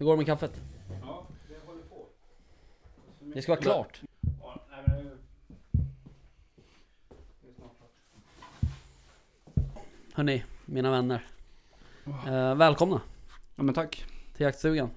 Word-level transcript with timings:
Hur 0.00 0.06
går 0.06 0.12
det 0.12 0.16
med 0.16 0.26
kaffet? 0.26 0.60
Ja, 1.02 1.26
det 1.48 1.54
håller 1.66 1.82
på. 1.82 2.06
Det 3.34 3.42
ska 3.42 3.52
vara 3.52 3.60
klart. 3.62 4.02
Ja, 4.40 4.60
nej, 4.70 4.82
men 4.86 4.96
det- 4.96 5.16
det 7.42 7.48
är 7.48 7.52
snart 7.56 7.72
klart. 7.78 7.92
Hörni, 10.14 10.44
mina 10.66 10.90
vänner. 10.90 11.26
Eh, 12.26 12.54
välkomna 12.54 13.00
Ja 13.56 13.62
men 13.62 13.74
tack. 13.74 14.04
till 14.36 14.44
jaktstugan. 14.44 14.90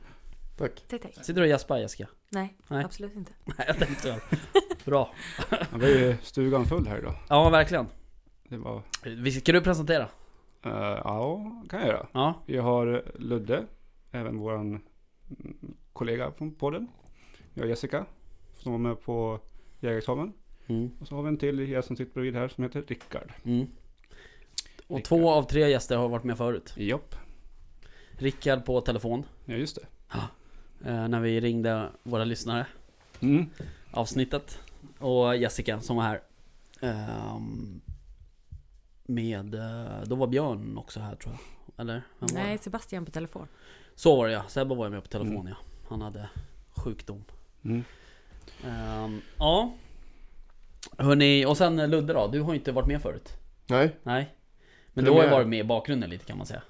Tack. 0.58 0.84
Tack, 0.88 1.02
tack. 1.02 1.14
Sitter 1.14 1.34
du 1.34 1.42
och 1.42 1.48
gäspar 1.48 1.78
Jessica? 1.78 2.08
Nej, 2.30 2.54
Nej. 2.68 2.86
absolut 2.86 3.16
inte. 3.16 3.32
Nej, 3.46 3.66
jag 3.68 3.78
tänkte 3.80 4.10
väl. 4.12 4.20
Bra. 4.86 5.14
Ja, 5.50 5.58
vi 5.78 5.94
är 5.94 6.00
ju 6.12 6.18
stugan 6.22 6.66
full 6.66 6.88
här 6.88 6.98
idag. 6.98 7.16
Ja, 7.30 7.50
verkligen. 7.50 7.88
Det 8.44 8.58
var... 8.58 8.82
Vi- 9.04 9.32
Ska 9.32 9.52
du 9.52 9.62
presentera? 9.62 10.04
eh, 10.64 10.72
ja, 11.04 11.52
kan 11.70 11.80
jag 11.80 11.88
göra. 11.88 12.08
Ja. 12.12 12.34
Vi 12.46 12.58
har 12.58 13.04
Ludde, 13.20 13.64
även 14.12 14.38
våran 14.38 14.82
kollega 15.94 16.32
från 16.32 16.56
podden. 16.56 16.88
Vi 17.54 17.62
har 17.62 17.68
Jessica, 17.68 18.06
som 18.58 18.72
var 18.72 18.80
med 18.80 19.02
på 19.02 19.40
jägarexamen. 19.80 20.34
Mm. 20.68 20.92
Och 21.00 21.08
så 21.08 21.16
har 21.16 21.24
vi 21.24 21.30
en 21.30 21.38
till 21.38 21.60
gäst 21.70 21.88
som 21.88 21.96
sitter 21.98 22.14
bredvid 22.14 22.36
här 22.36 22.48
som 22.48 22.64
heter 22.64 22.82
Rickard. 22.82 23.34
Mm. 23.44 23.68
Och 24.88 24.98
Rickard. 24.98 25.04
två 25.04 25.30
av 25.32 25.44
tre 25.44 25.70
gäster 25.70 25.98
har 25.98 26.10
varit 26.10 26.24
med 26.24 26.38
förut. 26.38 26.74
Jopp. 26.78 27.16
Rickard 28.12 28.66
på 28.66 28.82
telefon. 28.82 29.24
Ja 29.46 29.56
just 29.56 29.76
det. 29.76 29.88
Eh, 30.90 31.08
när 31.08 31.20
vi 31.20 31.40
ringde 31.40 31.90
våra 32.04 32.24
lyssnare. 32.26 32.68
Mm. 33.20 33.50
Avsnittet. 33.92 34.60
Och 35.00 35.38
Jessica 35.38 35.80
som 35.80 35.96
var 35.96 36.04
här. 36.04 36.22
Ehm, 36.82 37.82
med, 39.04 39.56
eh, 39.56 40.02
då 40.06 40.16
var 40.16 40.28
Björn 40.28 40.78
också 40.78 41.00
här 41.00 41.16
tror 41.16 41.34
jag. 41.34 41.42
Eller? 41.82 41.94
Vem 42.20 42.28
var 42.34 42.44
Nej? 42.44 42.58
Sebastian 42.58 43.06
på 43.06 43.12
telefon. 43.12 43.48
Så 43.96 44.16
var 44.16 44.28
det 44.28 44.34
ja. 44.34 44.44
Sebbe 44.48 44.76
var 44.76 44.86
ju 44.86 44.92
med 44.92 45.02
på 45.04 45.08
telefon 45.10 45.36
Mm. 45.36 45.48
ja. 45.48 45.56
Han 45.90 46.02
hade 46.02 46.30
sjukdom. 46.76 47.24
Mm. 47.66 47.84
Ehm, 48.66 49.22
ja. 49.40 49.74
Hörni, 50.98 51.46
och 51.46 51.58
sen 51.58 51.90
Ludde 51.90 52.14
då. 52.14 52.28
Du 52.28 52.42
har 52.42 52.54
ju 52.54 52.60
inte 52.60 52.72
varit 52.72 52.88
med 52.88 53.02
förut. 53.02 53.30
Nej, 53.68 53.96
Nej. 54.04 54.36
Men 54.94 55.06
du 55.06 55.12
har 55.12 55.24
ju 55.24 55.30
varit 55.30 55.48
med 55.48 55.60
i 55.60 55.64
bakgrunden 55.64 56.10
lite 56.10 56.26
kan 56.26 56.38
man 56.38 56.46
säga. 56.48 56.62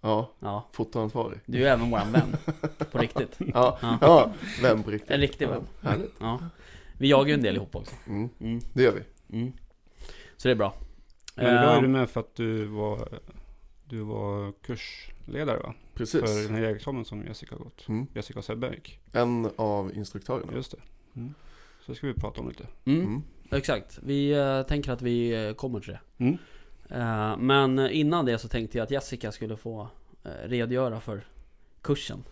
ja, 0.00 0.30
Ja. 0.40 0.68
fotoansvarig. 0.72 1.40
Du 1.46 1.64
är 1.68 1.72
även 1.72 1.90
våran 1.90 2.12
vän. 2.12 2.36
På 2.92 2.98
riktigt. 2.98 3.36
Ja, 3.54 3.78
Ja. 3.82 3.98
ja, 4.00 4.32
vem 4.62 4.82
på 4.82 4.90
riktigt. 4.90 5.10
En 5.10 5.20
riktig 5.20 5.44
ja, 5.44 5.50
vän. 5.50 5.66
Härligt. 5.82 6.14
Ja. 6.20 6.38
Vi 6.98 7.08
jagar 7.10 7.28
ju 7.28 7.34
en 7.34 7.42
del 7.42 7.56
ihop 7.56 7.76
också. 7.76 7.94
Mm, 8.06 8.28
Mm. 8.40 8.60
det 8.72 8.82
gör 8.82 8.92
vi. 8.92 9.36
Mm. 9.38 9.52
Så 10.36 10.48
det 10.48 10.52
är 10.52 10.56
bra. 10.56 10.74
Men 11.34 11.46
idag 11.46 11.64
är 11.72 11.76
Ehm, 11.76 11.82
du 11.82 11.88
med 11.88 12.10
för 12.10 12.20
att 12.20 12.34
du 12.34 12.64
var, 12.64 13.08
du 13.84 14.00
var 14.02 14.52
kursledare 14.52 15.58
va? 15.58 15.74
Precis. 16.00 16.20
För 16.20 16.42
den 16.42 16.54
här 16.54 16.62
jägarexamen 16.62 17.04
som 17.04 17.26
Jessica 17.26 17.54
har 17.54 17.64
gått. 17.64 17.88
Mm. 17.88 18.06
Jessica 18.14 18.38
och 18.38 18.44
Sebbe 18.44 18.74
gick. 18.74 19.00
En 19.12 19.50
av 19.56 19.94
instruktörerna. 19.94 20.52
Just 20.54 20.70
det. 20.70 20.78
Mm. 21.16 21.34
Så 21.86 21.94
ska 21.94 22.06
vi 22.06 22.14
prata 22.14 22.40
om 22.40 22.48
lite. 22.48 22.66
Mm. 22.84 23.00
Mm. 23.00 23.22
Exakt. 23.50 23.98
Vi 24.02 24.30
eh, 24.32 24.62
tänker 24.62 24.92
att 24.92 25.02
vi 25.02 25.46
eh, 25.46 25.54
kommer 25.54 25.80
till 25.80 25.92
det. 25.92 26.00
Mm. 26.24 26.38
Eh, 26.90 27.36
men 27.36 27.90
innan 27.90 28.26
det 28.26 28.38
så 28.38 28.48
tänkte 28.48 28.78
jag 28.78 28.84
att 28.84 28.90
Jessica 28.90 29.32
skulle 29.32 29.56
få 29.56 29.88
uh, 30.26 30.48
redogöra 30.48 31.00
för 31.00 31.24
kursen. 31.82 32.24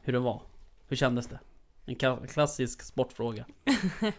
Hur 0.00 0.12
det 0.12 0.18
var. 0.18 0.42
Hur 0.88 0.96
kändes 0.96 1.26
det? 1.26 1.38
En 1.86 1.96
ka- 1.96 2.26
klassisk 2.26 2.82
sportfråga. 2.82 3.44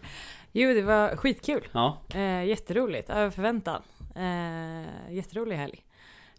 Jo, 0.56 0.74
det 0.74 0.82
var 0.82 1.16
skitkul. 1.16 1.68
Ja. 1.72 1.98
Eh, 2.14 2.44
jätteroligt, 2.44 3.10
över 3.10 3.30
förväntan. 3.30 3.82
Eh, 4.16 5.14
jätterolig 5.14 5.56
helg. 5.56 5.84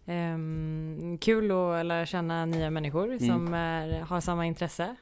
Ehm, 0.06 1.18
kul 1.20 1.50
att 1.50 1.86
lära 1.86 2.06
känna 2.06 2.46
nya 2.46 2.70
människor 2.70 3.18
som 3.18 3.54
är, 3.54 4.00
har 4.00 4.20
samma 4.20 4.46
intresse. 4.46 4.96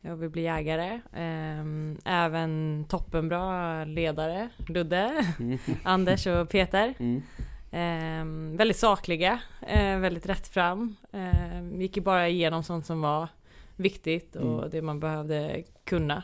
Jag 0.00 0.16
vill 0.16 0.30
bli 0.30 0.42
jägare. 0.42 1.00
Ehm, 1.12 1.98
även 2.04 2.84
toppenbra 2.88 3.84
ledare, 3.84 4.48
Ludde, 4.68 5.24
Mm. 5.40 5.58
Anders 5.82 6.26
och 6.26 6.48
Peter. 6.48 6.94
Mm. 6.98 7.22
Ehm, 7.70 8.56
väldigt 8.56 8.76
sakliga, 8.76 9.40
eh, 9.68 9.98
väldigt 9.98 10.26
rätt 10.26 10.48
fram. 10.48 10.96
Ehm, 11.12 11.80
gick 11.80 11.96
ju 11.96 12.02
bara 12.02 12.28
igenom 12.28 12.62
sånt 12.62 12.86
som 12.86 13.00
var 13.00 13.28
viktigt 13.76 14.36
och 14.36 14.58
Mm. 14.58 14.70
det 14.70 14.82
man 14.82 15.00
behövde 15.00 15.62
kunna. 15.84 16.22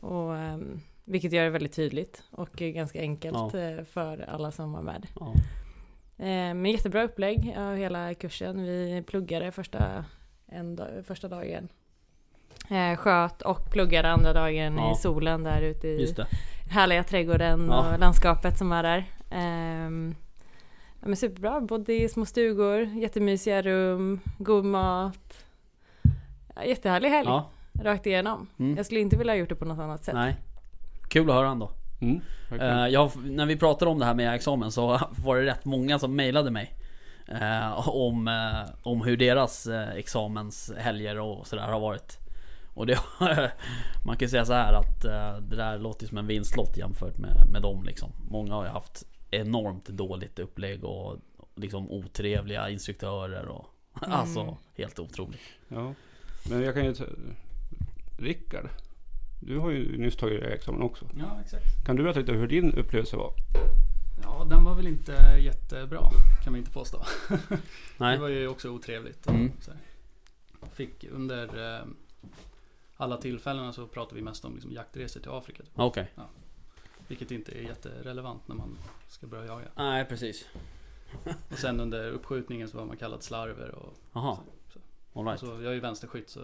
Och, 0.00 0.32
vilket 1.04 1.32
gör 1.32 1.44
det 1.44 1.50
väldigt 1.50 1.72
tydligt 1.76 2.22
och 2.30 2.50
ganska 2.52 3.00
enkelt 3.00 3.52
Ja. 3.54 3.60
eh, 3.60 3.84
för 3.84 4.28
alla 4.28 4.50
som 4.52 4.72
var 4.72 4.82
med. 4.82 5.06
Ja. 5.20 5.32
Ehm, 6.18 6.62
men 6.62 6.70
jättebra 6.70 7.02
upplägg 7.02 7.54
av 7.58 7.76
hela 7.76 8.14
kursen. 8.14 8.62
Vi 8.62 9.02
pluggade 9.06 9.52
första, 9.52 10.04
dag, 10.76 10.88
första 11.06 11.28
dagen. 11.28 11.68
Eh, 12.70 12.96
sköt 12.96 13.42
och 13.42 13.70
pluggade 13.70 14.10
andra 14.10 14.32
dagen 14.32 14.76
Ja. 14.76 14.92
i 14.92 14.94
solen 14.94 15.42
där 15.42 15.60
ute 15.62 15.88
i 15.88 16.14
härliga 16.70 17.04
trädgården 17.04 17.66
Ja. 17.70 17.92
och 17.92 17.98
landskapet 17.98 18.58
som 18.58 18.72
är 18.72 18.82
där. 18.82 19.04
Ehm, 19.30 20.14
ja, 21.00 21.08
men 21.08 21.16
superbra, 21.16 21.60
bodde 21.60 21.92
i 21.92 22.08
små 22.08 22.26
stugor, 22.26 22.80
jättemysiga 22.82 23.62
rum, 23.62 24.20
god 24.38 24.64
mat. 24.64 25.44
Ja, 26.56 26.64
jättehärlig 26.64 27.08
helg, 27.08 27.28
Ja. 27.28 27.50
rakt 27.82 28.06
igenom. 28.06 28.46
Mm. 28.58 28.76
Jag 28.76 28.86
skulle 28.86 29.00
inte 29.00 29.16
vilja 29.16 29.32
ha 29.32 29.38
gjort 29.38 29.48
det 29.48 29.54
på 29.56 29.64
något 29.64 29.78
annat 29.78 30.04
sätt. 30.04 30.14
Nej. 30.14 30.36
Kul 31.08 31.30
att 31.30 31.36
höra 31.36 31.48
ändå. 31.48 31.70
Mm. 32.00 32.20
Eh, 32.60 32.86
jag, 32.88 33.10
när 33.24 33.46
vi 33.46 33.56
pratade 33.56 33.90
om 33.90 33.98
det 33.98 34.04
här 34.04 34.14
med 34.14 34.34
examen 34.34 34.72
så 34.72 35.00
var 35.24 35.36
det 35.36 35.46
rätt 35.46 35.64
många 35.64 35.98
som 35.98 36.16
mejlade 36.16 36.50
mig. 36.50 36.74
eh, 37.28 37.88
om, 37.88 38.28
eh, 38.28 38.74
om 38.82 39.02
hur 39.02 39.16
deras 39.16 39.66
uh, 39.66 39.88
examenshelger 39.88 41.18
och 41.18 41.46
sådär 41.46 41.62
har 41.62 41.80
varit. 41.80 42.18
Och 42.76 42.86
det, 42.86 42.98
man 44.06 44.16
kan 44.16 44.28
säga 44.28 44.44
så 44.44 44.52
här 44.52 44.72
att 44.72 45.04
eh, 45.04 45.36
det 45.36 45.56
där 45.56 45.78
låter 45.78 46.06
som 46.06 46.18
en 46.18 46.26
vinstlott 46.26 46.76
jämfört 46.76 47.18
med, 47.18 47.48
med 47.52 47.62
dem 47.62 47.84
liksom. 47.84 48.12
Många 48.30 48.54
har 48.54 48.64
ju 48.64 48.70
haft 48.70 49.02
enormt 49.30 49.88
dåligt 49.88 50.38
upplägg 50.38 50.84
och 50.84 51.18
liksom 51.54 51.90
otrevliga 51.90 52.70
instruktörer 52.70 53.48
och 53.48 53.66
alltså 54.00 54.56
helt 54.74 54.98
otroligt. 54.98 55.40
Ja, 55.68 55.94
men 56.50 56.62
jag 56.62 56.74
kan 56.74 56.84
ju... 56.84 56.94
Rickard, 58.18 58.68
du 59.46 59.58
har 59.58 59.70
ju 59.70 59.98
nyss 59.98 60.16
tagit 60.16 60.42
examen 60.42 60.82
också. 60.82 61.08
Ja, 61.18 61.40
exakt. 61.44 61.86
Kan 61.86 61.96
du 61.96 62.02
berätta 62.02 62.20
lite 62.20 62.32
hur 62.32 62.48
din 62.48 62.74
upplevelse 62.74 63.16
var? 63.16 63.32
Ja, 64.22 64.46
den 64.50 64.64
var 64.64 64.74
väl 64.74 64.86
inte 64.86 65.12
jättebra 65.40 66.10
kan 66.44 66.52
vi 66.52 66.58
inte 66.58 66.70
påstå. 66.70 67.04
Det 67.48 67.58
Nej. 67.96 68.18
var 68.18 68.28
ju 68.28 68.48
också 68.48 68.70
otrevligt. 68.70 69.26
Mm. 69.26 69.52
så. 69.60 69.70
Fick 70.72 71.04
under 71.04 71.74
eh, 71.78 71.86
alla 72.96 73.16
tillfällena 73.16 73.72
så 73.72 73.86
pratade 73.86 74.16
vi 74.16 74.22
mest 74.22 74.44
om 74.44 74.54
liksom, 74.54 74.72
jaktresor 74.72 75.20
till 75.20 75.30
Afrika. 75.30 75.62
Typ. 75.62 75.72
Okej. 75.74 76.12
Vilket 77.08 77.30
inte 77.30 77.52
är 77.52 77.62
jätterelevant 77.62 78.48
när 78.48 78.56
man 78.56 78.78
ska 79.08 79.26
börja 79.26 79.46
jaga. 79.46 79.66
Nej 79.76 80.04
precis. 80.04 80.48
Och 81.50 81.58
sen 81.58 81.80
under 81.80 82.10
uppskjutningen 82.10 82.68
så 82.68 82.78
var 82.78 82.84
man 82.84 82.96
kallad 82.96 83.22
slarver. 83.22 83.74
Och, 83.74 83.94
Jaha. 84.12 84.38
så. 84.72 84.78
Alright. 85.20 85.40
så 85.40 85.46
jag 85.46 85.64
är 85.64 85.72
ju 85.72 85.80
vänsterskytt 85.80 86.30
så 86.30 86.40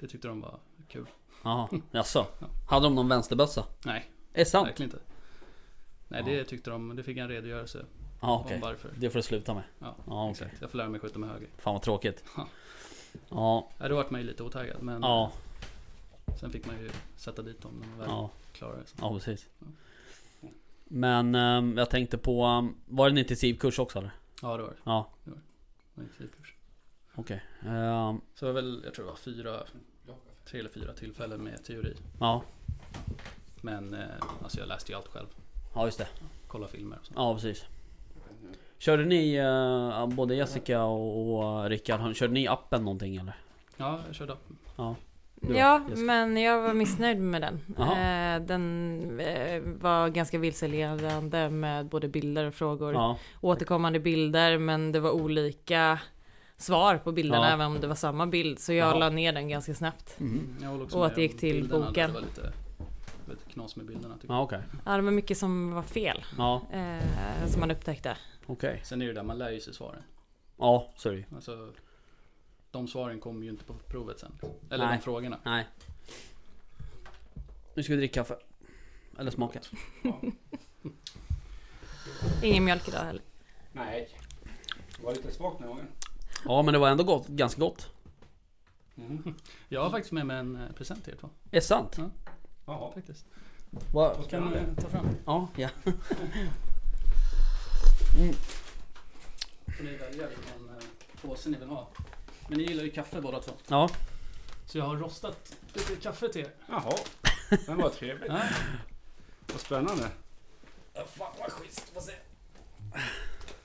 det 0.00 0.06
tyckte 0.06 0.28
de 0.28 0.40
var 0.40 0.58
kul. 0.88 1.06
Jaha. 1.44 1.68
Jaså? 1.90 2.26
Ja. 2.38 2.46
Hade 2.68 2.86
de 2.86 2.94
någon 2.94 3.08
vänsterbössa? 3.08 3.64
Nej, 3.84 4.10
Är 4.32 4.38
det 4.38 4.44
sant? 4.44 4.68
verkligen 4.68 4.90
inte. 4.92 5.02
Nej, 6.08 6.22
det 6.22 6.44
tyckte 6.44 6.70
de. 6.70 6.96
Det 6.96 7.02
fick 7.02 7.16
jag 7.16 7.22
en 7.22 7.28
redogörelse 7.30 7.84
Ja 8.20 8.40
okej. 8.44 8.54
om 8.54 8.60
varför. 8.60 8.90
Det 8.98 9.10
får 9.10 9.18
du 9.18 9.22
sluta 9.22 9.54
med. 9.54 9.62
Ja, 9.78 9.96
Ja 10.06 10.30
exakt. 10.30 10.60
Jag 10.60 10.70
får 10.70 10.78
lära 10.78 10.88
mig 10.88 11.00
skjuta 11.00 11.18
med 11.18 11.28
höger. 11.30 11.48
Fan 11.58 11.72
vad 11.74 11.82
tråkigt. 11.82 12.24
Ja. 12.36 12.46
Ja. 13.28 13.68
Ja, 13.78 13.88
då 13.88 13.94
vart 13.96 14.10
man 14.10 14.20
ju 14.20 14.26
lite 14.26 14.42
otaggad 14.42 14.82
men 14.82 15.02
Ja. 15.02 15.32
sen 16.40 16.50
fick 16.50 16.66
man 16.66 16.78
ju 16.80 16.90
sätta 17.16 17.42
dit 17.42 17.62
dem 17.62 17.72
när 17.80 17.88
man 17.88 17.98
väl 17.98 18.08
Ja. 18.08 18.30
klarade 18.52 18.78
det. 18.80 18.86
Ja 19.00 19.12
precis. 19.14 19.46
Men 20.84 21.34
ehm, 21.34 21.78
jag 21.78 21.90
tänkte 21.90 22.18
på, 22.18 22.44
ehm, 22.44 22.74
var 22.86 23.06
det 23.08 23.12
en 23.14 23.18
intensivkurs 23.18 23.78
också 23.78 23.98
eller? 23.98 24.10
Ja, 24.42 24.56
det 24.56 24.62
var 24.62 24.70
det. 24.70 24.76
Ja, 24.84 25.10
Det 25.24 25.30
var 25.30 25.36
en 25.94 26.02
intensivkurs. 26.02 26.54
okej. 27.14 27.42
Ehm, 27.60 28.20
Så 28.34 28.44
det 28.46 28.52
var 28.52 28.62
väl, 28.62 28.80
jag 28.84 28.94
tror 28.94 29.04
det 29.04 29.10
var 29.10 29.18
fyra, 29.18 29.60
tre 30.44 30.60
eller 30.60 30.70
fyra 30.70 30.92
tillfällen 30.92 31.44
med 31.44 31.64
teori. 31.64 31.94
ja. 32.20 32.42
Men 33.60 33.94
eh, 33.94 34.00
alltså 34.42 34.58
jag 34.58 34.68
läste 34.68 34.92
ju 34.92 34.98
allt 34.98 35.08
själv. 35.08 35.26
ja, 35.74 35.84
just 35.84 35.98
det. 35.98 36.08
Kolla 36.48 36.66
filmer 36.68 36.98
och 37.00 37.06
så. 37.06 37.12
Ja 37.16 37.34
precis. 37.34 37.64
Körde 38.78 39.04
ni, 39.04 39.34
eh, 39.34 40.06
både 40.06 40.34
Jessica 40.34 40.82
och, 40.82 41.34
och 41.38 41.70
Rickard, 41.70 42.16
körde 42.16 42.32
ni 42.32 42.48
appen 42.48 42.84
någonting 42.84 43.16
eller? 43.16 43.34
Ja, 43.76 44.00
jag 44.06 44.14
körde 44.14 44.32
upp. 44.32 44.48
Ja. 44.76 44.96
Ja, 45.54 45.80
Jessica? 45.88 46.00
men 46.06 46.36
jag 46.36 46.62
var 46.62 46.74
missnöjd 46.74 47.18
med 47.18 47.42
den. 47.42 47.60
Jaha. 47.78 48.34
Eh, 48.36 48.42
den 48.42 49.20
eh, 49.20 49.62
var 49.62 50.08
ganska 50.08 50.38
vilseledande 50.38 51.50
med 51.50 51.86
både 51.86 52.08
bilder 52.08 52.44
och 52.46 52.54
frågor. 52.54 52.92
Ja, 52.94 53.18
Återkommande 53.40 54.00
bilder, 54.00 54.58
men 54.58 54.92
det 54.92 55.00
var 55.00 55.10
olika 55.10 55.98
svar 56.64 56.98
på 56.98 57.12
bilderna, 57.12 57.46
Ja. 57.46 57.52
även 57.52 57.66
om 57.66 57.80
det 57.80 57.86
var 57.86 57.94
samma 57.94 58.26
bild. 58.26 58.58
Så 58.58 58.72
jag 58.72 58.88
Jaha. 58.88 58.98
la 58.98 59.10
ner 59.10 59.32
den 59.32 59.48
ganska 59.48 59.74
snabbt. 59.74 60.20
mm. 60.20 60.56
Och 60.92 61.06
att 61.06 61.14
det 61.14 61.22
gick 61.22 61.38
till 61.38 61.54
bilderna, 61.60 61.86
boken. 61.86 62.08
Det 62.08 62.14
var 62.14 62.20
lite, 62.20 62.52
lite 63.28 63.50
knas 63.52 63.76
med 63.76 63.86
bilderna 63.86 64.14
tycker 64.18 64.34
ja 64.34 64.42
okej. 64.42 64.62
Ja, 64.84 64.96
det 64.96 65.02
var 65.02 65.10
mycket 65.10 65.38
som 65.38 65.72
var 65.74 65.82
fel, 65.82 66.24
Ja, 66.38 66.62
eh, 66.72 67.46
som 67.48 67.60
man 67.60 67.70
upptäckte. 67.70 68.16
jag. 68.46 68.80
Sen 68.82 69.02
är 69.02 69.06
det 69.06 69.12
där, 69.12 69.22
man 69.22 69.38
lär 69.38 69.50
ju 69.50 69.60
sig 69.60 69.74
svaren. 69.74 70.02
Ja, 70.58 70.92
så 70.96 71.12
ju. 71.12 71.24
Alltså, 71.34 71.72
de 72.70 72.88
svaren 72.88 73.20
kommer 73.20 73.44
ju 73.44 73.50
inte 73.50 73.64
på 73.64 73.74
provet 73.74 74.18
sen. 74.20 74.32
Eller 74.70 74.86
Nej. 74.86 74.96
de 74.96 75.02
frågorna. 75.02 75.38
Nej. 75.44 75.66
Nu 77.74 77.82
ska 77.82 77.92
vi 77.92 77.96
dricka 77.96 78.14
kaffe. 78.24 78.36
Eller 79.18 79.30
smaka. 79.30 79.60
Ingen 82.42 82.64
mjölk 82.64 82.88
idag 82.88 82.98
heller. 83.04 83.22
Nej. 83.72 84.08
Det 84.96 85.04
var 85.04 85.12
lite 85.12 85.32
svagt 85.32 85.58
den 85.58 85.68
gången. 85.68 85.86
Ja 86.44 86.62
men 86.62 86.72
det 86.72 86.78
var 86.78 86.88
ändå 86.88 87.04
gott, 87.04 87.28
ganska 87.28 87.60
gott. 87.60 87.90
Mm. 88.96 89.34
Jag 89.68 89.82
har 89.82 89.90
faktiskt 89.90 90.12
med 90.12 90.26
mig 90.26 90.36
en 90.36 90.56
eh, 90.56 90.72
present 90.72 91.04
till 91.04 91.12
er 91.12 91.16
två. 91.18 91.26
Är 91.26 91.30
det 91.50 91.60
sant? 91.60 91.98
Jaha. 92.66 92.92
Faktiskt. 92.92 93.26
Vad? 93.92 94.16
Vad 94.16 94.30
Kan 94.30 94.50
du 94.50 94.82
ta 94.82 94.88
fram? 94.88 95.08
Ja, 95.26 95.48
ja. 95.56 95.68
Får 99.76 99.84
ni 99.84 99.96
välja 99.96 100.28
vilken 100.28 100.68
eh, 100.68 100.74
påse 101.22 101.50
ni 101.50 101.58
vill 101.58 101.68
ha. 101.68 101.88
Men 102.48 102.58
ni 102.58 102.64
gillar 102.64 102.84
ju 102.84 102.90
kaffe 102.90 103.20
båda 103.20 103.40
två. 103.40 103.52
Ja. 103.68 103.90
Så 104.66 104.78
jag 104.78 104.84
har 104.84 104.96
rostat 104.96 105.56
lite 105.74 105.96
kaffe 105.96 106.28
till 106.28 106.40
er. 106.40 106.50
Jaha. 106.68 106.92
Den 107.66 107.76
var 107.76 107.90
trevlig. 107.90 108.30
Ja. 108.30 108.42
Vad 109.46 109.60
spännande. 109.60 110.10
Fan 110.94 111.32
vad 111.38 111.52
schysst, 111.52 111.88
får 111.88 112.00
se. 112.00 112.12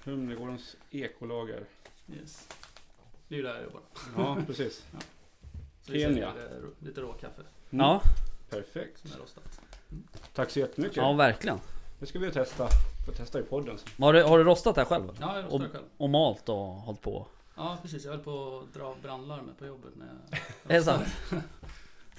Humlegårdens 0.04 0.76
ekolager. 0.92 1.66
Yes. 2.14 2.48
Det 3.30 3.36
är 3.36 3.38
ju 3.38 3.44
där 3.44 3.54
jag 3.56 3.64
jobbar. 3.64 3.82
Ja, 4.18 4.38
precis. 4.48 4.86
Så 5.82 5.92
vi 5.92 6.02
Kenya. 6.02 6.32
säljer, 6.34 6.62
lite 6.80 7.02
råkaffe 7.02 7.42
Mm. 7.72 7.86
Ja, 7.86 8.02
Perfekt. 8.50 8.98
som 9.00 9.12
är 9.12 9.18
rostat. 9.18 9.60
Tack 10.34 10.50
så 10.50 10.60
jättemycket. 10.60 10.98
ja 10.98 11.14
verkligen. 11.14 11.60
Det 12.00 12.06
ska 12.06 12.20
vi 12.20 12.32
testa. 12.32 12.68
Får 13.06 13.14
testa 13.14 13.40
i 13.40 13.44
podden 13.44 13.78
sen. 13.78 14.04
Har 14.04 14.14
du, 14.14 14.24
har 14.24 14.38
du 14.38 14.44
rostat 14.44 14.76
det 14.76 14.82
här 14.82 14.86
själv? 14.86 15.18
Ja, 15.22 15.36
jag 15.40 15.46
Och, 15.46 15.52
rostar 15.62 15.70
själv. 15.74 15.86
och 15.98 16.10
malt 16.10 16.50
och 16.50 16.56
hållit 16.58 17.02
på? 17.02 17.28
Ja, 17.56 17.78
precis. 17.82 18.06
Jag 18.06 18.12
höll 18.12 18.22
på 18.22 18.60
att 18.68 18.74
dra 18.74 18.84
av 18.86 19.02
brandlarmet 19.02 19.58
på 19.60 19.66
jobbet 19.66 19.92
när 19.96 20.06
jag 20.06 20.40
Är 20.76 20.80
det 20.80 20.84
sant? 20.84 21.04
Fan 21.30 21.44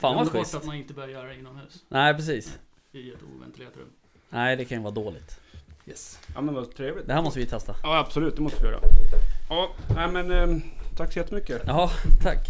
vad 0.01 0.13
Glömde 0.15 0.25
bort 0.31 0.33
schysst. 0.41 0.55
att 0.55 0.65
man 0.65 0.77
inte 0.77 0.95
bör 0.95 1.09
göra 1.09 1.35
inomhus. 1.35 1.85
Nej 1.89 2.15
precis. 2.15 2.59
I 2.93 3.11
ett 3.13 3.23
oventilerat 3.37 3.77
rum. 3.77 3.91
Nej 4.29 4.57
det 4.57 4.65
kan 4.65 4.79
ju 4.79 4.83
vara 4.85 4.95
dåligt. 4.95 5.41
Yes. 5.87 6.19
Ja 6.35 6.41
men 6.41 6.55
vad 6.55 6.75
trevligt. 6.75 7.07
Det 7.07 7.13
här 7.13 7.23
måste 7.23 7.41
vi 7.41 7.47
testa. 7.47 7.75
Ja 7.83 7.99
absolut, 7.99 8.37
det 8.37 8.43
måste 8.43 8.63
vi 8.63 8.69
göra. 8.69 8.81
Ja, 9.49 9.71
nej 9.95 10.11
men 10.11 10.31
ehm, 10.33 10.63
tack 11.01 11.13
så 11.13 11.19
jättemycket. 11.19 11.63
Jaha, 11.67 11.91
tack. 12.23 12.49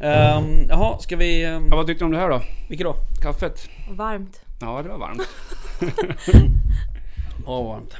Um, 0.00 0.66
jaha, 0.68 0.98
ska 0.98 1.16
vi... 1.16 1.46
Um, 1.46 1.68
Ja, 1.70 1.76
vad 1.76 1.86
tyckte 1.86 2.02
du 2.04 2.06
om 2.06 2.12
det 2.12 2.18
här 2.18 2.28
då? 2.30 2.42
vilket 2.68 2.84
då? 2.86 2.96
Kaffet? 3.22 3.68
Varmt. 3.90 4.40
Ja, 4.60 4.82
det 4.82 4.88
var 4.88 4.98
varmt. 4.98 5.22
Ja, 7.46 7.62
vad 7.62 7.64
varmt. 7.64 7.94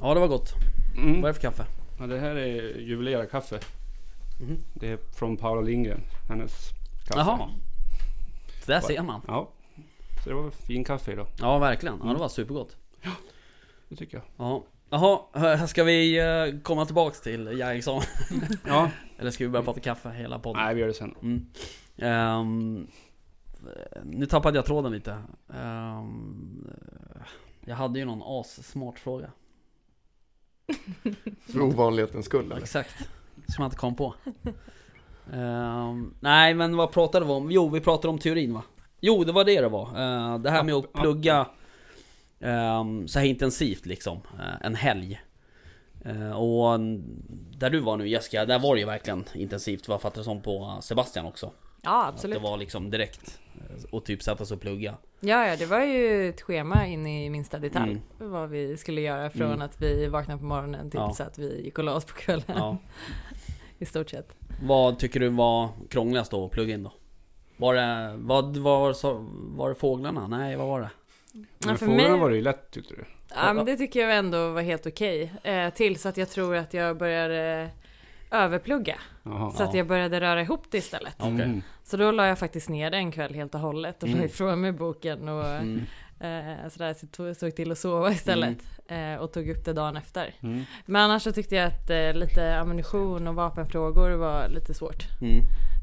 Ja, 0.00 0.14
det 0.14 0.20
var 0.20 0.28
gott. 0.28 0.54
Mm. 0.96 1.20
Vad 1.20 1.28
är 1.28 1.34
det 1.34 1.40
för 1.40 1.40
kaffe? 1.50 1.66
Ja, 1.98 2.06
det 2.06 2.18
här 2.18 2.36
är 2.36 2.78
juvelerarkaffe. 2.78 3.58
Mhm. 4.40 4.58
Det 4.74 4.88
är 4.92 4.98
från 5.18 5.36
Paula 5.36 5.60
Lindgren. 5.60 6.00
Hennes 6.28 6.70
kaffe. 7.06 7.20
Jaha. 7.20 7.48
Så 8.64 8.72
där 8.72 8.80
ser 8.80 9.02
man. 9.02 9.20
Ja. 9.26 9.50
Så 10.24 10.28
det 10.30 10.34
var 10.34 10.50
fin 10.50 10.84
kaffe 10.84 11.12
idag. 11.12 11.26
Ja, 11.40 11.58
verkligen. 11.58 12.00
Ja, 12.04 12.12
det 12.12 12.18
var 12.18 12.28
supergott. 12.28 12.76
Det 13.88 13.96
tycker 13.96 14.16
jag. 14.16 14.24
Ja. 14.46 14.64
Jaha, 14.92 15.20
här 15.34 15.66
ska 15.66 15.84
vi 15.84 16.18
eh, 16.18 16.60
komma 16.62 16.86
tillbaks 16.86 17.20
till 17.20 17.46
jägarexamen? 17.46 18.02
Ja. 18.66 18.90
Eller 19.18 19.30
ska 19.30 19.44
vi 19.44 19.50
börja 19.50 19.64
prata 19.64 19.80
kaffe 19.80 20.10
hela 20.10 20.38
podden? 20.38 20.62
Nej, 20.62 20.74
vi 20.74 20.80
gör 20.80 20.88
det 20.88 20.94
sen. 20.94 21.14
Mm. 21.22 21.46
Ehm, 21.96 22.86
nu 24.04 24.26
tappade 24.26 24.58
jag 24.58 24.64
tråden 24.66 24.92
lite. 24.92 25.22
Ehm, 25.54 26.70
jag 27.60 27.76
hade 27.76 27.98
ju 27.98 28.04
någon 28.04 28.22
as-smart 28.22 28.98
fråga. 28.98 29.30
För 31.52 31.60
ovanlighetens 31.60 32.26
skull 32.26 32.44
eller? 32.44 32.62
Exakt. 32.62 32.98
Som 33.46 33.62
jag 33.62 33.66
inte 33.66 33.76
kom 33.76 33.94
på. 33.94 34.14
Ehm, 35.32 36.14
nej 36.20 36.54
men 36.54 36.76
vad 36.76 36.92
pratade 36.92 37.26
vi 37.26 37.32
om? 37.32 37.50
Jo 37.50 37.68
vi 37.68 37.80
pratade 37.80 38.08
om 38.08 38.18
teorin 38.18 38.54
va? 38.54 38.62
Jo 39.00 39.24
det 39.24 39.32
var 39.32 39.44
det 39.44 39.60
det 39.60 39.68
var. 39.68 39.86
Eh, 39.86 40.38
det 40.38 40.50
här 40.50 40.62
med 40.64 40.74
att 40.74 40.92
plugga 40.92 41.46
ehm, 42.40 43.08
så 43.08 43.18
här 43.18 43.26
intensivt 43.26 43.86
liksom. 43.86 44.16
eh, 44.38 44.66
en 44.66 44.74
helg. 44.74 45.20
Eh, 46.04 46.30
och 46.32 46.80
där 47.58 47.70
du 47.70 47.80
var 47.80 47.96
nu 47.96 48.08
Jessica, 48.08 48.44
där 48.46 48.58
var 48.58 48.74
det 48.74 48.80
ju 48.80 48.86
verkligen 48.86 49.24
intensivt. 49.34 49.88
Vad 49.88 49.94
jag 49.94 50.02
fattar 50.02 50.22
som 50.22 50.42
på 50.42 50.78
Sebastian 50.80 51.26
också. 51.26 51.52
Ja 51.82 52.02
Att 52.04 52.14
absolut. 52.14 52.36
det 52.36 52.42
var 52.42 52.56
liksom 52.56 52.90
direkt. 52.90 53.38
eh, 53.54 53.84
Och 53.92 54.04
typ 54.04 54.22
sätta 54.22 54.44
sig 54.44 54.54
och 54.54 54.60
plugga. 54.60 54.94
Ja, 55.20 55.46
ja, 55.46 55.56
det 55.56 55.66
var 55.66 55.80
ju 55.84 56.28
ett 56.28 56.40
schema 56.42 56.86
in 56.86 57.06
i 57.06 57.30
minsta 57.30 57.58
detalj. 57.58 57.90
Mm. 58.18 58.32
Vad 58.32 58.50
vi 58.50 58.76
skulle 58.76 59.00
göra 59.00 59.30
från 59.30 59.46
Mm. 59.46 59.62
att 59.62 59.82
vi 59.82 60.06
vaknade 60.06 60.38
på 60.38 60.44
morgonen 60.46 60.90
till 60.90 61.00
Ja. 61.00 61.12
så 61.12 61.22
att 61.22 61.38
vi 61.38 61.62
gick 61.64 61.78
och 61.78 61.84
la 61.84 61.94
oss 61.94 62.04
på 62.04 62.14
kvällen. 62.14 62.44
Ja. 62.46 62.76
I 63.78 63.84
stort 63.86 64.10
sett. 64.10 64.32
Vad 64.62 64.98
tycker 64.98 65.20
du 65.20 65.28
var 65.28 65.68
krångligast 65.88 66.30
då 66.30 66.44
att 66.44 66.50
plugga 66.50 66.74
in 66.74 66.82
då? 66.82 66.92
Var 67.56 67.74
det, 67.74 68.14
vad 68.16 68.56
var, 68.56 68.94
var 69.56 69.68
det 69.68 69.74
fåglarna? 69.74 70.26
Nej 70.28 70.56
vad 70.56 70.66
var 70.68 70.80
det? 70.80 70.90
Ja, 71.32 71.40
Men 71.66 71.78
för 71.78 71.86
mig- 71.86 72.18
var 72.18 72.30
det 72.30 72.36
ju 72.36 72.42
lätt 72.42 72.70
tyckte 72.70 72.94
du. 72.94 73.04
Ja, 73.34 73.52
men 73.52 73.64
det 73.64 73.76
tycker 73.76 74.00
jag 74.00 74.16
ändå 74.16 74.50
var 74.52 74.62
helt 74.62 74.86
okej. 74.86 75.32
Eh, 75.42 75.70
tills 75.70 76.06
att 76.06 76.16
jag 76.16 76.28
tror 76.30 76.56
att 76.56 76.74
jag 76.74 76.96
började 76.98 77.70
överplugga. 78.30 78.96
Jaha. 79.22 79.50
Så 79.50 79.62
att 79.62 79.74
jag 79.74 79.86
började 79.86 80.20
röra 80.20 80.40
ihop 80.42 80.64
det 80.70 80.78
istället. 80.78 81.22
Mm. 81.22 81.62
Så 81.84 81.96
då 81.96 82.10
la 82.10 82.26
jag 82.26 82.38
faktiskt 82.38 82.68
ner 82.68 82.90
det 82.90 82.96
en 82.96 83.12
kväll 83.12 83.34
helt 83.34 83.54
och 83.54 83.60
hållet 83.60 84.02
och 84.02 84.08
Mm. 84.08 84.20
la 84.20 84.24
ifrån 84.26 84.60
mig 84.60 84.72
boken 84.72 85.28
och 85.28 85.46
Mm. 85.46 85.80
eh, 86.20 86.68
sådär, 86.68 86.94
så 86.94 87.06
tog, 87.06 87.36
såg 87.36 87.56
till 87.56 87.72
att 87.72 87.78
sova 87.78 88.10
istället. 88.12 88.58
Eh, 88.88 89.14
och 89.14 89.32
tog 89.32 89.48
upp 89.48 89.64
det 89.64 89.72
dagen 89.72 89.96
efter. 89.96 90.34
Mm. 90.42 90.62
Men 90.86 91.02
annars 91.02 91.22
så 91.22 91.32
tyckte 91.32 91.54
jag 91.54 91.66
att 91.66 91.90
eh, 91.90 92.12
lite 92.14 92.58
ammunition 92.58 93.28
och 93.28 93.34
vapenfrågor 93.34 94.10
var 94.10 94.48
lite 94.48 94.74
svårt. 94.74 95.04
Mm. 95.20 95.38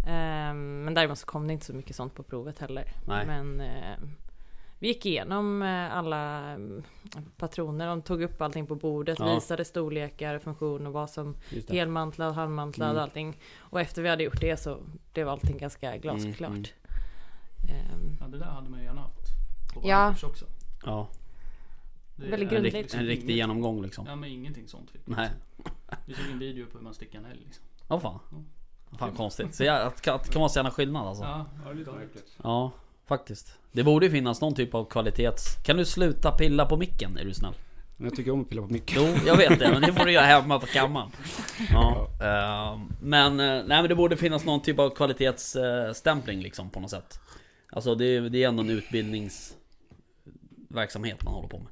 Eh, 0.07 0.53
men 0.83 0.93
däremot 0.93 1.17
så 1.17 1.25
kom 1.25 1.47
det 1.47 1.53
inte 1.53 1.65
så 1.65 1.73
mycket 1.73 1.95
sånt 1.95 2.13
på 2.15 2.23
provet 2.23 2.59
heller. 2.59 2.85
Nej. 3.07 3.25
Men 3.25 3.61
eh, 3.61 3.97
vi 4.79 4.87
gick 4.87 5.05
igenom 5.05 5.61
eh, 5.61 5.95
alla 5.97 6.39
mm, 6.39 6.83
patroner, 7.37 7.87
de 7.87 8.01
tog 8.01 8.21
upp 8.21 8.41
allting 8.41 8.67
på 8.67 8.75
bordet, 8.75 9.19
Ja. 9.19 9.35
visade 9.35 9.65
storlekar, 9.65 10.39
funktion 10.39 10.87
och 10.87 10.93
vad 10.93 11.09
som 11.09 11.35
det. 11.49 11.69
helmantlad, 11.73 12.33
halvmantlad 12.35 12.87
Mm. 12.89 12.97
och 12.97 13.03
allting. 13.03 13.37
Och 13.59 13.81
efter 13.81 14.01
vi 14.01 14.09
hade 14.09 14.23
gjort 14.23 14.41
det 14.41 14.57
så 14.57 14.77
blev 15.13 15.29
allting 15.29 15.57
ganska 15.57 15.97
glasklart. 15.97 16.51
Mm, 16.51 16.63
Ehm, 17.69 18.17
Ja, 18.19 18.27
det 18.27 18.37
där 18.37 18.45
hade 18.45 18.69
man 18.69 18.79
ju 18.79 18.85
gärna 18.85 19.01
haft. 19.01 19.27
På 19.73 19.81
Ja. 19.83 20.15
också. 20.23 20.45
Ja, 20.85 21.07
Det 22.15 22.21
Väldigt 22.29 22.39
är 22.39 22.43
en, 22.43 22.49
grundligt. 22.49 22.75
rikt, 22.75 22.93
en 22.93 23.05
riktig 23.05 23.35
genomgång 23.35 23.81
liksom. 23.81 24.05
Ja 24.07 24.15
men 24.15 24.29
ingenting 24.29 24.67
sånt 24.67 24.91
fick. 24.91 25.01
Nej. 25.07 25.29
Vi 26.05 26.13
såg 26.13 26.25
en 26.31 26.39
video 26.39 26.65
på 26.65 26.77
hur 26.77 26.83
man 26.83 26.93
stickar 26.93 27.19
en 27.19 27.25
älg 27.25 27.41
liksom. 27.45 27.63
Ja 27.87 27.99
fan. 27.99 28.19
Fan 28.99 29.11
konstigt. 29.15 29.55
Så 29.55 29.63
jag, 29.63 29.81
att, 29.81 30.07
att, 30.07 30.29
kan 30.29 30.39
man 30.39 30.49
känna 30.49 30.71
skillnad 30.71 31.07
alltså? 31.07 31.23
Ja. 31.23 31.45
Ja, 31.55 31.61
Ja, 31.65 31.71
lite 31.73 31.91
märkligt. 31.91 32.37
Faktiskt. 33.07 33.53
Det 33.71 33.83
borde 33.83 34.05
ju 34.05 34.11
finnas 34.11 34.41
någon 34.41 34.55
typ 34.55 34.73
av 34.73 34.85
kvalitets... 34.85 35.55
Kan 35.65 35.77
du 35.77 35.85
sluta 35.85 36.31
pilla 36.31 36.65
på 36.65 36.77
micken? 36.77 37.17
Är 37.17 37.25
du 37.25 37.33
snäll? 37.33 37.53
Men 37.97 38.07
jag 38.09 38.15
tycker 38.15 38.31
om 38.31 38.41
att 38.41 38.49
pilla 38.49 38.61
på 38.61 38.67
micken. 38.67 38.95
Jo, 39.03 39.15
jag 39.25 39.37
vet 39.37 39.59
det, 39.59 39.69
men 39.71 39.81
det 39.81 39.93
får 39.93 40.05
du 40.05 40.11
göra 40.11 40.25
hemma 40.25 40.59
på 40.59 40.65
kammaren. 40.65 41.09
Ja, 41.71 42.07
ehm, 42.21 42.91
men, 43.01 43.39
eh, 43.39 43.45
nej 43.45 43.63
men 43.81 43.87
det 43.89 43.95
borde 43.95 44.17
finnas 44.17 44.45
någon 44.45 44.61
typ 44.61 44.79
av 44.79 44.89
kvalitetsstämpling 44.89 46.41
liksom 46.41 46.69
på 46.69 46.79
något 46.79 46.91
sätt. 46.91 47.19
Alltså 47.71 47.95
det, 47.95 48.05
är- 48.05 48.21
det 48.21 48.43
är 48.43 48.47
ändå 48.47 48.63
en 48.63 48.69
utbildningsverksamhet 48.69 51.23
man 51.23 51.33
håller 51.33 51.49
på 51.49 51.57
med. 51.59 51.67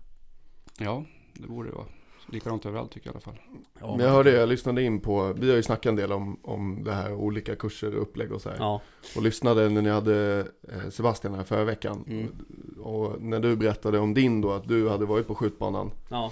Ja, 0.78 1.06
det 1.34 1.48
borde 1.48 1.70
det 1.70 1.76
vara. 1.76 1.88
Likadant 2.32 2.66
överallt 2.66 2.92
tycker 2.92 3.08
jag 3.08 3.14
i 3.14 3.16
alla 3.16 3.22
fall. 3.22 3.44
Ja, 3.80 3.96
Men 3.98 4.06
jag 4.06 4.14
hörde, 4.14 4.32
jag 4.32 4.50
lyssnade 4.50 4.84
in 4.84 5.00
på, 5.00 5.34
vi 5.34 5.50
har 5.50 5.56
ju 5.56 5.64
snackat 5.64 5.86
en 5.86 5.96
del 5.96 6.12
om, 6.12 6.40
om 6.44 6.84
det 6.84 6.92
här, 6.92 7.14
olika 7.14 7.56
kurser 7.56 7.96
och 7.96 8.02
upplägg 8.02 8.32
och 8.32 8.42
så 8.42 8.50
här. 8.50 8.58
Ja, 8.60 8.82
Och 9.16 9.24
lyssnade 9.24 9.70
när 9.70 9.82
ni 9.82 9.90
hade 9.90 10.48
eh, 10.70 10.90
Sebastian 10.90 11.34
här 11.34 11.44
förra 11.44 11.64
veckan. 11.64 12.06
Mm. 12.08 12.36
Och 12.80 13.22
när 13.22 13.40
du 13.40 13.56
berättade 13.56 14.00
om 14.00 14.14
din 14.14 14.42
då, 14.42 14.52
att 14.52 14.68
du 14.68 14.90
hade 14.90 15.06
varit 15.06 15.28
på 15.28 15.36
skjutbanan. 15.36 15.92
ja, 16.10 16.32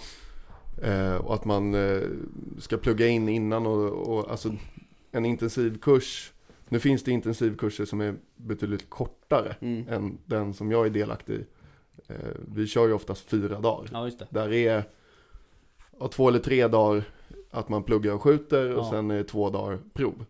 Eh, 0.82 1.16
och 1.16 1.34
att 1.34 1.46
man 1.46 1.74
eh, 1.74 2.02
ska 2.60 2.78
plugga 2.78 3.08
in 3.08 3.30
innan 3.30 3.66
och, 3.66 3.92
och 3.92 4.32
alltså 4.32 4.56
en 5.12 5.26
intensivkurs. 5.26 6.32
Nu 6.70 6.80
finns 6.80 7.04
det 7.04 7.12
intensivkurser 7.12 7.86
som 7.86 8.02
är 8.02 8.16
betydligt 8.36 8.90
kortare 8.90 9.56
mm. 9.60 9.88
än 9.90 10.18
den 10.26 10.54
som 10.54 10.72
jag 10.72 10.86
är 10.86 10.90
delaktig 10.90 11.34
i. 11.34 11.46
Eh, 12.08 12.16
vi 12.56 12.68
kör 12.68 12.88
ju 12.88 12.94
oftast 12.94 13.30
fyra 13.30 13.60
dagar. 13.60 13.90
ja 13.92 14.06
just 14.06 14.20
det. 14.20 14.28
Där 14.30 14.54
är 14.54 14.84
ja, 16.00 16.08
två 16.08 16.28
eller 16.28 16.40
tre 16.40 16.68
dagar 16.68 17.04
att 17.52 17.70
man 17.70 17.84
pluggar 17.84 18.14
och 18.14 18.22
skjuter 18.22 18.76
och 18.76 18.86
Ja. 18.86 18.90
sen 18.92 19.12
är 19.12 19.16
det 19.16 19.24
två 19.24 19.50
dagar 19.50 19.80
prov. 19.94 20.26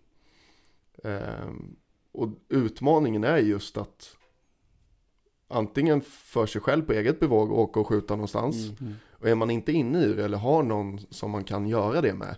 Ehm, 1.03 1.75
och 2.11 2.29
utmaningen 2.49 3.23
är 3.23 3.37
just 3.37 3.77
att 3.77 4.17
antingen 5.47 6.01
för 6.01 6.45
sig 6.45 6.61
själv 6.61 6.81
på 6.85 6.93
eget 6.93 7.19
bevåg 7.19 7.51
åka 7.51 7.79
och 7.79 7.87
skjuta 7.87 8.15
någonstans. 8.15 8.55
Mm. 8.81 8.93
Och 9.11 9.29
är 9.29 9.35
man 9.35 9.49
inte 9.51 9.71
inne 9.71 10.03
i 10.05 10.13
det 10.13 10.25
eller 10.25 10.37
har 10.37 10.63
någon 10.63 10.99
som 11.09 11.31
man 11.31 11.43
kan 11.43 11.67
göra 11.67 12.01
det 12.01 12.13
med. 12.13 12.35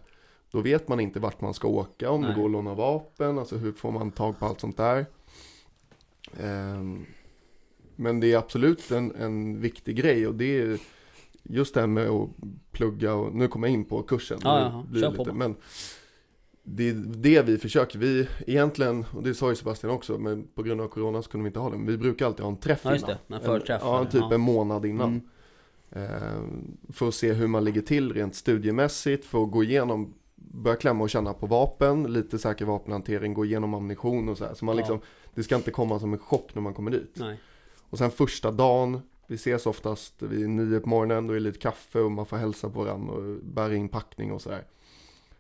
Då 0.52 0.62
vet 0.62 0.88
man 0.88 1.00
inte 1.00 1.20
vart 1.20 1.42
man 1.42 1.54
ska 1.54 1.68
åka, 1.68 2.10
om 2.10 2.22
Nej. 2.22 2.30
det 2.30 2.36
går 2.40 2.46
att 2.46 2.52
låna 2.52 2.74
vapen, 2.74 3.40
alltså 3.40 3.58
hur 3.58 3.72
får 3.72 3.92
man 3.92 4.12
tag 4.12 4.40
på 4.40 4.46
allt 4.46 4.60
sånt 4.60 4.78
där. 4.78 5.06
Ehm, 6.40 7.06
men 7.96 8.20
det 8.20 8.34
är 8.34 8.38
absolut 8.38 8.92
en, 8.92 9.16
en 9.16 9.62
viktig 9.62 9.96
grej 9.96 10.28
och 10.28 10.36
det 10.36 10.60
är, 10.62 10.80
just 11.50 11.74
det 11.74 11.80
här 11.80 11.88
med 11.88 12.10
att 12.10 12.30
plugga 12.72 13.14
och 13.14 13.36
nu 13.36 13.48
kommer 13.48 13.68
jag 13.68 13.74
in 13.74 13.86
på 13.86 14.04
kursen. 14.04 14.40
Ja, 14.44 14.84
blir 14.90 15.02
kör 15.02 15.08
på 15.12 15.18
lite, 15.18 15.32
bara. 15.32 15.34
men 15.38 15.56
det 16.64 16.90
är 16.90 16.94
det 17.08 17.42
vi 17.42 17.58
försöker. 17.58 18.00
Vi 18.00 18.28
egentligen, 18.48 19.06
och 19.16 19.24
det 19.24 19.34
sa 19.34 19.50
ju 19.50 19.56
Sebastian 19.56 19.94
också, 19.94 20.18
men 20.18 20.48
på 20.56 20.64
grund 20.64 20.82
av 20.82 20.88
corona 20.88 21.22
så 21.22 21.30
kunde 21.30 21.44
vi 21.44 21.48
inte 21.48 21.60
ha 21.60 21.70
det. 21.70 21.78
Men 21.78 21.88
vi 21.88 21.98
brukar 21.98 22.26
alltid 22.26 22.44
ha 22.46 22.52
en 22.52 22.58
träff 22.58 22.82
Ja 22.84 22.92
just 22.94 23.06
innan. 23.06 23.18
det, 23.28 23.36
en 23.36 23.42
förträff. 23.42 23.82
En, 23.82 23.88
ja, 23.88 24.06
typ 24.06 24.22
Ja. 24.22 24.34
en 24.34 24.42
månad 24.42 24.86
innan. 24.86 25.10
Mm. 25.10 25.22
Eh, 25.92 26.42
för 26.94 27.08
att 27.08 27.14
se 27.16 27.34
hur 27.34 27.48
man 27.48 27.64
ligger 27.64 27.82
till 27.82 28.14
rent 28.14 28.36
studiemässigt, 28.36 29.26
för 29.26 29.44
att 29.44 29.52
gå 29.52 29.64
igenom, 29.64 30.14
börja 30.36 30.78
klämma 30.78 31.04
och 31.04 31.10
känna 31.10 31.34
på 31.34 31.48
vapen, 31.48 32.04
lite 32.14 32.40
säker 32.40 32.66
vapenhantering, 32.66 33.34
gå 33.34 33.46
igenom 33.46 33.74
ammunition 33.74 34.30
och 34.30 34.38
så 34.38 34.46
här. 34.46 34.54
Så 34.54 34.66
man 34.66 34.76
Ja. 34.76 34.80
liksom, 34.80 35.00
det 35.36 35.44
ska 35.44 35.56
inte 35.56 35.72
komma 35.72 36.00
som 36.00 36.14
en 36.14 36.20
chock 36.20 36.56
när 36.56 36.62
man 36.62 36.74
kommer 36.74 36.92
dit. 36.92 37.12
Nej. 37.16 37.40
Och 37.90 37.98
sen 37.98 38.12
första 38.12 38.52
dagen, 38.52 39.02
vi 39.28 39.36
ses 39.36 39.66
oftast 39.66 40.22
vid 40.22 40.50
nio 40.50 40.80
på 40.80 40.90
morgonen, 40.90 41.28
då 41.28 41.34
är 41.34 41.36
det 41.36 41.44
lite 41.44 41.60
kaffe 41.60 42.00
och 42.00 42.12
man 42.12 42.26
får 42.26 42.38
hälsa 42.38 42.70
på 42.70 42.84
varandra 42.84 43.14
och 43.14 43.40
bära 43.44 43.76
in 43.76 43.90
packning 43.90 44.32
och 44.32 44.42
sådär. 44.42 44.64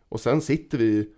Och 0.09 0.19
sen 0.19 0.41
sitter 0.41 0.77
vi 0.77 1.09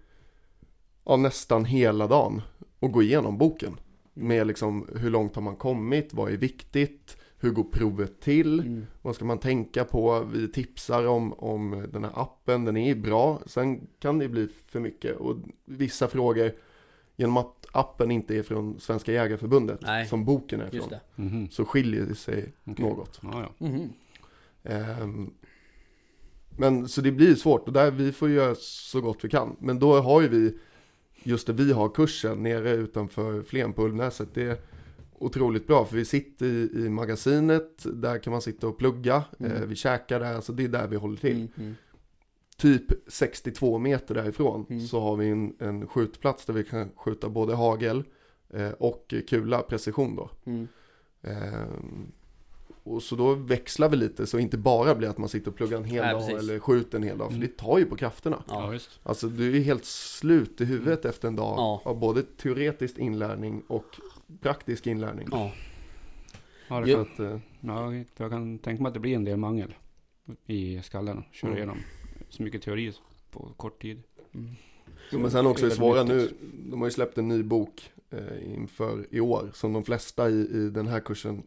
ja, 1.06 1.16
nästan 1.18 1.66
hela 1.66 2.08
dagen 2.08 2.42
och 2.80 2.92
går 2.92 3.04
igenom 3.04 3.38
boken. 3.38 3.80
Med 4.14 4.48
liksom 4.48 4.88
hur 4.96 5.10
långt 5.10 5.36
har 5.36 5.42
man 5.42 5.56
kommit, 5.56 6.14
vad 6.14 6.32
är 6.32 6.38
viktigt, 6.38 7.18
hur 7.40 7.52
går 7.52 7.64
provet 7.64 8.20
till, 8.22 8.60
Mm. 8.60 8.86
vad 9.02 9.16
ska 9.16 9.26
man 9.26 9.38
tänka 9.40 9.84
på, 9.84 10.28
vi 10.34 10.52
tipsar 10.52 11.08
om, 11.08 11.34
om 11.34 11.88
den 11.94 12.04
här 12.04 12.12
appen, 12.16 12.66
den 12.66 12.78
är 12.78 12.96
bra, 12.96 13.42
sen 13.46 13.88
kan 14.00 14.20
det 14.20 14.28
bli 14.30 14.48
för 14.68 14.80
mycket. 14.80 15.18
Och 15.18 15.36
vissa 15.66 16.08
frågor, 16.08 16.52
genom 17.18 17.38
att 17.38 17.66
appen 17.72 18.12
inte 18.12 18.36
är 18.36 18.44
från 18.44 18.80
Svenska 18.80 19.12
Jägareförbundet, 19.12 19.80
Nej. 19.82 20.08
som 20.08 20.26
boken 20.26 20.62
är 20.62 20.70
från, 20.70 20.90
det. 20.90 21.02
Mhm. 21.16 21.50
så 21.50 21.66
skiljer 21.66 22.06
det 22.06 22.16
sig 22.16 22.54
Okej. 22.64 22.86
något. 22.86 23.20
Ja, 23.24 23.54
ja. 23.60 23.68
Mhm. 23.68 23.90
Ehm, 24.64 25.34
men 26.50 26.88
så 26.88 27.02
det 27.02 27.12
blir 27.12 27.36
svårt 27.36 27.68
och 27.68 27.74
där 27.74 27.92
vi 27.92 28.12
får 28.12 28.30
göra 28.30 28.56
så 28.60 29.02
gott 29.02 29.18
vi 29.22 29.30
kan. 29.30 29.56
Men 29.60 29.80
då 29.80 30.00
har 30.02 30.22
ju 30.22 30.28
vi, 30.28 30.58
just 31.24 31.48
det 31.48 31.54
vi 31.54 31.72
har 31.72 31.90
kursen 31.90 32.44
nere 32.44 32.72
utanför 32.72 33.42
Flen 33.44 33.74
på 33.74 33.84
Ulvnäset. 33.84 34.30
Det 34.34 34.44
är 34.44 34.58
otroligt 35.20 35.68
bra 35.68 35.86
för 35.86 35.96
vi 35.96 36.06
sitter 36.06 36.46
i, 36.46 36.72
i 36.76 36.90
magasinet, 36.90 37.86
där 37.94 38.20
kan 38.20 38.32
man 38.32 38.42
sitta 38.42 38.68
och 38.68 38.78
plugga. 38.78 39.24
Mm. 39.40 39.52
Eh, 39.52 39.62
vi 39.62 39.76
käkar 39.76 40.20
där, 40.20 40.34
alltså 40.34 40.54
det 40.54 40.64
är 40.64 40.68
där 40.68 40.88
vi 40.88 40.96
håller 40.96 41.18
till. 41.18 41.48
Mm. 42.64 42.74
Mm. 42.74 42.88
Typ 42.88 42.98
62 43.12 43.78
meter 43.78 44.16
därifrån 44.16 44.66
Mm. 44.70 44.88
så 44.88 45.00
har 45.00 45.16
vi 45.16 45.30
en, 45.30 45.56
en 45.60 45.88
skjutplats 45.88 46.46
där 46.46 46.54
vi 46.54 46.64
kan 46.64 46.90
skjuta 46.96 47.30
både 47.30 47.56
hagel 47.56 48.04
eh, 48.50 48.70
och 48.72 49.14
kula, 49.28 49.62
precision 49.62 50.16
då. 50.16 50.30
Mm. 50.46 50.68
Ehm, 51.22 52.12
och 52.84 53.04
så 53.04 53.16
då 53.16 53.34
växlar 53.34 53.90
vi 53.90 53.98
lite 53.98 54.28
så 54.28 54.40
inte 54.40 54.58
bara 54.58 54.96
blir 54.96 55.10
att 55.10 55.18
man 55.18 55.30
sitter 55.30 55.52
och 55.52 55.56
pluggar 55.58 55.78
en 55.78 55.84
hel 55.84 56.04
Nej, 56.04 56.14
dag 56.14 56.22
precis. 56.28 56.44
eller 56.44 56.60
skjuter 56.60 56.98
en 56.98 57.04
hel 57.04 57.18
dag. 57.18 57.28
För 57.28 57.36
Mm. 57.38 57.48
det 57.48 57.58
tar 57.58 57.78
ju 57.78 57.86
på 57.86 57.96
krafterna. 57.96 58.44
ja, 58.48 58.68
visst. 58.68 59.00
Alltså 59.04 59.28
du 59.28 59.58
är 59.58 59.62
helt 59.62 59.86
slut 59.86 60.62
i 60.62 60.66
huvudet 60.66 61.06
efter 61.06 61.28
en 61.28 61.36
dag 61.36 61.54
Ja. 61.58 61.82
av 61.86 62.00
både 62.00 62.24
teoretisk 62.24 62.98
inlärning 62.98 63.64
och 63.68 63.86
praktisk 64.42 64.88
inlärning. 64.88 65.28
Ja. 65.32 65.52
Ja, 66.70 66.80
det 66.82 66.92
Så 66.92 67.00
att, 67.00 67.20
eh, 67.20 67.40
ja, 67.62 67.94
jag 68.18 68.32
kan 68.32 68.60
tänka 68.60 68.84
mig 68.84 68.88
att 68.88 68.94
det 68.94 69.00
blir 69.00 69.16
en 69.16 69.24
del 69.24 69.38
mangel 69.38 69.76
i 70.46 70.82
skallen. 70.84 71.24
Köra 71.32 71.52
Mm. 71.64 71.78
Så 72.30 72.44
mycket 72.44 72.62
teori 72.62 72.94
på 73.32 73.54
kort 73.58 73.82
tid. 73.82 74.04
Mm. 74.34 74.50
jo, 75.12 75.20
men 75.20 75.32
sen 75.32 75.46
också 75.46 75.66
det 75.66 75.72
svåra 75.72 76.04
nu, 76.04 76.30
de 76.70 76.82
har 76.82 76.88
ju 76.88 76.92
släppt 76.92 77.18
en 77.18 77.28
ny 77.28 77.44
bok 77.44 77.92
eh, 78.10 78.54
inför 78.54 79.06
i 79.10 79.20
år 79.20 79.52
som 79.54 79.74
de 79.74 79.84
flesta 79.84 80.30
i, 80.30 80.40
i 80.40 80.70
den 80.70 80.88
här 80.88 81.00
kursen 81.00 81.44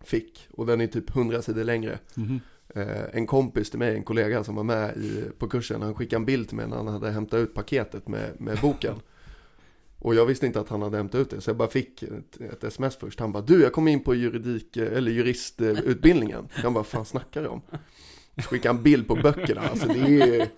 fick. 0.00 0.48
Och 0.50 0.66
den 0.66 0.80
är 0.80 0.86
typ 0.86 1.16
100 1.16 1.42
sidor 1.42 1.64
längre. 1.64 1.98
Mhm. 2.14 2.40
Eh, 2.68 3.04
en 3.12 3.26
kompis 3.26 3.70
till 3.70 3.78
mig, 3.78 3.96
en 3.96 4.04
kollega 4.04 4.44
som 4.44 4.54
var 4.54 4.64
med 4.64 4.96
i, 4.96 5.24
på 5.38 5.48
kursen, 5.48 5.82
han 5.82 5.94
skickade 5.94 6.20
en 6.20 6.24
bild 6.24 6.48
till 6.48 6.56
mig 6.56 6.68
när 6.68 6.76
han 6.76 6.86
hade 6.86 7.10
hämtat 7.10 7.38
ut 7.38 7.54
paketet 7.54 8.08
med, 8.08 8.40
med 8.40 8.58
boken. 8.62 8.94
Och 9.98 10.14
jag 10.14 10.26
visste 10.26 10.46
inte 10.46 10.60
att 10.60 10.68
han 10.68 10.82
hade 10.82 10.96
hämtat 10.96 11.18
ut 11.18 11.30
det, 11.30 11.40
så 11.40 11.50
jag 11.50 11.56
bara 11.56 11.68
fick 11.68 12.02
ett, 12.02 12.40
ett 12.40 12.64
sms 12.64 12.96
först. 12.96 13.20
Han 13.20 13.32
bara, 13.32 13.42
du 13.42 13.62
jag 13.62 13.72
kom 13.72 13.88
in 13.88 14.04
på 14.04 14.14
juridik, 14.14 14.76
eh, 14.76 14.96
eller 14.96 15.10
juristutbildningen. 15.10 16.48
Jag 16.62 16.72
bara, 16.72 16.84
fan 16.84 17.04
snackar 17.04 17.42
du 17.42 17.48
om? 17.48 17.62
Skickade 18.42 18.78
en 18.78 18.82
bild 18.82 19.08
på 19.08 19.14
böckerna, 19.14 19.60
alltså 19.60 19.88
det 19.88 20.20
är 20.20 20.48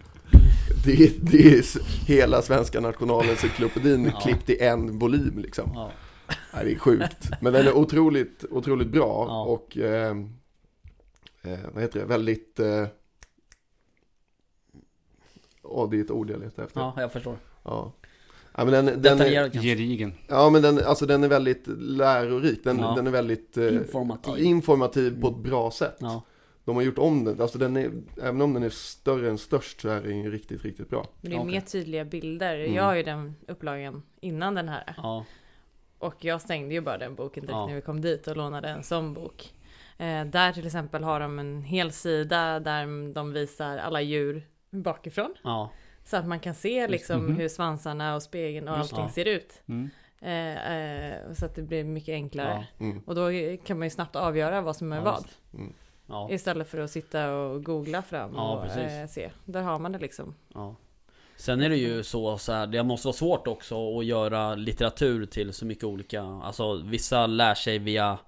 det 0.85 0.93
är, 0.93 1.11
det 1.21 1.39
är 1.59 1.65
hela 2.07 2.43
svenska 2.43 2.81
nationalencyklopedin 2.81 4.05
Ja. 4.15 4.21
klippt 4.21 4.51
i 4.51 4.61
en 4.61 4.99
volym 4.99 5.39
liksom. 5.39 5.71
Ja. 5.75 5.91
Nej, 6.55 6.65
det 6.65 6.73
är 6.73 6.79
sjukt. 6.79 7.31
Men 7.41 7.53
den 7.53 7.67
är 7.67 7.73
otroligt, 7.77 8.45
otroligt 8.51 8.89
bra 8.89 9.27
Ja. 9.29 9.43
och 9.45 9.79
eh, 9.79 10.17
eh, 11.43 11.59
vad 11.75 11.83
heter 11.83 12.01
det, 12.01 12.07
väldigt 12.07 12.61
eh, 12.61 12.87
Åh, 15.63 15.91
det 15.91 15.97
är 15.97 16.01
ett 16.01 16.11
ord 16.11 16.31
jag 16.31 16.41
letar 16.41 16.63
efter. 16.65 16.81
Ja. 16.81 16.93
ja, 16.97 17.03
jag 17.03 17.13
förstår. 17.13 17.37
Ja. 17.63 17.93
men 18.57 18.67
den, 18.67 19.03
den 19.03 19.21
är. 19.21 19.51
Gedigen. 19.63 20.13
ja, 20.29 20.51
men 20.51 20.63
den, 20.63 20.79
alltså, 20.85 21.07
den 21.07 21.25
är 21.25 21.29
väldigt 21.29 21.65
lärorik. 21.79 22.65
Den, 22.65 22.79
Ja. 22.79 22.93
den 22.97 23.07
är 23.07 23.11
väldigt 23.11 23.57
eh, 23.57 23.75
Informativ. 23.75 24.35
ja, 24.37 24.39
informativ 24.39 25.21
på 25.21 25.29
ett 25.29 25.37
bra 25.37 25.71
sätt. 25.71 25.97
Ja. 25.99 26.23
De 26.69 26.77
har 26.77 26.83
gjort 26.83 26.99
om 26.99 27.25
den. 27.25 27.41
Alltså 27.41 27.59
den 27.59 27.77
är, 27.77 27.91
även 28.23 28.43
om 28.43 28.55
den 28.55 28.63
är 28.63 28.69
större 28.71 29.29
än 29.31 29.39
störst 29.39 29.81
så 29.81 29.89
är 29.89 30.01
den 30.01 30.23
ju 30.23 30.31
riktigt, 30.31 30.65
riktigt 30.65 30.91
bra. 30.91 31.07
Men 31.21 31.31
det 31.31 31.37
är 31.37 31.45
mer 31.45 31.61
tydliga 31.61 32.05
bilder. 32.05 32.59
Mm. 32.59 32.75
Jag 32.75 32.83
har 32.83 32.95
ju 32.95 33.03
den 33.03 33.35
upplagan 33.49 34.03
innan 34.21 34.55
den 34.55 34.69
här. 34.69 34.95
Ja. 34.97 35.25
Och 35.99 36.25
jag 36.25 36.41
stängde 36.41 36.75
ju 36.75 36.81
bara 36.81 36.99
den 36.99 37.15
boken 37.15 37.41
direkt 37.43 37.53
Ja. 37.57 37.67
när 37.67 37.75
vi 37.75 37.81
kom 37.81 38.01
dit 38.01 38.27
och 38.27 38.37
lånade 38.37 38.69
en 38.69 38.83
sån 38.83 39.15
bok. 39.15 39.55
Eh, 39.99 40.25
där 40.25 40.53
till 40.53 40.67
exempel 40.67 41.05
har 41.05 41.21
de 41.21 41.39
en 41.39 41.63
hel 41.63 41.93
sida 41.93 42.61
där 42.61 43.13
de 43.15 43.33
visar 43.33 43.79
alla 43.79 44.01
djur 44.01 44.47
bakifrån. 44.71 45.35
Ja. 45.45 45.71
Så 46.05 46.17
att 46.17 46.27
man 46.27 46.41
kan 46.41 46.55
se 46.55 46.89
liksom 46.89 47.25
Mhm. 47.27 47.37
hur 47.37 47.49
svansarna 47.49 48.15
och 48.15 48.23
spegeln 48.23 48.69
och 48.69 48.79
Just 48.79 48.93
allting 48.93 49.11
ser 49.11 49.25
ut. 49.25 49.63
Mm. 49.69 49.91
Eh, 50.21 50.73
eh, 50.77 51.33
så 51.33 51.45
att 51.47 51.55
det 51.55 51.63
blir 51.63 51.85
mycket 51.85 52.13
enklare. 52.13 52.67
Ja. 52.79 52.85
Mm. 52.85 53.03
Och 53.07 53.15
då 53.15 53.29
kan 53.65 53.79
man 53.79 53.87
ju 53.87 53.91
snabbt 53.91 54.17
avgöra 54.17 54.61
vad 54.61 54.77
som 54.77 54.93
är 54.93 54.97
Ja, 54.97 55.03
vad. 55.03 55.25
Ja. 56.09 56.31
Istället 56.31 56.69
för 56.69 56.79
att 56.79 56.91
sitta 56.91 57.33
och 57.35 57.65
googla 57.65 58.03
fram 58.03 58.35
Ja, 58.35 58.57
och 58.57 58.79
eh, 58.79 59.07
se. 59.07 59.31
Där 59.45 59.63
har 59.63 59.79
man 59.79 59.93
det 59.93 59.99
liksom. 59.99 60.35
Ja. 60.55 60.77
Sen 61.37 61.61
är 61.63 61.69
det 61.69 61.77
ju 61.77 62.03
så, 62.03 62.39
så 62.39 62.53
här, 62.53 62.67
det 62.67 62.83
måste 62.83 63.07
vara 63.07 63.17
svårt 63.17 63.47
också 63.47 63.99
att 63.99 64.05
göra 64.05 64.55
litteratur 64.55 65.27
till 65.27 65.53
så 65.53 65.67
mycket 65.67 65.85
olika 65.85 66.23
Alltså 66.23 66.77
vissa 66.77 67.27
lär 67.27 67.55
sig 67.55 67.79
via 67.79 68.19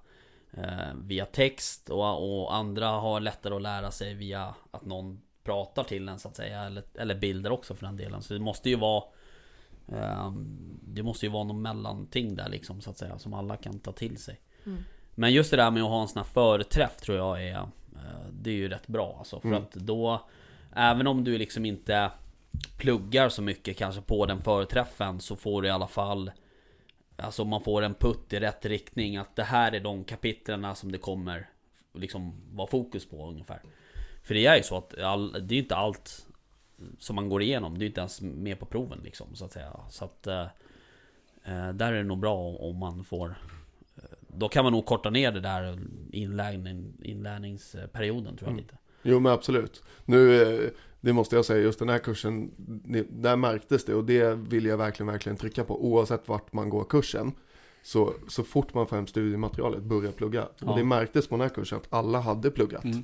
eh, 0.51 0.93
Via 0.95 1.25
text 1.25 1.89
och, 1.89 2.41
och 2.43 2.55
andra 2.55 2.87
har 2.87 3.19
lättare 3.19 3.55
att 3.55 3.61
lära 3.61 3.91
sig 3.91 4.13
via 4.13 4.55
att 4.71 4.85
någon 4.85 5.21
pratar 5.43 5.83
till 5.83 6.09
en 6.09 6.19
så 6.19 6.27
att 6.27 6.35
säga 6.35 6.63
Eller, 6.63 6.83
eller 6.95 7.15
bilder 7.15 7.51
också 7.51 7.75
för 7.75 7.85
den 7.85 7.97
delen 7.97 8.21
Så 8.21 8.33
det 8.33 8.39
måste 8.39 8.69
ju 8.69 8.75
vara 8.75 9.03
eh, 9.87 10.33
Det 10.83 11.03
måste 11.03 11.25
ju 11.25 11.31
vara 11.31 11.43
någon 11.43 11.61
mellanting 11.61 12.35
där 12.35 12.49
liksom 12.49 12.81
så 12.81 12.89
att 12.89 12.97
säga 12.97 13.19
Som 13.19 13.33
alla 13.33 13.57
kan 13.57 13.79
ta 13.79 13.91
till 13.91 14.17
sig 14.17 14.39
Mm. 14.65 14.83
Men 15.21 15.33
just 15.33 15.51
det 15.51 15.57
där 15.57 15.71
med 15.71 15.83
att 15.83 15.89
ha 15.89 16.01
en 16.01 16.07
sån 16.07 16.17
här 16.17 16.29
förträff 16.29 16.97
tror 16.97 17.17
jag 17.17 17.43
är 17.43 17.55
eh, 17.55 17.65
Det 18.31 18.49
är 18.49 18.53
ju 18.53 18.69
rätt 18.69 18.87
bra 18.87 19.15
alltså. 19.17 19.39
För 19.39 19.47
Mm. 19.47 19.61
att 19.63 19.71
då 19.73 20.21
Även 20.75 21.07
om 21.07 21.23
du 21.23 21.37
liksom 21.37 21.65
inte 21.65 22.11
pluggar 22.77 23.29
så 23.29 23.41
mycket 23.41 23.77
kanske 23.77 24.01
på 24.01 24.25
den 24.25 24.41
förträffen 24.41 25.19
så 25.19 25.35
får 25.35 25.61
du 25.61 25.67
i 25.67 25.71
alla 25.71 25.87
fall 25.87 26.31
Alltså 27.15 27.45
man 27.45 27.61
får 27.61 27.81
en 27.81 27.93
putt 27.93 28.33
i 28.33 28.39
rätt 28.39 28.65
riktning. 28.65 29.17
Att 29.17 29.35
det 29.35 29.43
här 29.43 29.71
är 29.71 29.79
de 29.79 30.03
kapitlerna 30.03 30.75
som 30.75 30.91
det 30.91 30.97
kommer 30.97 31.49
liksom 31.93 32.35
vara 32.53 32.67
fokus 32.67 33.09
på 33.09 33.27
ungefär. 33.29 33.61
För 34.23 34.33
det 34.33 34.45
är 34.45 34.55
ju 34.57 34.63
så 34.63 34.77
att 34.77 34.99
all, 34.99 35.47
det 35.47 35.55
är 35.55 35.59
inte 35.59 35.75
allt 35.75 36.27
som 36.99 37.15
man 37.15 37.29
går 37.29 37.41
igenom, 37.41 37.77
det 37.77 37.85
är 37.85 37.87
inte 37.87 37.99
ens 38.01 38.21
med 38.21 38.59
på 38.59 38.65
proven 38.65 38.99
liksom 39.03 39.35
så 39.35 39.45
att 39.45 39.51
säga. 39.51 39.79
Så 39.89 40.05
att 40.05 40.27
eh, 40.27 40.47
eh, 41.45 41.69
Där 41.73 41.93
är 41.93 41.97
det 41.97 42.03
nog 42.03 42.19
bra 42.19 42.37
om 42.37 42.77
man 42.77 43.03
får 43.03 43.35
Då 44.35 44.49
kan 44.49 44.63
man 44.63 44.73
nog 44.73 44.85
korta 44.85 45.09
ner 45.09 45.31
det 45.31 45.39
där 45.39 45.79
inlärning, 46.11 46.93
inlärningsperioden 47.03 48.37
tror 48.37 48.47
jag 48.47 48.53
Mm. 48.53 48.57
lite 48.57 48.77
Jo 49.03 49.19
men 49.19 49.31
absolut. 49.31 49.83
Nu, 50.05 50.41
eh, 50.41 50.69
det 51.01 51.13
måste 51.13 51.35
jag 51.35 51.45
säga, 51.45 51.63
just 51.63 51.79
den 51.79 51.89
här 51.89 51.99
kursen, 51.99 52.51
där 53.09 53.35
märktes 53.35 53.85
det 53.85 53.95
och 53.95 54.05
det 54.05 54.33
vill 54.35 54.65
jag 54.65 54.77
verkligen, 54.77 55.07
verkligen 55.11 55.37
trycka 55.37 55.63
på. 55.63 55.85
Oavsett 55.85 56.27
vart 56.27 56.53
man 56.53 56.69
går 56.69 56.83
kursen, 56.83 57.31
så, 57.83 58.13
så 58.27 58.43
fort 58.43 58.73
man 58.73 58.87
får 58.87 58.95
hem 58.95 59.07
studiematerialet, 59.07 59.83
börja 59.83 60.11
plugga. 60.11 60.47
Ja. 60.59 60.71
Och 60.71 60.77
det 60.77 60.83
märktes 60.83 61.27
på 61.27 61.35
den 61.35 61.41
här 61.41 61.49
kursen 61.49 61.77
att 61.77 61.87
alla 61.93 62.19
hade 62.19 62.51
pluggat. 62.51 62.83
Mm. 62.83 63.03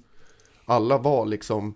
Alla 0.66 0.98
var 0.98 1.26
liksom, 1.26 1.74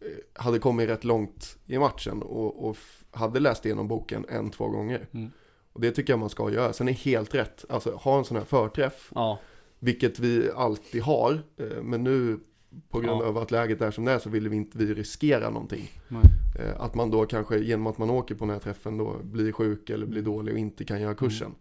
eh, 0.00 0.42
hade 0.42 0.58
kommit 0.58 0.88
rätt 0.88 1.04
långt 1.04 1.58
i 1.66 1.78
matchen 1.78 2.22
och, 2.22 2.68
och 2.68 2.76
hade 3.10 3.40
läst 3.40 3.66
igenom 3.66 3.88
boken 3.88 4.26
en, 4.28 4.50
två 4.50 4.68
gånger. 4.68 5.08
Mm. 5.12 5.30
Och 5.76 5.82
det 5.82 5.90
tycker 5.90 6.12
jag 6.12 6.20
man 6.20 6.30
ska 6.30 6.50
göra. 6.50 6.72
Sen 6.72 6.88
är 6.88 6.92
helt 6.92 7.34
rätt, 7.34 7.64
alltså 7.68 7.90
ha 7.94 8.18
en 8.18 8.24
sån 8.24 8.36
här 8.36 8.44
förträff, 8.44 9.10
Ja, 9.14 9.38
vilket 9.78 10.18
vi 10.18 10.50
alltid 10.56 11.02
har, 11.02 11.42
eh, 11.56 11.82
men 11.82 12.04
nu 12.04 12.38
på 12.90 13.00
grund 13.00 13.22
Ja. 13.22 13.26
av 13.26 13.38
att 13.38 13.50
läget 13.50 13.80
är 13.82 13.90
som 13.90 14.04
det 14.04 14.12
är 14.12 14.18
så 14.18 14.30
ville 14.30 14.48
vi 14.48 14.56
inte 14.56 14.78
vi 14.78 14.94
riskera 14.94 15.50
någonting. 15.50 15.90
Nej. 16.08 16.22
Eh, 16.58 16.80
Att 16.80 16.94
man 16.94 17.10
då 17.10 17.26
kanske 17.26 17.58
genom 17.58 17.86
att 17.86 17.98
man 17.98 18.10
åker 18.10 18.34
på 18.34 18.44
den 18.44 18.52
här 18.54 18.60
träffen 18.60 18.98
då 18.98 19.16
blir 19.22 19.52
sjuk 19.52 19.90
eller 19.90 20.06
blir 20.06 20.22
dålig 20.22 20.54
och 20.54 20.58
inte 20.60 20.84
kan 20.84 21.00
göra 21.00 21.14
kursen. 21.14 21.54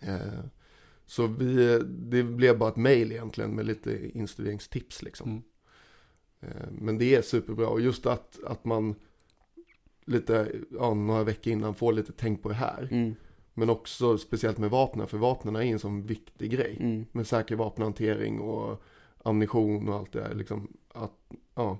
Eh, 0.00 0.16
Så 1.06 1.26
vi, 1.26 1.78
det 1.88 2.22
blev 2.22 2.58
bara 2.58 2.68
ett 2.70 2.76
mail 2.76 3.12
egentligen 3.12 3.50
med 3.50 3.66
lite 3.66 4.18
instuderingstips 4.18 5.02
liksom. 5.02 5.28
Mm. 5.30 5.42
Men 6.70 6.98
det 6.98 7.14
är 7.14 7.22
superbra 7.22 7.68
och 7.68 7.80
just 7.80 8.06
att, 8.06 8.38
att 8.46 8.64
man 8.64 8.94
lite, 10.06 10.52
ja, 10.70 10.94
några 10.94 11.24
veckor 11.24 11.52
innan 11.52 11.74
får 11.74 11.92
lite 11.92 12.12
tänk 12.12 12.42
på 12.42 12.48
det 12.48 12.54
här. 12.54 12.88
Mm. 12.90 13.14
Men 13.54 13.70
också 13.70 14.18
speciellt 14.18 14.58
med 14.58 14.70
vapnen, 14.70 15.06
för 15.06 15.18
vapnen 15.18 15.56
är 15.56 15.60
en 15.62 15.78
sån 15.78 16.06
viktig 16.06 16.50
grej. 16.50 16.76
Mm. 16.80 17.06
Med 17.12 17.26
säker 17.26 17.56
vapenhantering 17.56 18.40
och 18.40 18.82
ammunition 19.24 19.88
och 19.88 19.94
allt 19.94 20.12
det 20.12 20.20
där. 20.20 20.34
Liksom, 20.34 20.68
att, 20.88 21.12
ja, 21.54 21.78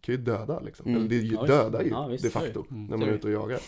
kan 0.00 0.14
ju 0.14 0.20
döda 0.20 0.60
liksom. 0.60 0.86
Mm. 0.86 0.96
Eller 0.98 1.08
det 1.08 1.16
är 1.16 1.20
ju- 1.20 1.34
Ja, 1.34 1.46
dödar 1.46 1.82
ju 1.82 1.88
Ja, 1.90 2.06
visst, 2.06 2.24
de 2.24 2.30
facto 2.30 2.64
Mm. 2.70 2.84
när 2.86 2.96
man 2.96 3.08
är 3.08 3.12
ute 3.12 3.26
och 3.26 3.32
jagar. 3.32 3.60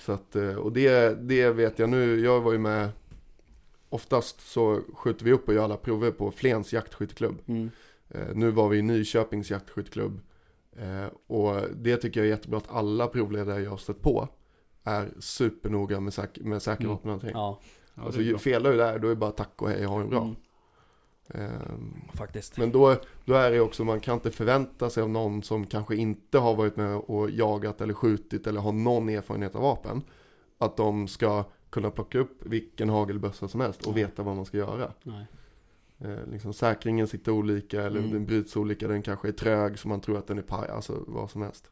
Så 0.00 0.12
att, 0.12 0.36
eh, 0.36 0.54
och 0.54 0.72
det, 0.72 1.14
det 1.28 1.50
vet 1.50 1.78
jag 1.78 1.88
nu, 1.90 2.20
jag 2.20 2.40
var 2.40 2.52
ju 2.52 2.58
med 2.58 2.88
Oftast 3.88 4.40
så 4.40 4.80
skjuter 4.94 5.24
vi 5.24 5.32
upp 5.32 5.48
och 5.48 5.54
gör 5.54 5.64
alla 5.64 5.76
prover 5.76 6.10
på 6.10 6.30
Flens 6.30 6.72
jaktskytteklubb. 6.72 7.38
Mm. 7.46 7.70
Eh, 8.08 8.26
nu 8.34 8.50
var 8.50 8.68
vi 8.68 8.78
i 8.78 8.82
Nyköpings 8.82 9.50
jaktskytteklubb. 9.50 10.20
Eh, 10.76 11.06
och 11.26 11.60
det 11.76 11.96
tycker 11.96 12.20
jag 12.20 12.26
är 12.26 12.30
jättebra 12.30 12.58
att 12.58 12.70
alla 12.70 13.06
provledare 13.06 13.62
jag 13.62 13.70
har 13.70 13.76
stött 13.76 14.02
på 14.02 14.28
är 14.84 15.10
supernoga 15.18 16.00
med, 16.00 16.14
säk 16.14 16.38
med 16.40 16.62
säker 16.62 16.84
Mm. 16.84 16.96
vapenhantering. 16.96 17.32
Ja, 17.34 17.60
Ja, 17.94 18.02
alltså 18.02 18.38
felar 18.38 18.70
du 18.70 18.76
där, 18.76 18.98
då 18.98 19.06
är 19.06 19.10
det 19.10 19.16
bara 19.16 19.30
tack 19.30 19.62
och 19.62 19.68
hej, 19.70 19.84
ha 19.84 20.00
en 20.00 20.08
bra. 20.10 20.22
Mm. 20.22 20.34
Ehm, 21.28 21.94
faktiskt. 22.14 22.56
men 22.58 22.72
då, 22.72 22.96
då 23.24 23.34
är 23.34 23.50
det 23.50 23.60
också, 23.60 23.84
man 23.84 24.00
kan 24.00 24.14
inte 24.14 24.30
förvänta 24.30 24.90
sig 24.90 25.02
av 25.02 25.08
någon 25.10 25.42
som 25.42 25.66
kanske 25.66 25.96
inte 25.96 26.38
har 26.38 26.54
varit 26.54 26.76
med 26.76 26.96
och 26.96 27.30
jagat 27.30 27.80
eller 27.80 27.94
skjutit 27.94 28.46
eller 28.46 28.60
har 28.60 28.72
någon 28.72 29.08
erfarenhet 29.08 29.54
av 29.56 29.62
vapen. 29.62 30.02
Att 30.58 30.76
de 30.76 31.08
ska 31.08 31.44
kunna 31.70 31.90
plocka 31.90 32.18
upp 32.18 32.46
vilken 32.46 32.88
hagelbössa 32.88 33.48
som 33.48 33.60
helst 33.60 33.86
och 33.86 33.94
Nej. 33.94 34.04
veta 34.04 34.22
vad 34.22 34.36
man 34.36 34.44
ska 34.44 34.56
göra. 34.56 34.92
Nej. 35.02 35.26
Eh, 36.04 36.26
liksom 36.30 36.52
säkringen 36.54 37.06
sitter 37.06 37.32
olika 37.32 37.82
eller 37.82 37.98
Mm. 37.98 38.12
den 38.12 38.26
bryts 38.26 38.56
olika, 38.56 38.88
den 38.88 39.02
kanske 39.02 39.28
är 39.28 39.32
trög 39.32 39.78
så 39.78 39.88
man 39.88 40.00
tror 40.00 40.18
att 40.18 40.26
den 40.26 40.38
är 40.38 40.42
paj, 40.42 40.68
alltså 40.70 41.04
vad 41.06 41.30
som 41.30 41.42
helst. 41.42 41.70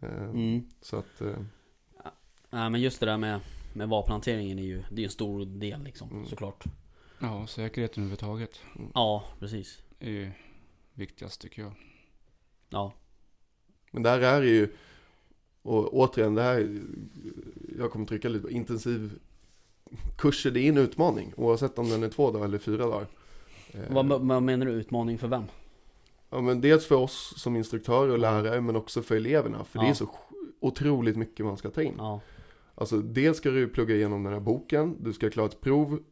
Eh, 0.00 0.22
Mm. 0.24 0.62
Så 0.80 0.96
att, 0.96 1.20
eh, 1.20 1.36
Nej 2.50 2.70
men 2.70 2.80
just 2.80 3.00
det 3.00 3.06
där 3.06 3.16
med, 3.18 3.40
med 3.74 3.88
vapenhanteringen 3.88 4.58
är 4.58 4.62
ju, 4.62 4.82
det 4.90 5.02
är 5.02 5.04
en 5.04 5.10
stor 5.10 5.44
del 5.44 5.82
liksom, 5.82 6.10
Mm. 6.10 6.26
såklart. 6.26 6.64
Ja, 7.20 7.46
säkerheten 7.46 8.02
överhuvudtaget 8.02 8.60
Ja, 8.94 9.24
precis. 9.40 9.82
är 9.98 10.10
ju 10.10 10.30
viktigast 10.94 11.40
tycker 11.40 11.62
jag. 11.62 11.72
Ja. 12.68 12.92
men 13.90 14.02
där 14.02 14.20
är 14.20 14.40
det 14.40 14.48
ju, 14.48 14.68
och 15.62 15.94
återigen 15.96 16.34
det 16.34 16.42
här, 16.42 16.80
jag 17.78 17.90
kommer 17.92 18.06
trycka 18.06 18.28
lite 18.28 18.42
på 18.42 18.50
intensiv 18.50 19.18
kurser, 20.18 20.50
det 20.50 20.60
är 20.60 20.68
en 20.68 20.76
utmaning 20.78 21.32
oavsett 21.36 21.78
om 21.78 21.88
den 21.90 22.02
är 22.02 22.08
två 22.08 22.30
dagar 22.30 22.44
eller 22.44 22.58
fyra 22.58 22.86
dagar. 22.86 23.06
Eh, 23.72 23.80
Vad, 23.88 24.06
vad 24.26 24.42
menar 24.42 24.66
du 24.66 24.72
utmaning 24.72 25.18
för 25.18 25.28
vem? 25.28 25.42
Ja 26.30 26.40
men 26.40 26.60
dels 26.60 26.86
för 26.86 26.94
oss 26.94 27.34
som 27.36 27.56
instruktörer 27.56 28.12
och 28.12 28.18
lärare 28.18 28.60
men 28.60 28.76
också 28.76 29.02
för 29.02 29.16
eleverna. 29.16 29.64
För 29.64 29.78
det 29.78 29.84
Ja. 29.84 29.90
är 29.90 29.94
så 29.94 30.10
otroligt 30.60 31.16
mycket 31.16 31.46
man 31.46 31.56
ska 31.56 31.70
ta 31.70 31.82
in. 31.82 31.94
Ja. 31.98 32.20
Alltså 32.74 32.98
dels 33.00 33.36
ska 33.36 33.50
du 33.50 33.68
plugga 33.68 33.94
igenom 33.94 34.22
den 34.24 34.32
här 34.32 34.40
boken. 34.40 34.96
Du 35.00 35.12
ska 35.12 35.30
klara 35.30 35.46
ett 35.46 35.60
prov 35.60 36.02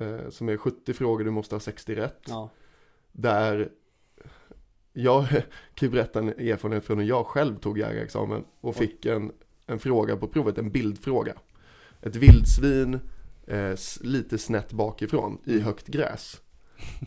eh, 0.00 0.28
som 0.30 0.48
är 0.48 0.56
70 0.56 0.92
frågor, 0.92 1.24
du 1.24 1.30
måste 1.30 1.54
ha 1.54 1.60
60 1.60 1.94
rätt. 1.94 2.22
Ja. 2.28 2.50
Där 3.12 3.70
jag 4.92 5.26
kan 5.74 5.90
berätta 5.90 6.18
en 6.18 6.28
erfarenhet 6.28 6.84
från 6.84 6.98
när 6.98 7.04
jag 7.04 7.26
själv 7.26 7.56
tog 7.58 7.78
jägarexamen 7.78 8.44
och 8.60 8.68
Oj. 8.70 8.74
fick 8.86 9.06
en, 9.06 9.32
en 9.66 9.78
fråga 9.78 10.16
på 10.16 10.28
provet, 10.28 10.58
en 10.58 10.70
bildfråga. 10.70 11.34
Ett 12.02 12.16
vildsvin 12.16 13.00
eh, 13.46 13.74
lite 14.00 14.38
snett 14.38 14.72
bakifrån 14.72 15.38
i 15.44 15.52
Mm. 15.52 15.64
högt 15.64 15.86
gräs. 15.86 16.40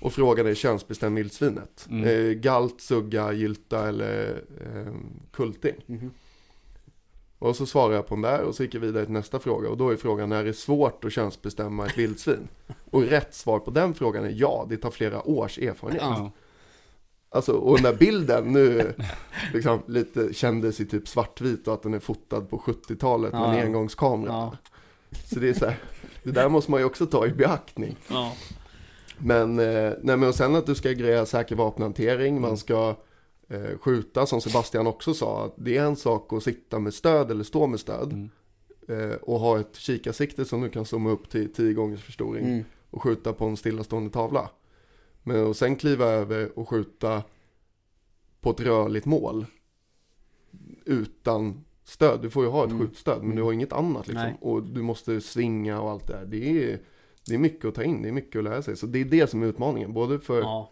Och 0.02 0.20
är 0.20 0.54
könsbestäm 0.56 1.16
vildsvinet. 1.16 1.88
Mm. 1.90 2.04
Eh, 2.04 2.34
galt, 2.34 2.82
sugga, 2.82 3.34
gylta 3.34 3.88
eller 3.88 4.44
eh, 4.66 4.94
kulting. 5.32 5.76
Mhm. 5.86 6.12
Och 7.40 7.56
så 7.56 7.66
svarade 7.66 7.96
jag 7.96 8.08
på 8.08 8.16
den 8.16 8.22
där 8.22 8.42
och 8.42 8.56
så 8.56 8.64
gick 8.64 8.76
jag 8.76 8.82
vidare 8.82 9.06
till 9.06 9.14
nästa 9.14 9.40
fråga. 9.40 9.70
Och 9.70 9.78
då 9.78 9.90
är 9.90 9.96
frågan, 9.96 10.32
är 10.32 10.44
det 10.44 10.54
svårt 10.54 11.06
att 11.06 11.14
könsbestämma 11.14 11.86
ett 11.86 11.98
vildsvin? 11.98 12.48
Och 12.92 13.04
rätt 13.04 13.36
svar 13.36 13.60
på 13.60 13.72
den 13.72 13.94
frågan 13.94 14.26
är 14.26 14.34
ja, 14.36 14.66
det 14.70 14.78
tar 14.78 14.92
flera 14.92 15.28
års 15.28 15.58
erfarenhet. 15.58 16.02
Ja. 16.02 16.32
Alltså, 17.30 17.54
och 17.54 17.76
den 17.76 17.84
där 17.84 18.00
bilden 18.00 18.54
nu 18.54 18.94
liksom 19.54 19.82
lite 19.88 20.34
kändes 20.34 20.80
i 20.80 20.86
typ 20.86 21.08
svartvit 21.08 21.68
och 21.68 21.74
att 21.74 21.84
den 21.84 21.94
är 21.94 22.00
fotad 22.00 22.42
på 22.42 22.58
70-talet 22.58 23.34
med 23.34 23.42
en 23.42 23.66
engångskamera. 23.66 24.58
Så 25.26 25.40
det 25.40 25.50
är 25.50 25.54
så 25.54 25.66
här, 25.66 25.78
det 26.24 26.32
där 26.32 26.50
måste 26.50 26.72
man 26.72 26.80
ju 26.80 26.86
också 26.86 27.06
ta 27.06 27.28
i 27.28 27.32
beaktning. 27.32 27.96
Ja. 28.08 28.34
Men, 29.24 29.60
eh, 29.60 29.94
nej 30.02 30.18
men 30.18 30.24
och 30.24 30.36
sen 30.36 30.56
att 30.56 30.66
du 30.66 30.76
ska 30.76 30.92
greja 30.92 31.26
säker 31.26 31.56
vapenhantering, 31.56 32.42
man 32.42 32.58
ska 32.58 32.96
eh, 33.50 33.78
skjuta 33.80 34.26
som 34.26 34.42
Sebastian 34.42 34.88
också 34.88 35.14
sa, 35.14 35.46
att 35.46 35.54
det 35.58 35.78
är 35.78 35.84
en 35.86 35.96
sak 35.96 36.34
att 36.34 36.44
sitta 36.44 36.80
med 36.80 36.94
stöd 36.94 37.32
eller 37.32 37.44
stå 37.44 37.68
med 37.68 37.80
stöd 37.80 38.14
Mm. 38.14 38.30
eh, 39.12 39.16
och 39.16 39.40
ha 39.40 39.60
ett 39.60 39.76
kikarsikte 39.76 40.46
som 40.46 40.62
du 40.62 40.70
kan 40.70 40.86
zooma 40.86 41.10
upp 41.10 41.30
till 41.30 41.54
10 41.54 41.74
gångers 41.74 42.04
förstoring 42.04 42.46
Mm. 42.46 42.64
och 42.90 43.04
skjuta 43.04 43.34
på 43.34 43.46
en 43.46 43.58
stillastående 43.58 44.10
tavla. 44.10 44.50
Men 45.24 45.46
och 45.46 45.56
sen 45.56 45.76
kliva 45.76 46.06
över 46.06 46.60
och 46.60 46.70
skjuta 46.70 47.24
på 48.42 48.50
ett 48.50 48.60
rörligt 48.60 49.06
mål 49.06 49.46
utan 50.86 51.64
stöd. 51.84 52.22
Du 52.22 52.30
får 52.30 52.44
ju 52.44 52.50
ha 52.50 52.64
ett 52.64 52.72
Mm. 52.72 52.82
skjutstöd 52.88 53.24
men 53.24 53.36
du 53.36 53.42
har 53.42 53.54
inget 53.54 53.74
annat 53.74 54.08
liksom. 54.08 54.24
Nej. 54.24 54.38
Och 54.42 54.64
du 54.64 54.82
måste 54.82 55.22
svinga 55.22 55.82
och 55.82 55.90
allt 55.92 56.08
det 56.08 56.14
där. 56.14 56.26
Det 56.26 56.64
är, 56.74 56.80
det 57.28 57.34
är 57.34 57.38
mycket 57.40 57.66
att 57.66 57.76
ta 57.76 57.84
in, 57.84 58.02
det 58.02 58.08
är 58.08 58.14
mycket 58.14 58.38
att 58.40 58.44
lära 58.44 58.62
sig. 58.62 58.78
Så 58.78 58.86
det 58.86 59.00
är 59.02 59.06
det 59.06 59.30
som 59.30 59.44
är 59.44 59.48
utmaningen, 59.48 59.94
både 59.94 60.20
för, 60.20 60.42
Ja. 60.42 60.70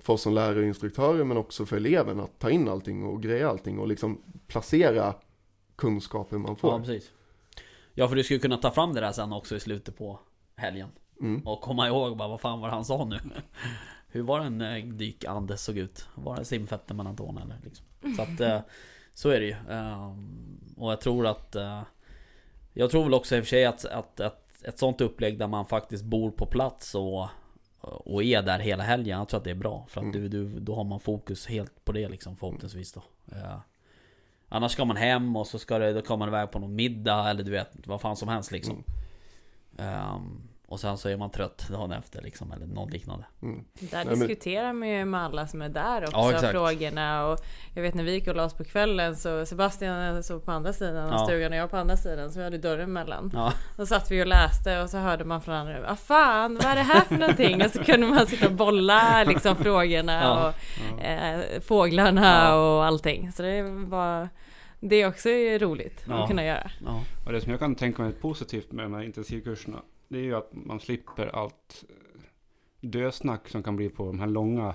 för 0.00 0.12
oss 0.12 0.22
som 0.22 0.34
lärare 0.34 0.58
och 0.58 0.64
instruktörer 0.64 1.24
men 1.24 1.36
också 1.36 1.66
för 1.66 1.76
eleven 1.76 2.20
att 2.20 2.38
ta 2.38 2.50
in 2.50 2.68
allting 2.68 3.02
och 3.04 3.22
greja 3.22 3.48
allting 3.48 3.78
och 3.78 3.88
liksom 3.88 4.22
placera 4.46 5.14
kunskapen 5.76 6.40
man 6.40 6.50
ja, 6.50 6.56
får. 6.56 6.78
precis. 6.78 7.10
Ja, 7.94 8.08
för 8.08 8.16
du 8.16 8.24
skulle 8.24 8.40
kunna 8.40 8.56
ta 8.56 8.70
fram 8.70 8.94
det 8.94 9.00
där 9.00 9.12
sen 9.12 9.32
också 9.32 9.56
i 9.56 9.60
slutet 9.60 9.98
på 9.98 10.18
helgen. 10.56 10.88
Mm. 11.20 11.40
Och 11.46 11.60
komma 11.60 11.88
ihåg 11.88 12.16
bara, 12.16 12.28
vad 12.28 12.40
fan 12.40 12.60
var 12.60 12.68
han 12.68 12.84
sa 12.84 13.04
nu? 13.04 13.18
Hur 14.08 14.22
var 14.22 14.40
en 14.40 14.60
eh, 14.60 14.84
dykande 14.84 15.56
såg 15.56 15.78
ut? 15.78 16.06
Var 16.14 16.36
det 16.36 16.44
simfötter 16.44 16.94
mellan 16.94 17.16
tårna 17.16 17.42
eller 17.42 17.58
liksom? 17.64 17.86
Så 18.16 18.22
att, 18.22 18.40
eh, 18.40 18.60
så 19.14 19.28
är 19.28 19.40
det 19.40 19.46
ju. 19.46 19.56
Ehm, 19.70 20.58
och 20.76 20.92
jag 20.92 21.00
tror 21.00 21.26
att... 21.26 21.54
eh, 21.56 21.82
Jag 22.74 22.90
tror 22.90 23.04
väl 23.04 23.14
också 23.14 23.36
i 23.36 23.40
och 23.40 23.44
för 23.44 23.48
sig 23.48 23.64
att, 23.64 23.84
att, 23.84 24.20
att 24.20 24.43
ett 24.64 24.78
sånt 24.78 25.00
upplägg 25.00 25.38
där 25.38 25.46
man 25.46 25.66
faktiskt 25.66 26.04
bor 26.04 26.30
på 26.30 26.46
plats 26.46 26.94
och, 26.94 27.28
och 27.80 28.22
är 28.22 28.42
där 28.42 28.58
hela 28.58 28.82
helgen. 28.82 29.18
Jag 29.18 29.28
tror 29.28 29.38
att 29.38 29.44
det 29.44 29.50
är 29.50 29.54
bra. 29.54 29.86
För 29.88 30.00
att 30.00 30.04
Mm. 30.14 30.20
du, 30.20 30.28
du, 30.28 30.60
då 30.60 30.74
har 30.74 30.84
man 30.84 31.00
fokus 31.00 31.46
helt 31.46 31.84
på 31.84 31.92
det 31.92 32.08
liksom 32.08 32.36
förhoppningsvis 32.36 32.92
då. 32.92 33.02
Eh, 33.32 33.56
Annars 34.48 34.72
ska 34.72 34.84
man 34.84 34.96
hem 34.96 35.36
och 35.36 35.46
så 35.46 35.58
ska 35.58 35.78
det, 35.78 35.92
då 35.92 36.02
kommer 36.02 36.18
man 36.18 36.28
iväg 36.28 36.50
på 36.50 36.58
någon 36.58 36.74
middag 36.74 37.30
eller 37.30 37.44
du 37.44 37.50
vet 37.50 37.86
vad 37.86 38.00
fan 38.00 38.16
som 38.16 38.28
helst 38.28 38.52
liksom. 38.52 38.84
Ehm, 39.78 40.48
och 40.74 40.80
sen 40.80 40.98
så 40.98 41.08
är 41.08 41.16
man 41.16 41.30
trött 41.30 41.68
dagen 41.70 41.92
efter 41.92 42.22
liksom 42.22 42.52
eller 42.52 42.66
något 42.66 42.90
liknande. 42.90 43.24
Mm. 43.42 43.64
Där 43.80 43.88
Nej, 43.92 44.04
men- 44.06 44.18
diskuterar 44.18 44.72
man 44.72 44.88
ju 44.88 45.04
med 45.04 45.20
alla 45.24 45.46
som 45.46 45.62
är 45.62 45.68
där 45.68 46.02
också, 46.02 46.16
Ja, 46.16 46.32
exakt. 46.32 46.52
frågorna. 46.52 47.26
Och 47.26 47.38
jag 47.74 47.82
vet 47.82 47.94
när 47.94 48.04
vi 48.04 48.12
gick 48.12 48.28
och 48.28 48.36
la 48.36 48.44
oss 48.44 48.54
på 48.54 48.64
kvällen 48.64 49.16
så 49.16 49.46
Sebastian 49.46 50.22
såg 50.22 50.44
på 50.44 50.52
andra 50.52 50.72
sidan 50.72 50.96
av 51.06 51.12
Ja. 51.12 51.18
stugan 51.26 51.52
och 51.52 51.58
jag 51.58 51.70
på 51.70 51.76
andra 51.76 51.96
sidan 51.96 52.32
så 52.32 52.38
vi 52.38 52.44
hade 52.44 52.58
dörren 52.58 52.92
mellan. 52.92 53.30
Ja, 53.34 53.52
Då 53.76 53.86
satt 53.86 54.10
vi 54.10 54.22
och 54.22 54.26
läste 54.26 54.82
och 54.82 54.90
så 54.90 54.98
hörde 54.98 55.24
man 55.24 55.40
från 55.42 55.54
andra, 55.54 55.80
vad 55.80 55.98
fan, 55.98 56.54
vad 56.54 56.64
är 56.64 56.74
det 56.74 56.82
här 56.82 57.00
för 57.00 57.14
någonting? 57.14 57.64
Och 57.64 57.70
så 57.70 57.84
kunde 57.84 58.06
man 58.06 58.26
sitta 58.26 58.46
och 58.46 58.52
bolla 58.52 59.24
liksom 59.24 59.56
frågorna 59.56 60.12
Ja. 60.22 60.52
och 60.94 61.00
eh, 61.04 61.60
fåglarna 61.60 62.44
Ja. 62.48 62.54
och 62.76 62.84
allting. 62.84 63.32
Så 63.32 63.42
det 63.42 63.62
var, 63.62 64.28
det 64.80 64.96
är 65.02 65.08
också 65.08 65.28
roligt 65.60 66.04
Ja. 66.08 66.22
att 66.22 66.28
kunna 66.28 66.44
göra. 66.44 66.70
ja, 66.86 67.00
Och 67.26 67.32
det 67.32 67.40
som 67.40 67.50
jag 67.50 67.60
kan 67.60 67.74
tänka 67.74 68.02
mig 68.02 68.10
är 68.10 68.14
positivt 68.20 68.72
med 68.72 68.84
de 68.84 68.94
här 68.94 69.02
intensivkurserna, 69.02 69.78
det 70.08 70.18
är 70.18 70.22
ju 70.22 70.34
att 70.34 70.50
man 70.52 70.80
slipper 70.80 71.26
allt 71.26 71.84
eh, 71.88 72.20
dösnack 72.80 73.48
som 73.48 73.62
kan 73.62 73.76
bli 73.76 73.88
på 73.88 74.06
de 74.06 74.20
här 74.20 74.26
långa, 74.26 74.74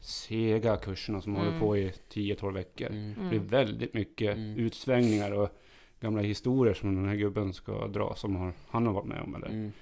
sega 0.00 0.76
kurserna 0.76 1.20
som 1.20 1.34
Mm. 1.36 1.46
håller 1.46 1.60
på 1.60 1.76
i 1.76 1.92
10-12 2.12 2.52
veckor. 2.54 2.86
mm. 2.90 3.14
Det 3.30 3.36
är 3.36 3.40
väldigt 3.40 3.94
mycket 3.94 4.36
Mm. 4.36 4.56
utsvängningar 4.58 5.32
och 5.32 5.48
gamla 6.00 6.22
historier 6.22 6.74
som 6.74 6.94
den 6.94 7.08
här 7.08 7.14
gubben 7.16 7.52
ska 7.52 7.86
dra 7.88 8.14
som 8.14 8.36
har, 8.36 8.52
han 8.68 8.86
har 8.86 8.92
varit 8.92 9.06
med 9.06 9.20
om. 9.20 9.34
Eller. 9.34 9.48
Mm. 9.48 9.72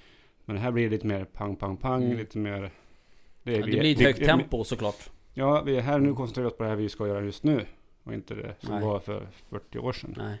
Men 0.45 0.55
det 0.55 0.61
här 0.61 0.71
blir 0.71 0.89
lite 0.89 1.07
mer 1.07 1.25
pang, 1.25 1.55
pang, 1.55 1.77
pang, 1.77 2.03
Mm. 2.03 2.17
lite 2.17 2.37
mer... 2.37 2.71
Det 3.43 3.51
vi- 3.61 3.61
blir 3.63 3.91
ett 3.91 4.01
högt 4.01 4.25
tempo 4.25 4.63
såklart. 4.63 5.09
Ja, 5.33 5.61
vi 5.65 5.77
är 5.77 5.81
här 5.81 5.99
nu 5.99 6.13
koncentrerar 6.13 6.47
oss 6.47 6.57
på 6.57 6.63
det 6.63 6.69
här 6.69 6.75
vi 6.75 6.89
ska 6.89 7.07
göra 7.07 7.21
just 7.25 7.43
nu. 7.43 7.65
Och 8.03 8.13
inte 8.13 8.35
det 8.35 8.55
som 8.59 8.73
Nej. 8.75 8.83
var 8.83 8.99
för 8.99 9.27
40 9.49 9.79
år 9.79 9.93
sedan. 9.93 10.13
Nej. 10.17 10.37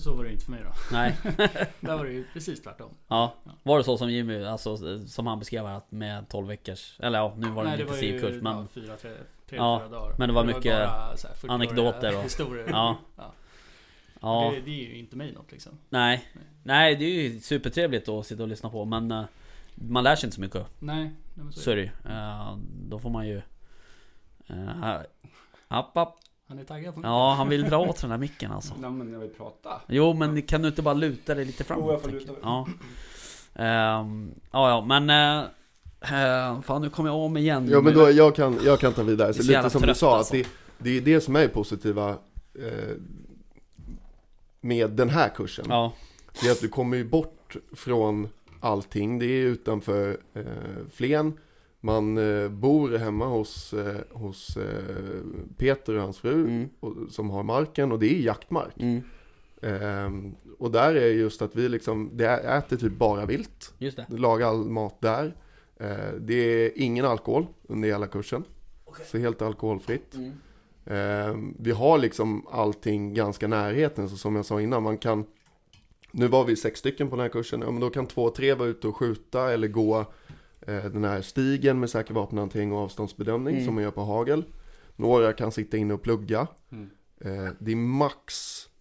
Så 0.00 0.14
var 0.14 0.24
det 0.24 0.32
inte 0.32 0.44
för 0.44 0.50
mig 0.50 0.60
då. 0.64 0.72
Nej. 0.92 1.16
Där 1.80 1.96
var 1.96 2.04
det 2.04 2.12
ju 2.12 2.24
precis 2.32 2.62
tvärtom. 2.62 2.90
Ja. 3.08 3.34
Var 3.62 3.78
det 3.78 3.84
så 3.84 3.98
som 3.98 4.10
Jimmy, 4.10 4.44
alltså 4.44 4.76
som 5.06 5.26
han 5.26 5.38
beskrev 5.38 5.66
att 5.66 5.90
med 5.92 6.28
12 6.28 6.46
veckors, 6.48 7.00
eller 7.00 7.18
ja 7.18 7.34
nu 7.36 7.48
var 7.50 7.64
det 7.64 7.70
Nej, 7.70 7.80
en 7.80 7.86
det 7.86 7.92
var 7.92 8.02
intensivkurs 8.02 8.42
men 8.42 8.56
ja, 8.56 8.66
fyra, 8.72 8.96
tre, 8.96 9.10
tre 9.48 9.56
Ja, 9.56 9.78
fyra 9.80 9.88
dagar. 9.88 10.14
men 10.18 10.28
det 10.28 10.34
var 10.34 10.44
mycket 10.44 10.64
bara 10.64 11.16
så 11.16 11.28
här 11.28 11.34
40-åriga 11.34 11.52
anekdoter 11.54 12.16
och- 12.18 12.24
historier. 12.24 12.66
Ja. 12.70 12.96
ja. 13.16 13.32
Ja. 14.20 14.52
Det, 14.54 14.60
det 14.60 14.70
är 14.70 14.88
ju 14.88 14.98
inte 14.98 15.16
mig 15.16 15.32
något 15.32 15.52
liksom. 15.52 15.72
Nej. 15.88 16.28
Nej. 16.34 16.44
Nej, 16.62 16.96
det 16.96 17.04
är 17.04 17.22
ju 17.22 17.40
supertrevligt 17.40 18.08
att 18.08 18.26
sitta 18.26 18.42
och 18.42 18.48
lyssna 18.48 18.70
på 18.70 18.84
men 18.84 19.10
eh, 19.10 19.24
man 19.74 20.04
lär 20.04 20.16
sig 20.16 20.26
inte 20.26 20.34
så 20.34 20.40
mycket. 20.40 20.66
Nej, 20.78 21.02
nej 21.04 21.12
men 21.34 21.52
så 21.52 21.70
är 21.70 21.76
det. 21.76 21.82
det 21.82 22.10
ju. 22.10 22.14
Eh, 22.14 22.56
Då 22.88 22.98
får 22.98 23.10
man 23.10 23.28
ju... 23.28 23.42
Uh, 24.50 25.00
app, 25.68 25.96
app. 25.96 26.14
Han 26.54 26.60
är 26.60 26.64
taggad 26.64 26.94
på 26.94 27.00
Ja, 27.02 27.34
han 27.34 27.48
vill 27.48 27.62
dra 27.62 27.78
åt 27.78 28.00
den 28.00 28.10
där 28.10 28.18
micken 28.18 28.52
alltså. 28.52 28.74
Nej 28.80 28.90
men 28.90 29.12
jag 29.12 29.20
vill 29.20 29.30
prata. 29.30 29.80
Jo, 29.88 30.14
men 30.14 30.42
kan 30.42 30.62
du 30.62 30.68
inte 30.68 30.82
bara 30.82 30.94
luta 30.94 31.34
dig 31.34 31.44
lite 31.44 31.64
framåt? 31.64 31.84
Jo, 31.86 31.92
jag 31.92 32.02
får 32.02 32.10
luta 32.10 32.32
mig. 32.32 32.40
Ja. 32.42 32.68
Ehm, 33.54 34.34
ja, 34.50 34.68
ja, 34.68 35.00
men... 35.00 35.10
eh, 36.00 36.60
fan, 36.60 36.82
nu 36.82 36.90
kommer 36.90 37.10
jag 37.10 37.18
om 37.18 37.36
igen. 37.36 37.68
Ja 37.70 37.80
men 37.80 37.94
då, 37.94 38.10
jag 38.10 38.36
kan, 38.36 38.58
jag 38.64 38.80
kan 38.80 38.92
ta 38.92 39.02
vidare. 39.02 39.34
Så 39.34 39.42
lite 39.42 39.70
som 39.70 39.82
du 39.82 39.94
sa, 39.94 40.16
alltså. 40.16 40.36
att 40.36 40.42
det, 40.42 40.48
det 40.78 40.96
är 40.96 41.00
det 41.00 41.20
som 41.20 41.36
är 41.36 41.48
positiva 41.48 42.10
eh, 42.54 42.96
med 44.60 44.90
den 44.90 45.08
här 45.08 45.28
kursen. 45.28 45.64
Ja, 45.68 45.92
Det 46.40 46.48
är 46.48 46.52
att 46.52 46.60
du 46.60 46.68
kommer 46.68 46.96
ju 46.96 47.04
bort 47.04 47.56
från 47.72 48.28
allting. 48.60 49.18
Det 49.18 49.26
är 49.26 49.44
utanför 49.46 50.18
eh, 50.34 50.42
Flen. 50.94 51.38
Man 51.84 52.18
eh, 52.18 52.48
bor 52.48 52.98
hemma 52.98 53.26
hos, 53.26 53.72
eh, 53.72 54.00
hos 54.10 54.56
eh, 54.56 55.22
Peter 55.56 55.94
och 55.94 56.02
hans 56.02 56.18
fru 56.18 56.40
mm, 56.46 56.68
och, 56.80 56.94
som 57.10 57.30
har 57.30 57.42
marken 57.42 57.92
och 57.92 57.98
det 57.98 58.14
är 58.14 58.20
jaktmark. 58.20 58.74
mm, 58.76 59.02
Ehm, 59.64 60.34
och 60.58 60.70
där 60.70 60.94
är 60.94 61.08
just 61.08 61.42
att 61.42 61.56
vi 61.56 61.68
liksom, 61.68 62.10
det 62.12 62.26
äter 62.26 62.76
typ 62.76 62.92
bara 62.98 63.26
vilt. 63.26 63.74
just 63.78 63.96
det. 63.96 64.06
Lagar 64.08 64.48
all 64.48 64.70
mat 64.70 65.00
där. 65.00 65.36
Eh, 65.76 66.14
det 66.20 66.34
är 66.34 66.72
ingen 66.74 67.04
alkohol 67.04 67.46
under 67.68 67.88
hela 67.88 68.06
kursen. 68.06 68.44
Så 69.04 69.18
helt 69.18 69.42
alkoholfritt. 69.42 70.14
Mm. 70.14 70.32
Eh, 70.86 71.54
vi 71.58 71.70
har 71.70 71.98
liksom 71.98 72.46
allting 72.50 73.14
ganska 73.14 73.48
närheten, 73.48 74.08
så 74.08 74.16
som 74.16 74.36
jag 74.36 74.44
sa 74.44 74.60
innan, 74.60 74.82
man 74.82 74.98
kan 74.98 75.24
Nu 76.10 76.28
var 76.28 76.44
vi 76.44 76.56
sex 76.56 76.80
stycken 76.80 77.10
på 77.10 77.16
den 77.16 77.22
här 77.22 77.30
kursen, 77.30 77.60
ja 77.60 77.70
men 77.70 77.80
då 77.80 77.90
kan 77.90 78.06
två, 78.06 78.30
tre 78.30 78.54
vara 78.54 78.68
ute 78.68 78.88
och 78.88 78.96
skjuta 78.96 79.52
eller 79.52 79.68
gå 79.68 80.06
den 80.66 81.04
här 81.04 81.22
stigen 81.22 81.80
med 81.80 81.90
säker 81.90 82.14
vapenhantering 82.14 82.72
och 82.72 82.78
avståndsbedömning 82.78 83.54
Mm. 83.54 83.64
som 83.66 83.74
man 83.74 83.82
gör 83.84 83.90
på 83.90 84.00
hagel. 84.04 84.44
Några 84.96 85.32
kan 85.32 85.52
sitta 85.52 85.76
inne 85.76 85.94
och 85.94 86.02
plugga. 86.02 86.46
Mm. 86.72 86.90
Eh, 87.20 87.52
det 87.58 87.72
är 87.72 87.76
max 87.76 88.34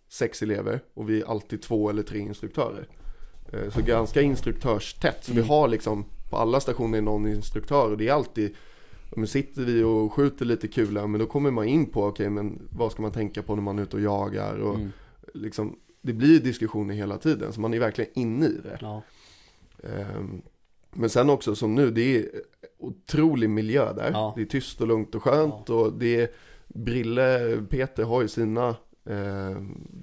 sex 0.10 0.42
elever 0.42 0.80
och 0.94 1.10
vi 1.10 1.22
är 1.22 1.26
alltid 1.26 1.62
två 1.62 1.90
eller 1.90 2.04
tre 2.04 2.20
instruktörer. 2.20 2.88
Eh, 3.52 3.70
så 3.70 3.82
ganska 3.82 4.22
instruktörstätt. 4.22 5.24
Så 5.24 5.32
Mm. 5.32 5.44
vi 5.44 5.50
har 5.50 5.68
liksom 5.68 6.06
på 6.30 6.38
alla 6.38 6.60
stationer 6.60 7.02
någon 7.02 7.28
instruktör 7.28 7.92
och 7.92 7.98
det 7.98 8.08
är 8.08 8.14
alltid 8.14 8.56
men 9.16 9.28
sitter 9.28 9.62
vi 9.62 9.84
och 9.84 10.14
skjuter 10.14 10.46
lite 10.46 10.68
kula 10.68 11.08
men 11.08 11.20
då 11.20 11.26
kommer 11.26 11.52
man 11.52 11.66
in 11.68 11.86
på 11.86 12.06
okej 12.06 12.30
men 12.30 12.68
vad 12.72 12.92
ska 12.92 13.02
man 13.02 13.12
tänka 13.12 13.42
på 13.44 13.56
när 13.56 13.62
man 13.64 13.80
är 13.80 13.84
ute 13.84 13.96
och 13.96 14.02
jagar 14.02 14.56
och 14.58 14.76
Mm. 14.76 14.92
liksom 15.34 15.80
det 16.02 16.14
blir 16.14 16.40
diskussioner 16.40 16.96
hela 16.96 17.18
tiden 17.18 17.54
så 17.54 17.62
man 17.62 17.74
är 17.74 17.80
verkligen 17.80 18.12
inne 18.16 18.46
i 18.46 18.58
det. 18.64 18.78
Ja. 18.82 19.02
Ehm, 19.84 20.42
Men 20.94 21.10
sen 21.10 21.30
också 21.30 21.56
som 21.56 21.76
nu, 21.76 21.92
det 21.92 22.18
är 22.18 22.30
otrolig 22.78 23.50
miljö 23.50 23.94
där. 23.94 24.12
Ja. 24.12 24.34
Det 24.36 24.42
är 24.42 24.46
tyst 24.46 24.82
och 24.82 24.88
lugnt 24.88 25.16
och 25.16 25.24
skönt 25.24 25.70
och 25.70 25.94
det 25.94 26.22
är 26.22 26.32
Brille, 26.68 27.58
Peter 27.70 28.04
har 28.04 28.22
ju 28.22 28.28
sina 28.28 28.76
eh, 29.06 29.62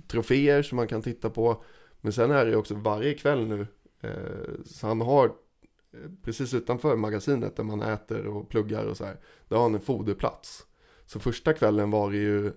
troféer 0.08 0.62
som 0.62 0.76
man 0.76 0.88
kan 0.88 1.02
titta 1.02 1.30
på. 1.30 1.64
Men 2.00 2.12
sen 2.12 2.30
är 2.30 2.46
det 2.46 2.56
också 2.56 2.74
varje 2.74 3.14
kväll 3.14 3.46
nu, 3.46 3.66
eh, 4.00 4.64
så 4.64 4.86
han 4.86 5.00
har 5.00 5.26
eh, 5.26 6.10
precis 6.22 6.54
utanför 6.54 6.96
magasinet 6.96 7.56
där 7.56 7.64
man 7.64 7.82
äter 7.82 8.26
och 8.26 8.48
pluggar 8.48 8.84
och 8.84 8.96
så 8.96 9.04
här. 9.04 9.16
Där 9.48 9.56
har 9.56 9.62
han 9.62 9.74
en 9.74 9.80
foderplats. 9.80 10.66
Så 11.06 11.20
första 11.20 11.52
kvällen 11.52 11.90
var 11.90 12.10
det 12.10 12.16
ju, 12.16 12.52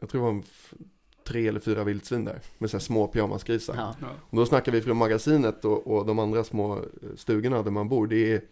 jag 0.00 0.08
tror 0.08 0.20
det 0.20 0.26
var 0.26 0.34
en 0.34 0.44
tre 1.28 1.48
eller 1.48 1.60
fyra 1.60 1.84
vildsvin 1.84 2.24
där. 2.24 2.40
Med 2.58 2.70
så 2.70 2.76
här 2.76 2.82
små 2.82 3.06
pyjamasgrisar. 3.06 3.74
Ja. 3.76 3.94
Ja. 4.00 4.06
Och 4.30 4.36
då 4.36 4.46
snackar 4.46 4.72
vi 4.72 4.80
från 4.82 4.96
magasinet 4.96 5.64
och, 5.64 5.86
och 5.86 6.06
de 6.06 6.18
andra 6.18 6.44
små 6.44 6.76
eh, 6.76 6.82
stugorna 7.16 7.62
där 7.62 7.70
man 7.70 7.88
bor. 7.88 8.06
Det 8.06 8.32
är 8.32 8.42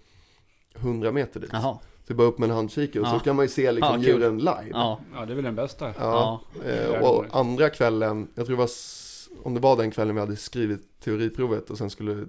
100 0.74 1.12
meter 1.12 1.40
dit. 1.40 1.50
Jaha. 1.52 1.78
Så 2.08 2.14
bara 2.14 2.26
upp 2.26 2.38
med 2.38 2.50
en 2.50 2.56
handkikare 2.56 3.02
och 3.02 3.08
Ja. 3.08 3.18
så 3.18 3.24
kan 3.24 3.36
man 3.36 3.44
ju 3.44 3.48
se 3.48 3.72
liksom 3.72 4.02
Ja, 4.02 4.08
djuren 4.08 4.38
live. 4.38 4.66
Ja. 4.70 5.00
ja, 5.14 5.26
det 5.26 5.32
är 5.32 5.34
väl 5.34 5.44
den 5.44 5.54
bästa. 5.54 5.94
Ja. 5.98 6.40
Eh, 6.66 7.02
och 7.02 7.24
andra 7.30 7.70
kvällen, 7.70 8.28
jag 8.34 8.46
tror 8.46 8.56
det 8.56 8.62
var, 8.62 8.70
om 9.42 9.54
det 9.54 9.60
var 9.60 9.76
den 9.76 9.90
kvällen 9.90 10.14
vi 10.14 10.20
hade 10.20 10.36
skrivit 10.36 11.00
teoriprovet 11.00 11.70
och 11.70 11.78
sen 11.78 11.90
skulle 11.90 12.24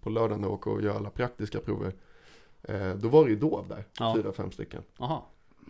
på 0.00 0.10
lördagen 0.10 0.42
då 0.42 0.48
åka 0.48 0.70
och 0.70 0.82
göra 0.82 0.96
alla 0.96 1.10
praktiska 1.10 1.58
prover. 1.60 1.92
Eh, 2.62 2.90
då 2.94 3.08
var 3.08 3.24
det 3.24 3.30
ju 3.30 3.36
dov 3.36 3.68
där, 3.68 3.84
Ja. 3.98 4.14
fyra, 4.16 4.32
fem 4.32 4.50
stycken. 4.52 4.82
Jaha. 4.98 5.20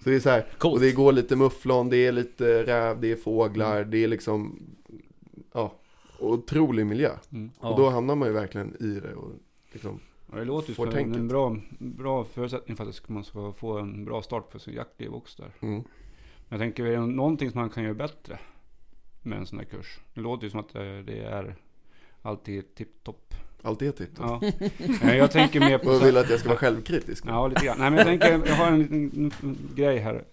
Så 0.02 0.10
det 0.10 0.16
är 0.16 0.20
så 0.20 0.30
här, 0.30 0.46
Coolt. 0.58 0.74
och 0.74 0.80
det 0.80 0.92
går 0.92 1.12
lite 1.12 1.36
mufflon, 1.36 1.88
det 1.90 1.96
är 1.96 2.12
lite 2.12 2.62
räv, 2.62 3.00
det 3.00 3.12
är 3.12 3.16
fåglar, 3.16 3.84
det 3.84 4.04
är 4.04 4.08
liksom, 4.08 4.60
ja, 5.52 5.72
otrolig 6.18 6.86
miljö. 6.86 7.10
Mm. 7.32 7.50
Och 7.58 7.70
Ja. 7.72 7.76
då 7.76 7.90
hamnar 7.90 8.14
man 8.14 8.28
ju 8.28 8.34
verkligen 8.34 8.76
i 8.80 9.00
det 9.00 9.14
och 9.14 9.30
liksom, 9.72 10.00
Ja, 10.32 10.38
det 10.38 10.44
låter 10.44 10.68
ju 10.68 10.74
som 10.74 10.90
tänket. 10.90 11.16
en 11.20 11.28
bra, 11.28 11.56
bra 11.78 12.24
förutsättning 12.24 12.76
för 12.76 12.84
att 12.88 13.08
man 13.08 13.24
ska 13.24 13.52
få 13.52 13.78
en 13.78 14.04
bra 14.04 14.22
start 14.22 14.50
på 14.50 14.58
sin 14.58 14.74
jaktliv 14.74 15.14
också 15.14 15.42
där. 15.42 15.52
mm. 15.68 15.74
Men 16.48 16.58
jag 16.58 16.58
tänker, 16.60 16.84
är 16.84 16.90
det 16.90 17.06
någonting 17.06 17.50
som 17.50 17.60
man 17.60 17.70
kan 17.70 17.82
göra 17.84 17.94
bättre 17.94 18.38
med 19.22 19.38
en 19.38 19.46
sån 19.46 19.58
här 19.58 19.66
kurs? 19.66 20.00
Det 20.14 20.20
låter 20.20 20.44
ju 20.44 20.50
som 20.50 20.60
att 20.60 20.72
det 21.06 21.18
är 21.18 21.56
alltid 22.22 22.74
tipptopp. 22.74 23.34
Allt 23.64 23.82
är 23.82 23.92
titt. 23.92 24.10
Ja. 24.18 24.40
Jag 25.14 25.30
tänker 25.30 25.60
mer 25.60 25.78
på... 25.78 25.98
Så- 25.98 26.04
vill 26.04 26.16
att 26.16 26.30
jag 26.30 26.40
ska 26.40 26.48
vara 26.48 26.58
självkritisk. 26.58 27.24
nu. 27.24 27.30
Ja, 27.30 27.46
lite 27.46 27.64
grann. 27.66 27.76
Nej, 27.78 27.90
men 27.90 27.98
jag 27.98 28.06
tänker, 28.06 28.30
jag 28.48 28.54
har 28.56 28.66
en 28.66 28.78
liten 28.82 29.32
grej 29.74 29.98
här. 29.98 30.24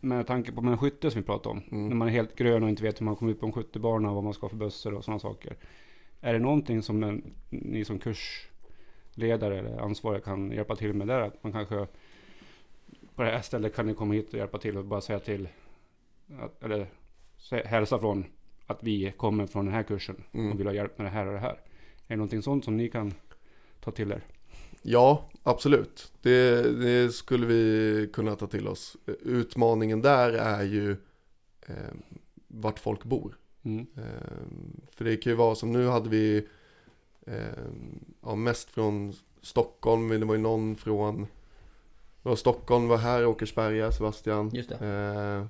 Med 0.00 0.26
tanke 0.26 0.52
på 0.52 0.60
med 0.60 0.80
skytte 0.80 1.10
som 1.10 1.20
vi 1.20 1.26
pratade 1.26 1.48
om. 1.48 1.62
Mm. 1.70 1.88
När 1.88 1.96
man 1.96 2.08
är 2.08 2.12
helt 2.12 2.36
grön 2.36 2.62
och 2.62 2.68
inte 2.68 2.82
vet 2.82 3.00
hur 3.00 3.04
man 3.04 3.16
kommer 3.16 3.32
ut 3.32 3.40
på 3.40 3.46
en 3.46 3.52
skyttebana 3.52 4.08
och 4.08 4.14
vad 4.14 4.24
man 4.24 4.34
ska 4.34 4.44
ha 4.44 4.48
för 4.50 4.56
bössor 4.56 4.94
och 4.94 5.04
sådana 5.04 5.18
saker. 5.18 5.56
Är 6.20 6.32
det 6.32 6.38
någonting 6.38 6.82
som 6.82 7.02
en, 7.02 7.22
ni 7.50 7.84
som 7.84 7.98
kursledare 7.98 9.58
eller 9.58 9.78
ansvariga 9.78 10.20
kan 10.20 10.50
hjälpa 10.52 10.76
till 10.76 10.92
med 10.94 11.06
där? 11.06 11.20
Att 11.20 11.44
man 11.44 11.52
kanske 11.52 11.86
på 13.14 13.22
det 13.22 13.30
här 13.30 13.40
stället 13.40 13.76
kan 13.76 13.86
ni 13.86 13.94
komma 13.94 14.14
hit 14.14 14.32
och 14.32 14.38
hjälpa 14.38 14.58
till 14.58 14.76
och 14.76 14.84
bara 14.84 15.00
säga 15.00 15.18
till. 15.18 15.48
Att, 16.40 16.62
eller 16.62 16.86
hälsa 17.64 17.98
från 17.98 18.24
att 18.66 18.78
vi 18.82 19.12
kommer 19.16 19.46
från 19.46 19.64
den 19.64 19.74
här 19.74 19.82
kursen 19.82 20.16
Mm. 20.32 20.52
och 20.52 20.60
vill 20.60 20.66
ha 20.66 20.74
hjälp 20.74 20.98
med 20.98 21.06
det 21.06 21.10
här 21.10 21.26
och 21.26 21.32
det 21.32 21.38
här. 21.38 21.56
Är 22.08 22.14
det 22.14 22.16
någonting 22.16 22.42
sånt 22.42 22.64
som 22.64 22.76
ni 22.76 22.88
kan 22.88 23.14
ta 23.80 23.90
till 23.90 24.12
er? 24.12 24.24
Ja, 24.82 25.28
absolut. 25.42 26.12
Det, 26.22 26.62
det 26.62 27.12
skulle 27.12 27.46
vi 27.46 28.10
kunna 28.12 28.36
ta 28.36 28.46
till 28.46 28.68
oss. 28.68 28.96
Utmaningen 29.22 30.02
där 30.02 30.32
är 30.32 30.62
ju 30.62 30.90
eh, 31.66 31.94
vart 32.48 32.78
folk 32.78 33.04
bor. 33.04 33.36
Mm. 33.62 33.86
Eh, 33.96 34.82
för 34.90 35.04
det 35.04 35.16
kan 35.16 35.32
ju 35.32 35.36
vara 35.36 35.54
som 35.54 35.72
nu 35.72 35.86
hade 35.86 36.08
vi 36.08 36.46
eh, 37.26 37.34
ja, 38.22 38.34
mest 38.34 38.70
från 38.70 39.12
Stockholm, 39.42 40.06
men 40.06 40.20
det 40.20 40.26
var 40.26 40.34
ju 40.34 40.40
någon 40.40 40.76
från 40.76 41.26
det 42.22 42.28
var 42.28 42.36
Stockholm 42.36 42.88
var 42.88 42.96
här, 42.96 43.26
Åkersberga, 43.26 43.92
Sebastian. 43.92 44.50
Just 44.54 44.68
det. 44.68 44.74
Eh, 44.74 45.46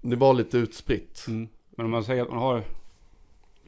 det 0.00 0.16
var 0.16 0.34
lite 0.34 0.58
utspritt. 0.58 1.24
Mm. 1.28 1.48
Men 1.70 1.84
om 1.84 1.90
man 1.90 2.04
säger 2.04 2.22
att 2.22 2.30
man 2.30 2.38
har 2.38 2.64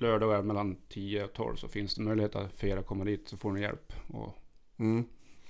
lördagar 0.02 0.42
mellan 0.42 0.76
10 0.88 1.24
och 1.24 1.32
12 1.32 1.56
så 1.56 1.68
finns 1.68 1.94
det 1.94 2.02
möjlighet 2.02 2.36
att 2.36 2.52
för 2.52 2.66
er 2.66 2.76
att 2.76 2.86
komma 2.86 3.04
dit 3.04 3.28
så 3.28 3.36
får 3.36 3.52
ni 3.52 3.60
hjälp. 3.60 3.92
Och, 4.08 4.38
Mm. 4.78 5.04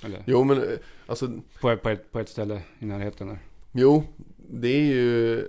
eller 0.05 0.23
Jo, 0.27 0.45
men 0.45 0.59
eh, 0.63 0.65
alltså 1.07 1.41
på, 1.61 1.71
ett- 1.71 1.83
på, 1.83 1.89
ett, 1.89 2.13
på 2.13 2.19
ett 2.19 2.29
ställe 2.29 2.63
i 2.79 2.85
närheten 2.87 3.29
där. 3.29 3.39
Jo, 3.73 4.05
det 4.51 4.69
är 4.69 4.85
ju 4.95 5.49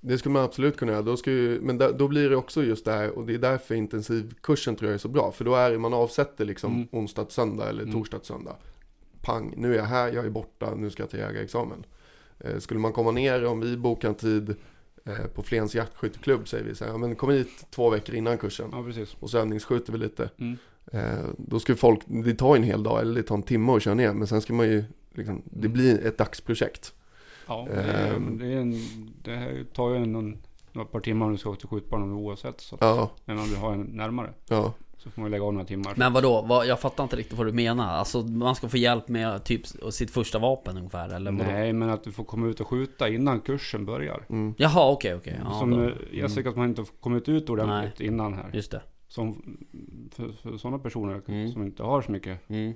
Det 0.00 0.18
skulle 0.18 0.32
man 0.32 0.42
absolut 0.44 0.76
kunna 0.76 0.92
göra, 0.92 1.02
då 1.02 1.16
ska 1.16 1.30
ju, 1.30 1.60
men 1.60 1.78
där, 1.78 1.92
då 1.92 2.08
blir 2.08 2.30
det 2.30 2.36
också 2.36 2.62
just 2.64 2.84
det 2.84 2.92
här 2.92 3.10
och 3.18 3.26
det 3.26 3.34
är 3.34 3.38
därför 3.38 3.74
intensivkursen 3.74 4.76
tror 4.76 4.88
jag 4.90 4.94
är 4.94 4.98
så 4.98 5.08
bra. 5.08 5.32
För 5.32 5.44
då 5.44 5.54
är 5.54 5.70
det, 5.70 5.78
man 5.78 5.94
avsätter 5.94 6.44
liksom 6.44 6.74
Mm. 6.74 6.88
onsdag 6.92 7.24
till 7.24 7.34
söndag 7.34 7.68
eller 7.68 7.82
Mm. 7.82 7.94
torsdag 7.94 8.18
till 8.18 8.26
söndag. 8.28 8.56
Pang, 9.22 9.54
nu 9.56 9.72
är 9.74 9.76
jag 9.78 9.84
här, 9.84 10.12
jag 10.12 10.26
är 10.26 10.30
borta, 10.30 10.74
nu 10.74 10.90
ska 10.90 11.02
jag 11.02 11.10
till 11.10 11.18
jägarexamen. 11.18 11.84
Eh, 12.40 12.58
skulle 12.58 12.80
man 12.80 12.92
komma 12.92 13.10
ner, 13.10 13.44
om 13.46 13.60
vi 13.60 13.76
bokar 13.76 14.08
en 14.08 14.14
tid 14.14 14.56
på 15.34 15.42
Flens 15.42 15.74
jaktskytteklubb 15.74 16.48
säger 16.48 16.64
vi 16.64 16.74
så 16.74 16.84
här, 16.84 16.92
ja, 16.92 16.98
men 16.98 17.16
kom 17.16 17.30
hit 17.30 17.66
två 17.70 17.90
veckor 17.90 18.14
innan 18.14 18.38
kursen. 18.38 18.68
Ja, 18.72 18.82
precis. 18.84 19.16
Och 19.20 19.30
så 19.30 19.38
övningsskjuter 19.38 19.92
vi 19.92 19.98
lite. 19.98 20.30
Mm. 20.38 20.56
Eh, 20.92 21.24
då 21.38 21.60
ska 21.60 21.74
folk, 21.76 22.00
det 22.06 22.34
tar 22.34 22.56
en 22.56 22.62
hel 22.62 22.82
dag 22.82 23.00
eller 23.00 23.14
det 23.14 23.22
tar 23.22 23.34
en 23.34 23.42
timme 23.42 23.72
att 23.72 23.82
köra 23.82 23.94
ner. 23.94 24.12
Men 24.12 24.26
sen 24.26 24.40
ska 24.40 24.52
man 24.52 24.66
ju, 24.66 24.84
liksom, 25.14 25.42
det 25.44 25.68
blir 25.68 26.06
ett 26.06 26.18
dagsprojekt. 26.18 26.94
Ja, 27.46 27.66
det, 27.70 27.80
är, 27.80 28.14
Ehm. 28.14 28.38
det, 28.38 28.46
är 28.46 28.56
en, 28.60 28.74
det 29.22 29.36
här 29.36 29.64
tar 29.74 29.90
ju 29.90 29.96
en, 29.96 30.12
någon, 30.12 30.32
ett 30.82 30.92
par 30.92 31.00
timmar 31.00 31.26
om 31.26 31.32
du 31.32 31.38
ska 31.38 31.50
åka 31.50 31.58
till 31.60 31.68
skjutbanan 31.68 32.12
oavsett. 32.12 32.60
Så 32.60 32.74
att, 32.74 32.80
Ja, 32.80 33.10
Men 33.24 33.38
om 33.38 33.48
du 33.48 33.56
har 33.56 33.72
en 33.72 33.80
närmare 33.82 34.30
ja. 34.48 34.72
Så 34.98 35.10
får 35.10 35.22
man 35.22 35.30
lägga 35.30 35.44
av 35.44 35.52
några 35.52 35.66
timmar. 35.66 35.92
Men 35.96 36.12
vadå? 36.12 36.42
Vad, 36.42 36.66
jag 36.66 36.80
fattar 36.80 37.04
inte 37.04 37.16
riktigt 37.16 37.38
vad 37.38 37.46
du 37.46 37.52
menar. 37.52 37.88
Alltså 37.88 38.20
man 38.22 38.54
ska 38.54 38.68
få 38.68 38.76
hjälp 38.76 39.08
med 39.08 39.44
typ 39.44 39.66
sitt 39.90 40.10
första 40.10 40.38
vapen 40.38 40.76
ungefär 40.76 41.14
eller 41.14 41.32
vadå? 41.32 41.44
Nej, 41.44 41.72
men 41.72 41.90
att 41.90 42.04
du 42.04 42.12
får 42.12 42.24
komma 42.24 42.46
ut 42.46 42.60
och 42.60 42.68
skjuta 42.68 43.08
innan 43.08 43.40
kursen 43.40 43.84
börjar. 43.86 44.22
Mm. 44.30 44.54
Jaha 44.58 44.90
okej 44.90 45.14
okej. 45.14 45.40
Ja, 45.44 45.58
som 45.58 45.70
då. 45.70 45.84
eh, 45.84 45.92
Jessica 46.12 46.50
som 46.52 46.60
har 46.60 46.68
inte 46.68 46.84
kommit 47.00 47.28
ut 47.28 47.50
ordentligt 47.50 48.00
innan 48.00 48.34
här. 48.34 48.50
Just 48.52 48.70
det. 48.70 48.82
Som, 49.08 49.56
för, 50.14 50.32
för 50.42 50.56
sådana 50.58 50.78
personer 50.78 51.22
Mm. 51.28 51.52
som 51.52 51.62
inte 51.62 51.82
har 51.82 52.02
så 52.02 52.12
mycket. 52.12 52.48
Mm. 52.50 52.74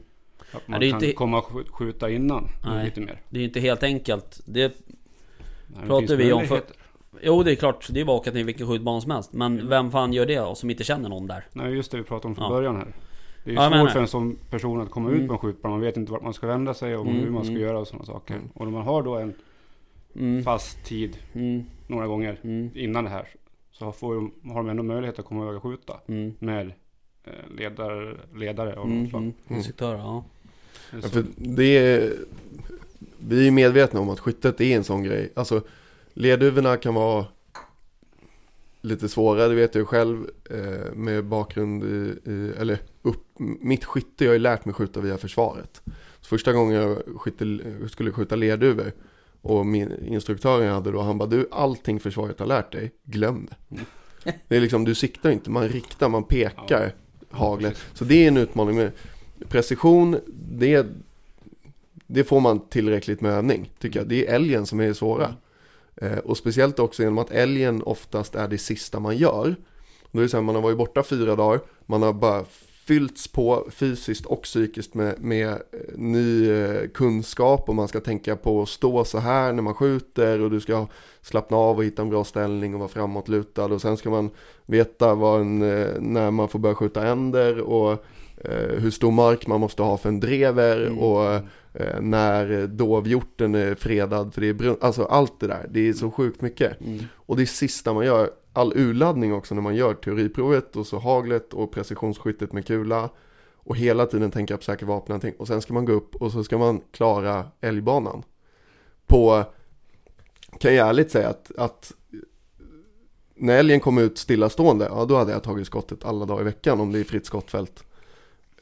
Att 0.52 0.68
man 0.68 0.82
är 0.82 0.90
kan 0.90 1.02
inte- 1.04 1.12
komma 1.12 1.38
och 1.38 1.44
skj- 1.44 1.68
skjuta 1.70 2.11
innan 2.11 2.48
Nej. 2.66 2.85
lite 2.85 3.00
mer. 3.00 3.20
Det 3.28 3.37
är 3.37 3.40
ju 3.40 3.46
inte 3.46 3.61
helt 3.61 3.82
enkelt. 3.82 4.40
Det 4.46 4.68
Nej, 5.66 5.80
det 5.82 5.87
Pratar 5.87 6.16
vi 6.16 6.32
om 6.32 6.46
för-. 6.46 6.62
Jo 7.20 7.42
det 7.42 7.53
är 7.53 7.55
klart, 7.57 7.88
det 7.90 8.01
är 8.01 8.05
bara 8.05 8.16
att 8.16 8.20
åka 8.20 8.31
till 8.33 8.44
vilken 8.44 8.66
skjutbana 8.68 9.01
som 9.01 9.11
helst. 9.11 9.33
Men 9.33 9.53
Mm. 9.55 9.68
vem 9.68 9.90
fan 9.90 10.12
gör 10.12 10.27
det 10.27 10.40
och 10.40 10.59
som 10.59 10.70
inte 10.70 10.85
känner 10.85 11.09
någon 11.09 11.27
där? 11.27 11.44
Nej, 11.53 11.72
just 11.75 11.90
det 11.90 11.96
vi 11.96 12.03
pratade 12.03 12.29
om 12.29 12.35
från 12.35 12.44
Ja. 12.44 12.51
början 12.51 12.77
här. 12.77 12.87
Det 13.44 13.51
är 13.51 13.55
ju 13.55 13.61
Ja, 13.61 13.70
svårt 13.81 13.90
för 13.90 14.01
en 14.01 14.09
sån 14.09 14.37
person 14.51 14.81
att 14.81 14.90
komma 14.90 15.09
Mm. 15.09 15.20
ut 15.20 15.27
på 15.29 15.33
en 15.35 15.38
skjutbana. 15.38 15.75
Man 15.75 15.81
vet 15.81 15.96
inte 15.96 16.12
vart 16.12 16.22
man 16.22 16.35
ska 16.35 16.46
vända 16.46 16.75
sig 16.75 16.96
och 16.96 17.07
Mm, 17.07 17.20
hur 17.20 17.31
man 17.31 17.44
ska 17.44 17.51
mm. 17.51 17.62
göra 17.62 17.79
och 17.79 17.87
sådana 17.88 18.05
saker. 18.05 18.35
Mm. 18.35 18.48
Och 18.55 18.64
när 18.64 18.72
man 18.72 18.83
har 18.83 19.03
då 19.03 19.14
en 19.16 19.35
Mm. 20.16 20.42
fast 20.44 20.85
tid 20.85 21.16
Mm. 21.33 21.64
några 21.87 22.07
gånger 22.07 22.40
Mm. 22.42 22.70
innan 22.75 23.05
det 23.05 23.11
här. 23.11 23.29
Så 23.72 23.92
får 23.92 24.14
har 24.48 24.55
de 24.57 24.68
ändå 24.68 24.83
möjlighet 24.83 25.18
att 25.18 25.25
komma 25.25 25.42
iväg 25.44 25.57
och 25.57 25.62
skjuta 25.62 26.01
Mm. 26.09 26.35
med 26.38 26.72
eh, 27.25 27.33
ledare, 27.59 28.16
ledare 28.37 28.77
av 28.77 28.85
Mm. 28.87 29.01
något 29.01 29.11
slag. 29.11 29.22
Mm. 29.22 29.35
Instruktörer, 29.48 29.98
ja. 29.98 30.25
Det 30.90 30.96
är 30.96 31.03
Ja, 31.03 31.09
för 31.09 31.25
det 31.37 31.64
är, 31.79 32.12
vi 33.18 33.46
är 33.46 33.51
medvetna 33.51 34.01
om 34.01 34.09
att 34.11 34.20
skyttet 34.20 34.61
är 34.61 34.77
en 34.77 34.85
sån 34.85 35.03
grej. 35.03 35.33
Alltså 35.37 35.62
ledhuvorna 36.14 36.77
kan 36.77 36.94
vara 36.94 37.27
lite 38.81 39.09
svåra, 39.09 39.48
det 39.48 39.55
vet 39.55 39.75
jag 39.75 39.88
själv 39.88 40.31
eh, 40.51 40.94
med 40.94 41.25
bakgrund 41.25 41.85
i, 41.85 42.31
i 42.31 42.53
eller 42.59 42.79
upp, 43.03 43.25
mitt 43.61 43.85
skytte, 43.85 44.25
jag 44.25 44.31
har 44.31 44.35
ju 44.35 44.38
lärt 44.38 44.64
mig 44.64 44.75
skjuta 44.75 45.01
via 45.01 45.18
försvaret. 45.18 45.83
Så 46.20 46.29
första 46.29 46.53
gången 46.53 46.77
jag 46.77 47.03
skytte, 47.16 47.59
skulle 47.88 48.12
skjuta 48.12 48.37
ledhuvor 48.37 48.92
och 49.40 49.66
min 49.66 50.07
instruktör 50.07 50.62
jag 50.62 50.75
hade 50.75 50.90
då, 50.90 51.01
han 51.01 51.18
bara 51.18 51.29
du 51.29 51.48
allting 51.51 52.01
försvaret 52.01 52.38
har 52.38 52.46
lärt 52.46 52.72
dig, 52.72 52.92
glöm 53.05 53.48
det. 53.51 53.77
Det 54.48 54.57
är 54.57 54.61
liksom, 54.61 54.85
du 54.85 54.94
siktar 54.94 55.31
inte, 55.31 55.51
man 55.51 55.68
riktar, 55.68 56.09
man 56.09 56.25
pekar 56.25 56.94
haglet. 57.31 57.85
Så 57.94 58.05
det 58.05 58.25
är 58.25 58.29
en 58.29 58.37
utmaning 58.37 58.77
med 58.77 58.92
precision, 59.48 60.16
det, 60.35 60.87
det 62.07 62.25
får 62.25 62.40
man 62.40 62.68
tillräckligt 62.68 63.20
med 63.20 63.33
övning, 63.33 63.72
tycker 63.79 64.01
jag. 64.01 64.09
Det 64.09 64.27
är 64.27 64.35
älgen 64.35 64.66
som 64.66 64.81
är 64.81 64.92
svåra. 64.92 65.35
Eh, 65.96 66.18
och 66.18 66.37
speciellt 66.37 66.78
också 66.78 67.02
genom 67.02 67.18
att 67.18 67.31
älgen 67.31 67.83
oftast 67.83 68.35
är 68.35 68.48
det 68.48 68.59
sista 68.59 69.00
man 69.00 69.16
gör. 69.16 69.57
Då 70.11 70.18
är 70.18 70.22
det 70.22 70.28
så 70.28 70.37
här, 70.37 70.44
man 70.44 70.55
har 70.55 70.62
varit 70.62 70.78
borta 70.78 71.02
fyra 71.02 71.37
dagar, 71.37 71.61
man 71.87 72.02
har 72.02 72.12
bara 72.12 72.44
fyllts 72.87 73.28
på 73.28 73.66
fysiskt 73.70 74.26
och 74.26 74.42
psykiskt 74.42 74.94
med, 74.94 75.20
med 75.20 75.48
eh, 75.48 75.59
ny 75.94 76.50
eh, 76.50 76.88
kunskap 76.94 77.68
och 77.68 77.74
man 77.74 77.88
ska 77.88 78.00
tänka 78.00 78.37
på 78.37 78.62
att 78.62 78.68
stå 78.68 79.05
så 79.05 79.18
här 79.18 79.52
när 79.52 79.62
man 79.62 79.74
skjuter 79.74 80.40
och 80.40 80.50
du 80.50 80.61
ska 80.61 80.87
slappna 81.22 81.57
av 81.57 81.76
och 81.76 81.85
hitta 81.85 82.02
en 82.02 82.11
bra 82.11 82.24
ställning 82.24 82.74
och 82.74 82.81
vara 82.81 82.88
framåtlutad 82.88 83.64
och 83.64 83.81
sen 83.81 83.96
ska 83.96 84.11
man 84.11 84.31
veta 84.66 85.14
vad 85.14 85.40
en, 85.40 85.59
när 85.98 86.31
man 86.31 86.48
får 86.48 86.59
börja 86.59 86.74
skjuta 86.74 87.07
änder 87.07 87.61
och 87.61 88.05
hur 88.78 88.90
stor 88.90 89.11
mark 89.11 89.46
man 89.46 89.61
måste 89.61 89.83
ha 89.83 89.96
för 89.96 90.09
en 90.09 90.20
drever 90.20 90.87
Mm. 90.87 90.98
och 90.98 91.35
eh, 91.74 92.00
när 92.00 92.66
dovhjorten 92.66 93.55
är 93.55 93.74
fredad 93.74 94.35
för 94.35 94.40
det 94.40 94.48
är 94.48 94.55
brun, 94.55 94.76
alltså 94.81 95.05
allt 95.05 95.40
det 95.40 95.46
där, 95.46 95.66
det 95.70 95.88
är 95.88 95.92
så 95.92 96.11
sjukt 96.11 96.40
mycket. 96.40 96.81
Mm. 96.81 96.98
Och 97.14 97.37
det 97.37 97.46
sista 97.46 97.92
man 97.92 98.07
gör, 98.07 98.31
all 98.52 98.72
urladdning 98.76 99.35
också 99.35 99.55
när 99.55 99.62
man 99.62 99.74
gör 99.74 99.94
teoriprovet 99.94 100.76
och 100.76 100.87
så 100.87 100.98
haglet 100.98 101.55
och 101.55 101.72
precisionsskyttet 101.72 102.52
med 102.52 102.66
kula 102.66 103.11
och 103.64 103.76
hela 103.76 104.07
tiden 104.07 104.31
tänka 104.31 104.57
på 104.57 104.62
säker 104.62 104.87
vapenhantering 104.87 105.35
och 105.38 105.48
sen 105.48 105.62
ska 105.62 105.74
man 105.74 105.85
gå 105.85 105.92
upp 105.92 106.16
och 106.16 106.33
så 106.33 106.44
ska 106.44 106.59
man 106.59 106.81
klara 106.90 107.44
älgbanan. 107.61 108.22
På, 109.07 109.44
kan 110.59 110.74
jag 110.74 110.88
ärligt 110.88 111.11
säga 111.11 111.28
att, 111.28 111.52
att 111.57 111.92
när 113.35 113.59
älgen 113.59 113.81
kom 113.81 113.98
ut 113.98 114.18
stillastående, 114.18 114.85
ja 114.90 115.05
då 115.05 115.16
hade 115.16 115.33
jag 115.33 115.42
tagit 115.42 115.66
skottet 115.66 116.05
alla 116.05 116.26
dagar 116.26 116.40
i 116.40 116.44
veckan 116.44 116.81
om 116.81 116.92
det 116.92 117.00
är 117.00 117.05
fritt 117.05 117.26
skottfält. 117.26 117.85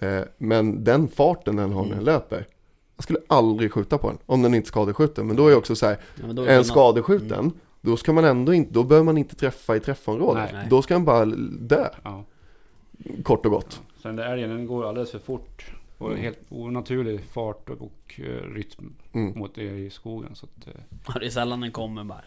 Eh, 0.02 0.20
men 0.38 0.84
den 0.84 1.08
farten 1.08 1.56
den 1.56 1.72
har 1.72 1.84
när 1.84 1.94
den 1.94 2.04
löper, 2.04 2.46
jag 2.96 3.02
skulle 3.02 3.18
aldrig 3.28 3.72
skjuta 3.72 3.98
på 3.98 4.08
den 4.08 4.18
om 4.26 4.42
den 4.42 4.54
inte 4.54 4.66
är 4.66 4.68
skadeskjuten. 4.68 5.26
Men 5.26 5.36
då 5.36 5.46
är 5.46 5.50
det 5.50 5.56
också 5.56 5.76
så 5.76 5.86
här, 5.86 5.98
Ja, 6.36 6.46
en 6.46 6.64
skadeskjuten, 6.64 7.38
Mm. 7.38 7.52
då 7.80 7.96
ska 7.96 8.12
man 8.12 8.24
ändå 8.24 8.54
inte, 8.54 8.72
då 8.74 8.84
behöver 8.84 9.04
man 9.04 9.18
inte 9.18 9.36
träffa 9.36 9.76
i 9.76 9.80
träffområdet. 9.80 10.50
Nej. 10.52 10.66
Då 10.70 10.82
ska 10.82 10.94
den 10.94 11.04
bara 11.04 11.24
dö, 11.60 11.88
Ja. 12.02 12.24
kort 13.22 13.46
och 13.46 13.52
gott. 13.52 13.80
Så 14.02 14.08
den 14.08 14.16
där 14.16 14.24
älgen 14.32 14.50
den 14.50 14.66
går 14.66 14.88
alldeles 14.88 15.10
för 15.10 15.18
fort. 15.18 15.70
Och 15.98 16.10
Mm. 16.10 16.20
helt 16.22 16.38
onaturlig 16.48 17.20
fart 17.24 17.70
och, 17.70 17.80
och 17.82 18.20
eh, 18.20 18.52
rytm 18.54 18.92
Mm. 19.12 19.38
mot 19.38 19.54
det 19.54 19.62
i 19.62 19.90
skogen. 19.90 20.34
Så 20.34 20.46
att, 20.46 20.66
eh, 20.66 20.72
Ja, 21.06 21.14
det 21.20 21.26
är 21.26 21.30
sällan 21.30 21.60
den 21.60 21.70
kommer 21.72 22.04
bara. 22.04 22.22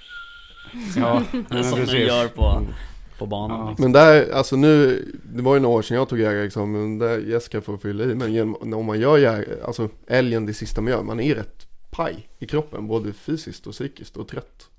ja, 0.96 1.22
Det 1.32 1.38
är 1.38 1.44
men 1.50 1.64
som 1.64 1.80
den 1.80 2.02
gör 2.02 2.28
på, 2.28 2.46
Mm. 2.46 2.70
På 3.18 3.26
banan. 3.26 3.60
Ja. 3.60 3.70
Liksom. 3.70 3.84
Men 3.84 3.92
där, 3.92 4.32
alltså 4.32 4.56
nu, 4.56 5.06
det 5.24 5.42
var 5.42 5.54
ju 5.54 5.60
några 5.60 5.78
år 5.78 5.82
sedan 5.82 5.98
jag 5.98 6.10
tog 6.10 6.20
jägarexamen, 6.20 7.00
där 7.00 7.20
Jessica 7.20 7.62
får 7.62 7.78
fylla 7.78 8.04
i, 8.04 8.16
men 8.16 8.34
genom, 8.34 8.74
om 8.74 8.86
man 8.86 9.00
gör 9.00 9.18
jägar, 9.18 9.58
alltså 9.66 9.90
älgen 10.08 10.46
det 10.46 10.54
sista 10.54 10.82
man 10.82 10.92
gör, 10.92 11.04
man 11.04 11.20
är 11.20 11.36
rätt 11.36 11.68
paj 11.92 12.30
i 12.40 12.48
kroppen, 12.48 12.88
både 12.88 13.14
fysiskt 13.14 13.68
och 13.68 13.74
psykiskt 13.74 14.18
och 14.18 14.28
trött. 14.28 14.70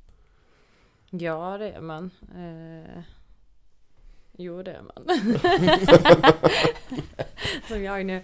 Ja, 1.10 1.58
det 1.58 1.70
är 1.70 1.80
man. 1.80 2.10
Eh, 2.34 3.02
jo, 4.32 4.62
det 4.62 4.72
är 4.72 4.82
man. 4.82 5.28
som 7.68 7.82
jag 7.82 8.06
nu. 8.06 8.22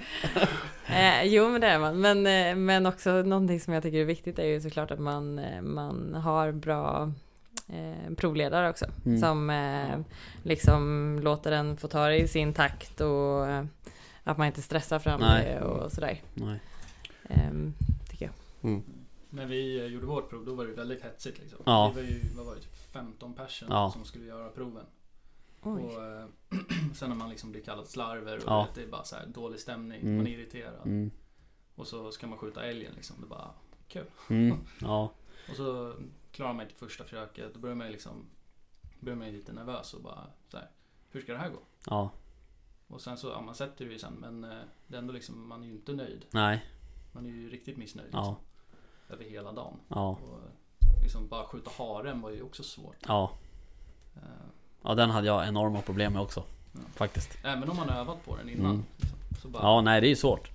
Eh, 0.86 1.24
jo, 1.24 1.48
men 1.48 1.60
det 1.60 1.66
är 1.66 1.78
man. 1.78 2.00
Men, 2.00 2.26
eh, 2.26 2.56
men 2.56 2.86
också 2.86 3.10
någonting 3.10 3.60
som 3.60 3.74
jag 3.74 3.82
tycker 3.82 3.98
är 3.98 4.04
viktigt 4.04 4.38
är 4.38 4.46
ju 4.46 4.60
såklart 4.60 4.90
att 4.90 5.00
man, 5.00 5.38
eh, 5.38 5.62
man 5.62 6.14
har 6.14 6.52
bra 6.52 7.12
eh, 7.72 8.14
provledare 8.16 8.70
också. 8.70 8.86
Mm. 9.06 9.20
Som 9.20 9.50
eh, 9.50 10.00
liksom 10.42 11.18
låter 11.22 11.50
den 11.50 11.76
få 11.76 11.88
ta 11.88 12.06
det 12.08 12.16
i 12.16 12.28
sin 12.28 12.52
takt 12.54 13.00
och 13.00 13.46
eh, 13.48 13.64
att 14.24 14.38
man 14.38 14.46
inte 14.46 14.62
stressar 14.62 14.98
fram 14.98 15.20
Nej. 15.20 15.44
det 15.44 15.60
och 15.60 15.92
sådär. 15.92 16.22
Nej. 16.34 16.60
Ehm, 17.28 17.74
tycker 18.10 18.24
jag. 18.24 18.34
Mm. 18.70 18.82
När 19.30 19.46
vi 19.46 19.78
eh, 19.80 19.86
gjorde 19.86 20.06
vårt 20.06 20.30
prov 20.30 20.44
då 20.44 20.54
var 20.54 20.64
det 20.66 20.72
väldigt 20.72 21.04
hetsigt 21.04 21.38
liksom. 21.38 21.58
Ja. 21.66 21.92
Det 21.94 22.02
var 22.02 22.08
ju, 22.08 22.20
vad 22.36 22.46
var 22.46 22.54
det, 22.54 22.60
typ 22.60 22.76
15 22.92 23.34
personer 23.34 23.74
Ja. 23.74 23.90
som 23.90 24.04
skulle 24.04 24.24
göra 24.24 24.48
proven. 24.48 24.84
Oj. 25.62 25.82
Och 25.82 26.04
eh, 26.04 26.24
sen 26.94 27.08
när 27.08 27.16
man 27.16 27.30
liksom 27.30 27.50
blir 27.52 27.62
kallad 27.62 27.88
slarver 27.88 28.36
och 28.36 28.42
Ja. 28.46 28.66
det 28.74 28.82
är 28.82 28.86
bara 28.86 29.04
så 29.04 29.16
här 29.16 29.26
dålig 29.26 29.60
stämning, 29.60 30.00
Mm. 30.00 30.16
man 30.16 30.26
är 30.26 30.30
irriterad. 30.30 30.74
Mm. 30.86 31.10
Och 31.74 31.86
så 31.86 32.12
ska 32.12 32.26
man 32.26 32.38
skjuta 32.38 32.64
älgen 32.64 32.92
liksom. 32.96 33.16
Det 33.20 33.26
är 33.26 33.28
bara 33.28 33.50
kul. 33.88 34.04
Mm. 34.30 34.56
Ja. 34.80 35.12
Och 35.50 35.56
så 35.56 35.94
klarar 36.32 36.52
man 36.52 36.62
inte 36.62 36.74
första 36.74 37.04
försöket. 37.04 37.54
Då 37.54 37.60
börjar 37.60 37.76
man 37.76 37.86
ju 37.86 37.92
liksom 37.92 38.26
börjar 39.00 39.16
man 39.16 39.26
ju 39.26 39.32
lite 39.32 39.52
nervös 39.52 39.94
och 39.94 40.02
bara 40.02 40.26
så 40.48 40.56
här, 40.56 40.68
hur 41.10 41.20
ska 41.22 41.32
det 41.32 41.38
här 41.38 41.48
gå? 41.50 41.58
Ja. 41.86 42.10
Och 42.88 43.00
sen 43.00 43.16
så, 43.16 43.28
ja 43.28 43.40
man 43.40 43.54
sätter 43.54 43.84
det 43.84 43.92
ju 43.92 43.98
sen 43.98 44.12
men 44.12 44.44
eh, 44.44 44.58
det 44.86 44.94
är 44.94 44.98
ändå 44.98 45.12
liksom, 45.12 45.48
man 45.48 45.62
är 45.62 45.66
ju 45.66 45.72
inte 45.72 45.92
nöjd. 45.92 46.24
Nej. 46.30 46.64
Man 47.12 47.26
är 47.26 47.30
ju 47.30 47.50
riktigt 47.50 47.76
missnöjd 47.76 48.08
Ja. 48.12 48.18
liksom, 48.18 48.36
över 49.08 49.24
hela 49.24 49.52
dagen. 49.52 49.76
Ja. 49.88 50.08
Och 50.10 50.40
liksom 51.02 51.28
bara 51.28 51.44
skjuta 51.46 51.70
haren 51.78 52.20
var 52.20 52.30
ju 52.30 52.42
också 52.42 52.62
svårt. 52.62 52.96
Ja. 53.06 53.30
Eh, 54.16 54.22
Ja, 54.82 54.94
den 54.94 55.10
hade 55.10 55.26
jag 55.26 55.48
enorma 55.48 55.80
problem 55.80 56.12
med 56.12 56.22
också. 56.22 56.44
Ja. 56.72 56.80
Faktiskt. 56.94 57.38
även 57.44 57.68
om 57.70 57.76
man 57.76 57.88
har 57.88 57.96
övat 58.00 58.24
på 58.24 58.36
den 58.36 58.48
innan. 58.48 58.70
Mm. 58.70 58.84
Liksom, 59.30 59.52
bara, 59.52 59.62
Ja, 59.62 59.80
nej 59.80 60.00
det 60.00 60.06
är 60.06 60.08
ju 60.08 60.16
svårt. 60.16 60.50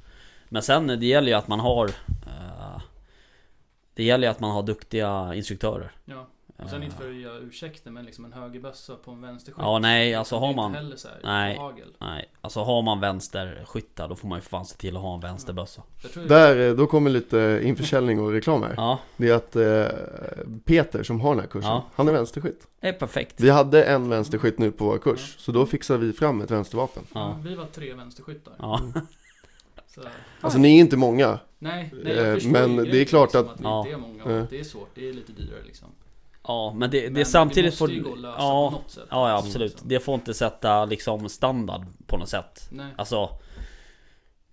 Men 0.49 0.63
sen 0.63 0.88
det 0.88 1.05
gäller 1.05 1.27
ju 1.27 1.33
att 1.33 1.47
man 1.47 1.59
har 1.59 1.91
Det 3.95 4.03
gäller 4.03 4.27
ju 4.27 4.31
att 4.31 4.39
man 4.39 4.51
har 4.51 4.63
duktiga 4.63 5.36
instruktörer. 5.36 5.91
ja. 6.05 6.27
Och 6.63 6.69
sen 6.69 6.84
inte 6.84 6.95
för 6.95 7.10
att 7.10 7.15
göra 7.15 7.38
ursäkter 7.38 7.91
men 7.91 8.05
liksom 8.05 8.25
en 8.25 8.34
högerbössa 8.34 8.95
på 8.95 9.12
en 9.12 9.21
vänsterskytt. 9.21 9.62
Ja, 9.62 9.79
nej, 9.79 10.15
alltså 10.15 10.38
har 10.38 10.53
man- 10.53 10.73
heller 10.75 10.95
så 10.95 11.08
här, 11.08 11.17
nej. 11.23 11.58
hagel. 11.58 11.88
Nej, 11.99 12.29
alltså 12.41 12.60
har 12.63 12.81
man 12.81 12.99
vänsterskyttar 12.99 14.08
då 14.08 14.15
får 14.15 14.27
man 14.27 14.38
ju 14.38 14.41
för 14.41 14.49
fan 14.49 14.65
se 14.65 14.77
till 14.77 14.95
att 14.95 15.01
ha 15.01 15.13
en 15.13 15.19
vänsterbössa. 15.19 15.81
Där, 16.27 16.69
eh, 16.69 16.75
då 16.75 16.88
kommer 16.88 17.10
lite 17.10 17.60
införsäljning 17.63 18.19
och 18.19 18.31
reklam 18.31 18.63
här. 18.63 18.73
Ja, 18.77 18.99
Det 19.17 19.29
är 19.29 19.34
att 19.36 19.55
eh, 19.55 19.97
Peter 20.65 21.03
som 21.03 21.21
har 21.21 21.29
den 21.29 21.39
här 21.39 21.47
kursen, 21.47 21.69
Ja. 21.71 21.86
han 21.95 22.08
är 22.08 22.12
vänsterskytt. 22.13 22.67
det 22.79 22.88
är 22.88 22.93
perfekt. 22.93 23.41
Vi 23.41 23.49
hade 23.49 23.84
en 23.84 24.10
vänsterskytt 24.10 24.60
nu 24.60 24.71
på 24.71 24.86
vår 24.86 24.97
kurs, 24.97 25.36
så 25.38 25.51
då 25.51 25.65
fixar 25.65 25.97
vi 25.97 26.13
fram 26.13 26.41
ett 26.41 26.51
vänstervapen. 26.51 27.03
ja. 27.13 27.19
Ja. 27.19 27.38
Vi 27.49 27.55
var 27.55 27.65
tre 27.65 27.93
vänsterskyttar. 27.93 28.53
Alltså 30.41 30.60
ni 30.60 30.75
är 30.75 30.79
inte 30.79 30.97
många, 30.97 31.39
nej, 31.60 31.93
nej 32.03 32.15
jag 32.15 32.27
Eh, 32.27 32.34
förstår 32.34 32.51
men 32.51 32.69
ju 32.71 32.75
det 32.75 32.81
är 32.81 32.86
grejen, 32.91 33.05
klart 33.05 33.34
liksom, 33.34 33.47
att- 33.49 33.60
vi 33.60 33.63
Ja. 33.63 33.79
inte 33.79 33.91
är 33.91 33.97
många 33.97 34.23
och 34.41 34.47
det 34.49 34.60
är 34.60 34.63
svårt. 34.63 34.89
Det 34.95 35.10
är 35.10 35.13
lite 35.13 35.31
dyrare 35.31 35.63
liksom. 35.65 35.88
ja 36.47 36.73
men 36.75 36.89
det, 36.89 37.01
det 37.01 37.10
Men 37.10 37.21
är 37.21 37.25
samtidigt 37.25 37.73
vi 37.73 37.77
får... 37.77 37.86
måste 37.88 37.95
ju 37.97 38.03
gå 38.03 38.10
och 38.10 38.17
lösa 38.17 38.36
Ja, 38.39 38.69
på 38.71 38.77
något 38.77 38.91
sätt. 38.91 39.03
ja, 39.10 39.29
ja 39.29 39.38
absolut. 39.38 39.71
Liksom. 39.71 39.89
Det 39.89 39.99
får 39.99 40.15
inte 40.15 40.34
sätta 40.34 40.86
liksom 40.86 41.29
standard 41.29 41.81
på 42.08 42.17
något 42.17 42.29
sätt. 42.29 42.67
Nej. 42.71 42.93
Alltså 42.97 43.29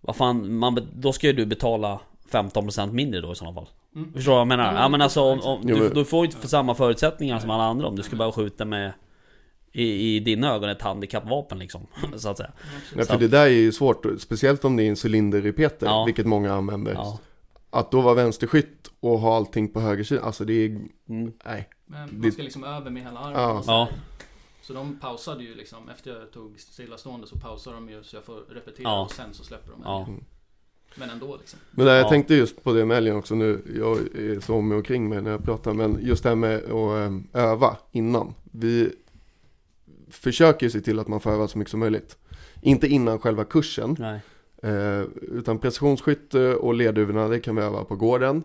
Vad 0.01 0.17
fan, 0.17 0.55
man, 0.59 0.89
då 0.95 1.13
ska 1.13 1.27
ju 1.27 1.33
du 1.33 1.47
betala 1.47 2.01
15% 2.31 2.93
mindre 2.93 3.21
då 3.21 3.33
i 3.33 3.35
sådana 3.35 3.55
fall. 3.55 3.69
Mm. 3.95 4.13
Förstår 4.13 4.33
du 4.33 4.35
vad 4.35 4.41
jag 4.41 4.49
menar? 4.49 4.65
Ja, 4.65 4.73
men 4.73 4.83
Ja 4.83 4.89
men 4.89 5.01
det- 5.01 5.05
alltså 5.05 5.21
om, 5.23 5.41
om, 5.41 5.61
Jo, 5.63 5.77
du, 5.77 5.83
men- 5.83 5.95
du 5.95 6.05
får 6.05 6.19
ju 6.21 6.25
inte 6.25 6.37
för 6.41 6.49
samma 6.49 6.75
förutsättningar 6.75 7.39
som 7.39 7.51
alla 7.51 7.65
andra 7.65 7.87
om 7.89 7.97
du 7.97 8.03
ska 8.03 8.11
Nej. 8.13 8.19
bara 8.19 8.33
skjuta 8.33 8.65
med 8.65 8.93
i, 9.73 10.17
I 10.17 10.21
dina 10.21 10.55
ögon 10.55 10.69
ett 10.71 10.83
handikappvapen 10.83 11.59
liksom, 11.59 11.87
Mm. 12.05 12.19
så 12.19 12.29
att 12.29 12.37
säga. 12.37 12.51
Nej, 12.95 13.05
Så- 13.07 13.13
för 13.13 13.19
det 13.21 13.29
där 13.29 13.45
är 13.47 13.49
ju 13.51 13.73
svårt, 13.73 14.07
speciellt 14.19 14.65
om 14.65 14.77
det 14.77 14.83
är 14.83 14.89
en 14.89 14.97
cylinderrepeter, 15.05 15.87
Ja. 15.87 16.05
vilket 16.05 16.27
många 16.27 16.53
använder. 16.55 16.93
Ja. 16.93 17.19
Att 17.71 17.91
då 17.91 18.01
vara 18.01 18.15
vänsterskytt 18.15 18.91
och 19.01 19.19
ha 19.19 19.37
allting 19.37 19.69
på 19.69 19.81
högersidan, 19.81 20.25
alltså 20.25 20.45
det 20.45 20.53
är, 20.53 20.67
Mm. 21.09 21.33
nej. 21.45 21.69
Men 21.87 22.21
man 22.21 22.33
ska 22.33 22.43
liksom 22.43 22.65
över 22.65 22.91
med 22.91 23.03
hela 23.03 23.21
armen. 23.21 23.41
Ja. 23.43 23.63
så, 23.63 23.71
här. 23.71 23.79
Ja. 23.79 23.89
så 24.63 24.73
de 24.73 24.99
pausade 25.01 25.45
ju 25.45 25.55
liksom, 25.55 25.89
efter 25.89 26.11
jag 26.21 26.31
tog 26.33 26.61
stillastående 26.61 27.27
så 27.27 27.37
pausade 27.39 27.77
de 27.77 27.89
ju 27.91 28.03
så 28.03 28.17
jag 28.17 28.25
får 28.25 28.35
repetera 28.55 28.83
Ja. 28.83 29.03
och 29.05 29.11
sen 29.11 29.35
så 29.35 29.45
släpper 29.45 29.71
de 29.73 29.81
Ja. 29.85 30.03
igen. 30.09 30.25
Men 30.97 31.11
ändå 31.11 31.37
liksom. 31.37 31.59
Men 31.71 31.87
där, 31.87 31.95
jag 31.95 32.05
Ja. 32.05 32.09
tänkte 32.09 32.35
just 32.35 32.63
på 32.65 32.73
det 32.73 32.85
med 32.85 32.97
älgen 32.97 33.17
också 33.17 33.35
nu. 33.35 33.63
Jag 33.79 33.99
är 33.99 34.41
så 34.41 34.55
om 34.55 34.69
mig 34.69 34.79
och 34.79 34.87
kring 34.87 35.09
mig 35.09 35.23
när 35.23 35.31
jag 35.31 35.45
pratar. 35.45 35.73
Men 35.73 35.99
just 36.03 36.23
det 36.23 36.29
här 36.29 36.37
med 36.37 36.57
att 36.65 37.07
äm, 37.07 37.29
öva 37.33 37.77
innan. 37.93 38.35
Vi 38.45 38.93
försöker 40.13 40.67
ju 40.67 40.71
se 40.71 40.81
till 40.81 40.99
att 40.99 41.09
man 41.09 41.21
får 41.21 41.31
öva 41.31 41.49
så 41.49 41.59
mycket 41.59 41.71
som 41.71 41.81
möjligt. 41.81 42.17
Inte 42.61 42.87
innan 42.87 43.19
själva 43.19 43.45
kursen. 43.45 43.97
Nej. 43.99 44.21
Eh, 44.63 45.03
utan 45.23 45.59
precisionsskytte 45.59 46.55
och 46.55 46.75
ledduvorna, 46.75 47.29
det 47.29 47.41
kan 47.41 47.57
vi 47.57 47.63
öva 47.63 47.85
på 47.85 47.97
gården. 47.97 48.43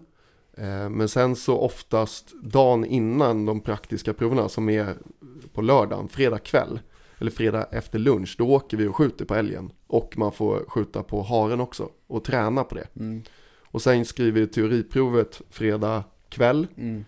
Eh, 0.57 0.89
men 0.89 1.09
sen 1.09 1.35
så 1.35 1.57
oftast 1.57 2.33
dagen 2.43 2.85
innan 2.85 3.45
de 3.45 3.61
praktiska 3.61 4.13
proverna 4.13 4.49
som 4.49 4.69
är 4.69 4.95
på 5.53 5.61
lördagen, 5.61 6.07
fredag 6.07 6.39
kväll. 6.39 6.79
Eller 7.19 7.31
fredag 7.31 7.67
efter 7.71 7.99
lunch, 7.99 8.35
då 8.37 8.49
åker 8.49 8.77
vi 8.77 8.87
och 8.87 8.95
skjuter 8.95 9.25
på 9.25 9.35
älgen. 9.35 9.71
Och 9.87 10.17
man 10.17 10.31
får 10.31 10.65
skjuta 10.67 11.03
på 11.03 11.21
haren 11.21 11.61
också 11.61 11.89
och 12.07 12.23
träna 12.23 12.63
på 12.63 12.75
det. 12.75 12.87
Mm. 12.95 13.23
Och 13.61 13.81
sen 13.81 14.05
skriver 14.05 14.41
vi 14.41 14.47
teoriprovet 14.47 15.41
fredag 15.49 16.03
kväll. 16.29 16.67
Mm. 16.77 17.05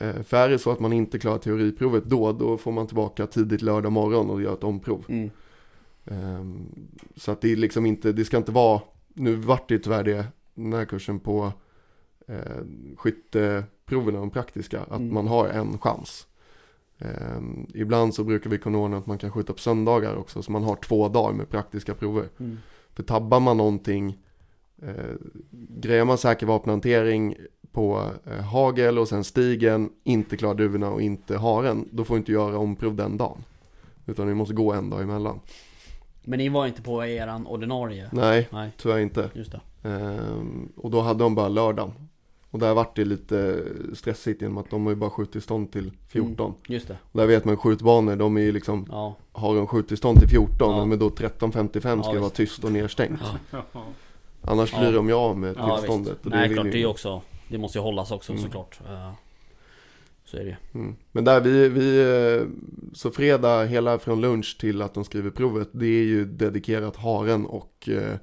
Eh, 0.00 0.22
för 0.22 0.36
är 0.36 0.48
det 0.48 0.58
så 0.58 0.70
att 0.70 0.80
man 0.80 0.92
inte 0.92 1.18
klarar 1.18 1.38
teoriprovet 1.38 2.04
då, 2.04 2.32
då 2.32 2.56
får 2.58 2.72
man 2.72 2.86
tillbaka 2.86 3.26
tidigt 3.26 3.62
lördag 3.62 3.92
morgon 3.92 4.30
och 4.30 4.42
gör 4.42 4.54
ett 4.54 4.64
omprov. 4.64 5.04
Mm. 5.08 5.30
Ehm, 6.04 6.66
Så 7.16 7.30
att 7.32 7.40
det 7.40 7.52
är 7.52 7.56
liksom 7.56 7.86
inte, 7.86 8.12
det 8.12 8.24
ska 8.24 8.36
inte 8.36 8.52
vara, 8.52 8.80
nu 9.14 9.34
vart 9.36 9.68
det 9.68 9.78
tyvärr 9.78 10.04
det, 10.04 10.26
den 10.54 10.72
här 10.72 10.84
kursen 10.84 11.20
på 11.20 11.52
eh, 12.26 12.64
skytteproven, 12.96 14.14
de 14.14 14.30
praktiska, 14.30 14.80
att 14.80 15.00
Mm. 15.00 15.14
man 15.14 15.26
har 15.26 15.48
en 15.48 15.78
chans. 15.78 16.26
Ehm, 16.98 17.66
ibland 17.74 18.14
så 18.14 18.24
brukar 18.24 18.50
vi 18.50 18.58
kunna 18.58 18.78
ordna 18.78 18.96
att 18.96 19.06
man 19.06 19.18
kan 19.18 19.30
skjuta 19.32 19.52
på 19.52 19.58
söndagar 19.58 20.16
också, 20.16 20.42
så 20.42 20.52
man 20.52 20.62
har 20.62 20.76
två 20.76 21.08
dagar 21.08 21.32
med 21.32 21.48
praktiska 21.50 21.94
prover. 21.94 22.28
Mm. 22.38 22.58
För 22.94 23.02
tabbar 23.02 23.40
man 23.40 23.56
någonting, 23.56 24.18
eh, 24.82 25.14
grejer 25.78 26.04
man 26.04 26.18
säker 26.18 26.46
vapenhantering 26.46 27.36
på 27.72 28.10
eh, 28.26 28.44
hagel 28.44 28.98
och 28.98 29.08
sen 29.08 29.24
stigen, 29.24 29.90
inte 30.04 30.36
klarar 30.36 30.54
duvorna 30.54 30.90
och 30.90 31.02
inte 31.02 31.36
haren, 31.38 31.88
då 31.92 32.04
får 32.04 32.14
du 32.14 32.18
inte 32.18 32.32
göra 32.32 32.58
omprov 32.58 32.94
den 32.94 33.16
dagen. 33.16 33.44
Utan 34.06 34.28
vi 34.28 34.34
måste 34.34 34.54
gå 34.54 34.72
en 34.72 34.90
dag 34.90 35.02
emellan. 35.02 35.40
Men 36.24 36.38
ni 36.38 36.48
var 36.48 36.66
inte 36.66 36.82
på 36.82 37.04
eran 37.06 37.46
ordinarie? 37.46 38.08
Nej, 38.12 38.48
Nej, 38.52 38.70
tyvärr 38.76 38.98
inte. 38.98 39.30
just 39.34 39.52
det. 39.52 39.60
Ehm, 39.88 40.68
och 40.76 40.90
då 40.90 41.00
hade 41.00 41.24
de 41.24 41.34
bara 41.34 41.48
lördagen. 41.48 41.92
Och 42.50 42.58
där 42.58 42.74
vart 42.74 42.96
det 42.96 43.04
lite 43.04 43.64
stressigt 43.94 44.42
genom 44.42 44.58
att 44.58 44.70
de 44.70 44.82
har 44.86 44.90
ju 44.92 44.96
bara 44.96 45.10
skjuttillstånd 45.10 45.72
till 45.72 45.92
14. 46.08 46.54
Just 46.68 46.88
det. 46.88 46.96
Och 47.12 47.18
där 47.20 47.26
vet 47.26 47.44
man 47.44 47.56
skjutbanor, 47.56 48.16
de 48.16 48.36
är 48.36 48.40
ju 48.40 48.52
liksom, 48.52 48.86
Ja. 48.90 49.14
har 49.32 49.54
de 49.56 49.66
skjuttillstånd 49.66 50.18
till 50.18 50.28
14, 50.28 50.76
Ja. 50.76 50.84
men 50.84 50.98
då 50.98 51.08
13.55 51.08 51.80
ska 52.02 52.10
Ja, 52.10 52.14
det 52.14 52.20
vara 52.20 52.30
tyst 52.30 52.64
och 52.64 52.72
nedstängt. 52.72 53.20
Ja. 53.50 53.62
Annars 54.42 54.72
Ja. 54.72 54.80
blir 54.80 54.92
de 54.92 55.08
ju 55.08 55.14
av 55.14 55.38
med 55.38 55.54
Ja, 55.58 55.76
tillståndet. 55.76 56.12
visst. 56.12 56.24
och 56.24 56.30
det 56.30 56.36
Nej 56.36 56.54
klart, 56.54 56.66
ju- 56.66 56.70
det 56.70 56.76
är 56.76 56.80
ju 56.80 56.86
också 56.86 57.22
Det 57.48 57.58
måste 57.58 57.78
ju 57.78 57.82
hållas 57.82 58.10
också 58.10 58.32
Mm. 58.32 58.44
såklart 58.44 58.80
Eh, 58.88 59.12
Så 60.24 60.36
är 60.36 60.44
det 60.44 60.56
Mm. 60.74 60.96
Men 61.12 61.24
där 61.24 61.40
vi, 61.40 61.68
vi, 61.68 62.00
eh, 62.00 62.46
så 62.94 63.10
fredag 63.10 63.64
hela 63.64 63.98
från 63.98 64.20
lunch 64.20 64.56
till 64.60 64.82
att 64.82 64.94
de 64.94 65.04
skriver 65.04 65.30
provet, 65.30 65.68
det 65.72 65.86
är 65.86 66.04
ju 66.04 66.24
dedikerat 66.24 66.96
haren 66.96 67.46
och 67.46 67.88
eh, 67.88 68.16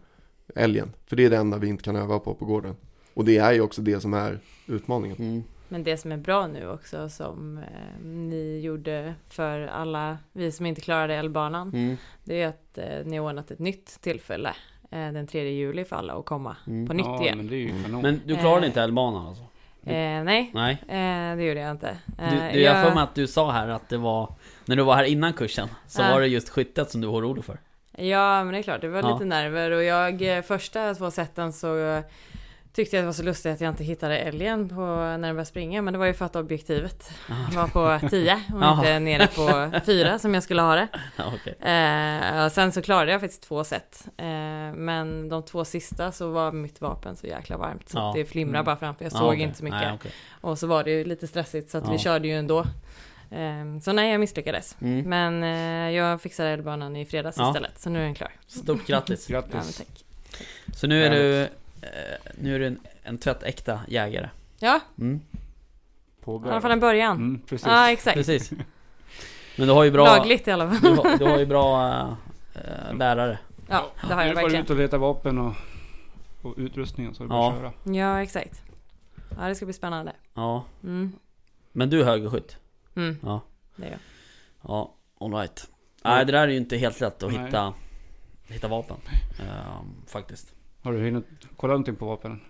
älgen. 0.55 0.91
För 1.05 1.15
det 1.15 1.25
är 1.25 1.29
det 1.29 1.37
enda 1.37 1.57
vi 1.57 1.67
inte 1.67 1.83
kan 1.83 1.95
öva 1.95 2.19
på 2.19 2.33
på 2.35 2.45
gården. 2.45 2.75
Och 3.13 3.25
det 3.25 3.37
är 3.37 3.51
ju 3.53 3.61
också 3.61 3.81
det 3.81 3.99
som 3.99 4.13
är 4.13 4.39
utmaningen. 4.67 5.17
mm. 5.17 5.43
Men 5.69 5.83
det 5.83 5.97
som 5.97 6.11
är 6.11 6.17
bra 6.17 6.47
nu 6.47 6.69
också 6.69 7.09
som 7.09 7.57
eh, 7.57 8.05
ni 8.05 8.59
gjorde 8.59 9.15
för 9.29 9.59
alla 9.67 10.17
vi 10.33 10.51
som 10.51 10.65
inte 10.65 10.81
klarade 10.81 11.15
älvbanan. 11.15 11.69
Mm. 11.73 11.95
Det 12.23 12.41
är 12.41 12.47
att 12.47 12.77
eh, 12.77 13.05
ni 13.05 13.17
har 13.17 13.25
ordnat 13.25 13.51
ett 13.51 13.59
nytt 13.59 14.01
tillfälle 14.01 14.55
den 14.97 15.27
3 15.27 15.49
juli 15.49 15.85
för 15.85 15.95
alla 15.95 16.13
att 16.13 16.25
komma 16.25 16.55
Mm. 16.67 16.87
på 16.87 16.93
nytt 16.93 17.05
ja, 17.05 17.21
igen. 17.23 17.37
men 17.37 17.47
det 17.47 17.55
är 17.55 17.59
ju 17.59 17.83
kanon. 17.83 18.01
Men 18.01 18.21
du 18.25 18.35
klarade 18.35 18.61
Eh. 18.61 18.67
inte 18.67 18.81
älvbanan 18.81 19.27
alltså? 19.27 19.43
Eh, 19.85 20.23
nej, 20.23 20.51
Nej? 20.53 20.73
eh, 20.87 21.37
det 21.37 21.43
gjorde 21.43 21.59
jag 21.59 21.71
inte. 21.71 21.97
Du, 22.17 22.23
Eh, 22.25 22.53
du, 22.53 22.59
jag 22.61 22.73
har 22.75 22.83
för 22.83 22.93
mig 22.93 23.03
att 23.03 23.15
du 23.15 23.27
sa 23.27 23.51
här 23.51 23.67
att 23.67 23.89
det 23.89 23.97
var 23.97 24.33
När 24.65 24.75
du 24.75 24.83
var 24.83 24.95
här 24.95 25.03
innan 25.03 25.33
kursen 25.33 25.67
Så 25.87 26.01
var 26.03 26.21
det 26.21 26.27
just 26.27 26.49
skyttet 26.49 26.91
som 26.91 27.01
du 27.01 27.07
var 27.07 27.13
orolig 27.19 27.45
för 27.45 27.57
Ja, 27.97 28.43
men 28.43 28.53
det 28.53 28.59
är 28.59 28.63
klart, 28.63 28.81
det 28.81 28.87
var 28.87 29.01
Ja. 29.01 29.13
lite 29.13 29.25
nerver 29.25 29.71
och 29.71 29.83
jag 29.83 30.37
eh, 30.37 30.41
första 30.41 30.93
två 30.95 31.11
sätten 31.11 31.53
så 31.53 31.77
eh, 31.77 32.01
tyckte 32.75 32.95
jag 32.95 33.03
det 33.03 33.05
var 33.05 33.13
så 33.13 33.23
lustigt 33.23 33.53
att 33.53 33.61
jag 33.61 33.69
inte 33.69 33.83
hittade 33.83 34.17
älgen 34.17 34.69
på 34.69 34.75
när 34.75 35.11
den 35.11 35.21
började 35.21 35.45
springa, 35.45 35.81
men 35.81 35.93
det 35.93 35.97
var 35.99 36.05
ju 36.05 36.13
för 36.13 36.25
att 36.25 36.35
objektivet 36.35 37.09
var 37.55 37.67
på 37.67 38.07
10 38.09 38.33
och 38.53 38.77
inte 38.77 38.99
nere 38.99 39.27
på 39.27 39.71
4 39.85 40.19
som 40.19 40.33
jag 40.33 40.43
skulle 40.43 40.61
ha 40.61 40.75
det. 40.75 40.87
Ja 41.17 41.23
okej 41.35 41.55
Eh, 41.71 42.45
och 42.45 42.51
sen 42.51 42.71
så 42.71 42.81
klarade 42.81 43.11
jag 43.11 43.21
faktiskt 43.21 43.43
två 43.43 43.63
set. 43.63 44.07
Eh, 44.17 44.25
men 44.73 45.29
de 45.29 45.43
två 45.43 45.65
sista 45.65 46.11
så 46.11 46.29
var 46.31 46.51
mitt 46.51 46.81
vapen 46.81 47.15
så 47.15 47.27
jäkla 47.27 47.57
varmt 47.57 47.89
så 47.89 47.97
Ja. 47.97 48.09
att 48.09 48.15
det 48.15 48.25
flimrade 48.25 48.57
Mm. 48.59 48.65
bara 48.65 48.77
framför. 48.77 49.05
Jag 49.05 49.13
Ja, 49.13 49.17
såg 49.17 49.27
okej. 49.29 49.41
inte 49.41 49.57
så 49.57 49.63
mycket. 49.63 49.81
Nej, 49.81 49.91
okej. 49.95 50.11
Och 50.41 50.59
så 50.59 50.67
var 50.67 50.83
det 50.83 50.91
ju 50.91 51.03
lite 51.05 51.27
stressigt 51.27 51.69
så 51.71 51.77
att 51.77 51.83
Ja. 51.85 51.91
vi 51.91 51.97
körde 51.97 52.27
ju 52.27 52.33
ändå. 52.33 52.59
Eh, 53.31 53.79
så 53.81 53.91
nej, 53.93 54.11
jag 54.11 54.19
misslyckades. 54.19 54.75
mm. 54.81 55.09
Men 55.09 55.43
eh, 55.43 55.95
jag 55.95 56.21
fixade 56.21 56.49
älvbanan 56.49 56.95
i 56.95 57.05
fredags 57.05 57.37
Ja. 57.37 57.47
istället, 57.49 57.79
så 57.79 57.89
nu 57.89 57.99
är 57.99 58.03
den 58.03 58.15
klar. 58.15 58.31
Stort 58.47 58.87
grattis 58.87 59.29
Ja, 59.29 59.41
Grattis. 59.51 59.77
tack. 59.77 60.05
Så 60.75 60.87
nu 60.87 61.05
är 61.05 61.11
du 61.11 61.47
Nu 62.37 62.55
är 62.55 62.59
du 62.59 62.67
en, 62.67 62.79
en 63.03 63.17
tvättäkta 63.17 63.79
jägare 63.87 64.29
Ja, 64.59 64.79
mm. 64.99 65.21
i 66.27 66.31
alla 66.31 66.61
fall 66.61 66.71
en 66.71 66.79
början. 66.79 67.17
Mm, 67.17 67.41
precis. 67.41 67.67
Ja, 67.67 67.91
exakt. 67.91 68.15
Precis 68.17 68.51
Men 69.57 69.67
du 69.67 69.73
har 69.73 69.83
ju 69.83 69.91
bra 69.91 70.05
Lagligt 70.05 70.47
i 70.47 70.51
alla 70.51 70.69
fall. 70.71 70.81
du, 70.81 70.89
har, 71.01 71.17
du 71.17 71.25
har 71.25 71.37
ju 71.39 71.45
bra 71.45 71.91
äh, 72.55 72.97
lärare 72.97 73.39
Ja, 73.69 73.91
det 74.07 74.13
har 74.13 74.15
Nu 74.15 74.21
jag 74.21 74.23
är 74.23 74.27
det 74.29 74.35
bara 74.35 74.45
ut 74.45 74.53
verkligen. 74.53 74.65
och 74.71 74.75
leta 74.83 74.97
vapen 74.97 75.37
och, 75.37 75.53
och 76.41 76.53
utrustningen 76.57 77.13
så 77.15 77.23
det 77.23 77.29
bara 77.29 77.39
Ja. 77.39 77.49
att 77.67 77.73
köra. 77.83 77.95
Ja, 77.95 78.21
exakt. 78.21 78.61
Ja, 79.39 79.47
det 79.47 79.55
ska 79.55 79.65
bli 79.65 79.73
spännande. 79.73 80.13
Ja 80.33 80.65
Mm. 80.83 81.11
Men 81.71 81.89
du 81.89 82.01
är 82.01 82.05
högerskytt? 82.05 82.57
Mm. 82.95 83.17
Ja. 83.23 83.41
Det 83.75 83.85
är 83.85 83.91
jag. 83.91 83.99
Ja, 84.61 84.93
alright. 85.19 85.67
Nej 86.03 86.25
det 86.25 86.31
där 86.31 86.41
är 86.41 86.47
ju 86.47 86.57
inte 86.57 86.77
helt 86.77 86.99
lätt 87.01 87.23
att 87.23 87.31
Nej. 87.33 87.45
hitta 87.45 87.73
Hitta 88.47 88.67
vapen 88.67 88.97
Ehm, 89.39 89.95
Faktiskt 90.07 90.54
Har 90.85 90.93
du 90.93 90.99
hunnit 90.99 91.25
kolla 91.57 91.73
någonting 91.73 91.95
på 91.95 92.05
vapnen? 92.05 92.41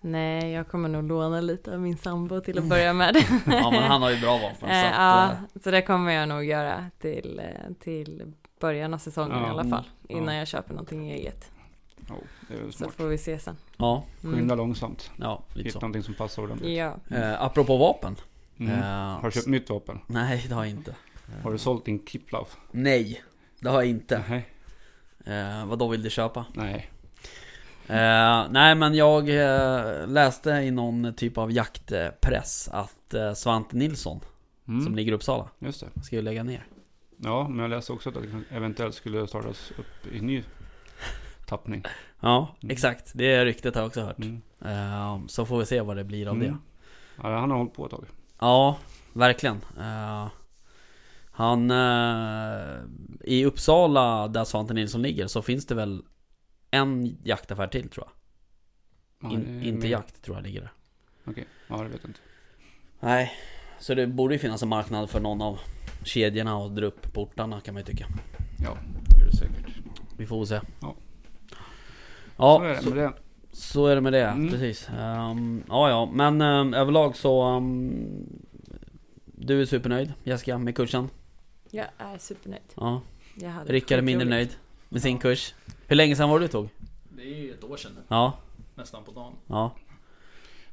Nej, 0.00 0.52
jag 0.52 0.68
kommer 0.68 0.88
nog 0.88 1.04
låna 1.04 1.40
lite 1.40 1.74
av 1.74 1.80
min 1.80 1.96
sambo 1.96 2.40
till 2.40 2.58
att 2.58 2.64
börja 2.64 2.92
med. 2.92 3.16
Ja 3.46 3.70
men 3.70 3.82
han 3.82 4.02
har 4.02 4.10
ju 4.10 4.20
bra 4.20 4.38
vapen 4.38 4.56
så 4.60 4.66
Eh, 4.66 4.86
att, 4.86 4.94
ja, 4.96 5.30
eh, 5.32 5.60
så 5.64 5.70
det 5.70 5.82
kommer 5.82 6.12
jag 6.12 6.28
nog 6.28 6.44
göra 6.44 6.90
till, 6.98 7.38
eh, 7.44 7.72
till 7.80 8.32
början 8.60 8.94
av 8.94 8.98
säsongen 8.98 9.38
Ja, 9.38 9.46
i 9.46 9.50
alla 9.50 9.60
mm, 9.60 9.70
fall. 9.70 9.84
Innan 10.08 10.34
ja. 10.34 10.38
jag 10.38 10.48
köper 10.48 10.74
någonting 10.74 11.10
eget. 11.10 11.50
Ja, 12.08 12.14
det 12.48 12.54
är 12.54 12.58
väl 12.58 12.72
Så 12.72 12.90
får 12.90 13.04
vi 13.06 13.18
se 13.18 13.38
sen. 13.38 13.56
Ja, 13.76 14.04
Skynda 14.22 14.54
långsamt. 14.54 15.10
ja 15.16 15.42
lite 15.48 15.60
Hitta 15.68 15.72
så 15.72 15.80
någonting 15.80 16.02
som 16.02 16.14
passar 16.14 16.42
ordentligt. 16.42 16.78
Ja. 16.78 16.94
eh, 17.16 17.42
Apropå 17.42 17.76
vapen 17.76 18.16
Mm. 18.58 18.78
eh, 18.78 18.84
Har 19.20 19.22
du 19.22 19.30
köpt 19.30 19.46
nytt 19.46 19.70
vapen? 19.70 19.98
Nej 20.06 20.44
det 20.48 20.54
har 20.54 20.64
jag 20.64 20.70
inte 20.70 20.94
Har 21.42 21.52
du 21.52 21.58
sålt 21.58 21.84
din 21.84 22.06
Kiplav? 22.06 22.48
Nej 22.70 23.22
Det 23.60 23.68
har 23.68 23.76
jag 23.82 23.90
inte 23.90 24.22
Nej. 24.28 24.46
eh, 25.24 25.66
Vad 25.66 25.78
då 25.78 25.88
vill 25.88 26.02
du 26.02 26.10
köpa? 26.10 26.44
Nej. 26.54 26.90
Eh, 27.92 28.46
nej 28.50 28.74
men 28.74 28.94
jag 28.94 29.28
eh, 29.28 30.06
läste 30.08 30.50
i 30.50 30.70
någon 30.70 31.14
typ 31.14 31.38
av 31.38 31.52
jaktpress 31.52 32.68
att 32.72 33.14
eh, 33.14 33.32
Svante 33.32 33.76
Nilsson 33.76 34.20
Mm. 34.68 34.84
som 34.84 34.94
ligger 34.94 35.12
i 35.12 35.14
Uppsala 35.14 35.48
Just 35.58 35.80
det. 35.94 36.02
ska 36.02 36.16
ju 36.16 36.22
lägga 36.22 36.42
ner. 36.42 36.66
Ja, 37.16 37.48
men 37.48 37.58
jag 37.58 37.70
läste 37.70 37.92
också 37.92 38.08
att 38.08 38.14
det 38.14 38.56
eventuellt 38.56 38.94
skulle 38.94 39.26
startas 39.26 39.72
upp 39.78 40.12
i 40.14 40.20
ny 40.20 40.42
tappning. 41.46 41.84
Ja, 42.20 42.54
Mm. 42.62 42.72
exakt. 42.72 43.12
Det 43.14 43.44
ryktet 43.44 43.74
har 43.74 43.82
jag 43.82 43.86
också 43.86 44.00
hört. 44.00 44.18
Mm. 44.18 44.40
Eh, 44.64 45.20
så 45.26 45.46
får 45.46 45.58
vi 45.58 45.66
se 45.66 45.80
vad 45.80 45.96
det 45.96 46.04
blir 46.04 46.26
av 46.28 46.34
Mm. 46.34 46.46
det. 46.46 46.56
Ja, 47.22 47.38
han 47.38 47.50
har 47.50 47.58
hållit 47.58 47.74
på 47.74 47.84
ett 47.84 47.90
tag. 47.90 48.04
Ja, 48.40 48.76
verkligen. 49.12 49.56
Eh, 49.80 50.28
han... 51.30 51.70
eh, 51.70 52.78
I 53.24 53.44
Uppsala, 53.44 54.28
där 54.28 54.44
Svante 54.44 54.74
Nilsson 54.74 55.02
ligger, 55.02 55.26
så 55.26 55.42
finns 55.42 55.66
det 55.66 55.74
väl 55.74 56.02
en 56.72 57.16
jaktaffär 57.24 57.66
till 57.66 57.88
tror 57.88 58.06
jag. 58.06 58.12
Ja, 59.30 59.34
In, 59.36 59.62
är 59.62 59.68
inte 59.68 59.88
jakt 59.88 60.22
tror 60.22 60.36
jag 60.36 60.44
ligger 60.44 60.60
där. 60.60 60.72
Okej, 61.24 61.44
ja 61.68 61.76
det 61.82 61.88
vet 61.88 61.98
jag 62.02 62.08
inte. 62.10 62.20
Nej, 63.00 63.32
så 63.78 63.94
det 63.94 64.06
borde 64.06 64.34
ju 64.34 64.38
finnas 64.38 64.62
en 64.62 64.68
marknad 64.68 65.10
för 65.10 65.20
någon 65.20 65.42
av 65.42 65.58
kedjorna 66.04 66.56
att 66.56 66.76
dra 66.76 66.86
upp 66.86 67.12
portarna 67.12 67.60
kan 67.60 67.74
man 67.74 67.80
ju 67.80 67.86
tycka. 67.86 68.06
Ja, 68.64 68.76
det 69.08 69.20
är 69.22 69.26
det 69.30 69.36
säkert. 69.36 69.76
Vi 70.18 70.26
får 70.26 70.44
se. 70.44 70.60
Ja. 70.80 70.94
Ja, 72.36 72.58
så 72.58 72.64
är 72.64 72.68
det 72.74 72.82
så, 72.82 72.88
med 72.90 72.98
det. 72.98 73.12
så 73.52 73.86
är 73.86 73.94
det 73.94 74.00
med 74.00 74.12
det, 74.12 74.24
Mm. 74.26 74.50
precis. 74.50 74.88
Ehm, 74.98 75.62
ja, 75.68 75.88
ja, 75.90 76.10
men 76.12 76.40
um, 76.40 76.74
överlag 76.74 77.16
så... 77.16 77.42
ehm, 77.42 78.26
du 79.24 79.60
är 79.60 79.64
supernöjd 79.66 80.12
Jessica 80.24 80.58
med 80.58 80.76
kursen? 80.76 81.08
Jag 81.70 81.86
är 81.98 82.18
supernöjd. 82.18 82.62
Ja. 82.74 83.00
Rickard 83.66 83.98
är 83.98 84.02
mindre 84.02 84.26
skitroligt. 84.26 84.30
nöjd 84.30 84.56
med 84.92 85.02
sin 85.02 85.14
Ja. 85.14 85.20
kurs. 85.20 85.54
Hur 85.86 85.96
länge 85.96 86.16
sedan 86.16 86.30
var 86.30 86.38
det 86.40 86.44
du 86.44 86.48
tog? 86.52 86.68
Det 87.08 87.22
är 87.22 87.36
ju 87.42 87.52
ett 87.52 87.64
år 87.64 87.76
sedan 87.76 87.92
nu, 87.96 88.00
Ja, 88.08 88.32
nästan 88.74 89.04
på 89.04 89.10
dagen. 89.12 89.32
ja. 89.46 89.74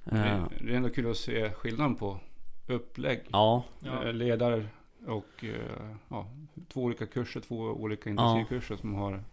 Men 0.03 0.17
Eh, 0.41 0.43
Det, 0.49 0.65
det 0.65 0.71
är 0.73 0.77
ändå 0.77 0.89
kul 0.89 1.11
att 1.11 1.17
se 1.17 1.49
skillnaden 1.51 1.95
på 1.95 2.19
upplägg, 2.67 3.21
ja, 3.31 3.63
Ja. 3.79 4.03
eh, 4.07 4.13
ledare 4.13 4.65
och 5.07 5.43
eh, 5.43 5.89
ja, 6.09 6.27
två 6.73 6.81
olika 6.81 7.05
kurser, 7.05 7.39
två 7.41 7.55
olika 7.55 8.09
intensivkurser 8.09 8.75
som 8.75 8.95
har, 8.95 9.23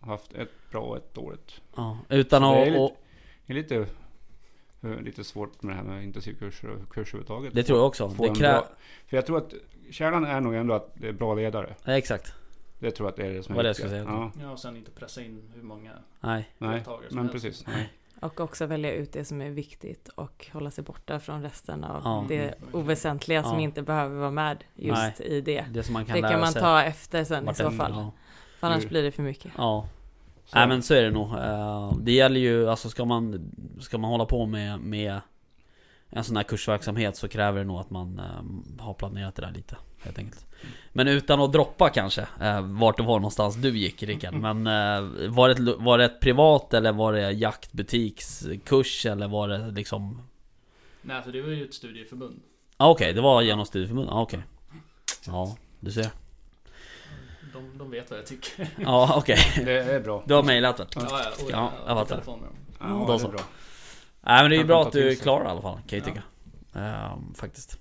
haft 0.00 0.32
ett 0.32 0.50
bra 0.70 0.80
och 0.80 0.96
ett 0.96 1.14
dåligt. 1.14 1.60
Ja, 1.76 1.98
utan 2.08 2.42
Så 2.42 2.52
det 2.54 2.60
är 2.60 2.84
att... 2.84 2.90
lite- 2.90 2.96
Det 3.46 3.52
är 3.52 3.54
lite, 4.96 5.00
lite 5.04 5.24
svårt 5.24 5.62
med 5.62 5.72
det 5.72 5.76
här 5.76 5.84
med 5.84 6.04
intensivkurser 6.04 6.68
och 6.68 6.88
kurser 6.92 7.00
överhuvudtaget. 7.18 7.54
det 7.54 7.62
tror 7.62 7.78
jag 7.78 7.86
också. 7.86 8.08
Få 8.10 8.22
Det 8.22 8.34
krä... 8.34 8.52
bra, 8.52 8.68
för 9.06 9.16
jag 9.16 9.26
tror 9.26 9.36
att 9.38 9.54
kärnan 9.90 10.24
är 10.24 10.40
nog 10.40 10.54
ändå 10.54 10.74
att 10.74 10.90
det 10.94 11.08
är 11.08 11.12
bra 11.12 11.34
ledare. 11.34 11.74
Ja, 11.84 11.92
exakt. 11.98 12.34
Det 12.78 12.90
tror 12.90 13.06
jag 13.06 13.10
att 13.10 13.16
det 13.16 13.26
är 13.26 13.32
det 13.32 13.42
som 13.42 13.52
är 13.52 13.56
Vad 13.56 13.64
det 13.64 13.68
viktigt. 13.68 13.86
ska 13.88 13.96
jag 13.96 14.06
säga. 14.06 14.18
Ja, 14.18 14.32
Ja, 14.42 14.50
och 14.50 14.58
sen 14.58 14.76
inte 14.76 14.90
pressa 14.90 15.22
in 15.22 15.50
hur 15.54 15.62
många 15.62 15.90
Nej. 16.20 16.48
nej, 16.58 16.74
deltagare 16.74 17.08
som 17.08 17.16
men 17.16 17.28
helst. 17.28 17.44
precis. 17.44 17.66
Nej. 17.66 17.92
Och 18.20 18.40
också 18.40 18.66
välja 18.66 18.92
ut 18.92 19.12
det 19.12 19.24
som 19.24 19.40
är 19.42 19.50
viktigt 19.50 20.08
och 20.08 20.46
hålla 20.52 20.70
sig 20.70 20.84
borta 20.84 21.20
från 21.20 21.42
resten 21.42 21.84
av 21.84 22.02
Ja. 22.04 22.24
det 22.28 22.54
oväsentliga 22.72 23.42
som 23.42 23.54
Ja. 23.54 23.60
inte 23.60 23.82
behöver 23.82 24.16
vara 24.18 24.30
med 24.30 24.64
just 24.74 25.20
i 25.20 25.40
det. 25.40 25.64
Det 25.70 25.82
som 25.82 25.92
man 25.92 26.04
kan 26.04 26.14
Det 26.16 26.20
lära 26.22 26.30
kan 26.30 26.40
man 26.40 26.52
sig 26.52 26.62
ta 26.62 26.82
efter 26.82 27.24
sen 27.24 27.48
i 27.48 27.54
så 27.54 27.62
vartenda- 27.64 27.84
fall. 27.84 27.92
Ja. 27.92 28.12
För 28.60 28.66
annars 28.66 28.84
Hur- 28.84 28.88
blir 28.88 29.02
det 29.02 29.10
för 29.12 29.22
mycket. 29.22 29.52
ja. 29.56 29.88
Så- 30.44 30.58
Nej 30.58 30.68
men 30.68 30.82
så 30.82 30.94
är 30.94 31.02
det 31.02 31.10
nog. 31.10 31.32
Eh, 31.38 31.92
Det 32.00 32.12
gäller 32.12 32.40
ju, 32.40 32.70
alltså 32.70 32.88
ska 32.88 33.04
man, 33.04 33.52
ska 33.80 33.98
man 33.98 34.10
hålla 34.10 34.26
på 34.26 34.46
med, 34.46 34.80
med 34.80 35.20
en 36.10 36.24
sån 36.24 36.36
här 36.36 36.44
kursverksamhet 36.44 37.16
så 37.16 37.28
kräver 37.28 37.58
det 37.58 37.64
nog 37.64 37.80
att 37.80 37.90
man 37.90 38.18
eh, 38.18 38.82
har 38.84 38.94
planerat 38.94 39.34
det 39.34 39.42
där 39.42 39.52
lite. 39.52 39.76
Helt 40.06 40.18
enkelt. 40.18 40.46
Men 40.92 41.08
utan 41.08 41.40
att 41.40 41.52
droppa 41.52 41.88
kanske, 41.90 42.26
eh, 42.40 42.60
vart 42.60 42.96
det 42.96 43.02
var 43.02 43.18
någonstans 43.18 43.56
du 43.56 43.78
gick 43.78 44.02
Rickard. 44.02 44.34
Men 44.34 44.66
eh, 44.66 45.28
var, 45.30 45.48
det 45.48 45.54
ett, 45.70 45.78
var 45.78 45.98
det 45.98 46.04
ett 46.04 46.20
privat 46.20 46.74
eller 46.74 46.92
var 46.92 47.12
det 47.12 47.30
jaktbutikskurs 47.32 49.06
eller 49.06 49.28
var 49.28 49.48
det 49.48 49.70
liksom... 49.70 50.22
Nej, 51.02 51.22
så 51.24 51.30
det 51.30 51.42
var 51.42 51.48
ju 51.50 51.64
ett 51.64 51.74
studieförbund. 51.74 52.40
Ah, 52.76 52.90
Okej, 52.90 53.12
det 53.12 53.20
var 53.20 53.42
genom 53.42 53.66
studieförbund? 53.66 54.08
Ah, 54.10 54.22
okej. 54.22 54.40
Ja, 55.26 55.56
du 55.80 55.92
ser. 55.92 56.08
De, 57.52 57.78
de 57.78 57.90
vet 57.90 58.10
vad 58.10 58.18
jag 58.18 58.26
tycker. 58.26 58.68
Ja, 58.80 59.14
okej. 59.16 59.38
Det 59.64 59.72
är 59.82 60.00
bra. 60.00 60.22
Du 60.26 60.34
har 60.34 60.42
mejlat 60.42 60.76
det? 60.76 60.86
Ja, 60.94 61.00
ja, 61.10 61.44
och 61.44 61.50
Ja, 61.50 61.72
jag 61.86 61.94
har 61.94 62.00
fattar. 62.04 62.14
telefon 62.16 62.40
med 62.40 62.48
dem. 62.48 62.56
Ja, 63.06 63.12
det 63.12 63.18
så. 63.18 63.26
är 63.26 63.30
bra. 63.32 63.40
Nej 64.20 64.42
men 64.42 64.50
det 64.50 64.56
är 64.56 64.58
ju 64.58 64.64
bra 64.64 64.82
att 64.82 64.92
du 64.92 65.10
är 65.10 65.14
klar 65.14 65.44
i 65.44 65.46
alla 65.46 65.62
fall, 65.62 65.78
kan 65.88 65.98
jag 65.98 66.00
Ja. 66.00 66.04
tycka. 66.04 66.22
Ehm, 66.80 67.34
faktiskt. 67.34 67.78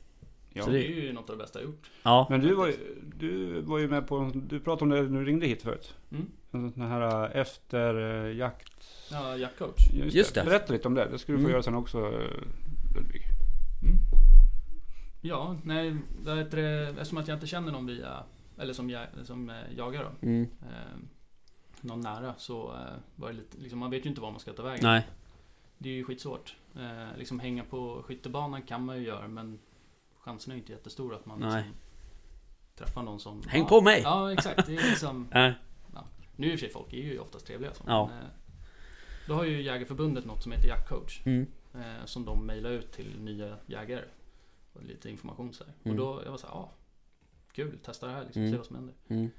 Ja. 0.58 0.66
Det 0.66 0.72
det- 0.72 0.88
är 0.88 1.02
ju 1.02 1.14
något 1.14 1.30
av 1.30 1.38
det 1.38 1.44
bästa 1.44 1.60
jag 1.60 1.66
gjort. 1.66 1.92
Ja. 2.04 2.28
Men 2.30 2.42
du 2.42 2.54
var, 2.56 2.68
ju, 2.68 2.74
du 3.16 3.62
var 3.62 3.80
ju 3.80 3.88
med 3.88 4.08
på, 4.08 4.32
du 4.34 4.60
pratade 4.60 4.84
om 4.84 4.90
det 5.06 5.12
när 5.12 5.20
du 5.20 5.26
ringde 5.26 5.48
hit 5.48 5.62
förut. 5.62 5.96
Mm. 6.12 6.32
Den 6.52 6.82
här 6.88 7.26
äh, 7.36 7.42
efter 7.42 7.96
äh, 8.26 8.36
jakt. 8.38 8.88
Ja, 9.12 9.38
jaktcoach. 9.38 9.88
Just 9.94 10.36
det. 10.36 10.44
Berätta 10.46 10.74
lite 10.74 10.88
om 10.88 10.94
det. 10.94 11.08
Det 11.12 11.20
ska 11.20 11.32
du 11.32 11.38
få 11.38 11.40
Mm. 11.42 11.52
göra 11.52 11.64
sen 11.64 11.76
också 11.76 11.98
äh, 11.98 12.12
Ludvig. 12.96 13.22
Mm. 13.84 13.98
Ja, 15.22 15.58
nej, 15.64 15.98
vad 16.26 16.38
heter 16.38 16.58
det, 16.58 16.90
eftersom 16.90 17.18
att 17.18 17.28
jag 17.28 17.36
inte 17.36 17.48
känner 17.48 17.72
någon 17.72 17.86
via, 17.86 18.24
eller 18.58 18.74
som, 18.74 18.90
jag, 18.90 19.08
som 19.24 19.50
eh, 19.50 19.56
jagar 19.78 20.04
då, 20.04 20.28
Mm. 20.28 20.42
eh, 20.62 20.98
någon 21.82 22.02
nära 22.02 22.34
så 22.38 22.74
eh, 22.74 22.80
var 23.16 23.28
det 23.30 23.34
lite, 23.36 23.58
liksom, 23.58 23.80
man 23.80 23.92
vet 23.92 24.06
ju 24.06 24.10
inte 24.10 24.22
var 24.22 24.32
man 24.32 24.40
ska 24.40 24.54
ta 24.54 24.64
vägen. 24.64 24.80
Nej. 24.84 25.08
Det 25.78 25.90
är 25.90 25.94
ju 25.94 26.04
skitsvårt. 26.04 26.56
Eh, 26.76 27.18
liksom 27.18 27.40
hänga 27.40 27.64
på 27.64 28.04
skyttebanan 28.06 28.62
kan 28.62 28.86
man 28.86 28.98
ju 28.98 29.04
göra 29.04 29.28
men 29.28 29.60
chansen 30.26 30.52
är 30.52 30.56
ju 30.56 30.62
inte 30.62 30.72
jättestora 30.72 31.16
att 31.16 31.26
man 31.26 31.40
Nej. 31.40 31.56
liksom 31.56 31.74
träffar 32.76 33.04
någon 33.04 33.20
som... 33.20 33.42
Häng 33.48 33.62
ja, 33.62 33.68
på 33.68 33.82
mig! 33.82 34.02
Ja, 34.02 34.34
exakt. 34.34 34.68
Det 34.68 34.76
är 34.76 34.90
liksom, 34.90 35.28
Nej. 35.34 35.54
nu 36.36 36.48
i 36.48 36.50
och 36.50 36.60
för 36.60 36.66
sig, 36.66 36.70
folk 36.70 36.94
är 36.94 36.98
ju 36.98 37.20
oftast 37.20 37.46
trevliga 37.46 37.74
så. 37.74 37.84
Ja. 37.88 38.08
Men, 38.08 38.18
eh, 38.24 38.30
då 39.28 39.34
har 39.34 39.44
ju 39.44 39.62
Jägarförbundet 39.62 40.26
något 40.26 40.44
som 40.44 40.52
heter 40.52 40.68
Jaktcoach. 40.68 41.22
Mm. 41.26 41.48
Eh, 41.74 42.06
som 42.06 42.26
de 42.26 42.46
mejlar 42.46 42.70
ut 42.70 42.92
till 42.92 43.20
nya 43.22 43.58
jägare. 43.66 44.06
Och 44.74 44.84
lite 44.84 45.10
information 45.10 45.54
så 45.54 45.64
här. 45.64 45.74
Mm. 45.84 46.00
Och 46.00 46.06
då, 46.06 46.22
jag 46.24 46.32
var 46.32 46.38
så 46.38 46.48
här, 46.48 46.54
ah, 46.54 46.72
kul, 47.52 47.78
testa 47.84 48.08
det 48.08 48.14
här 48.14 48.24
liksom, 48.24 48.42
Mm. 48.42 48.52
se 48.54 48.58
vad 48.58 48.66
som 48.66 48.76
händer. 48.76 48.96
Mm. 49.08 49.30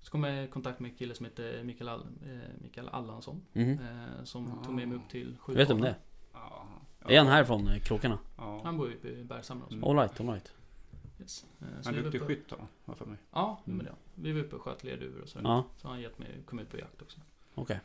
Så 0.00 0.10
kom 0.10 0.24
jag 0.24 0.44
i 0.44 0.48
kontakt 0.48 0.80
med 0.80 0.90
en 0.90 0.96
kille 0.96 1.14
som 1.14 1.26
heter 1.26 1.62
Mikael, 1.64 1.88
All, 1.88 2.00
eh, 2.00 2.62
Mikael 2.62 2.88
Allansson. 2.88 3.42
Mm. 3.52 3.78
Eh, 3.78 4.24
som 4.24 4.62
tog 4.64 4.74
med 4.74 4.88
mig 4.88 4.96
upp 4.96 5.08
till 5.10 5.26
Vet 5.28 5.36
du 5.36 5.52
om 5.52 5.56
Skjutbanan. 5.56 5.80
det? 5.82 5.94
Ja. 6.32 6.66
Är 7.08 7.18
han 7.18 7.26
härifrån 7.26 7.68
eh, 7.68 7.80
krokarna? 7.80 8.18
Ja. 8.36 8.60
Han 8.64 8.76
bor 8.78 8.88
ju 8.88 8.94
uppe 8.94 9.08
i 9.08 9.24
Bergshamra. 9.24 9.66
Mm. 9.70 9.84
Alright, 9.84 10.20
alright. 10.20 10.52
Yes. 11.20 11.44
Eh, 11.60 11.66
så 11.82 11.88
Han 11.88 11.98
är 11.98 12.02
duktig 12.02 12.18
uppe- 12.20 12.26
skytt 12.26 12.48
då, 12.48 12.56
har 12.84 12.94
för 12.94 13.04
mig. 13.06 13.18
Ja, 13.32 13.60
jo, 13.64 13.74
men 13.74 13.86
ja. 13.86 13.92
Vi 14.14 14.32
var 14.32 14.40
uppe 14.40 14.56
och 14.56 14.62
sköt 14.62 14.84
lerduvor 14.84 15.20
och 15.22 15.28
så. 15.28 15.38
Ja, 15.42 15.64
Så 15.76 15.88
han 15.88 16.00
gett 16.00 16.18
mig, 16.18 16.28
kom 16.46 16.58
ut 16.58 16.70
på 16.70 16.76
jakt 16.78 17.02
också. 17.02 17.20
okej. 17.54 17.80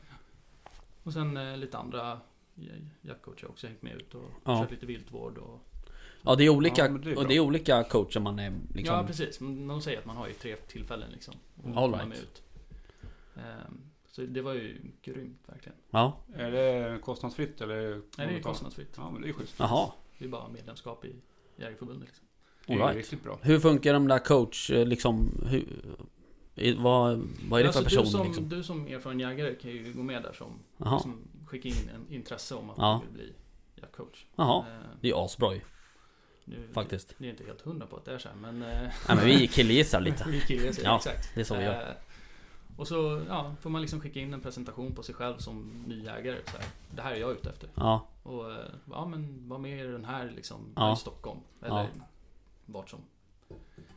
Och 1.04 1.14
sen 1.14 1.38
eh, 1.38 1.58
lite 1.58 1.78
andra 1.78 2.20
ja- 2.56 2.72
jaktcoacher 3.02 3.42
har 3.44 3.50
också 3.50 3.68
hängt 3.68 3.82
med 3.82 3.96
ut 3.96 4.16
och 4.16 4.30
Ja. 4.44 4.62
kört 4.62 4.72
lite 4.72 4.86
viltvård 4.86 5.38
och... 5.38 5.60
Ja 6.22 6.36
det 6.36 6.44
är 6.44 6.50
olika, 6.50 6.88
Ja, 6.88 6.92
det 6.98 7.12
är 7.12 7.18
och 7.18 7.28
det 7.28 7.40
olika 7.40 7.84
coacher 7.84 8.20
man 8.20 8.40
är 8.40 8.54
liksom... 8.74 8.96
Ja, 8.96 9.04
precis. 9.08 9.38
De 9.40 9.82
säger 9.82 10.00
att 10.00 10.06
man 10.06 10.18
har 10.18 10.28
ju 10.28 10.34
tre 10.34 10.56
tillfällen 10.56 11.12
liksom. 11.12 11.34
komma 11.64 11.88
right. 11.98 12.08
med 12.08 12.18
ut. 12.18 12.42
Ehm, 13.36 13.82
Så 14.18 14.24
det 14.24 14.42
var 14.42 14.54
ju 14.54 14.78
grymt 15.02 15.42
verkligen. 15.46 15.78
Ja, 15.90 16.18
Är 16.36 16.52
det 16.52 17.00
kostnadsfritt 17.02 17.62
eller? 17.62 18.02
Nej, 18.18 18.28
det 18.28 18.36
är 18.38 18.40
kostnadsfritt. 18.42 18.94
Ja, 18.98 19.10
men 19.12 19.22
det 19.22 19.30
är 19.30 19.34
schysst. 19.34 19.56
jaha. 19.60 19.92
Det 20.18 20.26
är 20.26 20.30
bara 20.30 20.48
medlemskap 20.50 21.06
i 21.06 21.16
Jägareförbundet 21.58 22.08
liksom. 22.08 22.26
Det 22.68 22.74
är 22.74 22.78
right. 22.78 22.96
riktigt 22.96 23.24
bra. 23.24 23.40
Hur 23.42 23.60
funkar 23.60 23.94
de 23.94 24.08
där 24.08 24.20
coach, 24.20 24.70
eh, 24.72 24.86
liksom, 24.86 25.44
hur, 25.50 25.66
vad, 26.78 27.28
vad 27.50 27.60
är 27.60 27.64
det 27.64 27.72
för 27.74 27.80
Alltså, 27.80 27.84
person 27.84 28.04
du 28.06 28.10
som, 28.12 28.28
liksom? 28.28 28.50
Du 28.50 28.64
som 28.64 28.88
erfaren 28.88 29.20
jägare 29.20 29.56
kan 29.56 29.72
ju 29.72 29.94
gå 29.94 30.04
med 30.04 30.24
där 30.24 30.34
som, 30.34 30.60
som 31.00 31.22
skickar 31.46 31.70
in 31.70 31.90
en 31.96 32.14
intresse 32.14 32.56
om 32.56 32.70
att 32.70 32.78
Ja. 32.78 33.02
du 33.04 33.08
vill 33.18 33.26
bli 33.26 33.34
jaktcoach. 33.82 34.26
jaha. 34.36 34.66
Ehm, 34.68 34.98
Det 35.02 35.10
är 35.10 35.26
asbra 35.26 35.54
ju, 35.54 35.62
nu, 36.46 36.68
faktiskt. 36.74 37.16
Ni 37.18 37.28
är 37.28 37.32
inte 37.32 37.44
helt 37.44 37.62
hundra 37.62 37.88
på 37.88 37.96
att 37.98 38.06
det 38.06 38.14
är 38.14 38.18
så 38.18 38.30
här, 38.30 38.36
men... 38.36 38.62
eh, 38.62 38.68
Nej 38.82 38.92
men 39.08 39.26
vi 39.26 39.48
killgissar 39.54 40.02
lite. 40.02 40.26
vi 40.30 40.42
killar 40.42 40.72
sig, 40.72 40.84
Ja, 40.84 40.96
exakt. 40.98 41.36
det 41.36 41.40
är 41.42 41.46
så 41.46 41.56
vi 41.58 41.64
gör. 41.64 41.98
Och 42.78 42.88
så 42.88 43.24
ja, 43.28 43.56
får 43.62 43.70
man 43.70 43.82
liksom 43.82 44.02
skicka 44.02 44.20
in 44.20 44.34
en 44.34 44.42
presentation 44.42 44.96
på 44.96 45.04
sig 45.04 45.16
själv 45.16 45.38
som 45.38 45.84
ny 45.88 46.04
jägare. 46.04 46.38
Så 46.46 46.58
här, 46.58 46.66
det 46.96 47.02
här 47.02 47.12
är 47.12 47.20
jag 47.20 47.32
ute 47.32 47.50
efter. 47.50 47.70
Ja, 47.76 48.08
Och 48.24 48.52
eh, 48.52 48.66
ja 48.92 49.06
men 49.06 49.50
var 49.50 49.58
med 49.58 49.80
i 49.86 49.88
den 49.92 50.06
här 50.06 50.32
liksom 50.36 50.60
Ja. 50.76 50.94
i 50.94 50.96
Stockholm. 50.96 51.40
Eller 51.62 51.84
Ja. 51.84 51.88
vart 52.66 52.90
som. 52.90 53.00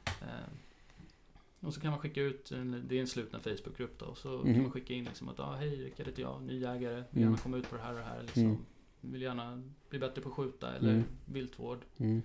Eh, 0.07 1.67
och 1.67 1.75
så 1.75 1.81
kan 1.81 1.91
man 1.91 2.01
skicka 2.01 2.21
ut, 2.23 2.51
en, 2.53 2.85
det 2.89 2.97
är 2.97 3.01
en 3.01 3.07
sluten 3.07 3.41
Facebookgrupp 3.41 3.99
då. 3.99 4.15
Så 4.15 4.29
Mhm. 4.29 4.55
kan 4.55 4.63
man 4.63 4.71
skicka 4.73 4.95
in 4.95 5.05
liksom 5.05 5.29
att 5.29 5.41
ah, 5.41 5.55
hej 5.57 5.77
Rickard 5.85 6.07
heter 6.07 6.23
jag, 6.23 6.43
ny 6.43 6.59
jägare. 6.61 6.95
Vill 6.95 7.05
Mm. 7.23 7.23
gärna 7.23 7.37
komma 7.37 7.57
ut 7.57 7.71
på 7.71 7.77
det 7.77 7.83
här 7.83 7.93
och 7.93 7.99
det 7.99 8.05
här. 8.05 8.23
Liksom. 8.23 8.43
Mm. 8.43 8.59
Vill 9.01 9.23
gärna 9.23 9.63
bli 9.91 9.99
bättre 9.99 10.23
på 10.23 10.29
att 10.29 10.35
skjuta 10.35 10.75
eller 10.75 10.91
Mm. 10.91 11.05
viltvård. 11.25 11.79
mm. 11.97 12.23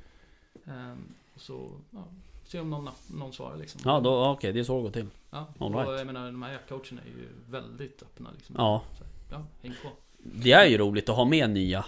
Eh, 0.65 0.93
och 1.33 1.41
så 1.41 1.71
ja, 1.91 2.03
se 2.43 2.59
om 2.59 2.69
någon, 2.69 2.89
någon 3.13 3.33
svarar 3.33 3.57
liksom. 3.57 3.81
ja 3.85 4.31
okej 4.31 4.53
det 4.53 4.59
är 4.59 4.63
så 4.63 4.77
det 4.77 4.83
går 4.83 4.91
till. 4.91 5.07
Ja, 5.35 5.47
All 5.59 5.75
och 5.75 5.81
right. 5.85 5.97
jag 5.97 6.05
menar 6.07 6.25
de 6.25 6.41
här 6.43 6.51
jaktcoacherna 6.51 7.01
är 7.01 7.05
ju 7.05 7.27
väldigt 7.49 8.01
öppna 8.03 8.31
liksom. 8.31 8.55
Ja, 8.59 8.83
Så, 8.97 9.03
ja, 9.31 9.45
häng 9.61 9.73
på. 9.83 9.89
det 10.17 10.51
är 10.51 10.65
ju 10.65 10.77
roligt 10.77 11.09
att 11.09 11.15
ha 11.15 11.25
med 11.25 11.49
nya 11.49 11.85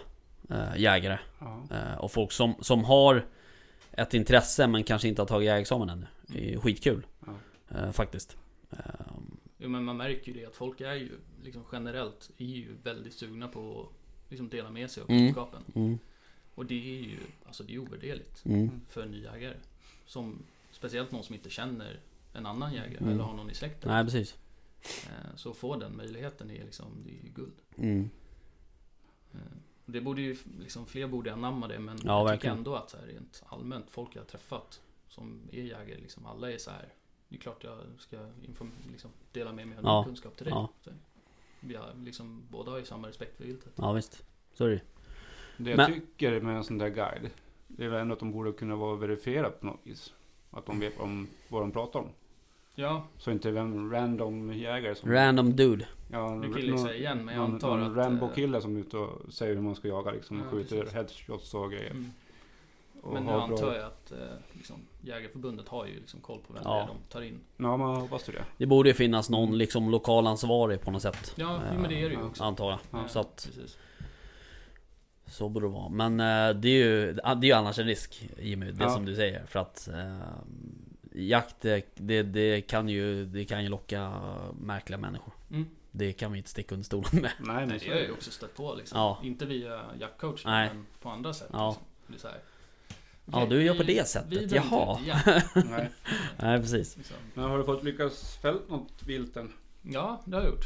eh, 0.50 0.78
jägare. 0.78 1.20
Ja. 1.40 1.64
Eh, 1.72 1.98
och 1.98 2.12
folk 2.12 2.32
som, 2.32 2.56
som 2.62 2.84
har 2.84 3.26
ett 3.92 4.14
intresse 4.14 4.68
men 4.68 4.84
kanske 4.84 5.08
inte 5.08 5.22
har 5.22 5.28
tagit 5.28 5.46
jägarexamen 5.46 5.90
ännu. 5.90 6.06
Det 6.28 6.40
är 6.48 6.52
ju 6.52 6.60
skitkul. 6.60 7.06
Ja. 7.26 7.34
Eh, 7.78 7.92
faktiskt. 7.92 8.38
Eh, 8.72 8.78
Jo 9.60 9.70
men 9.70 9.84
man 9.84 9.98
märker 9.98 10.32
ju 10.32 10.40
det 10.40 10.46
att 10.46 10.56
folk 10.56 10.82
är 10.82 10.94
ju 10.94 11.12
liksom 11.44 11.64
generellt 11.72 12.30
är 12.38 12.46
ju 12.46 12.76
väldigt 12.84 13.14
sugna 13.14 13.48
på 13.48 13.82
att 13.82 14.32
liksom 14.32 14.50
dela 14.50 14.70
med 14.70 14.92
sig 14.92 15.04
av 15.04 15.10
Mm. 15.10 15.26
kunskapen. 15.26 15.62
mm, 15.76 16.00
Och 16.56 16.66
det 16.66 16.76
är 16.98 17.02
ju 17.02 17.18
alltså 17.46 17.64
det 17.64 17.74
är 17.74 17.80
ovärderligt 17.80 18.46
mm, 18.46 18.82
för 18.90 19.02
en 19.02 19.12
ny 19.12 19.24
jägare. 19.24 19.54
Som, 20.06 20.44
speciellt 20.72 21.12
någon 21.12 21.24
som 21.24 21.36
inte 21.36 21.50
känner 21.50 22.00
en 22.38 22.46
annan 22.46 22.74
jägare 22.74 22.98
Mm. 22.98 23.10
eller 23.14 23.24
har 23.24 23.34
någon 23.34 23.50
i 23.50 23.54
släkten. 23.54 23.92
nej 23.92 24.04
precis. 24.04 24.38
Eh, 25.06 25.36
Så 25.36 25.50
att 25.52 25.58
få 25.58 25.76
den 25.76 25.98
möjligheten 25.98 26.52
är 26.52 26.64
liksom, 26.64 27.04
det 27.04 27.10
är 27.10 27.24
ju 27.24 27.30
guld. 27.30 27.54
Mm. 27.78 28.10
Eh, 29.34 29.40
Det 29.86 30.02
borde 30.02 30.22
ju, 30.22 30.38
liksom, 30.60 30.86
fler 30.86 31.08
borde 31.08 31.34
anamma 31.34 31.68
det 31.68 31.80
men 31.80 31.98
Ja, 32.04 32.20
jag 32.20 32.20
tycker 32.22 32.32
verkligen. 32.32 32.58
ändå 32.58 32.76
att 32.76 32.90
så 32.90 32.98
här, 32.98 33.06
rent 33.08 33.44
allmänt, 33.50 33.90
folk 33.90 34.16
jag 34.16 34.22
har 34.22 34.26
träffat 34.28 34.82
som 35.08 35.42
är 35.52 35.62
jägare, 35.64 35.98
liksom, 36.02 36.26
alla 36.26 36.52
är 36.52 36.58
så 36.58 36.72
här. 36.72 36.94
Det 37.30 37.36
är 37.36 37.40
klart 37.40 37.64
jag 37.64 37.78
ska 37.98 38.18
liksom, 38.92 39.10
dela 39.32 39.54
med 39.54 39.68
mig 39.68 39.78
av 39.78 39.84
Ja, 39.84 40.00
min 40.02 40.06
kunskap 40.06 40.36
till 40.38 40.46
dig. 40.46 40.54
ja. 40.54 40.70
Så, 40.82 40.90
vi 41.60 41.76
har, 41.76 41.94
liksom, 42.06 42.44
båda 42.52 42.72
har 42.72 42.78
ju 42.78 42.86
samma 42.86 43.08
respekt 43.08 43.38
för 43.38 43.44
viltet. 43.44 43.74
Ja 43.76 43.92
visst. 43.94 44.24
Så 44.54 44.66
är 44.66 44.70
det. 44.70 44.82
Det 45.58 45.70
jag 45.70 45.78
Men- 45.78 45.94
tycker 45.94 46.42
med 46.42 46.56
en 46.58 46.64
sån 46.64 46.78
där 46.78 46.90
guide, 46.90 47.30
det 47.68 47.86
är 47.86 47.90
väl 47.90 48.02
ändå 48.02 48.14
att 48.14 48.20
de 48.20 48.32
borde 48.32 48.52
kunna 48.54 48.76
vara 48.76 48.96
verifierat 48.96 49.60
på 49.60 49.66
något 49.66 49.80
vis. 49.84 50.14
Att 50.52 50.66
de 50.66 50.80
vet 50.80 51.00
om 51.00 51.28
vad 51.50 51.62
de 51.62 51.72
pratar 51.72 52.00
om. 52.00 52.10
Ja, 52.80 53.04
Så 53.18 53.32
inte 53.32 53.52
vem 53.52 53.92
random 53.92 54.54
jägare 54.54 54.96
som... 54.96 55.12
Random 55.12 55.56
dude. 55.56 55.88
Ja, 56.12 56.30
Nu 56.36 56.48
någon- 56.48 56.54
killgissar 56.58 56.88
jag 56.88 56.98
igen, 56.98 57.26
men 57.26 57.36
jag 57.36 57.42
någon, 57.42 57.54
antar 57.54 57.78
någon 57.78 57.92
att, 57.92 57.98
Rambo-kille 58.06 58.62
som 58.62 58.76
är 58.76 58.80
ute 58.80 58.98
och 58.98 59.34
säger 59.34 59.56
hur 59.56 59.62
man 59.62 59.76
ska 59.76 59.88
jaga 59.88 60.12
liksom. 60.12 60.38
Ja, 60.38 60.44
och 60.46 60.52
skjuter 60.52 60.78
precis. 60.80 60.94
headshots 60.96 61.54
och 61.54 61.72
grejer. 61.72 61.92
mm. 61.92 62.12
Och 63.02 63.14
Men 63.14 63.24
nu 63.26 63.32
antar 63.32 63.74
jag 63.76 63.86
att 63.86 64.12
eh, 64.12 64.18
liksom, 64.54 64.76
Jägarförbundet 65.02 65.68
har 65.68 65.86
ju 65.86 65.96
liksom 66.00 66.20
koll 66.20 66.40
på 66.48 66.54
vem 66.54 66.62
Ja. 66.66 66.74
det 66.76 66.82
är 66.82 66.88
de 66.88 66.98
tar 67.14 67.22
in. 67.22 67.40
Ja, 67.58 67.78
man 67.78 67.96
hoppas 68.02 68.24
det. 68.24 68.32
Det 68.58 68.66
borde 68.66 68.90
ju 68.90 68.94
finnas 68.96 69.30
någon 69.30 69.58
liksom 69.58 69.90
lokalansvarig 69.90 70.82
på 70.82 70.92
något 70.92 71.02
sätt. 71.02 71.34
Ja, 71.36 71.60
jo, 71.74 71.80
men 71.82 71.90
det 71.90 72.02
är 72.04 72.10
det 72.10 72.16
ju 72.16 72.24
också. 72.24 72.44
Antar 72.44 72.70
jag. 72.70 72.80
Ja. 72.92 73.08
Så 73.08 73.20
att 73.20 73.50
Precis. 73.56 73.78
så 75.26 75.50
borde 75.50 75.66
det 75.66 75.72
vara. 75.72 75.90
Men 75.90 76.20
eh, 76.20 76.56
det 76.62 76.70
är 76.70 76.86
ju, 76.86 77.14
det 77.14 77.22
är 77.26 77.44
ju 77.44 77.52
annars 77.54 77.80
en 77.80 77.86
risk 77.86 78.30
Jimmy, 78.40 78.72
det 78.72 78.84
Ja. 78.84 78.90
som 78.90 79.06
du 79.06 79.16
säger. 79.16 79.46
För 79.46 79.60
att 79.60 79.88
eh, 79.88 80.18
jakt, 81.18 81.56
det, 81.96 82.24
det, 82.24 82.62
kan 82.62 82.90
ju, 82.90 83.26
det 83.26 83.46
kan 83.46 83.64
ju 83.64 83.70
locka 83.70 84.14
märkliga 84.62 84.98
människor. 84.98 85.34
Mm. 85.52 85.66
Det 85.92 86.14
kan 86.14 86.32
vi 86.32 86.38
inte 86.38 86.50
sticka 86.50 86.76
under 86.76 86.86
stolen 86.86 87.10
med. 87.12 87.32
Nej, 87.40 87.56
men 87.56 87.70
det 87.70 87.86
är 87.86 87.90
har 87.90 87.96
jag 87.96 88.06
ju 88.06 88.12
också 88.12 88.32
stött 88.32 88.56
på 88.56 88.76
liksom. 88.76 89.00
Ja. 89.00 89.20
Inte 89.24 89.46
via 89.46 89.82
jaktcoach 90.00 90.46
Nej. 90.46 90.70
men 90.74 90.86
på 91.02 91.10
andra 91.10 91.34
sätt. 91.34 91.50
Ja. 91.54 91.68
Liksom. 91.70 91.86
Det 92.08 92.16
är 92.16 92.20
så 92.20 92.28
här. 92.28 92.38
Ja, 93.32 93.46
du 93.50 93.64
gör 93.64 93.74
vi- 93.74 93.80
på 93.80 93.86
det 93.86 94.08
sättet. 94.08 94.52
Jaha. 94.52 95.00
Nej. 95.56 95.90
Nej, 96.40 96.60
precis. 96.60 96.98
Liksom. 96.98 97.16
Men 97.34 97.44
har 97.50 97.58
du 97.58 97.64
fått 97.64 97.84
lyckas 97.84 98.38
fällt 98.42 98.70
något 98.70 99.04
vilt 99.06 99.38
än? 99.38 99.54
Ja, 99.82 100.22
det 100.26 100.36
har 100.36 100.44
jag 100.44 100.52
gjort. 100.52 100.66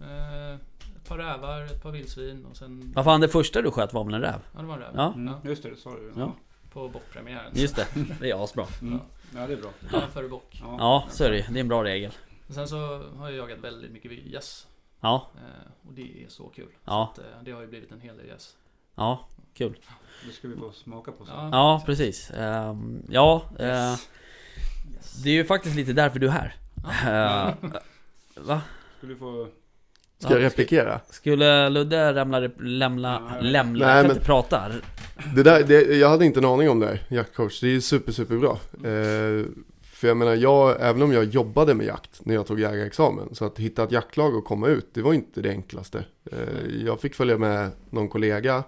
Eh, 0.00 0.54
ett 0.96 1.08
par 1.08 1.18
rävar, 1.18 1.64
ett 1.64 1.82
par 1.82 1.90
vildsvin 1.92 2.44
och 2.44 2.56
sen... 2.56 2.92
Vad 2.94 3.04
fan, 3.04 3.20
det 3.20 3.28
första 3.28 3.62
du 3.62 3.70
sköt 3.70 3.92
var 3.92 4.04
väl 4.04 4.14
en 4.14 4.20
räv? 4.20 4.40
Ja, 4.54 4.60
det 4.60 4.66
var 4.66 4.74
en 4.74 4.80
räv. 4.80 4.92
Ja. 4.94 5.12
Mm. 5.14 5.34
Just 5.44 5.62
det, 5.62 5.70
det 5.70 5.76
sa 5.76 5.90
du 5.94 6.02
ju. 6.02 6.12
Ja. 6.16 6.34
På 6.72 6.88
bockpremiären. 6.88 7.52
Just 7.54 7.76
det, 7.76 7.86
det 8.20 8.30
är 8.30 8.44
asbra. 8.44 8.66
Mm. 8.82 9.00
Ja, 9.34 9.46
det 9.46 9.52
är 9.52 9.56
bra. 9.56 9.70
Räv 9.90 10.10
före 10.12 10.28
bock. 10.28 10.58
Ja. 10.62 10.76
Ja, 10.78 11.04
så 11.10 11.24
är 11.24 11.30
det. 11.30 11.46
Det 11.50 11.58
är 11.58 11.60
en 11.60 11.68
bra 11.68 11.84
regel. 11.84 12.12
Sen 12.48 12.68
så 12.68 12.76
har 13.16 13.28
jag 13.30 13.32
jagat 13.38 13.58
väldigt 13.58 13.90
mycket 13.90 14.12
gäss. 14.12 14.66
Ja, 15.00 15.30
Eh, 15.36 15.88
och 15.88 15.92
det 15.94 16.24
är 16.24 16.28
så 16.28 16.48
kul. 16.48 16.68
Ja. 16.84 17.12
Så 17.14 17.20
att, 17.20 17.26
eh, 17.26 17.42
det 17.44 17.50
har 17.52 17.60
ju 17.60 17.66
blivit 17.66 17.92
en 17.92 18.00
hel 18.00 18.16
del 18.16 18.26
gäss. 18.26 18.56
ja, 18.94 19.28
kul. 19.54 19.78
Det 20.26 20.32
ska 20.32 20.48
vi 20.48 20.56
få 20.56 20.72
smaka 20.72 21.12
på 21.12 21.24
sen. 21.24 21.34
Ja. 21.36 21.48
Ja, 21.52 21.82
precis. 21.86 22.30
Ehm, 22.30 23.02
ja, 23.08 23.42
eh, 23.58 23.66
Yes. 24.94 25.22
det 25.24 25.30
är 25.30 25.34
ju 25.34 25.44
faktiskt 25.44 25.76
lite 25.76 25.92
därför 25.92 26.18
du 26.18 26.26
är 26.26 26.30
här. 26.30 26.56
Eh, 27.06 27.54
va? 28.36 28.60
Ska 28.98 29.06
du 29.06 29.16
få... 29.16 29.48
Ska 30.18 30.32
jag 30.32 30.42
Ja, 30.42 30.46
replikera? 30.46 31.00
Skulle 31.10 31.68
Ludde 31.68 32.12
lämna, 32.12 32.38
lämna, 32.58 33.38
lämna, 33.40 33.72
Nej, 33.72 33.80
jag 33.80 33.88
kan 33.88 34.02
men- 34.02 34.10
inte 34.10 34.24
prata. 34.24 34.62
Det 35.34 35.42
där, 35.42 35.62
det, 35.64 35.96
jag 35.96 36.08
hade 36.08 36.24
inte 36.24 36.40
en 36.40 36.44
aning 36.44 36.70
om 36.70 36.80
det 36.80 36.86
här, 36.86 37.02
jaktcoach. 37.08 37.60
Det 37.60 37.76
är 37.76 37.80
super, 37.80 38.12
superbra. 38.12 38.50
Eh, 38.72 39.46
för 39.82 40.08
jag 40.08 40.16
menar, 40.16 40.34
jag, 40.34 40.76
även 40.80 41.02
om 41.02 41.12
jag 41.12 41.24
jobbade 41.24 41.74
med 41.74 41.86
jakt 41.86 42.20
när 42.24 42.34
jag 42.34 42.46
tog 42.46 42.60
jägarexamen, 42.60 43.34
så 43.34 43.44
att 43.44 43.58
hitta 43.58 43.84
ett 43.84 43.92
jaktlag 43.92 44.36
och 44.36 44.44
komma 44.44 44.68
ut, 44.68 44.86
det 44.94 45.02
var 45.02 45.12
inte 45.14 45.40
det 45.40 45.50
enklaste. 45.50 46.04
Eh, 46.32 46.38
jag 46.84 47.00
fick 47.00 47.14
följa 47.14 47.38
med 47.38 47.70
någon 47.90 48.08
kollega. 48.08 48.62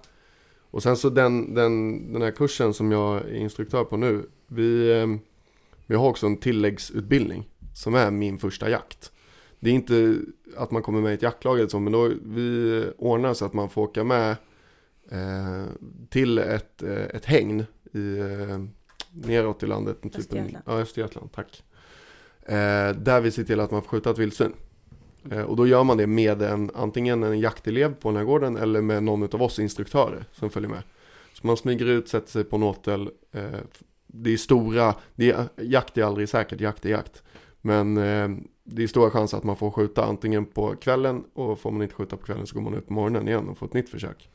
Och 0.70 0.82
sen 0.82 0.96
så 0.96 1.11
den, 1.11 1.55
den, 1.55 2.12
den 2.12 2.22
här 2.22 2.30
kursen 2.30 2.74
som 2.74 2.92
jag 2.92 3.16
är 3.16 3.34
instruktör 3.34 3.84
på 3.84 3.96
nu, 3.96 4.22
vi, 4.46 4.98
eh, 5.01 5.07
vi 5.86 5.94
har 5.96 6.09
också 6.09 6.26
en 6.26 6.36
tilläggsutbildning 6.36 7.48
som 7.74 7.94
är 7.94 8.11
min 8.11 8.38
första 8.38 8.70
jakt. 8.70 9.12
Det 9.61 9.70
är 9.70 9.74
inte 9.74 10.18
att 10.56 10.70
man 10.70 10.82
kommer 10.82 11.00
med 11.00 11.11
i 11.11 11.14
ett 11.14 11.22
jaktlag 11.22 11.58
eller 11.58 11.68
så, 11.68 11.80
men 11.80 11.92
då 11.92 12.11
vi 12.24 12.84
ordnar 12.98 13.34
så 13.34 13.44
att 13.44 13.52
man 13.52 13.68
får 13.68 13.82
åka 13.82 14.04
med 14.04 14.36
eh, 15.11 15.64
till 16.08 16.38
ett, 16.38 16.82
eh, 16.82 17.04
ett 17.04 17.24
hägn 17.24 17.64
i, 17.92 18.18
eh, 18.18 18.58
neråt 19.12 19.62
i 19.62 19.66
landet. 19.66 20.02
Typ 20.02 20.14
en, 20.14 20.20
Östergötland. 20.20 20.64
ja, 20.66 20.72
Östergötland, 20.72 21.32
tack. 21.32 21.64
Eh, 22.42 22.96
där 22.96 23.20
vi 23.20 23.30
ser 23.30 23.44
till 23.44 23.61
att 23.61 23.70
man 23.70 23.82
får 23.82 23.88
skjuta 23.88 24.11
ett 24.11 24.18
vildsvin. 24.18 24.52
Eh, 25.30 25.42
och 25.42 25.56
då 25.56 25.66
gör 25.66 25.84
man 25.84 25.96
det 25.96 26.06
med 26.06 26.42
en, 26.42 26.70
antingen 26.74 27.22
en 27.22 27.40
jaktelev 27.40 27.94
på 27.94 28.08
den 28.08 28.16
här 28.16 28.24
gården 28.24 28.56
eller 28.56 28.80
med 28.80 29.02
någon 29.02 29.22
av 29.22 29.42
oss 29.42 29.58
instruktörer 29.58 30.24
som 30.32 30.50
följer 30.50 30.70
med. 30.70 30.82
Så 31.32 31.46
man 31.46 31.56
smyger 31.56 31.86
ut, 31.86 32.08
sätter 32.08 32.30
sig 32.30 32.44
på 32.44 32.56
en 32.56 32.62
åtel. 32.62 33.11
Eh, 33.32 33.61
det 34.06 34.32
är 34.32 34.36
stora, 34.36 34.94
det 35.14 35.30
är, 35.30 35.44
jakt 35.56 35.98
är 35.98 36.02
aldrig 36.02 36.28
säkert, 36.28 36.61
jakt 36.61 36.84
är 36.84 36.90
jakt. 36.90 37.22
Men 37.62 37.96
eh, 37.96 38.28
det 38.64 38.82
är 38.82 38.86
stora 38.86 39.11
chanser 39.11 39.36
att 39.38 39.44
man 39.44 39.56
får 39.56 39.70
skjuta 39.70 40.04
antingen 40.04 40.44
på 40.44 40.74
kvällen 40.76 41.24
och 41.34 41.58
får 41.58 41.70
man 41.70 41.82
inte 41.82 41.94
skjuta 41.94 42.16
på 42.16 42.24
kvällen 42.24 42.46
så 42.46 42.54
går 42.54 42.62
man 42.62 42.74
ut 42.74 42.86
på 42.86 42.92
morgonen 42.92 43.28
igen 43.28 43.48
och 43.48 43.58
får 43.58 43.66
ett 43.66 43.74
nytt 43.74 43.88
försök. 43.88 44.28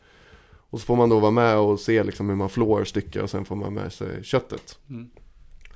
Och 0.70 0.80
så 0.80 0.86
får 0.86 0.96
man 0.96 1.10
då 1.10 1.20
vara 1.20 1.32
med 1.32 1.58
och 1.58 1.80
se 1.80 2.04
liksom 2.04 2.30
hur 2.30 2.36
man 2.36 2.50
flår 2.50 2.84
stycken 2.84 3.24
och 3.24 3.30
sen 3.30 3.46
får 3.46 3.56
man 3.56 3.74
med 3.74 3.94
sig 3.94 4.24
köttet. 4.24 4.80
Mm. 4.90 5.10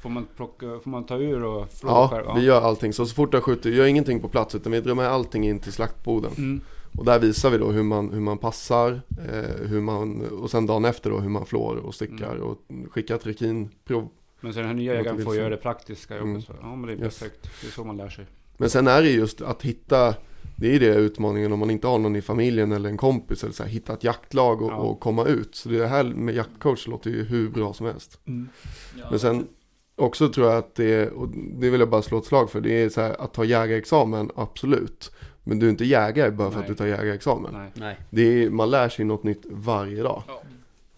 Får 0.02 0.10
man 0.10 0.28
plocka, 0.36 0.80
får 0.84 0.90
man 0.90 1.06
ta 1.06 1.18
ur 1.18 1.44
och 1.44 1.72
flå 1.72 1.90
Ja, 1.90 2.08
själv? 2.12 2.26
vi 2.36 2.42
gör 2.46 2.62
allting. 2.62 2.94
Så 2.94 3.06
så 3.06 3.16
fort 3.16 3.34
jag 3.34 3.44
skjuter, 3.44 3.70
vi 3.70 3.76
gör 3.78 3.86
ingenting 3.86 4.20
på 4.20 4.28
plats 4.30 4.56
utan 4.56 4.72
vi 4.72 4.82
drar 4.82 4.96
med 4.96 5.08
allting 5.08 5.48
in 5.48 5.60
till 5.60 5.74
slaktboden. 5.74 6.32
Mm. 6.38 6.62
Och 6.98 7.06
där 7.06 7.20
visar 7.20 7.50
vi 7.50 7.58
då 7.58 7.72
hur 7.72 7.84
man, 7.84 8.10
hur 8.14 8.20
man 8.20 8.38
passar 8.38 9.02
eh, 9.30 9.68
hur 9.68 9.82
man, 9.82 10.22
och 10.28 10.52
sen 10.52 10.66
dagen 10.66 10.86
efter 10.86 11.10
då 11.10 11.18
hur 11.20 11.30
man 11.30 11.46
flår 11.46 11.76
och 11.76 11.96
styckar 11.96 12.36
Mm. 12.36 12.44
och 12.48 12.58
skickar 12.92 13.16
ett 13.16 13.26
rekinprov. 13.28 14.10
Men 14.42 14.54
så 14.54 14.60
den 14.60 14.68
här 14.68 14.76
nya 14.76 14.94
jägaren 14.96 15.22
får 15.24 15.36
göra 15.36 15.50
det 15.50 15.58
praktiska 15.58 16.14
jobbet. 16.18 16.30
Mm. 16.30 16.42
Så. 16.42 16.54
Ja 16.62 16.76
men 16.76 16.88
det 16.88 16.94
är 16.94 17.06
Yes. 17.06 17.20
perfekt. 17.20 17.50
Det 17.62 17.68
är 17.68 17.72
så 17.72 17.84
man 17.84 17.98
lär 17.98 18.10
sig. 18.10 18.26
Men 18.58 18.70
sen 18.70 18.88
är 18.88 19.02
det 19.02 19.10
just 19.10 19.42
att 19.42 19.62
hitta, 19.62 20.16
det 20.56 20.76
är 20.76 20.80
det 20.80 20.96
utmaningen 20.96 21.52
om 21.54 21.60
man 21.60 21.70
inte 21.70 21.88
har 21.88 22.00
någon 22.00 22.16
i 22.16 22.22
familjen 22.22 22.72
eller 22.72 22.90
en 22.90 22.98
kompis 22.98 23.44
eller 23.44 23.54
så 23.54 23.64
här, 23.64 23.70
hitta 23.70 23.94
ett 23.94 24.04
jaktlag 24.04 24.62
och, 24.62 24.72
Ja. 24.72 24.76
och 24.76 25.00
komma 25.00 25.26
ut. 25.26 25.56
Så 25.56 25.70
det 25.70 25.88
här 25.88 26.04
med 26.04 26.36
jaktcoach 26.36 26.88
låter 26.88 27.10
ju 27.10 27.24
hur 27.24 27.50
bra 27.50 27.74
som 27.74 27.86
helst. 27.86 28.20
Ja, 28.26 29.08
Men 29.10 29.20
sen 29.20 29.48
också 29.96 30.30
tror 30.30 30.48
jag 30.48 30.58
att 30.58 30.76
det, 30.76 31.10
och 31.10 31.28
det 31.30 31.70
vill 31.70 31.80
jag 31.80 31.90
bara 31.90 32.02
slå 32.02 32.18
ett 32.18 32.26
slag 32.26 32.50
för, 32.52 32.62
det 32.62 32.84
är 32.84 32.90
så 32.90 33.02
här 33.02 33.22
att 33.22 33.34
ta 33.34 33.44
jägarexamen, 33.44 34.32
absolut. 34.36 35.12
Men 35.44 35.60
du 35.60 35.66
är 35.66 35.70
inte 35.70 35.86
jägare 35.86 36.32
bara 36.32 36.52
för 36.52 36.60
att 36.60 36.64
Nej. 36.68 36.70
du 36.70 36.76
tar 36.76 36.86
jägarexamen. 36.86 37.54
Nej. 37.54 37.72
Nej. 37.76 37.98
Det 38.10 38.44
är, 38.44 38.50
man 38.50 38.70
lär 38.70 38.90
sig 38.90 39.06
något 39.06 39.24
nytt 39.24 39.42
varje 39.50 40.04
dag. 40.04 40.24
Ja. 40.28 40.42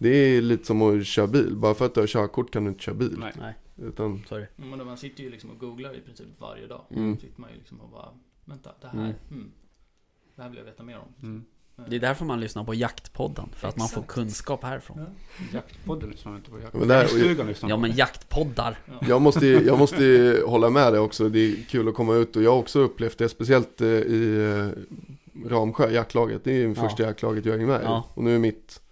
Det 0.02 0.08
är 0.36 0.40
lite 0.42 0.66
som 0.66 0.82
att 0.82 1.06
köra 1.06 1.26
bil. 1.26 1.56
Bara 1.56 1.74
för 1.74 1.86
att 1.86 1.94
du 1.94 2.00
har 2.00 2.06
körkort 2.06 2.50
kan 2.50 2.64
du 2.64 2.70
inte 2.70 2.82
köra 2.82 2.94
bil. 2.94 3.16
Nej. 3.18 3.32
Nej, 3.38 3.54
Utan, 3.88 4.22
sorry. 4.28 4.46
Men 4.56 4.86
man 4.86 4.96
sitter 4.96 5.22
ju 5.24 5.30
liksom 5.30 5.50
och 5.50 5.58
googlar 5.58 5.96
i 5.96 6.00
princip 6.00 6.26
varje 6.38 6.66
dag. 6.66 6.80
Mm. 6.90 7.14
Då 7.14 7.20
sitter 7.20 7.40
man 7.40 7.50
ju 7.50 7.56
liksom 7.56 7.80
och 7.80 7.88
bara, 7.90 8.08
vänta, 8.44 8.70
det 8.80 8.86
här, 8.86 8.94
Mm. 8.98 9.12
hmm, 9.30 9.50
det 10.36 10.42
här 10.42 10.48
vill 10.48 10.58
jag 10.58 10.64
veta 10.64 10.82
mer 10.82 10.98
om. 10.98 11.08
Mm. 11.28 11.44
Eh, 11.78 11.84
Det 11.88 11.96
är 11.96 12.00
därför 12.00 12.24
man 12.24 12.40
lyssnar 12.40 12.64
på 12.64 12.74
Jaktpodden. 12.74 13.48
För 13.56 13.68
att 13.68 13.76
man 13.76 13.88
får 13.88 14.00
Exakt. 14.00 14.14
kunskap 14.14 14.62
härifrån. 14.64 14.98
Ja. 15.00 15.06
Jaktpodden 15.52 16.10
lyssnar 16.10 16.32
man 16.32 16.38
inte 16.40 16.50
på. 16.50 16.60
Jakt. 16.60 16.74
Men 16.74 16.88
där- 16.88 17.44
lyssnar 17.46 17.70
Ja 17.70 17.76
men 17.76 17.92
jaktpoddar. 17.92 18.78
jag 19.08 19.22
måste, 19.22 19.46
ju- 19.46 19.62
jag 19.66 19.78
måste 19.78 20.38
hålla 20.46 20.70
med 20.70 20.92
dig 20.92 21.00
också. 21.00 21.28
Det 21.28 21.38
är 21.38 21.56
kul 21.68 21.88
att 21.88 21.94
komma 21.94 22.14
ut 22.14 22.36
och 22.36 22.42
jag 22.42 22.50
har 22.50 22.58
också 22.58 22.80
upplevt 22.80 23.18
det. 23.18 23.28
Speciellt 23.28 23.80
eh, 23.80 23.86
i 23.88 24.36
eh, 25.44 25.48
Ramsjö, 25.50 25.90
jaktlaget. 25.90 26.44
Det 26.44 26.50
är 26.52 26.56
ju 26.58 26.68
Ja. 26.68 26.74
första 26.88 27.02
jaktlaget 27.02 27.44
jag 27.44 27.62
är 27.62 27.66
med 27.66 27.80
Ja. 27.84 27.98
i. 28.08 28.18
Och 28.18 28.24
nu 28.24 28.34
är 28.34 28.38
mitt 28.38 28.80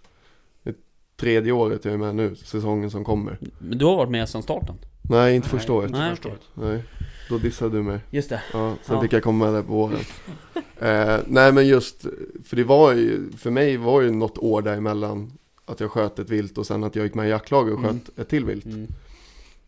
tredje 1.21 1.51
året 1.51 1.85
jag 1.85 1.93
är 1.93 1.97
med 1.97 2.15
nu, 2.15 2.35
säsongen 2.35 2.91
som 2.91 3.03
kommer. 3.03 3.37
Men 3.59 3.77
du 3.77 3.85
har 3.85 3.95
varit 3.95 4.09
med 4.11 4.29
sedan 4.29 4.43
starten? 4.43 4.75
Nej, 5.01 5.35
inte 5.35 5.47
Nej, 5.51 5.59
första 5.59 5.73
året. 5.73 5.87
inte 5.89 5.99
Nej, 5.99 6.09
första 6.09 6.29
året. 6.29 6.41
Nej, 6.53 6.83
då 7.29 7.37
dissade 7.37 7.77
du 7.77 7.83
mig. 7.83 7.99
Just 8.09 8.29
det. 8.29 8.41
Ja, 8.53 8.75
sen 8.83 8.95
Ja. 8.95 9.01
fick 9.01 9.13
jag 9.13 9.23
komma 9.23 9.45
med 9.45 9.53
där 9.53 9.61
på 9.63 9.73
våren. 9.73 9.99
eh, 10.79 11.19
nej 11.27 11.51
men 11.53 11.67
just, 11.67 12.05
för 12.45 12.55
det 12.55 12.63
var 12.63 12.93
ju, 12.93 13.31
för 13.37 13.51
mig 13.51 13.77
var 13.77 14.01
ju 14.01 14.11
något 14.11 14.37
år 14.37 14.61
däremellan 14.61 15.31
att 15.65 15.79
jag 15.79 15.91
sköt 15.91 16.19
ett 16.19 16.29
vilt 16.29 16.57
och 16.57 16.65
sen 16.67 16.83
att 16.83 16.95
jag 16.95 17.03
gick 17.05 17.13
med 17.13 17.27
i 17.27 17.29
jaktlaget 17.29 17.73
och 17.73 17.79
Mm. 17.79 17.91
sköt 17.99 18.19
ett 18.19 18.29
till 18.29 18.45
vilt. 18.45 18.65
Mm. 18.65 18.87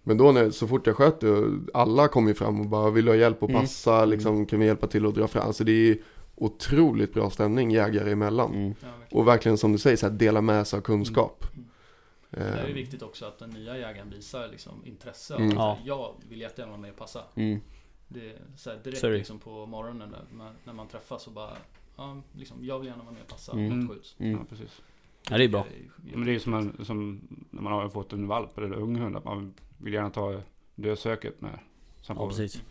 Men 0.03 0.17
då 0.17 0.31
när, 0.31 0.49
så 0.49 0.67
fort 0.67 0.87
jag 0.87 0.95
sköt 0.95 1.19
det, 1.19 1.43
alla 1.73 2.07
kom 2.07 2.27
ju 2.27 2.33
fram 2.33 2.59
och 2.59 2.65
bara 2.65 2.89
vill 2.89 3.05
du 3.05 3.11
ha 3.11 3.15
hjälp 3.17 3.43
att 3.43 3.49
Mm. 3.49 3.61
passa, 3.61 4.05
liksom 4.05 4.45
kan 4.45 4.59
vi 4.59 4.65
hjälpa 4.65 4.87
till 4.87 5.05
att 5.05 5.15
dra 5.15 5.27
fram. 5.27 5.47
Alltså 5.47 5.63
det 5.63 5.71
är 5.71 5.85
ju 5.85 5.97
otroligt 6.35 7.13
bra 7.13 7.29
stämning 7.29 7.71
jägare 7.71 8.11
emellan. 8.11 8.53
Mm. 8.53 8.67
Ja, 8.81 8.87
verkligen. 8.87 9.19
Och 9.21 9.27
verkligen 9.27 9.57
som 9.57 9.71
du 9.71 9.77
säger, 9.77 9.97
så 9.97 10.07
här, 10.09 10.13
dela 10.13 10.41
med 10.41 10.67
sig 10.67 10.77
av 10.77 10.81
kunskap. 10.81 11.45
Mm. 11.53 11.65
Det 12.29 12.39
är 12.39 12.63
ju 12.65 12.69
Eh, 12.69 12.75
viktigt 12.75 13.01
också 13.01 13.25
att 13.25 13.39
den 13.39 13.49
nya 13.49 13.77
jägaren 13.77 14.09
visar 14.09 14.47
liksom 14.47 14.85
intresse. 14.85 15.35
Mm. 15.35 15.45
Mm. 15.45 15.57
Ja. 15.57 15.77
Jag 15.85 16.13
vill 16.29 16.41
jättegärna 16.41 16.71
vara 16.71 16.81
med 16.81 16.91
och 16.91 16.97
passa. 16.97 17.23
Mm. 17.35 17.59
Det 18.07 18.29
är 18.29 18.35
så 18.57 18.69
här 18.69 18.77
direkt 18.83 19.03
liksom 19.03 19.39
på 19.39 19.65
morgonen 19.65 20.09
när 20.09 20.37
man, 20.37 20.53
när 20.63 20.73
man 20.73 20.87
träffas 20.87 21.27
och 21.27 21.33
bara 21.33 21.51
Ja, 21.97 22.21
liksom, 22.31 22.57
jag 22.65 22.79
vill 22.79 22.87
gärna 22.87 23.03
vara 23.03 23.13
med 23.13 23.21
och 23.21 23.27
passa. 23.27 23.51
Mm. 23.51 23.89
Skjuts. 23.89 24.15
Mm. 24.19 24.31
Ja, 24.31 24.45
precis. 24.49 24.81
Ja 25.29 25.37
det 25.37 25.43
är 25.43 25.47
bra. 25.49 25.65
Men 26.13 26.25
det 26.25 26.31
är 26.31 26.33
ju 26.33 26.39
som, 26.39 26.51
man, 26.51 26.85
som 26.85 27.21
när 27.49 27.61
man 27.61 27.73
har 27.73 27.89
fått 27.89 28.13
en 28.13 28.27
valp 28.27 28.57
eller 28.57 28.73
unghund. 28.73 29.15
Att 29.17 29.23
man 29.25 29.53
vill 29.77 29.93
gärna 29.93 30.09
ta 30.09 30.41
dödsöket 30.75 31.41
med. 31.41 31.59
Så 32.01 32.11
Ja 32.11 32.15
man 32.15 32.23
får, 32.23 32.37
precis. 32.37 32.61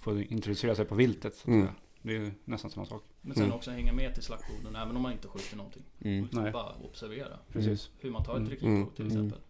får 0.00 0.20
introducera 0.22 0.74
sig 0.74 0.84
på 0.84 0.94
viltet. 0.94 1.34
Så 1.34 1.40
att 1.42 1.46
Mm. 1.48 1.60
säga. 1.66 1.74
Det 2.02 2.10
är 2.16 2.18
ju 2.20 2.32
nästan 2.44 2.70
samma 2.70 2.86
sak. 2.86 3.04
Men 3.20 3.34
sen 3.34 3.44
Mm. 3.44 3.56
också 3.56 3.70
hänga 3.70 3.92
med 3.92 4.14
till 4.14 4.22
slaktboden 4.22 4.76
även 4.76 4.96
om 4.96 5.02
man 5.02 5.12
inte 5.12 5.28
skjuter 5.28 5.56
någonting. 5.56 5.82
Mm. 6.00 6.24
Och 6.24 6.34
Nej. 6.34 6.52
bara 6.52 6.74
observera. 6.74 7.38
Precis. 7.52 7.90
Hur 7.98 8.10
man 8.10 8.24
tar 8.24 8.32
ett 8.32 8.38
Mm. 8.38 8.50
rekrytprov 8.50 8.94
till 8.96 9.06
Mm. 9.06 9.16
exempel. 9.16 9.40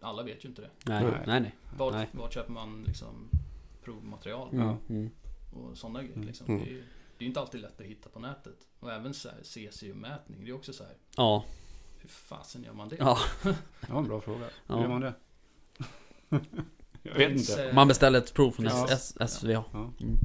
Alla 0.00 0.22
vet 0.22 0.44
ju 0.44 0.48
inte 0.48 0.62
det. 0.62 0.70
Nej, 0.86 1.04
Nej. 1.26 1.40
nej. 1.40 1.54
Vart, 1.76 1.94
Nej. 1.94 2.08
vart 2.12 2.32
köper 2.34 2.52
man 2.52 2.84
liksom 2.86 3.28
provmaterial 3.84 4.48
Mm. 4.52 4.66
Ja. 4.66 4.76
Mm. 4.88 5.10
och 5.52 5.78
sådana 5.78 5.98
grejer 6.02 6.14
Mm. 6.16 6.26
liksom. 6.26 6.46
Mm. 6.46 6.60
Det, 6.64 6.70
är, 6.70 6.72
ju- 6.72 6.84
det 7.18 7.24
är 7.24 7.26
inte 7.26 7.40
alltid 7.40 7.60
lätt 7.60 7.80
att 7.80 7.86
hitta 7.86 8.08
på 8.08 8.18
nätet. 8.20 8.56
Och 8.80 8.92
även 8.92 9.14
så 9.14 9.28
här 9.28 9.38
cesiummätning, 9.42 10.44
det 10.44 10.50
är 10.50 10.54
också 10.54 10.72
så 10.72 10.84
här. 10.84 10.92
Ja. 11.16 11.44
Hur 12.00 12.08
fasen 12.08 12.62
gör 12.64 12.72
man 12.72 12.88
det? 12.88 12.96
Ja. 12.98 13.18
Det 13.80 13.92
var 13.92 13.98
en 13.98 14.08
bra 14.08 14.20
fråga. 14.20 14.46
Ja. 14.66 14.74
Hur 14.74 14.82
gör 14.82 14.88
man 14.88 15.00
det? 15.00 15.14
jag 17.02 17.14
vet 17.14 17.32
inte. 17.32 17.72
Man 17.74 17.88
beställer 17.88 18.18
ett 18.18 18.34
prov 18.34 18.50
från 18.50 18.64
Ja. 18.66 18.86
SVA. 19.28 19.50
Ja. 19.52 19.64
Mm. 20.00 20.16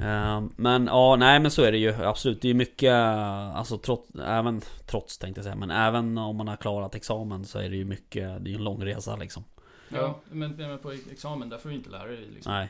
Ehm, 0.00 0.52
men 0.56 0.86
ja, 0.86 1.16
nej 1.16 1.40
men 1.40 1.50
så 1.50 1.62
är 1.62 1.72
det 1.72 1.78
ju 1.78 1.94
absolut. 1.94 2.42
Det 2.42 2.50
är 2.50 2.54
mycket, 2.54 2.92
alltså 2.94 3.78
trots, 3.78 4.10
även 4.14 4.60
trots 4.86 5.18
tänkte 5.18 5.38
jag 5.38 5.44
säga, 5.44 5.56
men 5.56 5.70
även 5.70 6.18
om 6.18 6.36
man 6.36 6.48
har 6.48 6.56
klarat 6.56 6.94
examen 6.94 7.44
så 7.44 7.58
är 7.58 7.68
det 7.70 7.76
ju 7.76 7.84
mycket, 7.84 8.44
det 8.44 8.50
är 8.50 8.52
ju 8.52 8.54
en 8.56 8.64
lång 8.64 8.84
resa 8.84 9.16
liksom. 9.16 9.44
Ja, 9.88 10.20
men, 10.30 10.50
men 10.56 10.78
på 10.78 10.90
examen 10.90 11.48
där 11.48 11.58
får 11.58 11.68
du 11.68 11.74
inte 11.74 11.90
lära 11.90 12.06
dig 12.06 12.28
liksom. 12.34 12.52
Nej, 12.52 12.68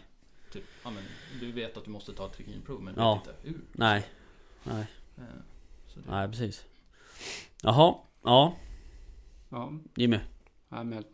Typ, 0.53 0.65
ja, 0.85 0.91
men, 0.91 1.03
du 1.41 1.53
vet 1.53 1.77
att 1.77 1.85
du 1.85 1.91
måste 1.91 2.13
ta 2.13 2.27
ett 2.27 2.33
trikinprov 2.33 2.83
men 2.83 2.95
du 2.95 3.01
Ja. 3.01 3.15
vet 3.15 3.47
inte 3.47 3.59
hur. 3.59 3.65
nej, 3.73 4.05
nej, 4.65 4.87
Eh, 5.19 5.25
Så 5.89 6.01
det, 6.01 6.11
nej 6.11 6.29
precis. 6.29 6.65
Jaha, 7.63 7.95
ja, 8.25 8.57
Ja, 9.51 9.73
Jimmy. 9.95 10.19
nej, 10.69 10.85
men 10.85 11.05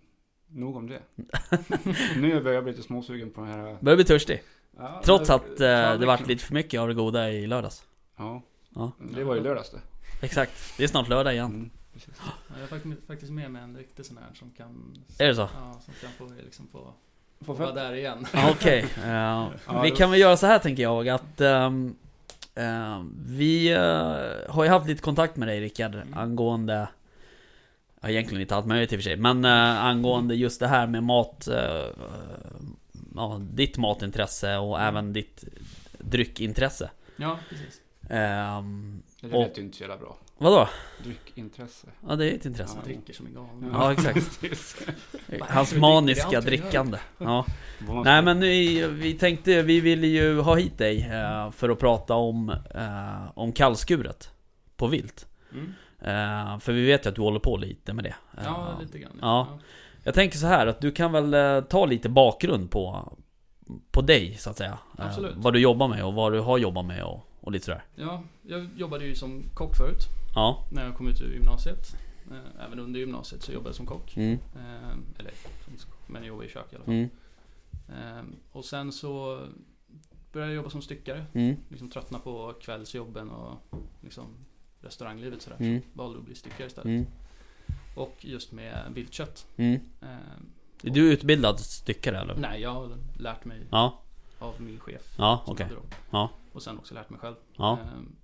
nog 0.49 0.77
om 0.77 0.89
det. 0.89 1.03
nu 2.17 2.41
börjar 2.41 2.55
jag 2.55 2.64
bli 2.64 2.73
lite 2.73 2.85
småsugen 2.85 3.31
på 3.31 3.41
den 3.41 3.51
här... 3.51 3.79
Börjar 3.81 3.97
bli 3.97 4.05
törstig. 4.05 4.43
Ja, 4.79 5.01
Trots 5.05 5.31
att 5.31 5.61
eh, 5.61 5.99
det 5.99 6.07
vart 6.07 6.27
lite 6.27 6.45
för 6.45 6.55
mycket 6.55 6.81
av 6.81 6.89
det 6.89 6.95
goda 6.95 7.31
i 7.31 7.47
lördags. 7.47 7.83
Ja. 8.16 8.43
Ja. 8.74 8.93
Det 8.99 9.24
var 9.24 9.35
ju 9.35 9.41
lördags 9.43 9.70
det. 9.70 9.81
Exakt, 10.27 10.53
det 10.79 10.85
är 10.85 10.89
snart 10.89 11.09
lördag 11.09 11.33
igen. 11.35 11.47
Mm, 11.47 11.70
Jag 12.49 12.61
har 12.61 12.66
faktiskt- 12.66 13.07
faktiskt 13.07 13.33
med 13.33 13.51
mig 13.51 13.62
en 13.62 13.77
riktig 13.77 14.07
sån 14.07 14.16
här 14.16 14.35
som 14.35 14.51
kan... 14.51 14.97
Är 15.18 15.27
det 15.29 15.35
så? 15.35 15.41
Ja, 15.41 15.81
som 15.85 15.95
kan 16.01 16.11
få 16.18 16.35
liksom 16.45 16.66
få... 16.72 16.93
Få 17.45 17.53
vara 17.53 17.72
där 17.72 17.93
igen. 17.95 18.27
Ja, 18.33 18.51
Okej, 18.51 18.87
eh, 19.05 19.11
Ja, 19.66 19.83
vi 19.83 19.91
kan 19.91 20.11
väl 20.11 20.20
göra 20.20 20.37
så 20.37 20.47
här 20.47 20.59
tänker 20.59 20.83
jag 20.83 21.09
att 21.09 21.41
ehm, 21.41 21.95
ehm, 22.55 23.14
Vi 23.27 23.72
eh, 23.72 24.53
har 24.55 24.64
ju 24.64 24.70
haft 24.70 24.87
lite 24.89 25.03
kontakt 25.03 25.37
med 25.37 25.49
dig 25.49 25.61
Rickard 25.61 25.95
Mm. 25.95 26.14
angående 26.18 26.89
Ja 28.01 28.09
egentligen 28.09 28.41
inte 28.43 28.57
allt 28.57 28.66
möjligt 28.66 28.93
i 28.93 28.97
och 28.97 28.99
för 28.99 29.03
sig 29.03 29.16
men 29.16 29.45
eh, 29.45 29.85
angående 29.85 30.35
just 30.35 30.61
det 30.61 30.66
här 30.66 30.87
med 30.87 31.03
mat 31.03 31.49
eh, 31.49 31.85
Ja, 33.17 33.41
ditt 33.51 33.79
matintresse 33.79 34.57
och 34.57 34.81
Mm. 34.81 34.89
även 34.89 35.12
ditt 35.12 35.45
dryckintresse 35.99 36.91
Ja, 37.17 37.39
precis. 37.49 37.81
Ehm, 38.11 39.03
Det 39.21 39.33
Och- 39.33 39.43
lät 39.43 39.59
ju 39.59 39.62
inte 39.62 39.77
så 39.77 39.83
jävla 39.83 39.97
bra. 39.97 40.17
Vadå? 40.39 40.69
Dryckintresse. 41.05 41.87
Ja 42.09 42.17
det 42.17 42.31
är 42.31 42.35
ett 42.35 42.45
intresse 42.45 42.77
Ja. 42.79 42.85
Dricker 42.85 43.12
som 43.12 43.27
en 43.27 43.35
galen. 43.35 43.71
Ja 43.73 43.93
exakt. 43.93 44.41
Hans 45.41 45.75
maniska 45.75 46.41
drickande 46.41 46.99
Ja 47.19 47.47
Nej 48.05 48.23
men 48.23 48.41
vi, 48.41 48.87
vi 48.89 49.14
tänkte, 49.14 49.62
vi 49.62 49.81
ville 49.81 50.07
ju 50.07 50.41
ha 50.41 50.55
hit 50.57 50.79
dig 50.79 51.03
eh, 51.12 51.51
för 51.51 51.69
att 51.69 51.79
prata 51.79 52.14
om, 52.14 52.51
eh, 52.75 53.31
om 53.39 53.53
kallskuret 53.53 54.31
på 54.77 54.87
vilt. 54.87 55.27
Mm. 55.53 55.75
Eh, 56.01 56.59
för 56.59 56.73
vi 56.73 56.87
vet 56.87 57.07
ju 57.07 57.09
att 57.11 57.14
du 57.17 57.23
håller 57.23 57.41
på 57.41 57.57
lite 57.57 57.93
med 57.93 58.05
det. 58.05 58.14
Eh, 58.39 58.45
Ja, 58.45 58.79
lite 58.83 58.99
grann. 58.99 59.19
Ja. 59.21 59.59
Jag 60.07 60.15
tänker 60.15 60.39
så 60.39 60.47
här 60.47 60.67
att 60.67 60.81
du 60.81 60.93
kan 60.93 61.13
väl 61.13 61.35
eh, 61.35 61.61
ta 61.61 61.87
lite 61.87 62.09
bakgrund 62.09 62.71
på, 62.71 63.13
på 63.91 64.03
dig 64.03 64.35
så 64.39 64.51
att 64.51 64.57
säga. 64.57 64.79
Eh, 64.99 65.07
Absolut. 65.07 65.35
vad 65.37 65.53
du 65.53 65.61
jobbar 65.61 65.89
med 65.89 66.05
och 66.05 66.15
vad 66.15 66.33
du 66.33 66.41
har 66.41 66.59
jobbat 66.59 66.85
med 66.87 67.05
och, 67.05 67.27
och 67.41 67.53
lite 67.53 67.65
sådär. 67.65 67.85
Ja, 67.95 68.23
jag 68.43 68.69
jobbade 68.77 69.05
ju 69.05 69.15
som 69.15 69.43
kock 69.55 69.77
förut. 69.77 70.01
Ja. 70.35 70.65
När 70.73 70.85
jag 70.85 70.95
kom 70.95 71.09
ut 71.09 71.21
ur 71.21 71.33
gymnasiet. 71.33 71.97
Eh, 72.31 72.65
Även 72.67 72.79
under 72.81 73.01
gymnasiet 73.01 73.43
så 73.43 73.53
jobbade 73.53 73.69
jag 73.69 73.77
som 73.77 73.87
kock. 73.87 74.17
Mm. 74.17 74.39
Eller, 75.19 75.33
men 76.07 76.23
jag 76.23 76.29
jobbade 76.29 76.47
i 76.49 76.51
kök 76.51 76.73
i 76.73 76.77
alla 76.77 76.85
fall. 76.85 76.95
Mm. 76.95 77.09
Eh, 77.89 78.25
Och 78.53 78.65
sen 78.65 78.93
så 78.93 79.41
började 80.33 80.53
jag 80.53 80.57
jobba 80.57 80.71
som 80.71 80.83
styckare. 80.83 81.25
Mm. 81.33 81.57
Liksom 81.69 81.91
tröttna 81.91 82.19
på 82.19 82.55
kvällsjobben 82.61 83.31
och 83.31 83.55
liksom 84.01 84.25
restauranglivet 84.81 85.43
sådär. 85.43 85.57
Mm. 85.61 85.81
Så 85.83 85.87
valde 85.99 86.19
att 86.19 86.25
bli 86.25 86.35
styckare 86.35 86.67
istället. 86.67 87.09
Och 87.97 88.17
just 88.21 88.53
med 88.53 88.93
viltkött. 88.95 89.47
Mm. 89.57 89.81
Eh, 90.03 90.09
Är 90.83 90.91
du 90.91 91.13
utbildad 91.13 91.61
styckare 91.61 92.21
eller? 92.21 92.37
Nej, 92.37 92.61
jag 92.61 92.71
har 92.71 92.97
lärt 93.19 93.45
mig 93.45 93.67
Ja. 93.71 94.01
av 94.39 94.61
min 94.63 94.81
chef. 94.81 95.15
Ja, 95.19 95.43
okej. 95.47 95.69
dem. 95.69 95.83
Ja. 96.11 96.31
Och 96.53 96.63
sen 96.63 96.79
också 96.79 96.95
lärt 96.95 97.11
mig 97.11 97.21
själv. 97.21 97.35
Ja. 97.57 97.79
Ehm, 97.79 98.17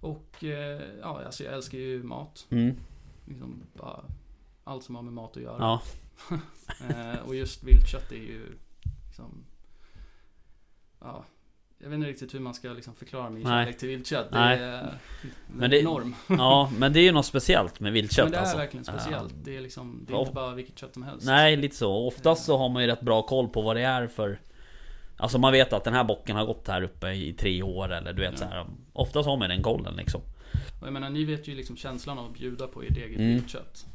och 0.00 0.44
eh, 0.44 0.82
ja, 1.00 1.24
alltså 1.24 1.44
jag 1.44 1.54
älskar 1.54 1.78
ju 1.78 2.02
mat. 2.02 2.46
Mm. 2.50 2.76
Liksom 3.26 3.62
bara 3.74 4.04
allt 4.64 4.84
som 4.84 4.94
har 4.94 5.02
med 5.02 5.12
mat 5.12 5.36
att 5.36 5.42
göra. 5.42 5.58
Ja. 5.58 5.82
Eh, 6.88 7.18
och 7.26 7.34
just 7.34 7.62
viltkött 7.64 8.12
är 8.12 8.16
ju 8.16 8.58
liksom... 9.06 9.44
Ja, 11.00 11.24
jag 11.78 11.88
vet 11.88 11.94
inte 11.96 12.08
riktigt 12.08 12.34
hur 12.34 12.40
man 12.40 12.54
ska 12.54 12.68
liksom 12.68 12.94
förklara 12.94 13.30
min 13.30 13.42
Nej. 13.42 13.64
kärlek 13.64 13.78
till 13.78 13.88
viltkött. 13.88 14.28
Nej. 14.30 14.58
Det 14.58 14.64
är, 14.64 14.98
det- 15.60 15.68
det, 15.68 15.80
enorm. 15.80 16.14
ja, 16.28 16.72
men 16.78 16.92
det 16.92 17.00
är 17.00 17.04
ju 17.04 17.12
något 17.12 17.26
speciellt 17.26 17.80
med 17.80 17.92
viltkött 17.92 18.24
men 18.24 18.32
det 18.32 18.36
är 18.38 18.40
alltså. 18.40 18.56
verkligen 18.56 18.84
speciellt. 18.84 19.32
Eh, 19.32 19.38
Det 19.44 19.56
är 19.56 19.60
liksom, 19.60 20.04
det 20.08 20.12
är 20.12 20.20
inte 20.20 20.32
bara 20.32 20.54
vilket 20.54 20.78
kött 20.78 20.94
som 20.94 21.02
helst. 21.02 21.26
Nej, 21.26 21.56
lite 21.56 21.76
så. 21.76 22.06
Oftast 22.06 22.44
så 22.44 22.58
har 22.58 22.68
man 22.68 22.82
ju 22.82 22.88
rätt 22.88 23.00
bra 23.00 23.22
koll 23.22 23.48
på 23.48 23.62
vad 23.62 23.76
det 23.76 23.82
är 23.82 24.06
för 24.06 24.40
Alltså 25.20 25.38
man 25.38 25.52
vet 25.52 25.72
att 25.72 25.84
den 25.84 25.94
här 25.94 26.04
bocken 26.04 26.36
har 26.36 26.46
gått 26.46 26.68
här 26.68 26.82
uppe 26.82 27.08
i 27.12 27.32
tre 27.32 27.62
år 27.62 27.92
eller 27.92 28.12
du 28.12 28.22
vet 28.22 28.32
Ja. 28.32 28.38
så 28.38 28.44
här. 28.44 28.66
Oftast 28.92 29.28
har 29.28 29.36
man 29.36 29.48
den 29.48 29.62
kollen 29.62 29.96
liksom. 29.96 30.20
Och 30.80 30.86
jag 30.86 30.92
menar, 30.92 31.10
ni 31.10 31.24
vet 31.24 31.48
ju 31.48 31.54
liksom 31.54 31.76
känslan 31.76 32.18
av 32.18 32.26
att 32.26 32.34
bjuda 32.34 32.66
på 32.66 32.82
ert 32.82 32.96
eget 32.96 33.18
Mm. 33.18 33.28
viltkött. 33.34 33.86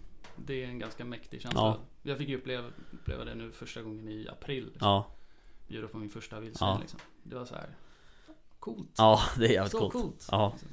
Det 0.45 0.63
är 0.63 0.67
en 0.67 0.79
ganska 0.79 1.05
mäktig 1.05 1.41
känsla. 1.41 1.61
Ja. 1.61 1.77
Jag 2.03 2.17
fick 2.17 2.29
ju 2.29 2.37
uppleva, 2.37 2.63
uppleva 2.91 3.25
det 3.25 3.35
nu 3.35 3.51
första 3.51 3.81
gången 3.81 4.07
i 4.07 4.27
april. 4.31 4.63
Liksom. 4.65 4.87
Ja, 4.87 5.07
Bjuda 5.73 5.87
på 5.87 5.97
min 5.97 6.09
första 6.09 6.39
vildsvin 6.39 6.67
Ja. 6.69 6.77
liksom. 6.81 6.99
Det 7.23 7.35
var 7.35 7.45
så 7.45 7.55
här 7.55 7.69
coolt. 8.59 8.89
ja 8.97 9.19
det 9.37 9.45
är 9.45 9.51
jävligt 9.51 9.71
så 9.71 9.79
coolt. 9.79 9.93
coolt. 9.93 10.27
Ja. 10.31 10.49
Liksom. 10.51 10.69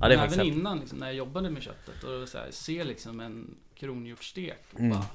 Ja, 0.00 0.08
det 0.08 0.14
är 0.14 0.18
Men 0.18 0.26
även 0.28 0.38
häftigt. 0.38 0.54
innan 0.58 0.78
liksom, 0.80 0.98
när 0.98 1.06
jag 1.06 1.16
jobbade 1.16 1.50
med 1.50 1.62
köttet 1.62 2.04
och 2.04 2.28
så 2.28 2.38
här, 2.38 2.50
se 2.50 2.84
liksom 2.84 3.20
en 3.20 3.56
kronhjortsstek 3.74 4.64
och 4.72 4.80
Mm. 4.80 4.90
bara 4.90 5.06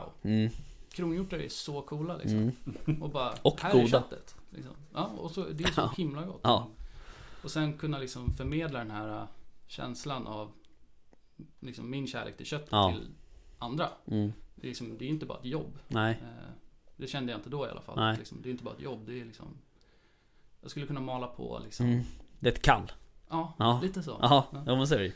Wow! 0.00 0.12
Mm, 0.22 0.50
Kronhjortar 0.90 1.38
är 1.38 1.48
så 1.48 1.82
coola 1.82 2.16
liksom. 2.16 2.52
mm. 2.86 3.02
Och 3.02 3.10
bara 3.10 3.34
Och 3.42 3.60
här 3.60 3.72
goda. 3.72 3.84
är 3.84 3.88
köttet. 3.88 4.34
Liksom. 4.50 4.72
Ja, 4.94 5.04
och 5.06 5.30
så, 5.30 5.44
det 5.52 5.64
är 5.64 5.68
så 5.72 5.80
Ja. 5.80 5.92
himla 5.96 6.22
gott. 6.26 6.40
Ja. 6.42 6.68
Och 7.42 7.50
sen 7.50 7.78
kunna 7.78 7.98
liksom 7.98 8.32
förmedla 8.32 8.78
den 8.78 8.90
här 8.90 9.08
äh, 9.20 9.24
känslan 9.66 10.26
av 10.26 10.52
liksom 11.60 11.90
min 11.90 12.06
kärlek 12.06 12.36
till 12.36 12.46
köttet 12.46 12.68
Ja. 12.72 12.92
till 12.92 13.08
andra. 13.58 13.88
Mm. 14.06 14.32
Det 14.54 14.62
är, 14.66 14.68
liksom, 14.68 14.98
det 14.98 15.04
är 15.04 15.08
inte 15.08 15.26
bara 15.26 15.38
ett 15.38 15.44
jobb. 15.44 15.78
Nej. 15.88 16.12
Eh, 16.22 16.50
Det 16.98 17.06
kände 17.06 17.32
jag 17.32 17.38
inte 17.38 17.50
då 17.50 17.66
i 17.66 17.70
alla 17.70 17.80
fall. 17.80 17.96
Nej. 17.96 18.16
Liksom, 18.18 18.42
det 18.42 18.48
är 18.48 18.50
inte 18.50 18.64
bara 18.64 18.74
ett 18.74 18.80
jobb, 18.80 19.06
det 19.06 19.20
är 19.20 19.24
liksom 19.24 19.46
Jag 20.60 20.70
skulle 20.70 20.86
kunna 20.86 21.00
mala 21.00 21.26
på 21.26 21.60
liksom 21.64 21.86
Mm. 21.86 22.04
Det 22.40 22.48
är 22.48 22.52
ett 22.52 22.62
kall. 22.62 22.92
Ja, 23.28 23.52
Ja. 23.58 23.80
lite 23.82 24.02
så. 24.02 24.18
Ja, 24.22 24.46
Ja. 24.52 24.62
ja 24.66 24.76
men 24.76 24.86
så 24.88 24.94
är 24.94 24.98
det. 24.98 25.12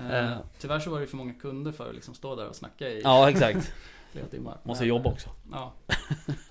Eh, 0.00 0.32
Eh. 0.32 0.38
Tyvärr 0.58 0.80
så 0.80 0.90
var 0.90 1.00
det 1.00 1.06
för 1.06 1.16
många 1.16 1.34
kunder 1.34 1.72
för 1.72 1.88
att 1.88 1.94
liksom 1.94 2.14
stå 2.14 2.36
där 2.36 2.48
och 2.48 2.56
snacka 2.56 2.88
i 2.88 3.02
Ja, 3.02 3.30
exakt. 3.30 3.72
flera 4.12 4.26
timmar. 4.26 4.58
Måste 4.62 4.84
jobba 4.84 5.08
eh, 5.08 5.12
också. 5.12 5.30
Ja. 5.52 5.72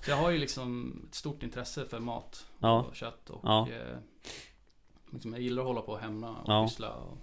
Så 0.04 0.10
jag 0.10 0.16
har 0.16 0.30
ju 0.30 0.38
liksom 0.38 0.98
ett 1.08 1.14
stort 1.14 1.42
intresse 1.42 1.86
för 1.86 1.98
mat 1.98 2.46
Ja. 2.58 2.82
och 2.82 2.94
kött 2.94 3.30
och 3.30 3.40
Ja. 3.44 3.68
eh, 3.70 3.96
liksom 5.10 5.32
jag 5.32 5.42
gillar 5.42 5.62
att 5.62 5.66
hålla 5.68 5.80
på 5.80 5.96
hemma 5.96 6.30
och 6.30 6.52
Ja. 6.52 6.66
pyssla 6.66 6.90
och 6.94 7.18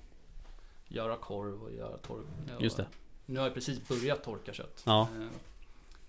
göra 0.88 1.18
korv 1.18 1.64
och 1.64 1.72
göra 1.72 1.98
torv. 1.98 2.26
Och, 2.56 2.62
Just 2.64 2.78
det. 2.78 2.86
Nu 3.26 3.40
har 3.40 3.46
jag 3.46 3.54
precis 3.54 3.88
börjat 3.88 4.24
torka 4.24 4.54
kött. 4.54 4.84
Ja. 4.86 5.08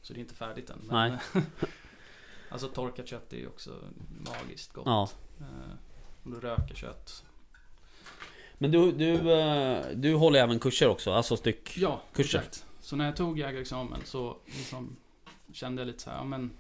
Så 0.03 0.13
det 0.13 0.19
är 0.19 0.21
inte 0.23 0.35
färdigt 0.35 0.71
än. 0.71 0.79
Men, 0.83 1.19
Nej. 1.35 1.45
alltså 2.51 2.69
torkat 2.69 3.07
kött 3.09 3.33
är 3.33 3.37
ju 3.37 3.47
också 3.49 3.71
magiskt 4.27 4.73
gott. 4.73 4.87
Ja. 4.87 5.09
Eh, 5.41 5.47
Om 6.25 6.31
du 6.31 6.41
röker 6.41 6.75
kött. 6.75 7.25
Men 8.59 8.71
du, 8.71 8.93
du, 8.93 9.33
eh, 9.33 9.87
du 9.95 10.15
håller 10.15 10.41
även 10.41 10.59
kurser 10.59 10.89
också? 10.89 11.13
Alltså 11.13 11.37
styck? 11.37 11.77
Ja, 11.77 12.03
Kurser. 12.13 12.39
exakt. 12.39 12.67
Så 12.81 12.97
när 12.97 13.05
jag 13.05 13.17
tog 13.17 13.39
jägarexamen 13.39 14.01
så 14.05 14.37
liksom 14.45 14.97
kände 15.53 15.83
jag 15.83 15.87
lite 15.87 15.99
så 16.03 16.11
här, 16.11 16.17
ja 16.17 16.25
men 16.25 16.51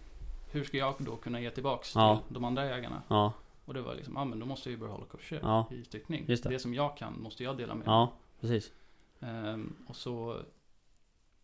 hur 0.50 0.64
ska 0.64 0.76
jag 0.76 0.94
då 0.98 1.16
kunna 1.16 1.40
ge 1.40 1.50
tillbaks 1.50 1.94
Ja. 1.94 2.20
till 2.26 2.34
de 2.34 2.44
andra 2.44 2.66
jägarna? 2.66 3.02
Ja, 3.08 3.32
Och 3.64 3.74
det 3.74 3.82
var 3.82 3.94
liksom, 3.94 4.14
ja 4.16 4.24
men 4.24 4.38
då 4.38 4.46
måste 4.46 4.68
jag 4.68 4.72
ju 4.72 4.78
börja 4.80 4.92
hålla 4.92 5.06
kurser 5.06 5.38
Ja. 5.42 5.66
i 5.70 5.84
styckning. 5.84 6.24
Det. 6.26 6.42
det 6.42 6.58
som 6.58 6.74
jag 6.74 6.96
kan 6.96 7.22
måste 7.22 7.44
jag 7.44 7.56
dela 7.56 7.74
med 7.74 7.86
mig. 7.86 7.94
ja 7.94 8.12
precis. 8.40 8.72
Ehm, 9.20 9.76
och 9.88 9.96
så 9.96 10.42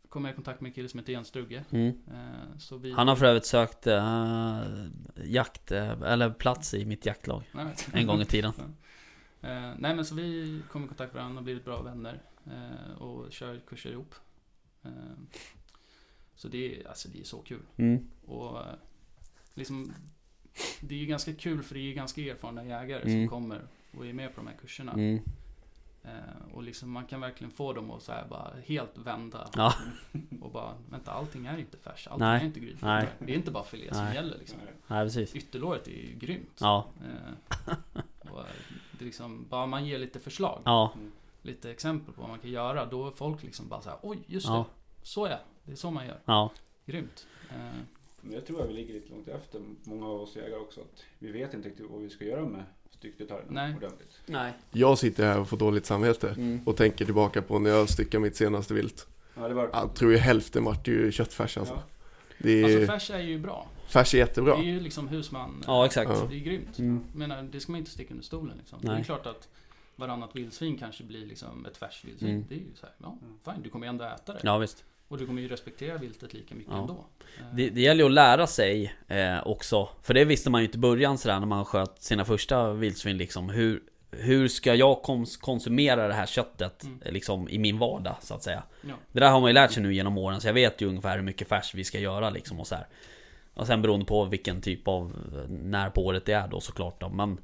kom 0.09 0.25
jag 0.25 0.33
i 0.33 0.35
kontakt 0.35 0.61
med 0.61 0.69
en 0.69 0.75
kille 0.75 0.89
som 0.89 0.99
heter 1.01 1.13
Jens 1.13 1.29
Strugge. 1.29 1.65
Mm. 1.71 1.93
Så 2.59 2.77
vi... 2.77 2.93
Han 2.93 3.09
har 3.09 3.17
för 3.17 3.27
övrigt 3.27 3.47
sökt 3.47 3.87
eh, 3.87 4.65
jakt, 5.25 5.73
eh, 5.73 6.03
eller 6.03 6.31
plats 6.31 6.75
i 6.75 6.85
mitt 6.85 7.07
jaktlag 7.07 7.43
en 7.93 8.07
gång 8.07 8.21
i 8.21 8.25
tiden. 8.25 8.53
Ehm, 9.41 9.77
nej 9.79 9.95
men 9.95 10.05
så 10.05 10.15
vi 10.15 10.61
kom 10.71 10.85
i 10.85 10.89
kontakt 10.89 11.15
med 11.15 11.23
varandra 11.23 11.39
och 11.39 11.45
blivit 11.45 11.65
bra 11.65 11.83
vänner. 11.83 12.23
Och 12.99 13.33
kör 13.33 13.61
kurser 13.67 13.91
ihop. 13.91 14.15
Så 16.35 16.49
det 16.49 16.81
är, 16.81 16.89
alltså 16.89 17.09
det 17.09 17.21
är 17.21 17.25
så 17.25 17.39
kul. 17.39 17.63
Mm. 17.77 18.09
Och 18.27 18.61
eh, 18.61 18.67
liksom 19.55 19.93
Det 20.81 20.95
är 20.95 20.99
ju 20.99 21.07
ganska 21.07 21.35
kul 21.35 21.63
för 21.63 21.75
det 21.75 21.81
är 21.81 21.85
ju 21.85 21.95
ganska 21.95 22.21
erfarna 22.21 22.65
jägare 22.65 23.03
Mm. 23.03 23.13
som 23.13 23.29
kommer 23.29 23.67
och 23.97 24.07
är 24.07 24.13
med 24.13 24.35
på 24.35 24.41
de 24.41 24.47
här 24.47 24.57
kurserna. 24.61 24.93
Mm. 24.93 25.21
Eh, 26.09 26.55
och 26.55 26.63
liksom 26.63 26.91
man 26.91 27.05
kan 27.07 27.21
verkligen 27.21 27.51
få 27.51 27.73
dem 27.73 27.91
att 27.91 28.03
så 28.03 28.13
här 28.13 28.27
bara 28.29 28.53
helt 28.67 28.99
vända. 28.99 29.49
Ja. 29.57 29.75
Och 30.43 30.51
bara, 30.51 30.75
vänta 30.91 31.13
allting 31.13 31.47
är 31.47 31.59
inte 31.59 31.77
färs, 31.79 32.07
allting 32.07 32.27
Nej. 32.27 32.41
är 32.41 32.47
inte 32.47 32.61
gryt. 32.61 32.83
Nej. 32.83 33.09
Det 33.19 33.33
är 33.33 33.37
inte 33.37 33.51
bara 33.51 33.65
filé 33.65 33.95
som 33.95 34.15
gäller 34.15 34.39
liksom. 34.39 34.59
Nej, 34.87 35.05
precis. 35.07 35.35
Ytterlåret 35.37 35.87
är 35.89 35.93
ju 35.93 36.15
grymt. 36.19 36.59
Ja, 36.61 36.87
Eh, 37.03 37.35
och 38.33 38.39
eh, 38.41 38.45
det 38.99 39.05
liksom, 39.05 39.47
bara 39.49 39.67
man 39.67 39.87
ger 39.87 39.99
lite 39.99 40.21
förslag, 40.21 40.63
ja, 40.65 40.93
lite 41.43 41.71
exempel 41.71 42.15
på 42.15 42.21
vad 42.21 42.31
man 42.31 42.39
kan 42.39 42.51
göra, 42.51 42.87
då 42.87 43.07
är 43.07 43.11
folk 43.11 43.43
liksom 43.43 43.69
bara 43.69 43.81
så 43.81 43.91
här, 43.91 43.99
oj 44.03 44.19
just 44.27 44.47
Ja. 44.47 44.67
det, 45.01 45.07
så 45.07 45.25
är 45.25 45.39
det 45.65 45.73
är 45.73 45.77
så 45.77 45.91
man 45.91 46.07
gör. 46.07 46.19
ja. 46.25 46.51
Grymt. 46.87 47.27
Men 48.21 48.33
jag 48.35 48.47
tror 48.47 48.63
att 48.63 48.69
vi 48.69 48.73
ligger 48.73 48.95
lite 48.95 49.11
långt 49.11 49.29
efter 49.29 49.61
många 49.85 50.07
av 50.07 50.21
oss 50.21 50.37
jägare 50.37 50.61
också. 50.61 50.81
Att 50.81 51.05
vi 51.19 51.33
vet 51.33 51.55
inte 51.55 51.69
riktigt 51.69 51.91
vad 51.91 52.01
vi 52.01 52.11
ska 52.11 52.25
göra 52.25 52.45
med 52.47 52.65
styckdetaljerna 52.99 53.63
Nej. 53.67 53.75
ordentligt. 53.77 54.21
Nej. 54.27 54.53
Jag 54.73 54.99
sitter 54.99 55.27
här 55.27 55.41
och 55.41 55.49
får 55.49 55.57
dåligt 55.57 55.87
samvete 55.87 56.29
Mm. 56.29 56.61
och 56.67 56.77
tänker 56.77 57.05
tillbaka 57.05 57.43
på 57.43 57.59
när 57.59 57.71
jag 57.71 57.89
styckade 57.89 58.23
mitt 58.23 58.37
senaste 58.37 58.75
vilt. 58.75 59.07
Ja, 59.35 59.49
det 59.49 59.55
var... 59.55 59.71
Jag 59.73 59.95
tror 59.95 60.13
ju 60.13 60.19
hälften 60.19 60.65
vart 60.65 60.89
ju 60.89 61.13
köttfärs 61.13 61.59
alltså. 61.59 61.75
Ja. 61.75 61.83
Det 62.39 62.65
Alltså 62.65 62.79
är, 62.81 62.87
färs 62.87 63.11
är 63.11 63.19
ju 63.21 63.39
bra. 63.39 63.67
färs 63.89 64.15
är 64.15 64.19
jättebra. 64.19 64.57
Det 64.57 64.63
är 64.63 64.65
ju 64.65 64.81
liksom 64.81 65.09
husman. 65.09 65.65
Ja, 65.67 65.87
exakt. 65.87 66.11
Ja. 66.11 66.27
Det 66.31 66.37
är 66.37 66.41
grymt. 66.41 66.79
Mm. 66.79 67.01
Jag 67.13 67.19
menar, 67.19 67.43
det 67.43 67.61
ska 67.61 67.73
man 67.73 67.79
inte 67.79 67.91
sticka 67.91 68.11
under 68.15 68.25
stolen 68.25 68.57
liksom. 68.59 68.79
Det 68.83 68.89
Nej. 68.89 69.01
är 69.01 69.05
klart 69.05 69.27
att 69.27 69.49
varannat 69.97 70.37
vildsvin 70.37 70.79
kanske 70.79 71.05
blir 71.05 71.27
liksom 71.27 71.67
ett 71.67 71.77
färsvildsvin. 71.77 72.31
Mm. 72.31 72.45
Det 72.49 72.55
är 72.55 72.59
ju 72.59 72.65
så 72.75 72.87
här, 72.87 72.95
ja, 72.99 73.19
fine, 73.45 73.63
du 73.63 73.71
kommer 73.71 73.87
ju 73.87 73.91
ändå 73.91 74.05
äta 74.05 74.33
det. 74.33 74.41
Ja, 74.43 74.59
visst. 74.59 74.85
Och 75.09 75.19
du 75.19 75.27
kommer 75.27 75.43
ju 75.43 75.49
respektera 75.49 75.99
viltet 75.99 76.35
lika 76.35 76.55
mycket 76.55 76.73
Ja. 76.73 76.81
ändå. 76.81 77.05
Eh, 77.39 77.45
Det, 77.55 77.71
det 77.71 77.81
gäller 77.81 78.01
ju 78.05 78.07
att 78.07 78.15
lära 78.15 78.47
sig 78.47 78.95
eh, 79.09 79.47
också. 79.47 79.89
För 80.03 80.15
det 80.15 80.25
visste 80.25 80.51
man 80.51 80.61
ju 80.61 80.65
inte 80.67 80.79
i 80.79 80.81
början 80.81 81.19
sådär 81.19 81.41
när 81.41 81.47
man 81.47 81.65
sköt 81.65 82.03
sina 82.03 82.25
första 82.25 82.73
vildsvin 82.73 83.17
liksom. 83.19 83.49
Hur, 83.49 83.83
hur 84.11 84.49
ska 84.49 84.75
jag 84.75 85.03
kons 85.03 85.37
konsumera 85.37 86.09
det 86.09 86.15
här 86.15 86.27
köttet 86.27 86.85
Mm. 86.85 86.99
eh, 87.05 87.13
liksom 87.13 87.49
i 87.49 87.59
min 87.59 87.79
vardag 87.79 88.17
så 88.21 88.35
att 88.35 88.43
säga. 88.43 88.63
Ja. 88.83 88.95
Det 89.13 89.21
där 89.21 89.31
har 89.31 89.41
man 89.41 89.51
ju 89.51 89.55
lärt 89.55 89.73
sig 89.73 89.83
nu 89.83 89.95
genom 89.95 90.19
åren 90.19 90.41
så 90.41 90.49
jag 90.49 90.55
vet 90.55 90.81
ju 90.83 90.89
ungefär 90.89 91.17
hur 91.17 91.25
mycket 91.25 91.49
färs 91.49 91.75
vi 91.75 91.85
ska 91.85 91.99
göra 91.99 92.31
liksom 92.31 92.61
och 92.61 92.67
så 92.67 92.75
här. 92.75 92.87
Och 93.55 93.67
sen 93.67 93.83
beroende 93.83 94.07
på 94.07 94.25
vilken 94.25 94.61
typ 94.61 94.89
av 94.89 95.13
eh, 95.35 95.49
när 95.51 95.91
på 95.91 96.07
året 96.07 96.25
det 96.25 96.33
är 96.33 96.49
då 96.49 96.61
såklart 96.61 97.01
då. 97.01 97.09
Men, 97.09 97.39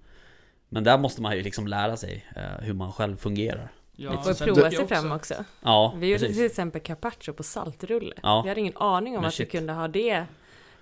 men 0.69 0.85
där 0.85 0.99
måste 0.99 1.23
man 1.23 1.37
ju 1.37 1.43
liksom 1.43 1.67
lära 1.69 1.97
sig 1.97 2.25
eh, 2.37 2.43
hur 2.65 2.75
man 2.75 2.93
själv 2.93 3.17
fungerar. 3.17 3.69
Ja, 3.97 4.11
Vi 4.11 4.34
får 4.34 4.45
prova 4.45 4.70
sig 4.70 4.86
fram 4.86 5.12
också- 5.12 5.34
också. 5.34 5.45
Ja, 5.61 5.95
Vi 5.99 6.07
gjorde 6.07 6.18
precis. 6.20 6.36
till 6.36 6.47
exempel 6.47 6.80
carpaccio 6.80 7.32
på 7.32 7.42
saltrulle. 7.42 8.14
Ja. 8.22 8.42
Vi 8.42 8.49
hade 8.49 8.61
ingen 8.61 8.76
aning 8.76 9.14
om 9.16 9.20
Men 9.20 9.28
att 9.28 9.34
shit. 9.34 9.47
vi 9.47 9.51
kunde 9.51 9.72
ha 9.72 9.88
det 9.88 10.26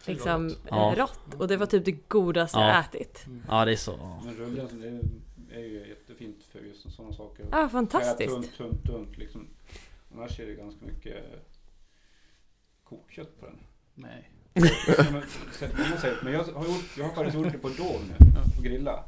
liksom 0.05 0.49
gott. 0.49 0.59
Ja. 0.71 0.93
eh, 0.93 0.97
rått. 0.99 1.35
Och 1.39 1.49
det 1.49 1.57
var 1.57 1.67
typ 1.67 1.85
det 1.85 2.09
godaste 2.09 2.59
Ja. 2.59 2.69
jag 2.69 2.81
ätit. 2.81 3.25
Ja 3.49 3.65
det 3.65 3.73
är 3.73 3.77
så. 3.77 4.19
Men 4.25 4.35
rullen 4.37 5.01
det 5.37 5.55
är 5.57 5.61
ju 5.65 5.89
jättefint 5.89 6.45
för 6.53 6.59
just 6.59 6.91
sådana 6.97 7.15
saker. 7.15 7.47
Ja, 7.51 7.69
fantastiskt. 7.69 8.35
Tunt, 8.35 8.57
tunt, 8.57 8.85
tunt 8.85 9.19
liksom. 9.19 9.47
Annars 10.15 10.41
är 10.41 10.47
det 10.47 10.55
ganska 10.55 10.85
mycket 10.87 11.25
kokkött 12.85 13.41
på 13.41 13.47
den. 13.47 13.59
Nej. 13.95 14.31
Men, 14.55 16.33
jag 16.33 16.45
har, 16.45 16.67
gjort, 16.67 16.85
jag 16.99 17.05
har 17.05 17.15
faktiskt 17.15 17.35
gjort 17.37 17.53
det 17.53 17.59
på 17.59 17.69
dov 17.69 18.01
nu, 18.09 18.27
på 18.57 18.63
grilla. 18.63 19.05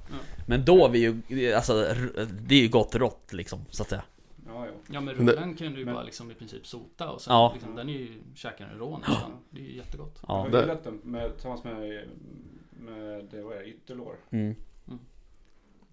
Men 0.47 0.64
då 0.64 0.84
är 0.84 0.88
vi 0.88 0.99
ju, 1.28 1.53
alltså 1.55 1.95
det 2.40 2.55
är 2.55 2.61
ju 2.62 2.68
gott 2.68 2.95
rått 2.95 3.32
liksom 3.32 3.61
så 3.70 3.82
att 3.82 3.88
säga. 3.88 4.03
Ja, 4.47 4.66
ja. 4.66 4.72
Ja 4.90 5.01
men 5.01 5.14
rullen 5.14 5.55
kan 5.57 5.72
du 5.72 5.78
ju 5.78 5.84
men- 5.84 5.95
bara 5.95 6.05
liksom 6.05 6.30
i 6.30 6.34
princip 6.34 6.66
sota 6.66 7.11
och 7.11 7.20
sen 7.20 7.34
Ja. 7.34 7.51
liksom, 7.55 7.76
den 7.76 7.88
är 7.88 7.92
ju, 7.92 8.09
käkar 8.34 8.66
den 8.68 8.78
rå 8.78 8.99
nästan. 8.99 9.30
Det 9.51 9.61
är 9.61 9.64
ju 9.64 9.76
jättegott. 9.76 10.18
Jag 10.22 10.30
Ja. 10.36 10.40
har 10.40 10.49
Där- 10.49 10.61
grillat 10.61 10.84
den 10.84 11.01
med, 11.03 11.32
tillsammans 11.32 11.64
med, 11.64 12.05
med 12.70 13.24
det, 13.30 13.42
vad 13.42 13.57
är 13.57 13.61
det, 13.61 13.66
ytterlår. 13.66 14.14
Mm. 14.30 14.55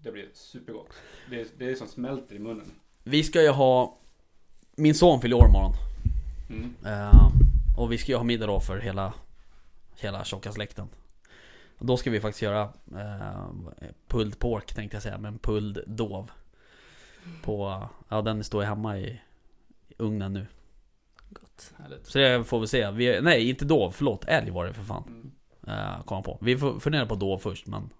Det 0.02 0.12
blir 0.12 0.28
supergott. 0.34 0.88
Det 1.30 1.40
är, 1.40 1.46
det 1.58 1.70
är 1.70 1.74
som 1.74 1.86
smälter 1.86 2.34
i 2.36 2.38
munnen. 2.38 2.66
Vi 3.04 3.22
ska 3.22 3.42
ju 3.42 3.48
ha 3.50 3.96
Min 4.76 4.94
son 4.94 5.20
fyller 5.20 5.36
år 5.36 5.48
imorgon 5.48 5.72
Mm. 6.50 6.74
eh, 6.86 7.28
Och 7.78 7.92
vi 7.92 7.98
ska 7.98 8.12
ju 8.12 8.16
ha 8.16 8.24
middag 8.24 8.46
då 8.46 8.60
för 8.60 8.78
hela 8.78 9.12
Hela 10.00 10.24
tjocka 10.24 10.52
släkten. 10.52 10.88
Och 11.78 11.86
Då 11.86 11.96
ska 11.96 12.10
vi 12.10 12.20
faktiskt 12.20 12.42
göra 12.42 12.72
eh, 12.96 13.46
Pulled 14.06 14.38
pork 14.38 14.74
tänkte 14.74 14.96
jag 14.96 15.02
säga 15.02 15.18
men 15.18 15.38
pulled 15.38 15.84
dov. 15.86 16.30
På, 17.42 17.88
ja 18.08 18.22
den 18.22 18.44
står 18.44 18.62
ju 18.62 18.68
hemma 18.68 18.98
i, 18.98 19.20
i 19.88 19.94
ugnen 19.98 20.32
nu. 20.32 20.46
Gott. 21.28 21.72
Härligt. 21.78 22.06
Så 22.06 22.18
det 22.18 22.44
får 22.44 22.60
vi 22.60 22.66
se, 22.66 22.90
vi, 22.90 23.20
nej 23.20 23.48
inte 23.48 23.64
dov, 23.64 23.90
förlåt, 23.90 24.24
älg 24.24 24.50
var 24.50 24.66
det 24.66 24.72
för 24.72 24.82
fan. 24.82 25.04
Mm. 25.06 25.78
eh, 25.78 26.04
Kom 26.04 26.22
på, 26.22 26.38
vi 26.40 26.56
får 26.56 26.80
fundera 26.80 27.06
på 27.06 27.14
dov 27.14 27.38
först 27.38 27.66
men 27.66 27.90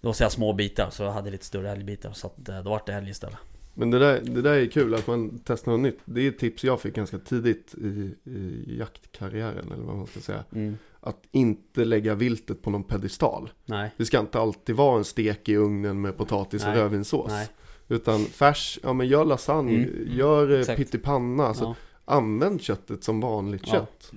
Då 0.00 0.12
ser 0.12 0.24
jag 0.24 0.32
små 0.32 0.52
bitar 0.52 0.90
så 0.90 1.02
jag 1.02 1.12
hade 1.12 1.30
lite 1.30 1.44
större 1.44 1.70
älgbitar 1.70 2.12
så 2.12 2.26
att 2.26 2.48
eh, 2.48 2.62
då 2.62 2.70
vart 2.70 2.86
det 2.86 2.94
älg 2.94 3.10
istället 3.10 3.38
Men 3.74 3.90
det 3.90 3.98
där, 3.98 4.20
det 4.20 4.42
där 4.42 4.54
är 4.54 4.66
kul 4.66 4.94
att 4.94 5.06
man 5.06 5.40
testar 5.44 5.72
något 5.72 5.80
nytt. 5.80 5.98
Det 6.04 6.20
är 6.20 6.28
ett 6.28 6.38
tips 6.38 6.64
jag 6.64 6.80
fick 6.80 6.94
ganska 6.94 7.18
tidigt 7.18 7.74
i, 7.74 8.14
i 8.30 8.76
jaktkarriären 8.78 9.72
eller 9.72 9.84
vad 9.84 9.96
man 9.96 10.06
ska 10.06 10.20
säga. 10.20 10.44
mm. 10.52 10.76
Att 11.00 11.22
inte 11.30 11.84
lägga 11.84 12.14
viltet 12.14 12.62
på 12.62 12.70
någon 12.70 12.84
pedestal. 12.84 13.50
Nej, 13.64 13.90
Det 13.96 14.04
ska 14.04 14.20
inte 14.20 14.40
alltid 14.40 14.76
vara 14.76 14.98
en 14.98 15.04
stek 15.04 15.48
i 15.48 15.56
ugnen 15.56 16.00
med 16.00 16.16
potatis 16.16 16.62
och 16.64 16.68
Nej. 16.70 16.78
rödvinssås. 16.78 17.30
nej, 17.30 17.48
Utan 17.88 18.24
färs, 18.24 18.78
ja 18.82 18.92
men 18.92 19.08
gör 19.08 19.24
lasagne, 19.24 19.74
Mm. 19.74 20.16
gör 20.18 20.50
eh, 20.50 20.60
Exakt. 20.60 20.78
pyttipanna. 20.78 21.44
Alltså, 21.46 21.64
ja, 21.64 21.74
Använd 22.04 22.62
köttet 22.62 23.04
som 23.04 23.20
vanligt 23.20 23.62
Ja. 23.66 23.72
kött. 23.72 24.12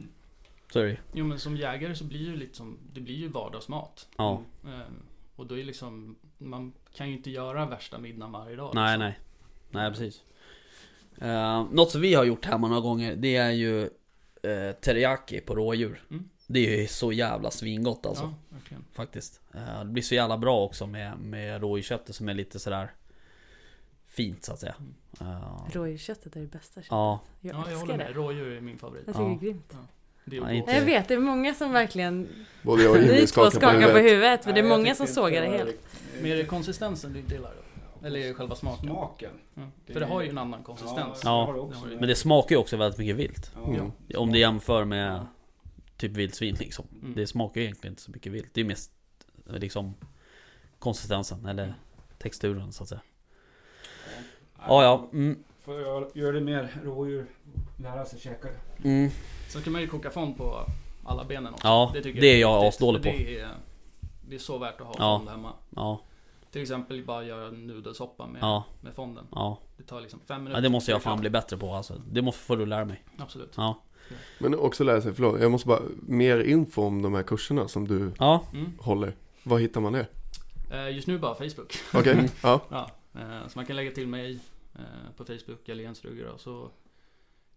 ju. 0.75 0.97
Jo 1.13 1.25
men 1.25 1.39
som 1.39 1.57
jägare 1.57 1.95
så 1.95 2.03
blir 2.03 2.19
det 2.19 2.25
ju 2.25 2.35
lite 2.35 2.57
som, 2.57 2.77
det 2.93 3.01
blir 3.01 3.15
ju 3.15 3.27
vardagsmat. 3.27 4.07
Ja, 4.17 4.41
Eh, 4.65 4.79
och 5.35 5.45
då 5.47 5.57
är 5.59 5.63
liksom, 5.63 6.15
man 6.37 6.73
kan 6.95 7.09
ju 7.09 7.17
inte 7.17 7.29
göra 7.31 7.65
värsta 7.65 7.97
middagen 7.97 8.31
varje 8.31 8.55
dag. 8.55 8.71
nej 8.75 8.87
liksom. 8.87 8.99
nej 8.99 9.19
Nej 9.75 9.89
precis 9.91 10.23
uh, 11.21 11.65
Något 11.71 11.91
som 11.91 12.01
vi 12.01 12.13
har 12.13 12.23
gjort 12.23 12.45
hemma 12.45 12.67
några 12.67 12.81
gånger 12.81 13.15
Det 13.15 13.35
är 13.35 13.51
ju 13.51 13.81
uh, 14.47 14.71
teriyaki 14.81 15.39
på 15.41 15.55
rådjur 15.55 16.03
Mm. 16.11 16.29
Det 16.47 16.59
är 16.75 16.81
ju 16.81 16.87
så 16.87 17.11
jävla 17.11 17.51
svingott 17.51 18.05
alltså 18.05 18.23
Ja, 18.23 18.55
verkligen. 18.57 18.85
Faktiskt 18.93 19.41
Eh, 19.53 19.79
Det 19.79 19.85
blir 19.91 20.03
så 20.03 20.15
jävla 20.15 20.37
bra 20.37 20.63
också 20.65 20.87
med, 20.87 21.17
med 21.19 21.61
rådjursköttet 21.61 22.15
som 22.15 22.29
är 22.29 22.33
lite 22.33 22.59
sådär 22.59 22.91
Fint 24.07 24.43
så 24.43 24.53
att 24.53 24.59
säga 24.59 24.75
Eh, 25.21 25.71
Rådjursköttet 25.73 26.35
är 26.35 26.39
det 26.39 26.47
bästa 26.47 26.73
köttet. 26.81 26.87
Ja, 26.91 27.19
Jag 27.41 27.55
Ja, 27.55 27.65
jag 27.71 27.77
håller 27.77 27.97
med. 27.97 28.07
det. 28.07 28.13
Rådjur 28.13 28.57
är 28.57 28.61
min 28.61 28.77
favorit. 28.77 29.03
Jag 29.05 29.15
tycker 29.15 29.23
Ja. 29.29 29.37
det 29.39 29.45
är 29.45 29.49
grymt. 29.51 29.73
Det 30.25 30.37
är 30.37 30.41
Ja, 30.41 30.51
inte- 30.51 30.71
Jag 30.71 30.81
vet, 30.81 31.07
det 31.07 31.13
är 31.13 31.19
många 31.19 31.53
som 31.53 31.71
verkligen 31.71 32.29
Både 32.61 32.83
jag 32.83 32.91
och 32.91 32.97
Jimmy 33.01 33.19
två 33.19 33.25
skakar 33.27 33.49
på 33.49 33.55
skakar 33.55 33.73
på 33.73 33.87
huvudet. 33.87 34.11
huvudet 34.11 34.43
för 34.43 34.53
det 34.53 34.59
är 34.59 34.63
Nej, 34.63 34.77
många 34.77 34.95
som 34.95 35.07
sågar 35.07 35.41
det 35.41 35.47
helt. 35.57 35.77
det 36.21 36.45
konsistensen 36.45 37.13
du 37.13 37.33
gillar 37.35 37.51
då? 37.55 37.61
Eller 38.05 38.19
det 38.27 38.33
själva 38.33 38.55
smaken? 38.55 38.85
Smaken. 38.85 39.31
Ja. 39.53 39.61
För 39.93 39.99
det 39.99 40.05
har 40.05 40.21
ju 40.21 40.29
en 40.29 40.37
annan 40.37 40.63
konsistens. 40.63 41.21
Ja, 41.23 41.47
Ja. 41.47 41.47
det 41.47 41.53
det 41.53 41.59
också. 41.59 41.85
Det 41.85 41.93
det. 41.93 41.99
men 41.99 42.09
det 42.09 42.15
smakar 42.15 42.55
ju 42.55 42.59
också 42.61 42.77
väldigt 42.77 42.97
mycket 42.99 43.15
vilt 43.15 43.51
Ja. 43.55 43.73
Mm. 43.73 43.91
Om 44.17 44.31
du 44.31 44.39
jämför 44.39 44.85
med 44.85 45.25
typ 45.97 46.11
vildsvin 46.11 46.55
liksom 46.59 46.85
Mm. 47.01 47.13
Det 47.15 47.27
smakar 47.27 47.61
ju 47.61 47.65
egentligen 47.65 47.91
inte 47.91 48.01
så 48.01 48.11
mycket 48.11 48.31
vilt 48.31 48.49
Det 48.53 48.61
är 48.61 48.65
mest 48.65 48.91
liksom 49.45 49.93
Konsistensen 50.79 51.45
eller 51.45 51.73
texturen 52.17 52.71
så 52.71 52.83
att 52.83 52.89
säga 52.89 53.01
Ja 54.67 54.83
ja, 54.83 55.09
mm, 55.13 55.43
Får 55.59 55.81
jag 55.81 56.11
göra 56.13 56.31
det 56.31 56.41
mer 56.41 56.81
rådjur, 56.83 57.25
lära 57.77 58.05
sig 58.05 58.19
käka 58.19 58.47
det. 58.47 58.87
mm. 58.89 59.09
Sen 59.49 59.61
kan 59.61 59.73
man 59.73 59.81
ju 59.81 59.87
koka 59.87 60.09
fond 60.09 60.37
på 60.37 60.65
alla 61.05 61.23
benen 61.23 61.53
också. 61.53 61.67
Ja, 61.67 61.91
tycker 62.03 62.21
det 62.21 62.27
är 62.27 62.39
jag 62.41 62.65
asdålig 62.65 63.03
på. 63.03 63.09
Det 63.09 63.39
är, 63.39 63.49
det 64.29 64.35
är 64.35 64.39
så 64.39 64.57
värt 64.57 64.81
att 64.81 64.87
ha 64.87 64.95
Ja. 64.97 65.17
fond 65.19 65.29
hemma. 65.29 65.53
Ja, 65.69 66.01
Till 66.55 66.61
exempel 66.61 67.03
bara 67.05 67.23
göra 67.23 67.51
nudelsoppa 67.51 68.27
med, 68.27 68.41
ja, 68.41 68.63
med 68.81 68.93
fonden. 68.93 69.27
ja 69.31 69.59
Det 69.77 69.83
tar 69.83 70.01
liksom 70.01 70.19
fem 70.27 70.43
minuter. 70.43 70.57
Ja 70.57 70.61
det 70.61 70.69
måste 70.69 70.91
jag 70.91 71.03
fan 71.03 71.19
bli 71.19 71.29
bättre 71.29 71.57
på 71.57 71.73
alltså 71.73 72.01
Det 72.11 72.21
måste, 72.21 72.41
får 72.41 72.57
du 72.57 72.65
lära 72.65 72.85
mig 72.85 73.03
Absolut. 73.17 73.53
Ja, 73.57 73.81
Men 74.39 74.55
också 74.59 74.83
lära 74.83 75.01
sig, 75.01 75.13
förlåt, 75.13 75.41
jag 75.41 75.51
måste 75.51 75.67
bara, 75.67 75.81
mer 76.01 76.39
info 76.39 76.81
om 76.81 77.01
de 77.01 77.13
här 77.13 77.23
kurserna 77.23 77.67
som 77.67 77.87
du 77.87 78.11
ja, 78.19 78.43
Mm. 78.53 78.71
håller. 78.79 79.15
Var 79.43 79.59
hittar 79.59 79.81
man 79.81 79.93
det? 79.93 80.07
Eh, 80.71 80.89
Just 80.95 81.07
nu 81.07 81.17
bara 81.19 81.35
Facebook. 81.35 81.73
Okej, 81.93 82.13
Mm. 82.13 82.25
ja. 82.43 82.61
Ja, 82.69 82.89
eh, 83.21 83.47
så 83.47 83.59
man 83.59 83.65
kan 83.65 83.75
lägga 83.75 83.91
till 83.91 84.07
mig 84.07 84.39
eh, 84.75 84.81
på 85.17 85.25
Facebook 85.25 85.69
eller 85.69 85.83
Jens 85.83 86.05
Rugger 86.05 86.27
och 86.27 86.39
så 86.39 86.69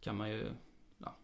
kan 0.01 0.17
man 0.17 0.31
ju 0.31 0.47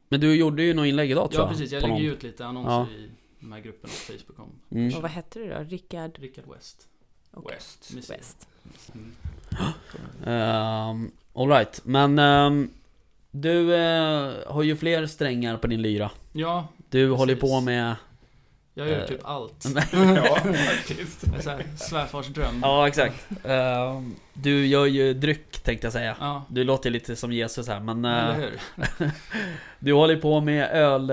Men 0.09 0.21
du 0.21 0.35
gjorde 0.37 0.63
ju 0.63 0.75
något 0.75 0.87
inlägg 0.87 1.11
idag 1.11 1.31
tror 1.31 1.41
Ja 1.43 1.49
jag 1.49 1.51
precis, 1.59 1.73
jag 1.73 1.83
lägger 1.83 1.97
ju 1.97 2.07
någon. 2.09 2.17
ut 2.17 2.23
lite 2.23 2.47
annonser 2.47 2.71
Ja. 2.73 2.99
i 2.99 3.11
de 3.41 3.53
här 3.53 3.61
grupperna 3.61 3.93
på 3.93 4.13
Facebook 4.13 4.39
om 4.39 4.61
mm. 4.71 4.97
Och 4.97 5.03
vad 5.03 5.11
hette 5.11 5.39
du 5.39 5.49
då? 5.49 5.59
Rickard 5.59 6.19
Rickard 6.19 6.45
West. 6.55 6.89
Okej. 7.35 7.57
West. 7.57 8.11
West. 8.11 8.49
Mm. 8.95 9.13
Um, 10.25 11.11
Alright, 11.35 11.81
men 11.85 12.19
ehm, 12.19 12.71
Du 13.31 13.75
eh, 13.75 14.33
har 14.47 14.63
ju 14.63 14.77
fler 14.77 15.07
strängar 15.07 15.57
på 15.57 15.67
din 15.67 15.83
lyra 15.83 16.11
Ja, 16.33 16.67
Du 16.91 17.07
Precis. 17.09 17.19
håller 17.19 17.37
på 17.37 17.61
med 17.61 17.95
jag 18.77 18.89
gör 18.89 19.01
Eh. 19.01 19.07
typ 19.07 19.21
allt. 19.25 19.65
Ja, 19.93 20.37
faktiskt. 20.43 21.21
Svärfars 21.89 22.27
dröm. 22.27 22.59
Ja 22.63 22.89
exakt 22.89 23.27
Ehm, 23.45 24.15
Du 24.33 24.67
gör 24.67 24.87
ju 24.87 25.15
dryck 25.15 25.59
tänkte 25.63 25.87
jag 25.87 25.93
säga 25.93 26.17
Ja, 26.21 26.45
Du 26.49 26.65
låter 26.65 26.91
lite 26.91 27.17
som 27.17 27.33
Jesus 27.33 27.69
här 27.69 27.81
men 27.81 28.05
eller 28.05 28.31
eh, 28.31 28.51
hur? 28.99 29.11
Du 29.79 29.93
håller 29.93 30.17
på 30.17 30.41
med 30.41 30.71
öl 30.71 31.11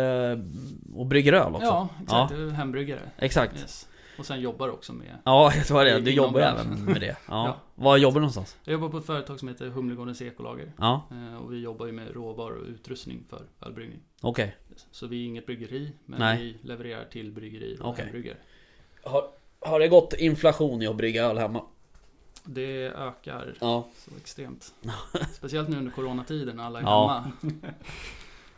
och 0.96 1.06
brygger 1.06 1.34
öl 1.34 1.56
också 1.56 1.66
Ja, 1.66 1.88
exakt. 2.04 2.34
Du 2.36 2.48
är 2.48 2.52
hembryggare. 2.52 3.00
Exakt 3.18 3.60
Yes. 3.62 3.88
Och 4.22 4.26
sen 4.28 4.42
jobbar 4.42 4.70
också 4.70 4.94
med 4.94 5.18
Ja, 5.26 5.54
jag 5.56 5.68
tror 5.68 5.84
det. 5.84 6.00
Du 6.00 6.12
jobbar 6.12 6.32
branschen. 6.40 6.74
även 6.74 6.86
med 6.86 7.02
det. 7.02 7.08
Ja. 7.08 7.16
Ja. 7.48 7.58
Var 7.76 7.98
jobbar 7.98 8.14
du 8.16 8.20
någonstans? 8.20 8.58
Jag 8.64 8.74
jobbar 8.74 8.90
på 8.90 8.98
ett 8.98 9.06
företag 9.06 9.40
som 9.40 9.48
heter 9.48 9.70
Humlegårdens 9.70 10.22
Ekolager. 10.22 10.72
Ja, 10.78 11.08
Eh, 11.12 11.36
Och 11.38 11.54
vi 11.54 11.60
jobbar 11.60 11.86
ju 11.86 11.92
med 11.92 12.14
råvaror 12.14 12.58
och 12.58 12.68
utrustning 12.68 13.24
för 13.30 13.42
ölbryggning. 13.62 14.00
okej. 14.22 14.56
Så 14.92 15.08
vi 15.08 15.22
är 15.24 15.28
inget 15.28 15.46
bryggeri, 15.46 15.92
men 16.06 16.20
Nej. 16.20 16.38
vi 16.62 16.68
levererar 16.68 17.06
till 17.06 17.32
bryggerier 17.32 17.82
och 17.82 17.90
Okej. 17.90 18.04
hembryggare. 18.04 18.38
Har, 19.04 19.24
har 19.60 19.80
det 19.80 19.88
gått 19.88 20.14
inflation 20.14 20.82
i 20.82 20.88
att 20.88 20.96
brygga 20.96 21.26
öl 21.26 21.38
hemma? 21.38 21.62
Det 22.44 22.84
ökar 22.88 23.54
Ja. 23.60 23.88
så 23.98 24.12
extremt. 24.18 24.74
Speciellt 25.34 25.70
nu 25.70 25.78
under 25.78 25.92
coronatiden 25.92 26.56
när 26.58 26.64
alla 26.64 26.80
är 26.80 26.84
Ja. 26.84 27.24
hemma. 27.42 27.52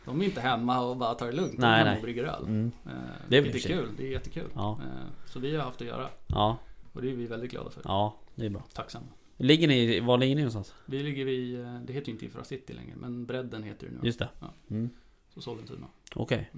De 0.04 0.20
är 0.20 0.24
inte 0.24 0.40
hemma 0.40 0.80
och 0.80 0.96
bara 0.96 1.14
tar 1.14 1.26
det 1.26 1.32
lugnt. 1.32 1.52
De 1.52 1.60
Nej, 1.60 1.70
är 1.72 1.76
hemma 1.78 1.90
nej. 1.90 1.96
och 1.96 2.02
brygger 2.02 2.24
öl. 2.24 2.42
Mm. 2.44 2.72
Eh, 2.86 2.92
Det 3.28 3.36
är 3.36 3.52
sig. 3.52 3.60
kul. 3.60 3.88
Det 3.96 4.06
är 4.06 4.10
jättekul. 4.10 4.48
Ja. 4.54 4.78
Eh, 4.82 5.06
Så 5.26 5.38
vi 5.38 5.56
har 5.56 5.64
haft 5.64 5.80
att 5.80 5.86
göra. 5.86 6.08
Ja. 6.26 6.56
Och 6.92 7.02
det 7.02 7.10
är 7.10 7.14
vi 7.14 7.26
väldigt 7.26 7.50
glada 7.50 7.70
för. 7.70 7.82
Ja, 7.84 8.16
det 8.34 8.46
är 8.46 8.50
bra. 8.50 8.62
Tacksamma. 8.72 9.06
Ligger 9.36 9.68
ni, 9.68 10.00
var 10.00 10.18
ligger 10.18 10.34
ni 10.36 10.42
någonstans? 10.42 10.74
Vi 10.86 11.02
ligger 11.02 11.24
vid, 11.24 11.60
eh, 11.60 11.74
det 11.84 11.92
heter 11.92 12.06
ju 12.06 12.12
inte 12.12 12.24
Infra 12.24 12.44
City 12.44 12.72
längre, 12.72 12.96
men 12.96 13.26
bredden 13.26 13.62
heter 13.62 13.86
det 13.86 13.92
nu. 13.92 13.98
Just 14.02 14.18
det. 14.18 14.28
Ja. 14.40 14.46
Mm. 14.70 14.90
Så 15.34 15.40
Sollentuna. 15.40 15.86
Okej. 16.14 16.50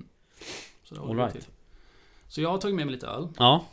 Så 0.84 0.94
det 0.94 1.00
All 1.00 1.16
vi 1.16 1.22
right. 1.22 1.32
till. 1.32 1.44
Så 2.28 2.40
jag 2.40 2.48
har 2.50 2.58
tagit 2.58 2.76
med 2.76 2.86
mig 2.86 2.94
lite 2.94 3.06
öl. 3.06 3.28
Ja. 3.38 3.64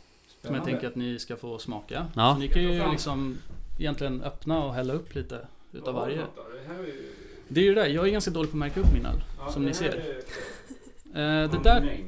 Som 0.42 0.54
jag 0.54 0.64
tänker 0.64 0.86
att 0.86 0.96
ni 0.96 1.18
ska 1.18 1.36
få 1.36 1.58
smaka. 1.58 2.06
Ja. 2.14 2.34
Så 2.34 2.40
ni 2.40 2.48
kan 2.48 2.62
ju 2.62 2.90
liksom 2.90 3.38
egentligen 3.78 4.22
öppna 4.22 4.64
och 4.64 4.74
hälla 4.74 4.92
upp 4.92 5.14
lite 5.14 5.46
utav 5.72 5.94
varje. 5.94 6.16
Det 6.16 6.22
här 6.68 6.74
är 6.78 6.86
ju 6.86 7.10
Det 7.48 7.60
är 7.60 7.64
ju 7.64 7.74
det 7.74 7.80
där, 7.80 7.88
jag 7.88 8.06
är 8.08 8.12
ganska 8.12 8.30
dålig 8.30 8.50
på 8.50 8.54
att 8.54 8.58
märka 8.58 8.80
upp 8.80 8.92
min 8.94 9.06
öl. 9.06 9.22
Som 9.50 9.64
ni 9.64 9.74
ser. 9.74 9.94
Eh, 11.14 11.50
det 11.50 11.60
där, 11.64 11.98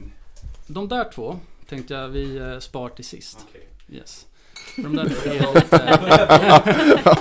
de 0.66 0.88
där 0.88 1.10
två 1.12 1.38
tänkte 1.68 1.94
jag 1.94 2.08
vi 2.08 2.36
eh, 2.36 2.58
spar 2.58 2.88
till 2.88 3.04
sist. 3.04 3.46
Yes. 3.88 4.26
För 4.74 4.82
de 4.82 4.96
där 4.96 5.08
två 5.08 5.30
är 5.30 5.54
lite... 5.54 7.16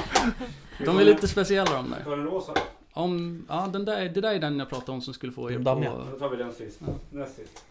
de 0.86 1.00
är 1.00 1.04
lite 1.04 1.28
speciella 1.28 1.74
de 1.74 1.90
där. 1.90 2.04
Tar 2.04 2.18
den 2.18 2.26
rosa? 2.26 2.54
Om, 2.94 3.46
ja, 3.50 3.70
den 3.74 3.86
där, 3.86 4.10
det 4.10 4.22
där 4.22 4.34
är 4.34 4.40
den 4.40 4.60
jag 4.60 4.70
pratade 4.70 4.92
om 4.92 5.02
som 5.02 5.14
skulle 5.14 5.32
få 5.32 5.52
er 5.52 5.58
på... 5.58 5.64
Då 6.12 6.20
tar 6.20 6.30
vi 6.30 6.38
den 6.38 6.54
sist. 6.54 6.80
Ja. 6.88 6.94
Näst 7.12 7.36
sist. 7.36 7.64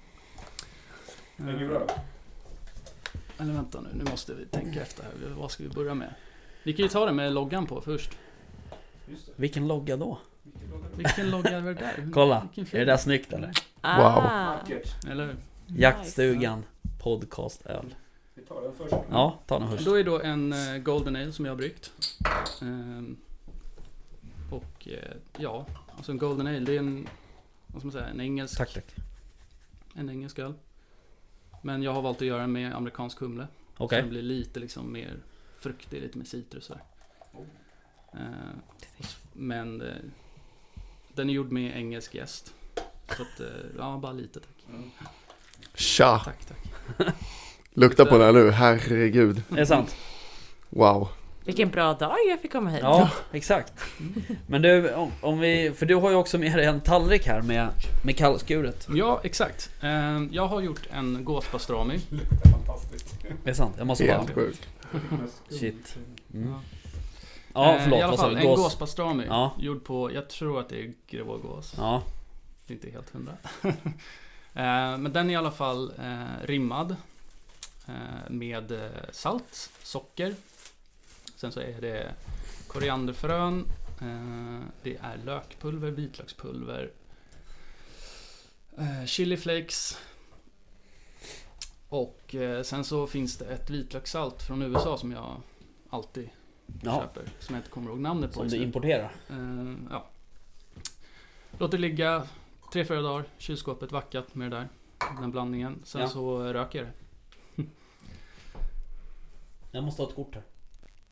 eh, 1.39 1.45
Vilken 1.47 1.69
bra. 1.69 1.87
Eller 3.39 3.53
vänta 3.53 3.81
nu, 3.81 3.89
nu 4.05 4.11
måste 4.11 4.35
vi 4.35 4.47
tänka 4.47 4.83
efter 4.83 5.03
här. 5.03 5.13
Vad 5.39 5.51
ska 5.51 5.63
vi 5.63 5.69
börja 5.69 5.95
med? 5.95 6.15
Vi 6.63 6.73
kan 6.73 6.83
ju 6.83 6.89
ta 6.89 7.07
det 7.07 7.13
med 7.13 7.33
loggan 7.33 7.67
på 7.67 7.81
först. 7.81 8.11
Just 9.09 9.27
det. 9.27 9.33
Vilken 9.37 9.69
logga 9.69 9.97
då? 9.97 10.19
Vilken 10.97 11.31
logga 11.31 11.51
är 11.51 11.63
det 11.63 11.75
där? 11.75 12.09
Kolla, 12.13 12.49
är 12.57 12.79
det 12.79 12.85
där 12.85 12.97
snyggt 12.97 13.33
eller? 13.33 13.53
Ah, 13.81 14.21
Vackert. 14.21 15.07
Eller 15.11 15.27
hur? 15.27 15.37
Jaktstugan 15.67 16.65
podcast 17.03 17.67
öl. 17.67 17.95
Vi 18.35 18.43
tar 18.43 18.63
den 18.63 18.73
först. 18.75 18.95
Ja, 19.11 19.39
ta 19.47 19.59
den 19.59 19.71
först. 19.71 19.85
Då 19.85 19.95
är 19.95 20.05
då 20.05 20.21
en 20.21 20.53
eh, 20.53 20.79
Golden 20.79 21.17
Ale 21.17 21.33
som 21.33 21.45
jag 21.45 21.53
har 21.53 21.57
bryggt. 21.57 21.93
Ehm, 22.63 23.17
och 24.51 24.89
eh, 24.89 25.17
ja, 25.39 25.67
alltså 25.97 26.13
en 26.13 26.19
Golden 26.19 26.47
Ale 26.47 26.59
det 26.61 26.75
är 26.75 26.79
en, 26.79 27.09
vad 27.67 27.81
ska 27.81 27.87
man 27.87 27.93
säga, 27.93 28.07
en 28.07 28.21
engelsk, 28.21 28.59
Tack, 28.59 28.75
tack. 28.75 28.95
en 29.95 30.11
engelsk 30.11 30.39
öl. 30.39 30.55
Men 31.63 31.83
jag 31.83 31.93
har 31.93 32.03
valt 32.03 32.17
att 32.21 32.27
göra 32.27 32.41
den 32.41 32.53
med 32.53 32.75
amerikansk 32.75 33.19
humle. 33.21 33.47
Okej. 33.77 33.99
Så 33.99 34.03
den 34.03 34.11
blir 34.11 34.23
lite 34.23 34.61
liksom 34.61 34.93
mer 34.93 35.17
fruktig, 35.59 36.03
lite 36.03 36.19
mer 36.19 36.25
citrus 36.25 36.69
där. 36.69 36.83
Ehm, 38.13 38.61
men 39.33 39.81
eh, 39.81 39.89
den 41.17 41.31
är 41.31 41.35
gjord 41.35 41.53
med 41.53 41.77
engelsk 41.77 42.15
gäst. 42.15 42.55
Så 43.17 43.23
att, 43.23 43.41
eh, 43.41 43.47
ja, 43.79 43.99
bara 44.03 44.13
lite 44.13 44.41
tack. 44.41 44.67
Tja! 45.75 46.21
Tack, 46.25 46.47
tack. 46.47 47.07
Lukta 47.75 48.05
på 48.05 48.19
den 48.19 48.27
här 48.27 48.33
nu, 48.33 48.51
herregud. 48.51 49.43
Det 49.49 49.61
är 49.61 49.65
sant. 49.65 49.97
Wow. 50.71 51.09
Vilken 51.45 51.71
bra 51.71 51.95
dag 51.95 52.17
jag 52.29 52.41
fick 52.41 52.53
komma 52.53 52.71
hit. 52.71 52.81
Ja, 52.83 53.11
exakt. 53.33 53.73
Men 54.47 54.63
du, 54.63 54.95
om, 54.95 55.13
om 55.21 55.39
vi, 55.39 55.73
för 55.77 55.87
du 55.87 55.95
har 55.95 56.11
ju 56.11 56.17
också 56.17 56.39
med 56.39 56.53
dig 56.53 56.67
en 56.67 56.81
tallrik 56.81 57.27
här 57.27 57.43
med, 57.43 57.69
med 58.05 58.17
kallskuret. 58.17 58.89
Ja, 58.95 59.21
exakt. 59.25 59.71
Ehm, 59.81 60.29
jag 60.33 60.47
har 60.47 60.61
gjort 60.61 60.89
en 60.91 61.25
gåspastrami. 61.25 62.01
Fantastiskt. 62.53 63.19
Det 63.45 63.51
är 63.51 63.55
sant, 63.55 63.75
jag 63.79 63.87
måste 63.87 64.05
bara... 64.07 64.17
Helt 64.17 64.35
sjukt. 64.35 64.69
Shit. 65.49 65.97
Mm. 66.35 66.55
Ja, 67.55 67.75
Eh, 67.77 67.83
förlåt, 67.83 67.99
I 67.99 68.03
alla 68.03 68.17
fall, 68.17 68.37
en 68.37 68.47
Gås? 68.47 68.61
gåspastrami. 68.61 69.25
Ja. 69.27 69.55
Gjord 69.59 69.85
på, 69.85 70.13
jag 70.13 70.29
tror 70.29 70.61
att 70.61 70.69
det 70.69 70.81
är 70.85 70.95
grå 71.07 71.39
gås. 71.39 71.75
Ja, 71.77 72.03
Det 72.67 72.73
är 72.73 72.77
inte 72.77 72.91
helt 72.91 73.11
hundra. 73.11 73.33
Eh, 74.57 74.99
Men 74.99 75.13
den 75.13 75.29
är 75.31 75.33
i 75.35 75.37
alla 75.37 75.51
fall 75.51 75.93
eh, 75.99 76.47
rimmad. 76.47 76.97
Med 78.29 78.91
salt, 79.13 79.71
socker. 79.83 80.35
Sen 81.37 81.53
så 81.53 81.61
är 81.61 81.81
det 81.81 82.15
korianderfrön. 82.67 83.65
Det 84.83 84.97
är 84.97 85.17
lökpulver, 85.25 85.91
vitlökspulver. 85.91 86.91
Chiliflakes. 89.07 89.99
Och 91.89 92.35
sen 92.65 92.85
så 92.85 93.07
finns 93.07 93.37
det 93.37 93.45
ett 93.47 93.71
vitlökssalt 93.71 94.43
från 94.43 94.63
USA 94.63 94.99
som 94.99 95.13
jag 95.13 95.41
alltid 95.91 96.29
ja. 96.83 97.01
köper. 97.01 97.31
Som 97.39 97.55
jag 97.55 97.61
inte 97.61 97.71
kommer 97.71 97.91
ihåg 97.91 97.99
namnet 98.01 98.31
på 98.33 98.41
Som 98.41 98.49
du 98.49 98.57
importerar. 98.57 99.13
Eh, 99.31 99.75
ja. 99.91 100.07
Låter 101.59 101.79
ligga 101.79 102.27
tre, 102.73 102.85
fyra 102.85 103.03
dagar. 103.03 103.25
Kylskåpet 103.39 103.93
vackat 103.93 104.35
med 104.35 104.51
det 104.51 104.57
där. 104.57 104.69
Den 105.21 105.31
blandningen. 105.31 105.81
Sen 105.85 106.01
Ja. 106.01 106.09
så 106.09 106.43
röker 106.53 106.79
jag 106.79 106.87
det. 106.89 106.93
Jag 109.73 109.85
måste 109.85 110.03
ha 110.03 110.09
ett 110.09 110.15
kort 110.17 110.35
här. 110.35 110.43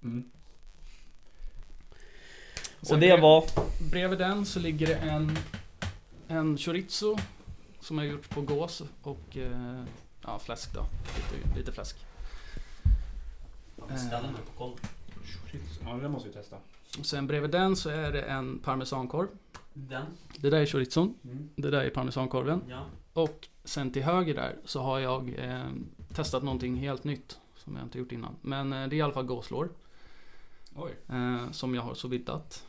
Mm. 0.03 0.31
Sen 2.83 2.95
Och 2.97 3.01
det 3.01 3.07
brev- 3.07 3.21
var... 3.21 3.45
Bredvid 3.91 4.19
den 4.19 4.47
så 4.47 4.61
ligger 4.61 4.87
det 4.87 4.95
en, 4.95 5.39
en 6.29 6.59
chorizo. 6.59 7.19
Som 7.81 7.99
jag 7.99 8.07
gjort 8.07 8.29
på 8.31 8.41
gås 8.41 8.83
och 9.03 9.37
eh, 9.37 9.85
ja, 10.23 10.39
fläsk 10.39 10.75
då. 10.75 10.85
Lite, 11.35 11.59
lite 11.59 11.73
fläsk. 11.73 11.97
Ställ 13.97 14.23
den 14.23 14.35
på 14.35 14.59
koll. 14.59 14.77
Ja, 15.85 15.93
det 15.95 16.09
måste 16.09 16.29
vi 16.29 16.35
testa. 16.35 16.57
Och 16.99 17.07
sen 17.07 17.27
bredvid 17.27 17.51
den 17.51 17.77
så 17.77 17.91
är 17.91 18.13
det 18.13 18.23
en 18.23 18.59
parmesankorv. 18.59 19.29
Den. 19.75 20.07
Det 20.37 20.51
där 20.51 20.61
är 20.61 20.67
chorizon. 20.67 21.15
Mm. 21.25 21.49
Det 21.57 21.71
där 21.71 21.81
är 21.81 21.91
parmesankorven. 21.91 22.63
Ja. 22.69 22.85
Och 23.13 23.49
sen 23.65 23.93
till 23.93 24.03
höger 24.03 24.35
där 24.35 24.57
så 24.65 24.81
har 24.81 24.99
jag 24.99 25.35
eh, 25.39 25.63
testat 26.15 26.43
någonting 26.43 26.77
helt 26.77 27.05
nytt. 27.05 27.39
Som 27.57 27.77
jag 27.77 27.85
inte 27.85 27.99
gjort 27.99 28.13
innan. 28.13 28.37
Men 28.41 28.73
eh, 28.73 28.89
det 28.89 28.97
är 28.97 28.99
i 28.99 29.03
alla 29.03 29.13
fall 29.13 29.25
gåslår. 29.27 29.69
Oj. 30.75 30.91
Eh, 31.09 31.51
som 31.51 31.75
jag 31.75 31.83
har 31.83 31.95
så 31.95 32.09
viddat. 32.09 32.65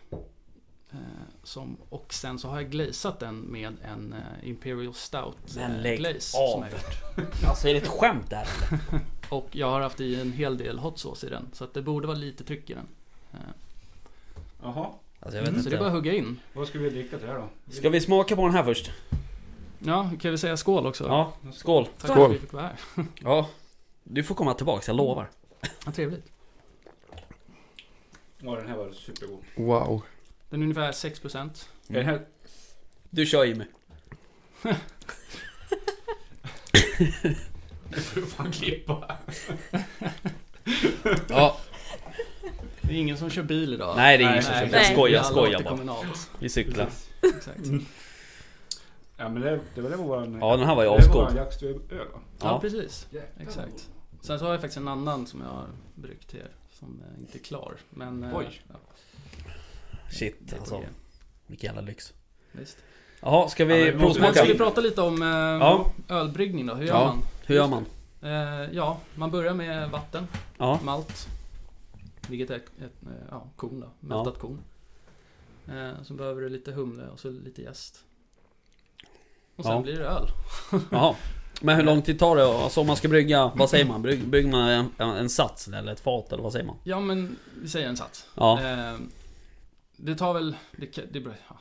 Eh, 0.91 0.97
som, 1.43 1.77
och 1.89 2.13
sen 2.13 2.39
så 2.39 2.47
har 2.47 2.61
jag 2.61 2.71
glazat 2.71 3.19
den 3.19 3.39
med 3.39 3.73
en 3.83 4.13
eh, 4.13 4.49
Imperial 4.49 4.93
Stout 4.93 5.37
Men 5.55 5.71
eh, 5.71 5.81
lägg 5.81 5.99
glaze. 5.99 6.37
av. 6.37 6.51
Som 6.51 6.61
jag 6.61 6.71
gjort. 6.71 7.43
Alltså 7.47 7.67
är 7.67 7.73
det 7.73 7.79
ett 7.79 7.87
skämt 7.87 8.29
där? 8.29 8.47
Och 9.33 9.47
jag 9.51 9.69
har 9.69 9.81
haft 9.81 10.01
i 10.01 10.21
en 10.21 10.31
hel 10.31 10.57
del 10.57 10.79
hot 10.79 10.99
sauce 10.99 11.27
i 11.27 11.29
den. 11.29 11.49
Så 11.53 11.63
att 11.63 11.73
det 11.73 11.81
borde 11.81 12.07
vara 12.07 12.17
lite 12.17 12.43
tryck 12.43 12.69
i 12.69 12.73
den. 12.73 12.87
Eh, 13.33 13.39
Jaha. 14.61 14.89
Alltså 15.19 15.39
jag 15.39 15.51
vet 15.51 15.63
så 15.63 15.69
det 15.69 15.75
är 15.75 15.79
bara 15.79 15.87
att 15.87 15.93
hugga 15.93 16.13
in. 16.13 16.39
Vad 16.53 16.67
ska 16.67 16.79
vi 16.79 16.89
dricka 16.89 17.17
till 17.17 17.27
det 17.27 17.33
här 17.33 17.39
då? 17.39 17.73
Ska 17.73 17.89
vi 17.89 18.01
smaka 18.01 18.35
på 18.35 18.45
den 18.45 18.55
här 18.55 18.63
först? 18.63 18.91
Ja, 19.79 20.11
kan 20.21 20.31
vi 20.31 20.37
säga 20.37 20.57
skål 20.57 20.85
också? 20.85 21.07
Ja, 21.07 21.33
skål. 21.53 21.85
Tack 21.85 22.11
Skål. 22.11 22.15
för 22.15 22.25
att 22.25 22.31
vi 22.31 22.39
fick 22.39 22.53
vara 22.53 22.63
här. 22.63 22.75
Ja. 23.21 23.49
Du 24.03 24.23
får 24.23 24.35
komma 24.35 24.53
tillbaks, 24.53 24.87
jag 24.87 24.97
lovar. 24.97 25.29
Ja, 25.85 25.91
trevligt. 25.91 26.31
Ja, 28.39 28.55
den 28.55 28.67
här 28.67 28.77
var 28.77 28.91
supergod. 28.91 29.39
Wow. 29.55 30.01
Den 30.49 30.59
är 30.59 30.63
ungefär 30.63 30.91
6%. 30.91 31.35
Mm. 31.37 31.49
Är 31.87 31.93
den 31.93 32.05
här... 32.05 32.25
Du 33.09 33.25
kör 33.25 33.43
Jimmy. 33.43 33.65
Nu 37.95 38.01
får 38.01 38.21
du 38.21 38.27
fan 38.27 38.51
klippa. 38.51 39.17
Ja, 41.29 41.57
Det 42.81 42.93
är 42.93 42.97
ingen 42.97 43.17
som 43.17 43.29
kör 43.29 43.43
bil 43.43 43.73
idag. 43.73 43.93
Nej, 43.95 44.17
det 44.17 44.23
är 44.23 44.29
ingen 44.31 44.43
som 44.43 44.51
nej, 44.51 44.59
kör 44.61 44.65
bil. 44.67 44.73
Jag 44.75 44.85
skojar, 44.91 45.19
alla 45.19 45.29
skojar 45.29 45.59
bara. 45.63 45.69
kommunalt. 45.69 46.29
vi 46.39 46.49
cyklar. 46.49 46.89
Exakt. 47.37 47.59
Ja, 49.17 49.29
men 49.29 49.41
det, 49.41 49.59
det 49.75 49.81
var 49.81 49.89
det 49.89 49.95
var 49.95 50.05
våran... 50.05 50.37
Ja, 50.41 50.57
den 50.57 50.65
här 50.67 50.75
var 50.75 50.83
ju 50.83 50.87
Det 50.89 50.91
var 50.91 50.99
asgod. 50.99 51.15
våran 51.15 51.35
jaktstuöl 51.35 51.73
va? 51.73 51.79
Ja, 51.89 52.19
Ja. 52.41 52.59
precis. 52.59 53.07
Exakt. 53.39 53.89
Sen 54.21 54.39
så 54.39 54.45
har 54.45 54.51
jag 54.51 54.61
faktiskt 54.61 54.77
en 54.77 54.87
annan 54.87 55.27
som 55.27 55.41
jag 55.41 55.47
har 55.47 55.67
bryggt 55.95 56.29
till 56.29 56.39
er. 56.39 56.47
Som 56.79 57.01
eh, 57.15 57.19
inte 57.21 57.37
är 57.37 57.39
klar. 57.39 57.73
Men... 57.89 58.23
eh, 58.23 58.37
Oj. 58.37 58.61
Ja, 58.67 58.75
Shit 60.11 60.35
det 60.39 60.55
är 60.55 60.59
alltså. 60.59 60.81
Vilken 61.47 61.67
jävla 61.67 61.81
lyx. 61.81 62.13
Visst. 62.51 62.77
Jaha, 63.21 63.49
ska 63.49 63.63
Ja, 63.63 63.67
vi 63.67 63.73
men 63.73 63.79
vi 63.85 63.85
måste- 63.85 63.97
Men 63.97 64.01
provsmaka? 64.31 64.33
ska 64.33 64.45
vi 64.53 64.57
prata 64.57 64.81
lite 64.81 65.01
om 65.01 65.21
eh, 65.21 65.27
Ja. 65.29 65.91
ölbryggning 66.09 66.65
då? 66.65 66.73
Hur 66.75 66.85
gör 66.85 66.93
Ja. 66.93 67.05
man? 67.05 67.21
Hur 67.45 67.55
gör 67.55 67.67
man? 67.67 67.85
Eh, 68.21 68.71
ja, 68.75 68.99
man 69.15 69.31
börjar 69.31 69.53
med 69.53 69.89
vatten, 69.89 70.27
Ja, 70.57 70.79
malt. 70.83 71.27
Vilket 72.29 72.49
är 72.49 72.55
ett, 72.55 72.71
eh, 72.81 72.87
ja, 73.31 73.47
korn 73.55 73.79
då. 73.79 73.89
Mältat 73.99 74.39
korn. 74.39 74.59
Eh, 75.67 76.03
så 76.03 76.13
behöver 76.13 76.41
du 76.41 76.49
lite 76.49 76.71
humle 76.71 77.07
och 77.07 77.19
så 77.19 77.29
lite 77.29 77.61
jäst. 77.61 77.99
Och 79.55 79.63
sen 79.63 79.73
Ja. 79.73 79.81
blir 79.81 79.99
det 79.99 80.05
öl. 80.05 80.27
jaha. 80.91 81.15
Men 81.61 81.75
hur 81.75 81.83
lång 81.83 82.01
tid 82.01 82.19
tar 82.19 82.35
det? 82.35 82.45
Alltså 82.45 82.81
om 82.81 82.87
man 82.87 82.95
ska 82.95 83.07
brygga, 83.07 83.51
vad 83.55 83.69
säger 83.69 83.85
man? 83.85 84.01
Brygg, 84.01 84.27
brygger 84.27 84.51
man 84.51 84.69
en, 84.69 85.09
en 85.09 85.29
sats 85.29 85.67
eller 85.67 85.91
ett 85.91 85.99
fat 85.99 86.31
eller 86.33 86.43
vad 86.43 86.51
säger 86.51 86.65
man? 86.65 86.75
Ja 86.83 86.99
men, 86.99 87.35
vi 87.61 87.69
säger 87.69 87.87
en 87.89 87.97
sats. 87.97 88.27
Ja, 88.35 88.61
Eh, 88.61 88.95
det 89.97 90.15
tar 90.15 90.33
väl, 90.33 90.55
det, 90.77 91.13
det 91.13 91.19
beror, 91.19 91.35
ja, 91.49 91.57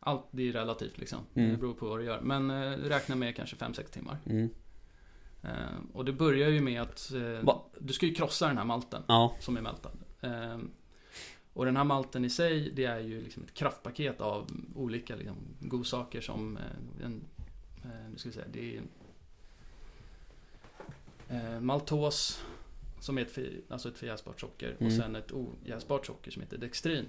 allt 0.00 0.26
det 0.30 0.48
är 0.48 0.52
relativt 0.52 0.98
liksom. 0.98 1.18
Mm. 1.34 1.50
Det 1.50 1.56
beror 1.56 1.74
på 1.74 1.86
vad 1.88 1.98
du 1.98 2.04
gör. 2.04 2.20
Men 2.20 2.50
eh, 2.50 2.70
räkna 2.78 3.14
med 3.16 3.36
kanske 3.36 3.56
5-6 3.56 3.82
timmar. 3.92 4.18
mm. 4.26 4.50
Eh, 5.46 5.78
och 5.92 6.04
det 6.04 6.12
börjar 6.12 6.48
ju 6.48 6.60
med 6.60 6.82
att 6.82 7.12
eh, 7.12 7.58
du 7.78 7.92
ska 7.92 8.06
ju 8.06 8.14
krossa 8.14 8.48
den 8.48 8.58
här 8.58 8.64
malten 8.64 9.02
ja, 9.08 9.36
som 9.40 9.56
är 9.56 9.60
mältad. 9.60 9.92
Eh, 10.20 10.58
och 11.52 11.64
den 11.64 11.76
här 11.76 11.84
malten 11.84 12.24
i 12.24 12.30
sig, 12.30 12.70
det 12.70 12.84
är 12.84 12.98
ju 13.00 13.22
liksom 13.22 13.42
ett 13.42 13.54
kraftpaket 13.54 14.20
av 14.20 14.50
olika 14.74 15.16
liksom, 15.16 15.36
godsaker 15.60 16.20
som 16.20 16.56
eh, 16.56 17.04
en, 17.04 17.24
eh, 17.84 18.10
nu 18.10 18.18
ska 18.18 18.28
vi 18.28 18.32
säga, 18.34 18.46
det 18.52 18.76
är 18.76 18.82
maltos 21.60 22.44
som 23.00 23.18
är 23.18 23.22
ett, 23.22 23.30
för, 23.30 23.50
alltså 23.68 23.88
ett 23.88 23.98
förjäsbart 23.98 24.40
socker 24.40 24.74
och 24.74 24.82
Mm. 24.82 24.96
sen 24.96 25.16
ett 25.16 25.32
ojäsbart 25.32 26.06
socker 26.06 26.30
som 26.30 26.42
heter 26.42 26.58
dextrin. 26.58 27.04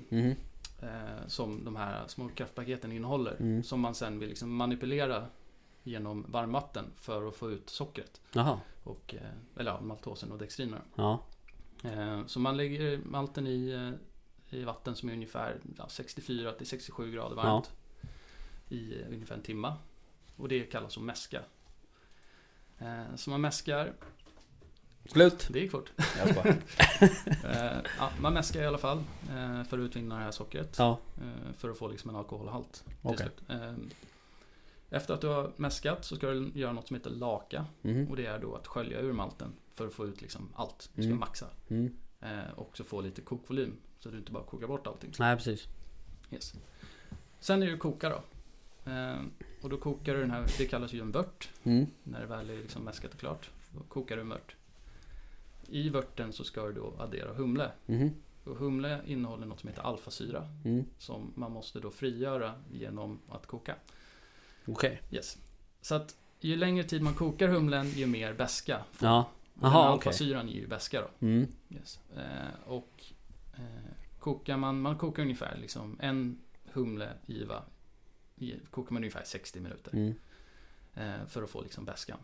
Eh, 0.82 1.28
som 1.28 1.66
de 1.66 1.76
här 1.76 2.08
små 2.08 2.30
kraftpaketen 2.30 2.92
innehåller. 2.92 3.36
Mm. 3.40 3.64
Som 3.64 3.80
man 3.80 3.96
sen 3.96 4.20
vill 4.20 4.30
liksom 4.30 4.56
manipulera 4.56 5.26
genom 5.88 6.26
varmvatten 6.28 6.86
för 6.96 7.28
att 7.28 7.36
få 7.36 7.52
ut 7.52 7.70
sockret. 7.70 8.22
jaha, 8.34 8.60
Och, 8.84 9.16
eh, 9.18 9.60
eller 9.60 9.72
ja, 9.72 9.82
maltosen 9.82 10.32
och 10.32 10.38
dextrinerna. 10.38 10.82
ja, 10.96 11.24
Eh, 11.84 12.26
så 12.26 12.40
man 12.40 12.58
lägger 12.58 12.98
malten 12.98 13.48
i, 13.48 13.70
eh, 13.70 14.58
i 14.60 14.64
vatten 14.64 14.96
som 14.96 15.10
är 15.10 15.14
ungefär 15.14 15.60
ja, 15.78 15.90
64 15.90 16.52
till 16.54 16.68
67 16.68 17.12
grader 17.12 17.36
varmt 17.36 17.72
i 18.70 19.02
eh, 19.02 19.08
ungefär 19.10 19.36
en 19.36 19.42
timme. 19.42 19.74
Och 20.36 20.48
det 20.50 20.64
kallas 20.64 20.98
att 20.98 21.04
mäska. 21.04 21.42
Så 23.16 23.30
man 23.30 23.42
mäskar, 23.42 23.94
Slut. 25.06 25.48
det 25.52 25.60
gick 25.60 25.72
fort. 25.72 25.92
Ja, 28.00 28.12
man 28.22 28.34
mäskar 28.34 28.62
i 28.62 28.66
alla 28.66 28.78
fall 28.78 29.04
för 29.70 29.78
att 29.78 29.84
utvinna 29.84 30.18
det 30.18 30.24
här 30.24 30.32
sockret. 30.32 30.76
Ja, 30.80 31.00
för 31.58 31.70
att 31.70 31.78
få 31.78 31.88
liksom 31.88 32.10
en 32.10 32.16
alkoholhalt 32.16 32.74
till 32.74 32.94
okej. 33.02 33.18
slut. 33.18 33.42
Efter 34.90 35.14
att 35.14 35.22
du 35.22 35.28
har 35.28 35.52
mäskat 35.56 36.06
så 36.06 36.16
ska 36.16 36.28
du 36.30 36.52
göra 36.54 36.72
något 36.74 36.88
som 36.88 36.96
heter 36.96 37.10
laka. 37.10 37.66
Mhm. 37.82 38.08
Och 38.10 38.16
det 38.16 38.26
är 38.26 38.40
då 38.40 38.56
att 38.56 38.68
skölja 38.68 39.00
ur 39.00 39.14
malten 39.14 39.54
för 39.74 39.88
att 39.88 39.94
få 39.94 40.06
ut 40.08 40.22
liksom 40.22 40.50
allt. 40.56 40.90
Du 40.94 41.02
ska 41.02 41.08
Mm. 41.08 41.20
maxa. 41.20 41.48
Mm. 41.68 41.94
Eh, 42.22 42.52
och 42.56 42.78
så 42.78 42.84
få 42.84 43.02
lite 43.02 43.22
kokvolym. 43.22 43.78
Så 44.00 44.10
du 44.10 44.18
inte 44.18 44.32
bara 44.32 44.44
kokar 44.44 44.68
bort 44.68 44.88
allting. 44.88 45.12
Nej, 45.20 45.36
precis. 45.36 45.68
Yes. 46.32 46.54
Sen 47.40 47.64
är 47.64 47.72
det 47.72 47.78
koka 47.78 48.10
då. 48.10 48.22
Eh, 48.92 49.20
och 49.62 49.70
då 49.70 49.78
kokar 49.78 50.14
du 50.14 50.20
den 50.22 50.32
här, 50.32 50.46
det 50.58 50.66
kallas 50.66 50.94
ju 50.94 51.02
en 51.02 51.12
vört. 51.12 51.50
Mm. 51.64 51.86
När 52.04 52.20
det 52.20 52.26
väl 52.26 52.50
är 52.50 52.58
liksom 52.58 52.84
mäskat 52.84 53.14
och 53.14 53.20
klart. 53.20 53.50
Då 53.72 53.84
kokar 53.84 54.16
du 54.16 54.22
en 54.22 54.30
vört. 54.30 54.56
I 55.70 55.90
vörten 55.90 56.34
så 56.34 56.44
ska 56.44 56.66
du 56.66 56.74
då 56.74 56.94
addera 57.00 57.34
humle. 57.34 57.72
Mhm. 57.86 58.10
Och 58.44 58.56
humle 58.56 59.02
innehåller 59.06 59.46
något 59.46 59.60
som 59.60 59.70
heter 59.70 59.82
alfasyra. 59.82 60.48
Mm. 60.66 60.86
Som 60.98 61.32
man 61.36 61.52
måste 61.52 61.80
då 61.80 61.92
frigöra 61.92 62.54
genom 62.72 63.20
att 63.30 63.48
koka. 63.48 63.76
Okej. 64.68 65.02
Yes. 65.12 65.38
Så 65.82 65.96
att 65.96 66.16
ju 66.40 66.56
längre 66.56 66.84
tid 66.84 67.02
man 67.02 67.14
kokar 67.14 67.48
humlen 67.48 67.90
ju 67.90 68.08
mer 68.08 68.34
beska. 68.34 68.82
får 68.92 69.08
Ja. 69.08 69.30
Jaha, 69.62 69.94
okej. 69.94 70.08
alfasyran 70.10 70.48
ger 70.48 70.60
ju 70.62 70.68
beska 70.68 71.02
då. 71.02 71.28
Mm. 71.28 71.48
Yes. 71.70 72.00
Eh, 72.18 72.70
och 72.70 73.04
eh, 73.56 73.92
kokar 74.20 74.58
man, 74.58 74.82
man 74.82 74.98
kokar 74.98 75.24
ungefär 75.24 75.58
liksom 75.58 75.98
en 76.02 76.42
humle 76.74 77.14
IVA 77.28 77.64
i, 78.36 78.54
kokar 78.72 78.94
man 78.94 79.04
ungefär 79.04 79.24
60 79.24 79.60
minuter 79.60 79.94
Mm. 79.94 80.14
eh, 80.96 81.28
för 81.28 81.44
att 81.44 81.50
få 81.50 81.62
liksom 81.62 81.86
beskan. 81.86 82.18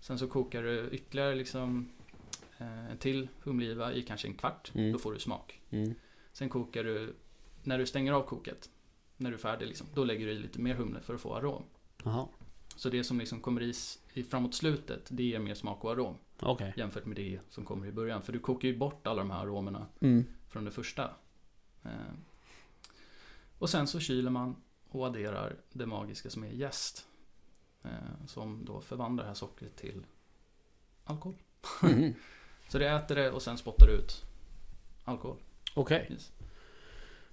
Sen 0.00 0.18
så 0.18 0.28
kokar 0.28 0.62
du 0.62 0.88
ytterligare 0.92 1.34
liksom 1.34 1.88
eh, 2.58 2.90
en 2.90 2.98
till 2.98 3.28
humle-IVA 3.42 3.92
i 3.92 4.02
kanske 4.02 4.28
en 4.28 4.34
kvart. 4.34 4.72
Mm. 4.74 4.92
Då 4.92 4.98
får 4.98 5.12
du 5.12 5.18
smak. 5.18 5.60
Mm. 5.70 5.94
Sen 6.32 6.48
kokar 6.48 6.84
du, 6.84 7.14
när 7.62 7.78
du 7.78 7.86
stänger 7.86 8.12
av 8.12 8.22
koket, 8.22 8.70
när 9.16 9.30
du 9.30 9.36
är 9.36 9.40
färdig 9.40 9.66
liksom, 9.68 9.86
då 9.94 10.04
lägger 10.04 10.26
du 10.26 10.32
i 10.32 10.38
lite 10.38 10.60
mer 10.60 10.74
humle 10.74 11.00
för 11.00 11.14
att 11.14 11.20
få 11.20 11.34
arom. 11.36 11.62
Jaha. 12.02 12.28
Så 12.76 12.88
det 12.88 13.04
som 13.04 13.18
liksom 13.18 13.40
kommer 13.40 13.62
i, 13.62 13.72
i 14.12 14.22
framåt 14.22 14.54
slutet, 14.54 15.06
det 15.08 15.22
ger 15.22 15.38
mer 15.38 15.54
smak 15.54 15.84
och 15.84 15.90
arom. 15.92 16.16
Okej. 16.40 16.74
Jämfört 16.76 17.06
med 17.06 17.16
det 17.16 17.40
som 17.48 17.64
kommer 17.64 17.86
i 17.86 17.92
början. 17.92 18.22
För 18.22 18.32
du 18.32 18.38
kokar 18.38 18.68
ju 18.68 18.76
bort 18.78 19.06
alla 19.06 19.18
de 19.18 19.30
här 19.30 19.40
aromerna 19.40 19.86
Mm. 20.00 20.24
från 20.48 20.64
det 20.64 20.70
första. 20.70 21.10
Eh, 21.84 21.90
och 23.58 23.70
sen 23.70 23.86
så 23.86 24.00
kyler 24.00 24.30
man 24.30 24.56
och 24.88 25.06
adderar 25.06 25.56
det 25.72 25.86
magiska 25.86 26.30
som 26.30 26.44
är 26.44 26.48
jäst. 26.50 27.06
Eh, 27.82 27.90
som 28.26 28.64
då 28.64 28.80
förvandlar 28.80 29.24
det 29.24 29.28
här 29.28 29.34
sockret 29.34 29.76
till 29.76 30.06
alkohol. 31.04 31.36
Mhm. 31.82 32.14
Så 32.68 32.78
det 32.78 32.88
äter 32.90 33.14
det 33.16 33.30
och 33.30 33.42
sen 33.42 33.58
spottar 33.58 33.86
det 33.86 33.92
ut 33.92 34.24
alkohol. 35.04 35.36
Okej. 35.74 36.16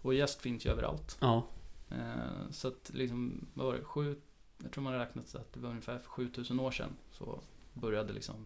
Och 0.02 0.14
jäst 0.14 0.42
finns 0.42 0.66
ju 0.66 0.70
överallt. 0.72 1.18
Ja. 1.22 1.48
Eh, 1.90 2.50
så 2.52 2.68
att 2.68 2.92
liksom, 2.94 3.48
vad 3.54 3.66
var 3.68 3.74
det, 3.74 3.84
sju, 3.84 4.16
jag 4.64 4.72
tror 4.72 4.84
man 4.84 4.94
har 4.94 5.00
räknat 5.00 5.36
att 5.36 5.54
det 5.54 5.60
var 5.60 5.70
ungefär 5.70 6.00
för 6.00 6.10
7000 6.10 6.60
år 6.60 6.72
sedan 6.72 6.98
så 7.12 7.42
började 7.74 8.14
liksom, 8.14 8.46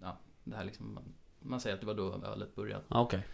ja, 0.00 0.18
det 0.44 0.56
här 0.56 0.64
liksom, 0.64 0.94
man, 0.94 1.04
man 1.40 1.60
säger 1.60 1.74
att 1.74 1.80
det 1.80 1.86
var 1.86 1.94
då 1.94 2.20
ölet 2.24 2.54
började. 2.54 2.84
Ja, 2.88 3.00
Okej. 3.00 3.26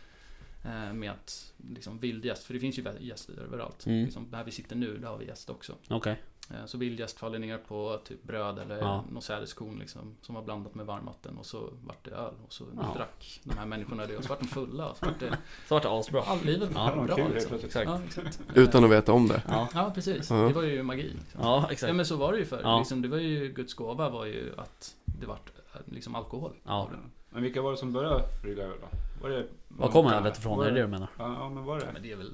Eh, 0.65 0.93
med 0.93 1.11
att 1.11 1.55
liksom 1.71 1.99
vildgäst, 1.99 2.45
för 2.45 2.55
det 2.55 2.61
finns 2.61 2.79
ju 2.79 2.83
vä- 2.83 3.01
gäst 3.03 3.29
överallt. 3.31 3.87
Mm. 3.87 4.05
Liksom, 4.05 4.31
där 4.31 4.45
vi 4.45 4.51
sitter 4.51 4.77
nu, 4.77 4.99
där 4.99 5.09
har 5.09 5.19
vi 5.19 5.27
gäst 5.27 5.51
också. 5.51 5.75
Okej. 5.89 6.23
Eh, 6.51 6.67
så 6.67 6.79
vildgäst 6.79 7.19
faller 7.19 7.39
ner 7.39 7.59
på 7.59 7.99
typ 8.05 8.23
bröd 8.23 8.59
eller 8.59 8.79
Ja. 8.79 9.05
något 9.13 9.25
sädeskorn 9.25 9.79
liksom, 9.79 10.17
som 10.23 10.35
var 10.35 10.43
blandat 10.43 10.75
med 10.75 10.87
varmvatten 10.87 11.39
och 11.39 11.47
så 11.47 11.71
vart 11.87 12.05
det 12.05 12.11
öl 12.11 12.35
och 12.47 12.53
så 12.53 12.65
Ja. 12.77 12.93
drack 12.97 13.41
de 13.45 13.59
här 13.59 13.67
människorna 13.67 14.07
det 14.07 14.17
och 14.17 14.23
så 14.25 14.29
vart 14.29 14.41
de 14.41 14.47
fulla 14.47 14.89
och 14.89 14.97
så 14.97 15.07
vart 15.07 15.21
det, 15.21 15.37
Så 15.69 15.75
vart 15.75 15.83
det 15.83 15.91
asbra. 15.91 16.23
all 16.23 16.39
livet 16.45 16.71
Ja, 16.75 16.85
var 16.85 16.97
vad 16.97 17.07
bra 17.07 17.17
kul, 17.17 17.35
liksom. 17.35 17.57
Exakt. 17.65 17.89
Ja, 17.91 18.01
exakt. 18.07 18.41
Utan 18.55 18.85
att 18.85 18.91
veta 18.91 19.13
om 19.13 19.29
det. 19.29 19.43
Ja. 19.49 19.69
Ja, 19.75 19.91
precis. 19.95 20.31
Ja. 20.31 20.37
Det 20.37 20.53
var 20.53 20.63
ju 20.63 20.83
magi. 20.83 21.03
Liksom. 21.03 21.41
Ja, 21.43 21.61
Ja, 21.63 21.71
exakt. 21.73 21.95
men 21.95 22.07
så 22.07 22.17
var 22.17 22.33
det 22.33 22.39
ju 22.39 22.45
förr. 22.45 22.61
Ja. 22.63 22.79
Liksom, 22.79 23.03
det 23.03 23.09
var 23.09 23.19
ju 23.19 23.49
Guds 23.53 23.75
gåva 23.75 24.11
var 24.11 24.25
ju 24.25 24.53
att 24.57 24.95
det 25.05 25.27
vart 25.27 25.49
eh, 25.75 25.81
liksom 25.85 26.15
alkohol. 26.15 26.53
Ja. 26.65 26.89
Men 27.31 27.43
vilka 27.43 27.63
var 27.63 27.71
det 27.71 27.77
som 27.77 27.93
började 27.93 28.23
brygga 28.43 28.63
öl 28.63 28.77
då? 28.81 28.89
Var 29.23 29.31
det 29.31 29.47
Var 29.69 29.89
kommer 29.89 30.13
ölet 30.15 30.39
ifrån? 30.39 30.59
Var 30.59 30.65
Är 30.65 30.69
det 30.71 30.75
det 30.77 30.83
du 30.83 30.89
menar? 30.89 31.09
Ja, 31.19 31.35
ja, 31.39 31.49
men 31.49 31.65
var 31.65 31.79
Ja, 31.79 31.85
det? 31.87 31.93
men 31.93 32.03
det 32.03 32.13
är 32.13 32.17
väl 32.17 32.33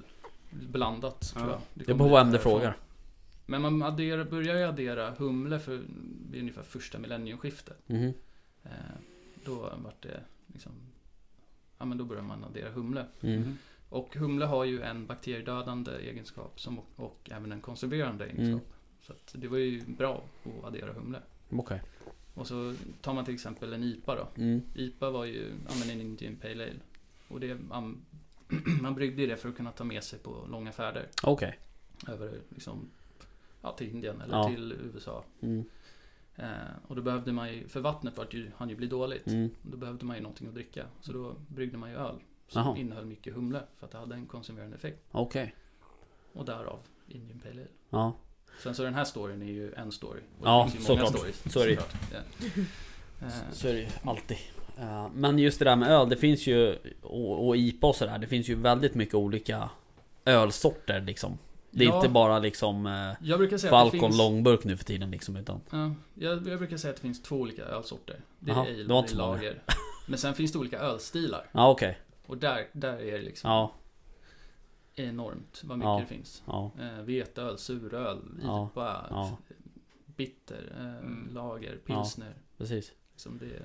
blandat 0.51 1.21
tror 1.21 1.45
Ja. 1.47 1.51
jag. 1.53 1.61
Det 1.75 1.85
beror 1.95 2.09
på 2.09 2.15
vem 2.17 2.31
därifrån. 2.31 2.53
frågar. 2.53 2.77
Men 3.53 3.63
man 3.63 3.83
adderar, 3.83 4.25
börjar 4.25 4.57
ju 4.59 4.65
addera 4.65 5.11
humle 5.11 5.59
för 5.59 5.83
vid 6.31 6.41
ungefär 6.41 6.63
första 6.63 6.99
millenniumskiftet. 6.99 7.89
Mhm. 7.89 8.13
Eh, 8.65 8.71
då 9.45 9.73
vart 9.85 10.03
det 10.03 10.21
liksom, 10.47 10.73
ja 11.79 11.85
men 11.85 11.99
då 11.99 12.05
börjar 12.05 12.23
man 12.23 12.45
addera 12.45 12.71
humle. 12.71 13.07
Mm. 13.21 13.59
Och 13.89 14.15
humle 14.17 14.45
har 14.45 14.65
ju 14.65 14.83
en 14.83 15.07
bakteriedödande 15.07 15.91
egenskap 15.91 16.61
som, 16.61 16.81
och 16.97 17.31
även 17.33 17.53
en 17.53 17.61
konserverande 17.61 18.25
Mm. 18.25 18.37
egenskap. 18.37 18.73
Så 19.03 19.13
att 19.13 19.35
det 19.39 19.49
var 19.49 19.59
ju 19.59 19.85
bra 19.87 20.25
att 20.45 20.65
addera 20.65 20.93
humle. 20.93 21.19
Okej. 21.51 21.83
Och 22.35 22.47
så 22.47 22.75
tar 23.01 23.15
man 23.15 23.25
till 23.25 23.35
exempel 23.35 23.73
en 23.73 23.83
IPA 23.85 24.15
då. 24.15 24.43
Mm. 24.43 24.63
IPA 24.75 25.11
var 25.11 25.25
ju 25.25 25.51
ja, 25.69 25.75
men 25.81 25.91
en 25.91 26.01
Indian 26.01 26.37
Pale 26.37 26.65
Ale. 26.65 26.81
Och 27.29 27.41
det, 27.41 27.55
man, 27.69 28.05
man 28.83 28.95
bryggde 28.95 29.27
det 29.27 29.37
för 29.37 29.49
att 29.49 29.57
kunna 29.57 29.73
ta 29.73 29.85
med 29.85 30.05
sig 30.05 30.19
på 30.19 30.47
långa 30.51 30.73
färder. 30.73 31.09
Okej. 31.23 31.59
Över 32.09 32.41
liksom, 32.49 32.91
ja, 33.63 33.73
till 33.73 33.89
Indien 33.89 34.21
eller 34.21 34.37
Ja. 34.37 34.49
till 34.49 34.73
USA. 34.95 35.25
Mm. 35.41 35.65
Eh, 36.37 36.47
och 36.89 36.97
då 36.97 37.03
behövde 37.03 37.33
man 37.33 37.53
ju, 37.55 37.69
för 37.69 37.81
vattnet 37.81 38.17
vart 38.17 38.35
ju, 38.35 38.51
hann 38.57 38.69
ju 38.69 38.77
bli 38.77 38.87
dåligt. 38.87 39.27
Mm. 39.27 39.51
Då 39.63 39.77
behövde 39.77 40.05
man 40.05 40.17
ju 40.17 40.23
någonting 40.23 40.49
att 40.49 40.55
dricka. 40.55 40.87
Så 41.01 41.13
då 41.13 41.35
bryggde 41.49 41.79
man 41.79 41.91
ju 41.91 41.97
öl. 41.97 42.15
Som 42.49 42.63
Jaha. 42.63 42.77
innehöll 42.79 43.05
mycket 43.07 43.35
humle. 43.35 43.63
För 43.79 43.87
att 43.87 43.93
det 43.93 43.99
hade 43.99 44.15
en 44.15 44.27
konserverande 44.27 44.77
effekt. 44.77 44.99
Okej. 45.13 45.55
Och 46.33 46.45
därav 46.45 46.79
Indian 47.09 47.39
Pale 47.41 47.53
Ale. 47.53 47.67
Ja. 47.91 48.13
Sen 48.63 48.75
så 48.75 48.83
den 48.83 48.95
här 48.95 49.05
storyn 49.05 49.43
är 49.43 49.47
ju 49.47 49.73
en 49.75 49.93
story. 49.93 50.21
Och 50.41 50.47
Ja, 50.47 50.69
såklart. 50.81 51.17
Så 51.51 51.61
är 51.61 51.67
det. 51.67 51.73
Eh, 53.23 53.29
Så 53.53 53.69
är 53.69 53.73
det 53.73 53.79
ju 53.81 53.87
alltid. 54.05 54.37
Eh, 54.79 55.09
Men 55.15 55.39
just 55.39 55.59
det 55.59 55.65
där 55.65 55.77
med 55.77 55.91
öl, 55.91 56.09
det 56.09 56.17
finns 56.17 56.47
ju 56.47 56.77
och, 57.03 57.47
och 57.49 57.57
IPA 57.57 57.87
och 57.87 57.97
sådär, 57.97 58.19
det 58.19 58.27
finns 58.27 58.49
ju 58.49 58.55
väldigt 58.55 58.95
mycket 58.95 59.15
olika 59.15 59.71
ölsorter 60.25 61.01
liksom. 61.01 61.39
Det 61.75 61.85
är 61.85 61.89
Ja. 61.89 61.97
inte 61.97 62.09
bara 62.09 62.39
liksom 62.39 62.87
eh, 62.87 63.59
Falcon 63.71 64.01
finns... 64.01 64.19
långburk 64.19 64.65
nu 64.65 64.77
för 64.77 64.85
tiden 64.85 65.11
liksom 65.11 65.37
utan 65.37 65.61
Ja, 65.71 65.95
jag, 66.15 66.49
jag 66.49 66.59
brukar 66.59 66.77
säga 66.77 66.91
att 66.91 66.97
det 66.97 67.03
finns 67.03 67.23
två 67.23 67.37
olika 67.37 67.65
ölsorter. 67.65 68.21
Det 68.39 68.51
är 68.51 68.55
ale 68.57 68.71
det 68.71 68.95
och 68.95 69.05
det 69.07 69.13
är 69.13 69.17
lager. 69.17 69.63
Men 70.09 70.19
sen 70.19 70.35
finns 70.35 70.53
det 70.53 70.59
olika 70.59 70.79
ölstilar. 70.79 71.47
Ja 71.53 71.71
okej, 71.71 71.99
Och 72.27 72.39
där, 72.39 72.69
där 72.73 72.99
är 72.99 73.13
det 73.19 73.23
liksom 73.25 73.51
ja, 73.51 73.73
enormt 74.95 75.63
vad 75.65 75.79
mycket 75.79 75.89
Ja. 75.89 76.01
det 76.01 76.07
finns. 76.15 76.43
ja, 76.47 76.71
Eh, 76.81 77.03
veteöl, 77.05 77.59
suröl. 77.59 78.19
IPA, 78.43 79.07
Ja. 79.11 79.37
bitter, 80.07 80.73
eh, 80.79 80.87
Mm. 80.99 81.29
lager, 81.35 81.77
pilsner. 81.87 82.35
precis 82.59 82.93
Liksom 83.13 83.39
det, 83.39 83.63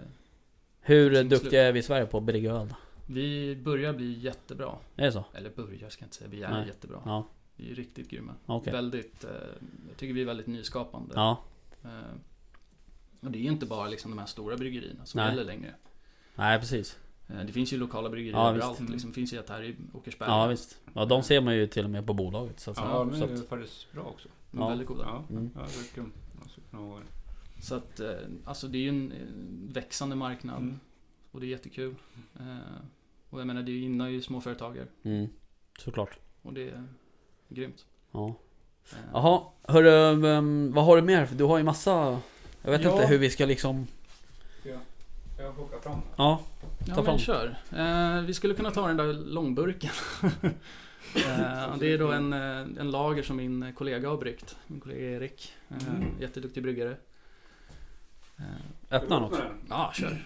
Hur 0.80 1.10
Finns 1.16 1.30
duktiga 1.30 1.50
slut. 1.50 1.54
är 1.54 1.72
vi 1.72 1.80
i 1.80 1.84
Sverige 1.84 2.06
på 2.06 2.18
att 2.18 2.24
brygga 2.24 2.52
öl 2.52 2.74
vi 3.10 3.56
börjar 3.56 3.94
bli 3.94 4.20
jättebra. 4.20 4.76
Är 4.96 5.06
det 5.06 5.12
så? 5.12 5.24
Eller 5.34 5.50
börjar 5.50 5.90
ska 5.90 6.04
jag 6.04 6.08
inte 6.08 6.16
säga, 6.18 6.30
vi 6.30 6.44
är 6.44 6.50
Nej. 6.52 6.68
jättebra. 6.68 7.24
Vi 7.58 7.72
är 7.72 7.76
riktigt 7.76 8.10
grymma. 8.10 8.34
okej 8.46 8.74
Väldigt, 8.74 9.24
eh, 9.24 9.32
jag 9.88 9.98
tycker 9.98 10.14
vi 10.14 10.22
är 10.22 10.26
väldigt 10.26 10.48
nyskapande. 10.48 11.14
Ja, 11.16 11.44
Eh, 11.84 11.90
och 13.22 13.32
det 13.32 13.38
är 13.38 13.42
ju 13.42 13.48
inte 13.50 13.66
bara 13.66 13.88
liksom 13.88 14.12
de 14.12 14.18
här 14.20 14.26
stora 14.26 14.58
bryggerierna 14.58 15.06
som 15.06 15.18
Nej. 15.18 15.30
gäller 15.30 15.44
längre. 15.44 15.76
nej 16.36 16.60
precis 16.60 16.98
Eh, 17.30 17.46
Det 17.46 17.52
finns 17.54 17.74
ju 17.74 17.78
lokala 17.78 18.10
bryggerier 18.10 18.38
Ja, 18.40 18.50
överallt. 18.50 18.80
Mm. 18.80 18.92
Liksom, 18.92 19.14
finns 19.14 19.34
ju 19.34 19.40
ett 19.40 19.50
här 19.50 19.64
i 19.64 19.76
Åkersberga. 19.94 20.32
Ja 20.32 20.48
visst 20.48 20.80
Ja 20.94 21.06
de 21.06 21.24
ser 21.24 21.42
man 21.42 21.56
ju 21.56 21.68
till 21.68 21.84
och 21.86 21.90
med 21.92 22.06
på 22.08 22.14
bolaget 22.14 22.60
så 22.60 22.72
att, 22.72 22.78
Ja, 22.78 23.00
de 23.00 23.14
så 23.14 23.24
är 23.24 23.34
att, 23.34 23.40
ju 23.40 23.44
faktiskt 23.44 23.92
bra 23.92 24.04
också. 24.04 24.30
De 24.52 24.58
är 24.58 24.64
Ja. 24.64 24.70
väldigt 24.70 24.88
goda. 24.88 25.04
Ja, 25.06 25.24
Mm. 25.30 25.50
ja 25.56 25.62
det 25.96 26.02
är 26.02 26.04
det. 27.00 27.64
Så 27.64 27.76
att, 27.76 28.00
eh, 28.00 28.10
alltså 28.46 28.68
det 28.68 28.78
är 28.78 28.82
ju 28.82 28.90
en 28.90 29.12
eh, 29.12 29.18
växande 29.74 30.16
marknad. 30.16 30.58
Mm. 30.62 30.80
Och 31.32 31.40
det 31.40 31.46
är 31.46 31.50
jättekul. 31.50 31.96
Eh, 32.40 32.58
och 33.30 33.40
jag 33.40 33.48
menar, 33.48 33.64
det 33.64 33.72
gynnar 33.72 34.08
ju 34.08 34.22
småföretagare. 34.22 34.88
mm, 35.04 35.28
Såklart 35.80 36.20
Och 36.42 36.54
det 36.54 36.70
är 36.70 36.84
grymt. 37.50 37.86
Ja 38.12 38.36
Eh, 38.92 38.98
Jaha, 39.14 39.42
hörru, 39.64 40.16
vad 40.72 40.86
har 40.86 40.96
du 40.96 41.02
mer? 41.02 41.26
För 41.26 41.36
Du 41.36 41.44
har 41.44 41.58
ju 41.58 41.64
massa 41.64 42.20
Jag 42.62 42.72
vet 42.72 42.84
Ja. 42.84 42.92
inte 42.94 43.06
hur 43.08 43.18
vi 43.18 43.30
ska 43.30 43.46
liksom 43.46 43.88
Ska 44.62 45.44
jag, 45.44 45.56
plocka 45.56 45.80
fram? 45.80 46.00
Ja, 46.16 46.40
Ja, 46.88 46.96
Ta 46.96 47.04
fram. 47.04 47.06
men 47.06 47.18
kör. 47.20 47.58
Eh, 47.78 48.22
vi 48.22 48.34
skulle 48.34 48.54
kunna 48.54 48.72
ta 48.72 48.88
den 48.88 48.98
där 48.98 49.14
långburken. 49.14 49.90
eh, 51.16 51.78
det 51.80 51.94
är 51.94 51.98
då 51.98 52.12
en, 52.12 52.34
eh, 52.34 52.60
en 52.80 52.92
lager 52.92 53.24
som 53.24 53.36
min 53.38 53.74
kollega 53.78 54.10
har 54.10 54.18
bryggt. 54.18 54.56
Min 54.68 54.80
kollega 54.80 55.06
Erik. 55.12 55.54
Eh, 55.70 55.88
Mm. 55.88 56.06
Jätteduktig 56.20 56.64
bryggare. 56.64 56.98
Eh, 58.38 58.46
öppna 58.92 59.16
den 59.16 59.24
också 59.26 59.42
ja, 59.70 59.92
kör. 59.96 60.26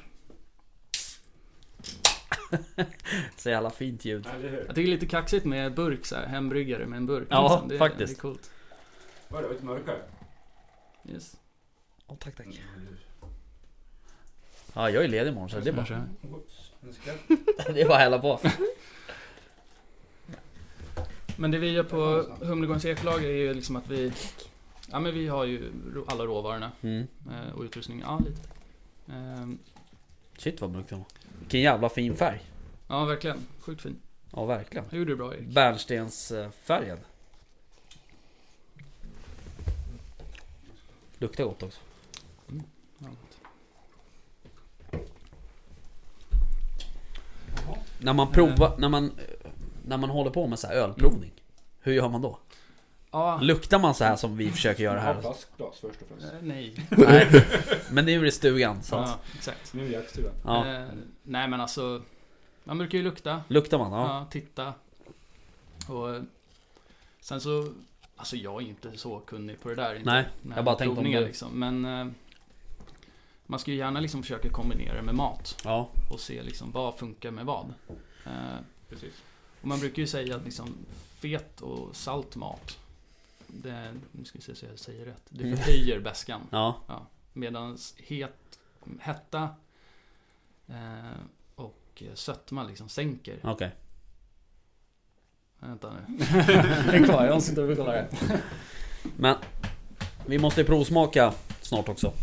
Så 3.38 3.50
jävla 3.50 3.70
fint 3.70 4.06
ljud. 4.06 4.26
Jag 4.26 4.42
tycker 4.42 4.74
det 4.74 4.82
är 4.82 4.86
lite 4.88 5.06
kaxigt 5.06 5.46
med 5.46 5.74
burk 5.74 6.06
så 6.06 6.16
här, 6.16 6.26
hembryggare 6.28 6.86
med 6.86 6.98
en 6.98 7.06
burk. 7.06 7.28
Ja, 7.30 7.52
liksom. 7.54 7.70
det, 7.70 7.78
faktiskt. 7.78 8.16
Det 8.16 8.20
är 8.20 8.22
coolt. 8.22 8.52
Var 9.28 9.42
det 9.42 9.50
lite 9.50 9.66
mörkare? 9.66 10.02
Yes. 11.10 11.38
Åh, 12.08 12.16
tack 12.20 12.36
tack. 12.36 12.62
Ja, 14.74 14.90
jag 14.90 15.04
är 15.04 15.08
ledig 15.08 15.32
imorgon 15.32 15.50
så 15.50 15.60
det 15.60 15.70
är 15.70 15.74
bara, 15.74 16.06
det 17.74 17.82
är 17.82 17.88
bara 17.88 17.96
att 17.96 18.02
hälla 18.02 18.20
på. 18.20 18.40
Men 21.38 21.52
det 21.52 21.58
vi 21.58 21.72
gör 21.72 21.84
på 21.84 22.26
Humlegårdens 22.46 22.86
eklager 22.86 23.30
är 23.30 23.34
ju 23.34 23.54
liksom 23.54 23.76
att 23.76 23.88
vi 23.88 24.14
Ja 24.92 25.00
men 25.00 25.14
vi 25.14 25.28
har 25.28 25.46
ju 25.46 25.72
alla 26.08 26.24
råvarorna 26.26 26.72
Mm. 26.82 27.08
eh, 27.32 27.54
och 27.56 27.64
utrustningen. 27.64 28.06
Ja 28.08 28.20
lite. 28.26 28.42
Ehm, 29.14 29.60
Shit 30.38 30.62
vad 30.62 30.72
mörkt 30.72 30.90
det 30.90 30.96
var. 30.96 31.06
Vilken 31.42 31.62
jävla 31.62 31.90
fin 31.90 32.16
färg. 32.16 32.42
Ja 32.88 33.06
verkligen. 33.06 33.38
Sjukt 33.60 33.82
fin. 33.82 34.00
Ja, 34.32 34.46
verkligen. 34.46 34.86
Det 34.90 34.98
gjorde 34.98 35.12
du 35.12 35.16
bra 35.16 35.34
Erik. 35.36 35.48
Bärnstensfärgad. 35.48 37.00
Luktar 41.18 41.44
gott 41.44 41.64
också. 41.64 41.80
Ja. 43.00 43.08
När 48.00 48.14
man 48.14 48.32
provar, 48.32 48.76
när 48.78 48.90
man, 48.90 49.12
när 49.86 49.98
man 49.98 50.10
håller 50.10 50.32
på 50.32 50.48
med 50.48 50.60
så 50.60 50.68
här 50.68 50.74
ölprovning. 50.76 51.32
Hur 51.82 51.94
gör 51.94 52.10
man 52.10 52.22
då? 52.22 52.40
Ja, 53.12 53.40
Luktar 53.42 53.80
man 53.80 53.96
så 53.96 54.04
här 54.04 54.16
som 54.16 54.38
vi 54.38 54.52
försöker 54.52 54.84
göra 54.84 55.00
här? 55.00 55.22
plastglas 55.22 55.80
först 55.82 56.02
och 56.02 56.08
främst. 56.08 56.26
eh, 56.34 56.40
nej. 56.42 56.76
Nej. 56.90 57.46
Men 57.92 58.06
det 58.06 58.12
är 58.14 58.20
ju 58.20 58.28
i 58.28 58.32
stugan 58.32 58.84
så 58.84 58.96
att, 58.96 59.10
Ja, 59.10 59.20
exakt. 59.36 59.74
Nu 59.74 59.86
är 59.88 59.90
jaktstugan. 59.92 60.32
ja. 60.46 60.86
Nej 61.32 61.48
men 61.48 61.62
alltså, 61.62 62.02
man 62.64 62.78
brukar 62.78 62.98
ju 62.98 63.04
lukta, 63.04 63.44
Luktar 63.48 63.78
man? 63.78 63.92
ja. 63.92 64.00
Ja. 64.20 64.28
titta. 64.32 64.74
Och 65.88 66.16
eh, 66.16 66.24
sen 67.20 67.42
så, 67.42 67.74
alltså 68.16 68.36
jag 68.36 68.62
är 68.64 68.68
inte 68.68 68.98
så 68.98 69.20
kunnig 69.20 69.62
på 69.62 69.70
det 69.70 69.76
där. 69.76 69.96
Inte, 69.96 70.06
Nej, 70.12 70.26
jag 70.56 70.66
bara 70.66 70.76
tänkte 70.76 71.00
om 71.00 71.12
du- 71.12 71.26
liksom. 71.26 71.60
Men 71.60 71.86
eh, 71.86 72.08
man 73.46 73.60
ska 73.60 73.72
ju 73.72 73.78
gärna 73.78 74.00
liksom 74.00 74.22
försöka 74.22 74.50
kombinera 74.50 74.96
det 74.96 75.02
med 75.02 75.16
mat 75.16 75.62
Ja. 75.64 75.90
och 76.12 76.20
se 76.20 76.44
liksom 76.44 76.72
vad 76.72 76.96
funkar 76.96 77.32
med 77.32 77.46
vad. 77.46 77.74
Eh, 78.26 78.32
Precis. 78.90 79.14
och 79.62 79.68
man 79.68 79.80
brukar 79.80 80.02
ju 80.02 80.08
säga 80.08 80.36
att 80.36 80.44
liksom 80.44 80.76
fet 81.20 81.62
och 81.62 81.96
salt 81.96 82.36
mat, 82.36 82.78
det, 83.48 83.94
nu 84.12 84.26
ska 84.26 84.38
vi 84.38 84.44
se 84.44 84.56
så 84.56 84.66
jag 84.66 84.80
säger 84.80 85.06
rätt, 85.06 85.24
det 85.30 85.44
Mm. 85.44 85.58
förhöjer 85.58 86.00
bäskan. 86.00 86.42
Ja. 86.50 86.76
Medan 87.34 87.78
het, 87.98 88.60
hetta 89.00 89.50
och 91.56 92.04
sötma 92.14 92.64
liksom 92.64 92.90
sänker. 92.90 93.36
Okej. 93.44 93.72
Vänta 95.60 95.90
nu. 95.94 96.18
Det 96.92 96.98
är 96.98 97.06
kvar, 97.06 97.26
jag 97.26 97.34
måste 97.36 97.50
inte 97.62 97.76
kolla 97.76 97.92
det. 97.92 98.08
Men 99.18 99.36
vi 100.26 100.40
måste 100.40 100.62
ju 100.62 100.68
provsmaka 100.68 101.34
snart 101.62 101.90
också. 101.90 102.14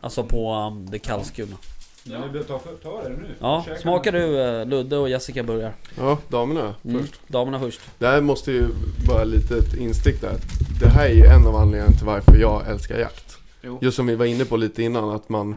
Alltså 0.00 0.24
på 0.24 0.54
um, 0.54 0.90
det 0.90 0.98
kallskurna. 0.98 1.56
Ja. 2.04 2.18
Men 2.20 2.32
du, 2.32 2.44
ta, 2.44 2.58
ta 2.58 3.02
det 3.02 3.08
nu. 3.08 3.34
Ja, 3.40 3.62
Käka 3.66 3.80
smakar 3.80 4.12
du 4.12 4.40
eh, 4.40 4.66
Ludde 4.66 4.96
och 4.96 5.08
Jessica 5.08 5.42
börjar. 5.42 5.72
Ja, 5.98 6.18
damerna 6.28 6.74
Mm. 6.84 7.00
först. 7.00 7.20
Damerna 7.28 7.60
först. 7.60 7.80
Det 7.98 8.06
här 8.06 8.20
måste 8.20 8.52
ju 8.52 8.66
bara 9.08 9.24
lite 9.24 9.56
ett 9.58 9.74
instick 9.74 10.20
där. 10.20 10.36
Det 10.80 10.88
här 10.88 11.04
är 11.08 11.14
ju 11.14 11.26
en 11.26 11.46
av 11.46 11.56
anledningarna 11.56 11.96
till 11.96 12.06
varför 12.06 12.36
jag 12.36 12.68
älskar 12.68 12.98
jakt. 12.98 13.38
Jo. 13.62 13.78
Just 13.82 13.96
som 13.96 14.06
vi 14.06 14.14
var 14.14 14.24
inne 14.26 14.44
på 14.44 14.56
lite 14.56 14.82
innan, 14.82 15.10
att 15.10 15.28
man 15.28 15.56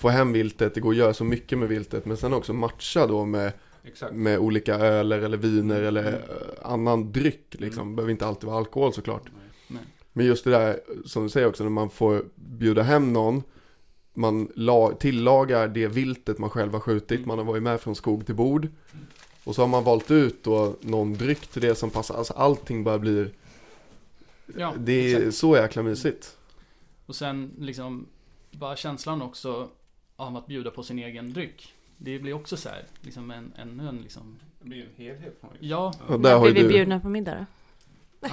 får 0.00 0.10
hem 0.10 0.32
viltet, 0.32 0.74
det 0.74 0.80
går 0.80 0.90
att 0.90 0.96
göra 0.96 1.14
så 1.14 1.24
mycket 1.24 1.58
med 1.58 1.68
viltet, 1.68 2.04
men 2.06 2.16
sen 2.16 2.32
också 2.32 2.52
matcha 2.52 3.06
då 3.06 3.24
med, 3.24 3.52
Exakt. 3.84 4.14
med 4.14 4.38
olika 4.38 4.74
öler 4.74 5.18
eller 5.18 5.36
viner 5.36 5.82
eller 5.82 6.00
Mm. 6.08 6.14
eh, 6.14 6.72
annan 6.72 7.12
dryck 7.12 7.46
liksom. 7.58 7.82
Mm. 7.82 7.96
Behöver 7.96 8.10
inte 8.10 8.26
alltid 8.26 8.44
vara 8.46 8.58
alkohol 8.58 8.92
såklart. 8.92 9.22
Nej. 9.68 9.82
Men 10.12 10.26
just 10.26 10.44
det 10.44 10.50
där 10.50 10.80
som 11.06 11.22
du 11.22 11.28
säger 11.28 11.46
också, 11.46 11.62
när 11.62 11.70
man 11.70 11.90
får 11.90 12.24
bjuda 12.34 12.82
hem 12.82 13.12
någon, 13.12 13.42
man 14.14 14.48
la, 14.54 14.92
tillagar 14.92 15.68
det 15.68 15.86
viltet 15.86 16.38
man 16.38 16.50
själv 16.50 16.72
har 16.72 16.80
skjutit, 16.80 17.10
Mm. 17.18 17.28
man 17.28 17.38
har 17.38 17.44
varit 17.44 17.62
med 17.62 17.80
från 17.80 17.94
skog 17.94 18.26
till 18.26 18.34
bord. 18.34 18.68
Och 19.44 19.54
så 19.54 19.62
har 19.62 19.68
man 19.68 19.84
valt 19.84 20.10
ut 20.10 20.44
då 20.44 20.74
någon 20.80 21.14
dryck 21.14 21.46
till 21.46 21.62
det 21.62 21.74
som 21.74 21.90
passar, 21.90 22.14
alltså 22.14 22.32
allting 22.34 22.84
bara 22.84 22.98
blir, 22.98 23.32
Ja, 24.56 24.74
det 24.78 24.92
är 25.12 25.16
exakt. 25.18 25.36
så 25.36 25.56
jäkla 25.56 25.82
mysigt. 25.82 26.36
Och 27.06 27.14
sen 27.16 27.50
liksom 27.58 28.06
bara 28.50 28.76
känslan 28.76 29.22
också 29.22 29.68
av 30.20 30.36
att 30.36 30.46
bjuda 30.46 30.70
på 30.70 30.82
sin 30.82 30.98
egen 30.98 31.32
dryck. 31.32 31.74
Det 31.96 32.18
blir 32.18 32.32
också 32.32 32.56
så 32.56 32.68
här, 32.68 32.84
liksom 33.00 33.30
en, 33.30 33.52
ännu 33.56 33.88
en 33.88 33.96
liksom, 33.96 34.38
Det 34.58 34.68
blir 34.68 34.82
en 34.82 34.90
helhet 34.96 35.42
ja, 35.60 35.94
Och 36.08 36.20
där 36.20 36.34
har 36.34 36.40
blir 36.40 36.54
vi 36.54 36.62
du, 36.62 36.68
bjudna 36.68 37.00
på 37.00 37.08
middag 37.08 37.34
då? 37.34 37.46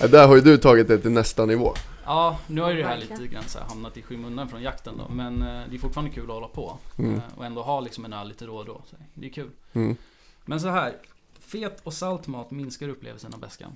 ja, 0.00 0.08
där 0.08 0.26
har 0.26 0.36
ju 0.36 0.42
du 0.42 0.56
tagit 0.58 0.88
det 0.88 0.98
till 0.98 1.10
nästa 1.10 1.46
nivå. 1.46 1.74
ja, 2.04 2.38
nu 2.46 2.60
har 2.60 2.70
ju 2.70 2.76
det 2.76 2.86
här 2.86 2.98
lite 2.98 3.26
grann 3.26 3.44
så 3.46 3.58
här 3.58 3.66
hamnat 3.66 3.96
i 3.96 4.02
skymundan 4.02 4.48
från 4.48 4.62
jakten 4.62 4.94
då, 4.98 5.08
men 5.14 5.42
eh, 5.42 5.62
det 5.70 5.76
är 5.76 5.78
fortfarande 5.78 6.12
kul 6.12 6.24
att 6.24 6.34
hålla 6.34 6.48
på. 6.48 6.78
Mm. 6.98 7.14
Eh, 7.14 7.20
och 7.36 7.46
ändå 7.46 7.62
ha 7.62 7.80
liksom 7.80 8.04
en 8.04 8.12
öl 8.12 8.28
lite 8.28 8.46
då 8.46 8.56
och 8.56 8.64
då. 8.64 8.82
Så 8.86 8.96
det 9.14 9.26
är 9.26 9.30
kul. 9.30 9.50
Mm. 9.72 9.96
Men 10.44 10.60
så 10.60 10.68
här, 10.68 10.96
fet 11.38 11.80
och 11.82 11.92
salt 11.92 12.26
mat 12.26 12.50
minskar 12.50 12.88
upplevelsen 12.88 13.34
av 13.34 13.40
beska. 13.40 13.68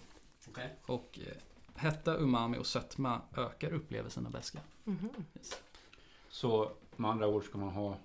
Okej. 0.49 0.77
Och 0.87 1.19
eh, 1.27 1.33
hetta, 1.75 2.17
umami 2.17 2.59
och 2.59 2.67
sötma 2.67 3.21
ökar 3.37 3.73
upplevelsen 3.73 4.27
av 4.27 4.33
beska. 4.33 4.59
Mhm. 4.85 5.09
Yes. 5.37 5.51
Så 6.31 6.71
med 6.97 7.11
andra 7.11 7.27
ord 7.27 7.45
ska 7.45 7.59
man 7.59 7.69
ha, 7.69 7.97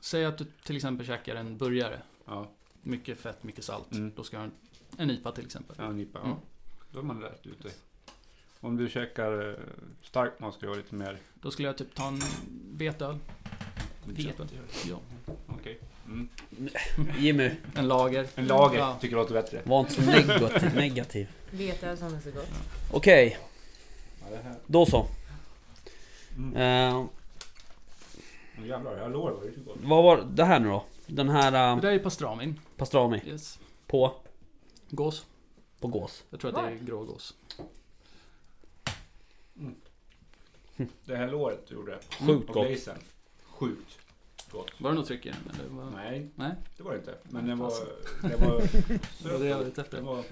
Säg 0.00 0.24
att 0.24 0.38
du 0.38 0.44
till 0.64 0.76
exempel 0.76 1.06
käkar 1.06 1.34
en 1.34 1.56
burgare. 1.58 2.00
ja, 2.26 2.50
Mycket 2.82 3.18
fett, 3.20 3.44
mycket 3.44 3.64
salt. 3.64 3.92
Mm. 3.92 4.12
Då 4.16 4.24
ska 4.24 4.36
du 4.36 4.40
ha 4.42 4.44
en, 4.44 4.52
en 4.98 5.10
IPA 5.10 5.32
till 5.32 5.44
exempel. 5.46 5.76
en 5.80 5.96
nypa. 5.96 6.18
Mm. 6.18 6.30
Ja. 6.30 6.36
Då 6.92 6.98
är 6.98 7.02
man 7.02 7.20
rätt 7.22 7.46
ute. 7.46 7.68
Om 8.60 8.76
du 8.76 8.88
käkar 8.88 9.50
eh, 9.50 9.56
stark 10.02 10.40
mat 10.40 10.54
ska 10.54 10.66
du 10.66 10.72
ha 10.72 10.76
lite 10.76 10.94
mer 10.94 11.18
Då 11.34 11.50
skulle 11.50 11.68
jag 11.68 11.78
typ 11.78 11.94
ta 11.94 12.08
en 12.08 12.20
vetöl. 12.72 13.18
Till 14.04 14.28
exempel. 14.30 14.58
Ja. 14.88 14.98
Okej. 15.46 15.78
Mm. 16.06 16.28
Jimmy, 17.18 17.50
En 17.74 17.88
lager. 17.88 18.26
En 18.34 18.46
lager 18.46 18.78
Ja. 18.78 18.98
tycker 19.00 19.16
jag 19.16 19.20
låter 19.22 19.34
bättre. 19.34 19.62
var 19.64 19.80
inte 19.80 19.92
så 19.92 20.00
negativ. 20.10 20.74
negativ. 20.74 21.28
Vet 21.50 21.82
jag 21.82 21.98
som 21.98 22.14
är 22.14 22.20
så 22.20 22.30
gott. 22.30 22.48
Okej, 22.92 23.38
Ja, 24.30 24.36
här. 24.42 24.54
då 24.66 24.86
så. 24.86 25.06
Mm. 26.36 26.96
Oh, 26.96 27.06
jävlar, 28.66 28.96
jag 28.96 29.12
lovar 29.12 29.34
det 29.42 29.60
gott. 29.60 29.76
vad 29.82 30.04
var 30.04 30.16
det 30.30 30.44
här 30.44 30.60
nu 30.60 30.68
då? 30.68 30.84
Den 31.06 31.28
här 31.28 31.52
Det 31.52 31.74
uh, 31.76 31.80
där 31.80 31.90
är 31.92 31.98
pastramin. 31.98 32.60
pastrami 32.76 33.22
Yes. 33.26 33.58
på, 33.86 34.14
Gås. 34.90 35.26
på 35.80 35.88
gås. 35.88 36.24
Jag 36.30 36.40
tror 36.40 36.56
att 36.58 36.64
det 36.64 36.70
är 36.72 36.78
grågås. 36.78 37.34
Det 41.04 41.16
här 41.16 41.28
låret 41.28 41.66
du 41.68 41.74
gjorde. 41.74 41.98
Sjukt 42.26 42.46
gott. 42.52 42.66
glazen. 42.66 42.98
Sjukt 43.44 43.98
gott. 44.50 44.80
Var 44.80 44.90
det 44.90 44.96
något 44.96 45.06
tryck 45.06 45.26
i 45.26 45.28
den? 45.28 45.54
Eller? 45.54 45.68
Var... 45.68 45.90
Nej, 45.90 46.28
Nej. 46.34 46.52
det 46.76 46.82
var 46.82 46.92
det 46.92 46.98
inte. 46.98 47.18
Men 47.22 47.46
den 47.46 47.58
var... 47.58 47.72
Det 48.22 48.36
var... 48.36 48.60
Det 49.22 49.32
var 49.32 49.38
det 49.38 49.46
jag 49.48 49.66
efter. 49.78 49.96
Det 49.96 50.00
var... 50.00 50.24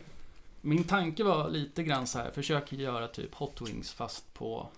Min 0.61 0.85
tanke 0.85 1.25
var 1.25 1.49
lite 1.51 1.83
grann 1.83 2.07
så 2.07 2.19
här, 2.19 2.31
försök 2.31 2.73
göra 2.73 3.09
typ 3.09 3.35
hot 3.35 3.61
wings 3.61 3.93
fast 3.93 4.35
på 4.35 4.69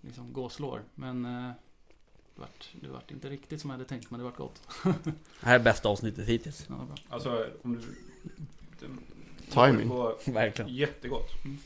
liksom 0.00 0.32
gåslår. 0.32 0.82
Men 0.94 1.24
eh, 1.24 1.50
det, 1.50 1.54
vart, 2.38 2.68
det 2.80 2.88
vart 2.88 3.10
inte 3.10 3.28
riktigt 3.30 3.60
som 3.60 3.70
jag 3.70 3.76
hade 3.78 3.88
tänkt 3.88 4.10
men 4.10 4.20
det 4.20 4.24
vart 4.24 4.36
gott. 4.36 4.62
Det 5.04 5.12
här 5.40 5.54
är 5.54 5.58
bästa 5.64 5.88
avsnittet 5.88 6.28
hittills. 6.28 6.66
Ja, 6.68 6.74
bra. 6.74 6.96
Alltså, 7.08 7.46
om 7.62 7.72
du... 7.76 7.82
den- 8.80 8.98
Timing. 9.50 9.88
Verkligen. 10.34 10.74
jättegott. 10.74 11.44
Mm. 11.44 11.58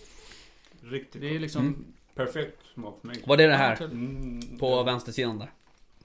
Riktigt 0.82 1.20
Det 1.20 1.28
är 1.28 1.32
gott. 1.32 1.40
liksom... 1.40 1.62
Mm. 1.66 1.84
Perfekt 2.14 2.58
smak 2.74 2.98
för 3.00 3.08
mig. 3.08 3.22
Var 3.26 3.36
det 3.36 3.46
det 3.46 3.56
här? 3.56 3.82
Mm. 3.84 4.58
På 4.58 4.82
vänstersidan 4.82 5.38
där? 5.38 5.50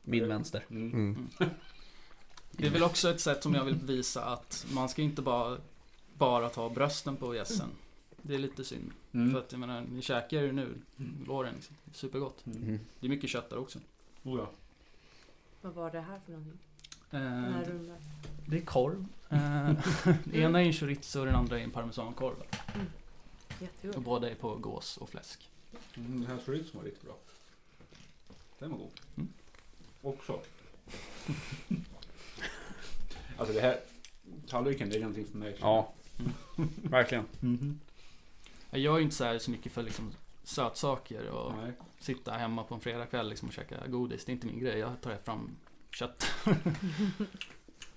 Min 0.03 0.27
vänster. 0.27 0.65
Mm. 0.69 0.93
Mm. 0.93 1.29
Det 2.51 2.65
är 2.67 2.71
väl 2.71 2.83
också 2.83 3.09
ett 3.09 3.19
sätt 3.21 3.43
som 3.43 3.53
jag 3.55 3.63
vill 3.63 3.75
visa 3.75 4.25
att 4.25 4.65
man 4.73 4.89
ska 4.89 5.01
inte 5.01 5.21
bara, 5.21 5.57
bara 6.17 6.49
ta 6.49 6.69
brösten 6.69 7.15
på 7.15 7.35
gässen. 7.35 7.69
Det 8.21 8.33
är 8.35 8.39
lite 8.39 8.63
synd. 8.63 8.91
Mm. 9.13 9.31
För 9.31 9.39
att 9.39 9.51
jag 9.51 9.59
menar, 9.59 9.81
ni 9.91 10.01
käkar 10.01 10.41
ju 10.41 10.51
nu 10.51 10.67
låren 11.27 11.53
liksom. 11.55 11.75
Supergott. 11.93 12.45
Mm. 12.45 12.79
Det 12.99 13.07
är 13.07 13.09
mycket 13.09 13.29
kött 13.29 13.49
där 13.49 13.57
också. 13.57 13.79
Oh, 14.25 14.39
ja. 14.39 14.49
Vad 15.61 15.73
var 15.73 15.91
det 15.91 16.01
här 16.01 16.19
för 16.25 16.31
någonting? 16.31 16.59
Eh, 17.11 17.19
Den 17.19 17.53
här 17.53 17.65
runda? 17.65 17.95
det 18.45 18.57
är 18.57 18.61
korv. 18.65 19.05
Eh, 19.29 19.71
det 20.23 20.39
ena 20.39 20.61
är 20.61 20.65
en 20.65 20.73
chorizo 20.73 21.19
och 21.19 21.25
den 21.25 21.35
andra 21.35 21.59
är 21.59 21.63
en 21.63 21.71
parmesankorv. 21.71 22.35
Och 22.39 22.55
Jättegod. 23.61 24.03
båda 24.03 24.29
är 24.29 24.35
på 24.35 24.55
gås 24.55 24.97
och 24.97 25.09
fläsk. 25.09 25.49
Mm, 25.95 26.19
den 26.21 26.29
här 26.29 26.37
chorizo 26.45 26.77
var 26.77 26.83
riktigt 26.83 27.03
bra. 27.03 27.17
Den 28.59 28.71
var 28.71 28.77
god. 28.77 28.91
Mm. 29.17 29.29
Också. 30.01 30.39
alltså 33.37 33.53
det 33.53 33.61
här... 33.61 33.79
Tallriken, 34.47 34.89
det 34.89 34.95
är 34.95 34.99
någonting 34.99 35.25
för 35.25 35.37
mig. 35.37 35.57
Ja, 35.59 35.93
verkligen. 36.83 37.25
Jag 38.69 38.79
gör 38.79 38.97
ju 38.97 39.03
inte 39.03 39.15
så, 39.15 39.23
här 39.23 39.39
så 39.39 39.51
mycket 39.51 39.71
för 39.71 39.83
liksom 39.83 40.11
sötsaker 40.45 41.27
och 41.29 41.53
Nej. 41.57 41.71
sitta 41.99 42.31
hemma 42.31 42.63
på 42.63 42.75
en 42.75 42.81
fredagkväll 42.81 43.29
liksom 43.29 43.47
och 43.47 43.53
käka 43.53 43.87
godis. 43.87 44.25
Det 44.25 44.31
är 44.31 44.33
inte 44.33 44.47
min 44.47 44.59
grej. 44.59 44.79
Jag 44.79 45.01
tar 45.01 45.17
fram 45.17 45.57
kött. 45.91 46.25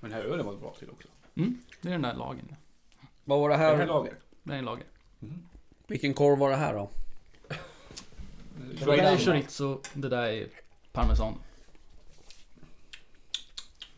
Men 0.01 0.11
den 0.11 0.13
här 0.13 0.23
ölen 0.23 0.47
var 0.47 0.57
bra 0.57 0.75
till 0.79 0.91
också. 0.91 1.09
Mm, 1.35 1.63
det 1.81 1.89
är 1.89 1.93
den 1.93 2.03
där 2.03 2.15
lagen. 2.15 2.57
Vad 3.25 3.41
var 3.41 3.49
det 3.49 3.55
Det 3.55 3.59
här 3.59 3.77
här? 3.77 3.87
lager. 3.87 4.19
Det 4.43 4.55
är 4.55 4.59
en 4.59 4.65
lager. 4.65 4.87
Vilken 5.87 6.15
korv 6.15 6.39
var 6.39 6.51
det 6.51 6.57
här 6.57 6.75
då? 6.75 6.91
Det 8.79 8.85
där 8.85 8.93
är 8.99 9.17
chorizo, 9.17 9.81
det 9.95 10.09
där 10.09 10.27
är 10.27 10.49
parmesan. 10.93 11.35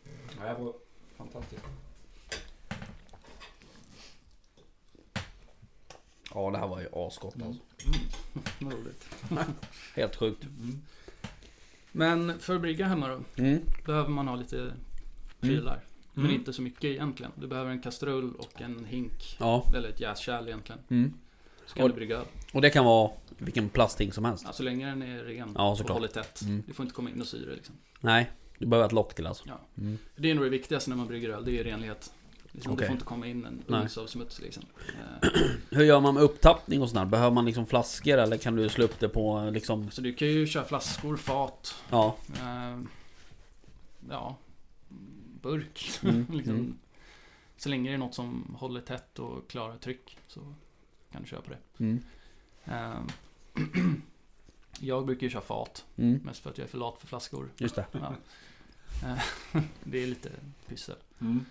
Ja, 0.03 0.41
det 0.43 0.47
här 0.47 0.59
var 0.59 0.73
fantastiskt. 1.17 1.65
Ja 6.33 6.51
det 6.51 6.57
här 6.57 6.67
var 6.67 6.79
ju 6.79 6.87
asgott 6.93 7.35
alltså. 7.41 7.61
Vad 8.59 8.73
roligt. 8.73 9.05
Helt 9.95 10.15
sjukt. 10.15 10.43
Men 11.91 12.39
för 12.39 12.55
att 12.55 12.61
brygga 12.61 12.85
hemma 12.85 13.07
då, 13.07 13.41
Mm. 13.43 13.61
behöver 13.85 14.09
man 14.09 14.27
ha 14.27 14.35
lite 14.35 14.73
prylar. 15.39 15.79
Men 16.13 16.25
Mm. 16.25 16.35
inte 16.37 16.53
så 16.53 16.61
mycket 16.61 16.83
egentligen. 16.83 17.31
Du 17.35 17.47
behöver 17.47 17.71
en 17.71 17.81
kastrull 17.81 18.35
och 18.35 18.61
en 18.61 18.85
hink. 18.85 19.37
Ja. 19.39 19.65
Eller 19.75 19.89
ett 19.89 19.99
jäskärl 19.99 20.47
egentligen. 20.47 20.81
Mm. 20.89 21.13
Så 21.65 21.75
kan 21.75 21.83
Och- 21.83 21.89
du 21.89 21.95
brygga 21.95 22.17
öl. 22.17 22.25
Och 22.53 22.61
det 22.61 22.69
kan 22.69 22.85
vara 22.85 23.11
vilken 23.37 23.69
plasthink 23.69 24.13
som 24.13 24.25
helst. 24.25 24.43
Ja, 24.47 24.53
så 24.53 24.63
länge 24.63 24.85
den 24.85 25.01
är 25.01 25.23
ren 25.23 25.51
Ja, 25.57 25.71
och 25.71 25.89
håller 25.89 26.07
tätt. 26.07 26.41
Mm. 26.41 26.63
Det 26.67 26.73
får 26.73 26.83
inte 26.83 26.95
komma 26.95 27.09
in 27.09 27.21
och 27.21 27.27
syre 27.27 27.55
liksom. 27.55 27.75
Nej, 27.99 28.31
du 28.57 28.65
behöver 28.65 28.87
ett 28.87 28.93
lock 28.93 29.13
till 29.15 29.27
alltså. 29.27 29.43
Ja. 29.47 29.59
Mm. 29.77 29.97
Det 30.15 30.29
är 30.31 30.35
nog 30.35 30.43
det 30.43 30.49
viktigaste 30.49 30.89
när 30.89 30.97
man 30.97 31.07
brygger 31.07 31.29
öl, 31.29 31.45
det 31.45 31.59
är 31.59 31.63
renlighet. 31.63 32.13
Liksom, 32.51 32.73
Okej. 32.73 32.81
Det 32.83 32.87
får 32.87 32.93
inte 32.93 33.05
komma 33.05 33.27
in 33.27 33.45
en 33.45 33.63
uns 33.67 33.97
av 33.97 34.07
smuts 34.07 34.39
liksom. 34.41 34.63
Hur 35.69 35.83
gör 35.83 35.99
man 35.99 36.13
med 36.13 36.23
upptappning 36.23 36.81
och 36.81 36.89
sådär? 36.89 37.05
Behöver 37.05 37.31
man 37.31 37.45
liksom 37.45 37.65
flaskor 37.65 38.17
eller 38.17 38.37
kan 38.37 38.55
du 38.55 38.69
slå 38.69 38.85
upp 38.85 38.99
det 38.99 39.09
på 39.09 39.49
liksom... 39.53 39.91
Så 39.91 40.01
du 40.01 40.13
kan 40.13 40.27
ju 40.27 40.47
köra 40.47 40.65
flaskor, 40.65 41.17
fat, 41.17 41.75
Ja. 41.89 42.15
eh, 42.39 42.79
ja, 44.09 44.37
burk. 45.41 45.89
Mm, 46.03 46.25
liksom. 46.31 46.53
mm. 46.55 46.77
Så 47.57 47.69
länge 47.69 47.89
det 47.89 47.93
är 47.93 47.97
något 47.97 48.15
som 48.15 48.55
håller 48.59 48.81
tätt 48.81 49.19
och 49.19 49.49
klarar 49.49 49.77
tryck 49.77 50.17
så 50.27 50.39
kan 51.11 51.21
du 51.21 51.27
köra 51.27 51.41
på 51.41 51.49
det. 51.51 51.83
Mm. 51.83 52.03
Eh, 52.65 53.01
jag 54.79 55.05
brukar 55.05 55.23
ju 55.23 55.29
köra 55.29 55.41
fat, 55.41 55.85
Mm. 55.97 56.19
mest 56.23 56.43
för 56.43 56.49
att 56.49 56.57
jag 56.57 56.65
är 56.65 56.69
för 56.71 56.77
lat 56.77 56.95
för 56.99 57.07
flaskor. 57.07 57.49
Just 57.57 57.75
det. 57.75 57.85
Ja. 57.91 58.15
Eh, 59.05 59.61
det 59.83 60.03
är 60.03 60.07
lite 60.07 60.29
pyssel. 60.67 60.95
Mm. 61.21 61.45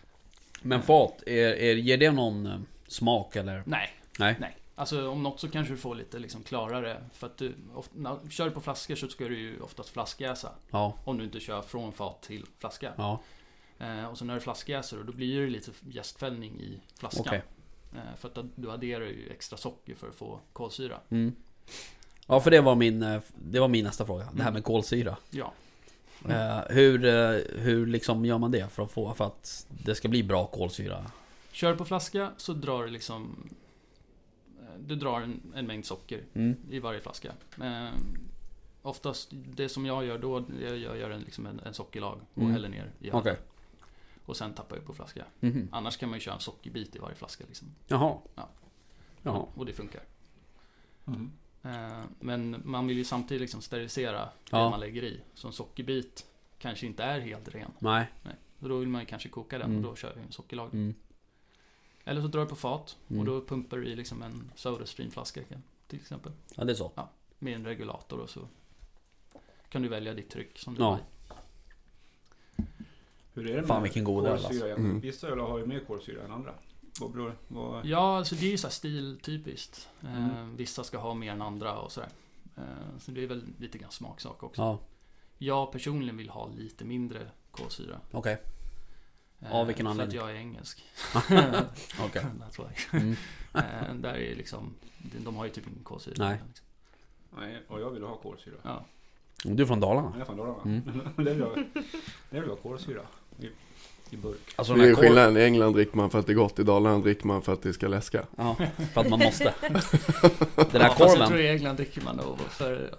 Men 0.62 0.82
fat, 0.82 1.22
är, 1.26 1.52
är, 1.54 1.74
ger 1.74 1.96
det 1.96 2.10
någon 2.10 2.46
eh, 2.46 2.58
smak 2.88 3.36
eller? 3.36 3.62
Nej, 3.66 3.90
Nej. 4.18 4.36
nej. 4.40 4.56
Alltså 4.74 5.08
om 5.08 5.22
något 5.22 5.40
så 5.40 5.48
kanske 5.48 5.74
du 5.74 5.78
får 5.78 5.94
lite 5.94 6.18
liksom 6.18 6.42
klarare. 6.42 7.04
För 7.12 7.26
att 7.26 7.36
du, 7.38 7.54
ofta, 7.74 7.92
när 7.96 8.18
du 8.24 8.30
kör 8.30 8.50
på 8.50 8.60
flaskor 8.60 8.94
så 8.94 9.08
ska 9.08 9.28
du 9.28 9.38
ju 9.38 9.60
oftast 9.60 9.88
flaskjäsa. 9.88 10.52
Ja. 10.70 10.94
Om 11.04 11.18
du 11.18 11.24
inte 11.24 11.40
kör 11.40 11.62
från 11.62 11.92
fat 11.92 12.22
till 12.22 12.46
flaska. 12.58 12.92
Ja. 12.96 13.20
Eh, 13.78 14.04
och 14.04 14.18
så 14.18 14.24
när 14.24 14.34
du 14.34 14.40
flaskjäser 14.40 14.96
då, 15.06 15.12
blir 15.12 15.40
det 15.40 15.46
lite 15.50 15.70
jästfällning 15.90 16.60
i 16.60 16.80
flaskan. 16.98 17.24
Okej. 17.26 17.42
Eh, 17.94 18.16
för 18.18 18.28
att 18.28 18.38
du 18.54 18.70
adderar 18.70 19.04
ju 19.04 19.28
extra 19.30 19.58
socker 19.58 19.94
för 19.94 20.08
att 20.08 20.14
få 20.14 20.40
kolsyra. 20.52 20.98
Mm. 21.10 21.34
Ja 22.26 22.40
för 22.40 22.50
det 22.50 22.60
var 22.60 22.74
min, 22.74 23.02
eh, 23.02 23.20
det 23.38 23.60
var 23.60 23.68
min 23.68 23.84
nästa 23.84 24.06
fråga. 24.06 24.24
Det 24.24 24.42
här 24.42 24.48
Mm. 24.50 24.54
med 24.54 24.64
kolsyra. 24.64 25.16
Ja. 25.30 25.52
Eh, 26.28 26.60
hur, 26.68 27.04
eh, 27.04 27.40
hur 27.62 27.86
liksom 27.86 28.24
gör 28.24 28.38
man 28.38 28.50
det 28.50 28.68
för 28.72 28.82
att 28.82 28.90
få, 28.90 29.14
för 29.14 29.24
att 29.24 29.66
det 29.84 29.94
ska 29.94 30.08
bli 30.08 30.22
bra 30.22 30.46
kolsyra? 30.46 31.10
Kör 31.52 31.74
på 31.74 31.84
flaska 31.84 32.30
så 32.36 32.52
drar 32.52 32.84
du 32.84 32.90
liksom 32.90 33.48
eh, 34.60 34.66
Du 34.86 34.94
drar 34.96 35.20
en, 35.20 35.40
en 35.54 35.66
mängd 35.66 35.84
socker 35.86 36.20
Mm. 36.34 36.56
i 36.70 36.78
varje 36.78 37.00
flaska. 37.00 37.32
Eh, 37.62 37.88
oftast, 38.82 39.28
det 39.32 39.68
som 39.68 39.86
jag 39.86 40.04
gör 40.04 40.18
då, 40.18 40.44
jag 40.60 40.98
gör 40.98 41.10
en, 41.10 41.20
liksom 41.20 41.46
en, 41.46 41.60
en 41.60 41.74
sockerlag 41.74 42.20
och 42.34 42.38
Mm. 42.42 42.52
häller 42.52 42.68
ner 42.68 42.90
i 43.00 43.10
ölen. 43.10 43.36
Och 44.26 44.36
sen 44.36 44.52
tappar 44.52 44.76
jag 44.76 44.84
på 44.86 44.94
flaska. 44.94 45.24
Mhm. 45.40 45.68
Annars 45.72 45.96
kan 45.96 46.08
man 46.08 46.16
ju 46.18 46.20
köra 46.20 46.34
en 46.34 46.40
sockerbit 46.40 46.96
i 46.96 46.98
varje 46.98 47.14
flaska 47.16 47.44
liksom. 47.48 47.68
Jaha. 47.88 48.16
Ja. 48.34 48.48
Jaha. 49.22 49.44
Och 49.54 49.66
det 49.66 49.72
funkar. 49.72 50.02
Mm. 51.06 51.30
Eh, 51.62 52.02
men 52.20 52.62
man 52.64 52.86
vill 52.86 52.96
ju 52.98 53.04
samtidigt 53.04 53.40
liksom 53.40 53.62
sterilisera 53.62 54.28
Ja. 54.50 54.64
det 54.64 54.70
man 54.70 54.80
lägger 54.80 55.02
i. 55.04 55.20
Så 55.34 55.46
en 55.46 55.52
sockerbit 55.52 56.26
kanske 56.58 56.86
inte 56.86 57.02
är 57.04 57.20
helt 57.20 57.48
ren. 57.48 57.70
Nej. 57.78 58.06
Och 58.60 58.68
då 58.68 58.78
vill 58.78 58.88
man 58.88 59.00
ju 59.00 59.06
kanske 59.06 59.28
koka 59.28 59.58
den 59.58 59.70
Mm. 59.70 59.84
och 59.84 59.90
då 59.90 59.96
kör 59.96 60.14
vi 60.16 60.20
en 60.22 60.32
sockerlag. 60.32 60.74
Mm. 60.74 60.94
Eller 62.04 62.20
så 62.22 62.26
drar 62.28 62.40
du 62.40 62.46
på 62.46 62.56
fat 62.56 62.96
Mm. 63.08 63.20
och 63.20 63.26
då 63.26 63.44
pumpar 63.46 63.76
du 63.76 63.86
i 63.86 63.96
liksom 63.96 64.22
en 64.22 64.50
Sodastream-flaska 64.56 65.40
till 65.86 65.98
exempel. 66.00 66.32
Ja 66.54 66.64
det 66.64 66.72
är 66.72 66.76
så. 66.76 66.92
Med 67.38 67.54
en 67.54 67.64
regulator 67.64 68.18
och 68.20 68.30
så 68.30 68.40
kan 69.68 69.82
du 69.82 69.88
välja 69.88 70.14
ditt 70.14 70.30
tryck 70.30 70.58
som 70.58 70.74
du 70.74 70.80
Ja. 70.82 70.94
vill. 70.94 71.04
Hur 73.34 73.46
är 73.46 73.54
det 73.54 73.60
med 73.60 73.66
Fan, 73.68 73.82
vilken 73.82 74.04
god 74.04 74.26
öl, 74.26 74.32
alltså. 74.44 74.66
Mm. 74.68 75.00
Vissa 75.00 75.28
öl 75.28 75.38
har 75.38 75.58
ju 75.58 75.66
mer 75.66 75.80
kolsyra 75.80 76.24
än 76.24 76.30
andra. 76.30 76.54
Vad 77.00 77.12
beror 77.12 77.36
vad... 77.48 77.86
Ja, 77.86 78.16
alltså 78.18 78.34
det 78.34 78.46
är 78.46 78.50
ju 78.50 78.58
så 78.58 78.66
här 78.66 78.72
stiltypiskt. 78.72 79.88
Eh, 80.02 80.26
Mm. 80.26 80.56
vissa 80.56 80.84
ska 80.84 80.98
ha 80.98 81.14
mer 81.14 81.32
än 81.32 81.42
andra 81.42 81.78
och 81.78 81.92
sådär. 81.92 82.08
Eh, 82.56 82.98
så 82.98 83.10
det 83.10 83.22
är 83.22 83.26
väl 83.26 83.44
lite 83.58 83.78
grann 83.78 83.90
smaksak 83.90 84.42
också. 84.42 84.62
Ja. 84.62 84.78
Jag 85.38 85.72
personligen 85.72 86.16
vill 86.16 86.28
ha 86.30 86.48
lite 86.48 86.84
mindre 86.84 87.26
kolsyra. 87.50 88.00
Okej. 88.12 88.42
Eh, 89.40 89.52
Av 89.54 89.66
vilken 89.66 89.86
För 89.86 89.90
att 89.92 89.94
anledning? 90.00 90.18
jag 90.18 90.30
är 90.30 90.34
engelsk. 90.34 90.82
Okej. 92.00 92.24
Mm. 92.92 93.16
Där 94.02 94.14
är 94.14 94.36
liksom, 94.36 94.74
de- 94.98 95.18
de 95.24 95.36
har 95.36 95.44
ju 95.44 95.50
typ 95.50 95.66
ingen 95.68 95.84
kolsyra. 95.84 96.14
Nej. 96.18 96.40
Liksom. 96.48 96.66
Nej, 97.38 97.62
och 97.68 97.80
jag 97.80 97.90
vill 97.90 98.02
ha 98.02 98.16
kolsyra. 98.16 98.54
Ja. 98.62 98.84
Du 99.44 99.62
är 99.62 99.66
från 99.66 99.80
Dalarna? 99.80 100.10
Jag 100.12 100.20
är 100.20 100.24
från 100.24 100.36
Dalarna. 100.36 100.62
Mm. 100.64 100.82
det 101.16 101.22
vill 101.34 101.38
jag 101.38 101.54
det 102.30 102.40
vill 102.40 102.48
jag 102.48 102.48
ha 102.48 102.56
kolsyra. 102.56 103.02
I, 104.10 104.16
burk. 104.16 104.54
Alltså 104.56 104.74
Det 104.74 104.88
är 104.88 104.94
skillnaden, 104.94 105.36
i 105.36 105.40
England 105.40 105.72
dricker 105.72 105.96
man 105.96 106.10
för 106.10 106.18
att 106.18 106.26
det 106.26 106.32
är 106.32 106.34
gott, 106.34 106.58
i 106.58 106.62
Dalarna 106.62 106.98
dricker 106.98 107.26
man 107.26 107.42
för 107.42 107.52
att 107.52 107.62
det 107.62 107.72
ska 107.72 107.88
läska. 107.88 108.26
Ja, 108.36 108.56
för 108.92 109.00
att 109.00 109.08
man 109.08 109.18
måste. 109.18 109.54
Den 109.60 110.80
här 110.80 110.88
ja, 110.88 110.88
fast 110.88 110.98
jag 110.98 111.16
tror 111.16 111.26
korven. 111.26 111.40
i 111.40 111.48
England 111.48 111.76
dricker 111.76 112.00
man 112.00 112.16
nog 112.16 112.38
för 112.38 112.94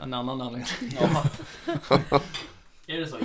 en 0.00 0.14
annan 0.14 0.40
anledning. 0.40 0.66
Ja. 1.00 1.24
är 2.86 3.00
det 3.00 3.06
så? 3.06 3.16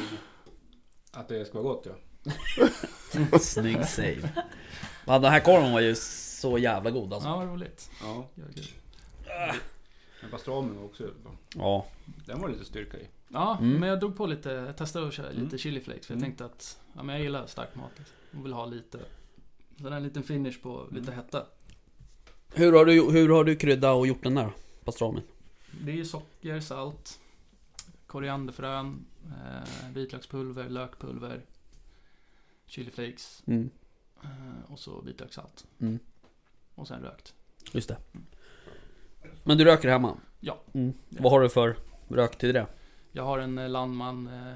Att 1.11 1.27
det 1.27 1.45
ska 1.45 1.61
vara 1.61 1.73
gott 1.73 1.87
ja. 1.87 3.39
Snygg 3.39 3.85
save. 3.85 4.29
Ja, 5.05 5.19
den 5.19 5.31
här 5.31 5.39
korven 5.39 5.71
var 5.71 5.79
ju 5.79 5.95
så 5.95 6.57
jävla 6.57 6.91
god 6.91 7.13
alltså. 7.13 7.29
Ja, 7.29 7.35
vad 7.37 7.47
roligt. 7.47 7.89
Ja, 8.01 8.27
men 10.21 10.31
pastramen 10.31 10.77
var 10.77 10.85
också 10.85 11.03
Ja. 11.55 11.85
Den 12.25 12.41
var 12.41 12.49
lite 12.49 12.65
styrka 12.65 12.97
i. 12.97 13.07
Ja, 13.29 13.57
Mm. 13.61 13.79
men 13.79 13.89
jag 13.89 13.99
drog 13.99 14.17
på 14.17 14.25
lite, 14.25 14.51
jag 14.51 14.77
testade 14.77 15.07
att 15.07 15.13
köra 15.13 15.29
lite 15.29 15.41
Mm. 15.41 15.57
chili 15.57 15.79
flakes 15.81 16.07
för 16.07 16.13
jag 16.13 16.17
Mm. 16.19 16.29
tänkte 16.29 16.45
att, 16.45 16.79
ja 16.95 17.03
men 17.03 17.15
jag 17.15 17.23
gillar 17.23 17.47
stark 17.47 17.75
mat 17.75 17.91
liksom. 17.97 18.39
Och 18.39 18.45
vill 18.45 18.53
ha 18.53 18.65
lite, 18.65 18.99
sån 19.81 19.93
här 19.93 19.99
liten 19.99 20.23
finish 20.23 20.61
på 20.61 20.87
lite 20.91 21.11
Mm. 21.11 21.15
hetta. 21.25 21.45
Hur 22.53 22.73
har 22.73 22.85
du, 22.85 23.11
hur 23.11 23.29
har 23.29 23.43
du 23.43 23.55
kryddat 23.55 23.95
och 23.97 24.07
gjort 24.07 24.23
den 24.23 24.35
där 24.35 24.51
pastramen? 24.83 25.21
Det 25.85 25.99
är 25.99 26.03
socker, 26.03 26.59
salt, 26.59 27.19
korianderfrön, 28.07 29.05
eh, 29.25 29.89
vitlökspulver, 29.93 30.69
lökpulver, 30.69 31.41
chili 32.65 32.91
flakes 32.91 33.43
Mm. 33.45 33.69
eh, 34.23 34.71
och 34.71 34.79
så 34.79 35.01
vitlökssalt. 35.01 35.65
Mm. 35.79 35.99
Och 36.75 36.87
sen 36.87 37.01
rökt. 37.01 37.33
Just 37.71 37.87
det. 37.89 37.97
Men 39.43 39.57
du 39.57 39.65
röker 39.65 39.89
hemma? 39.89 40.17
Ja. 40.39 40.59
Mm. 40.73 40.93
Vad 41.09 41.31
har 41.31 41.41
du 41.41 41.49
för 41.49 41.77
rök 42.07 42.37
till 42.37 42.53
det? 42.53 42.67
Jag 43.17 43.23
har 43.23 43.39
en 43.39 43.57
eh, 43.57 43.69
Landman, 43.69 44.27
eh, 44.27 44.55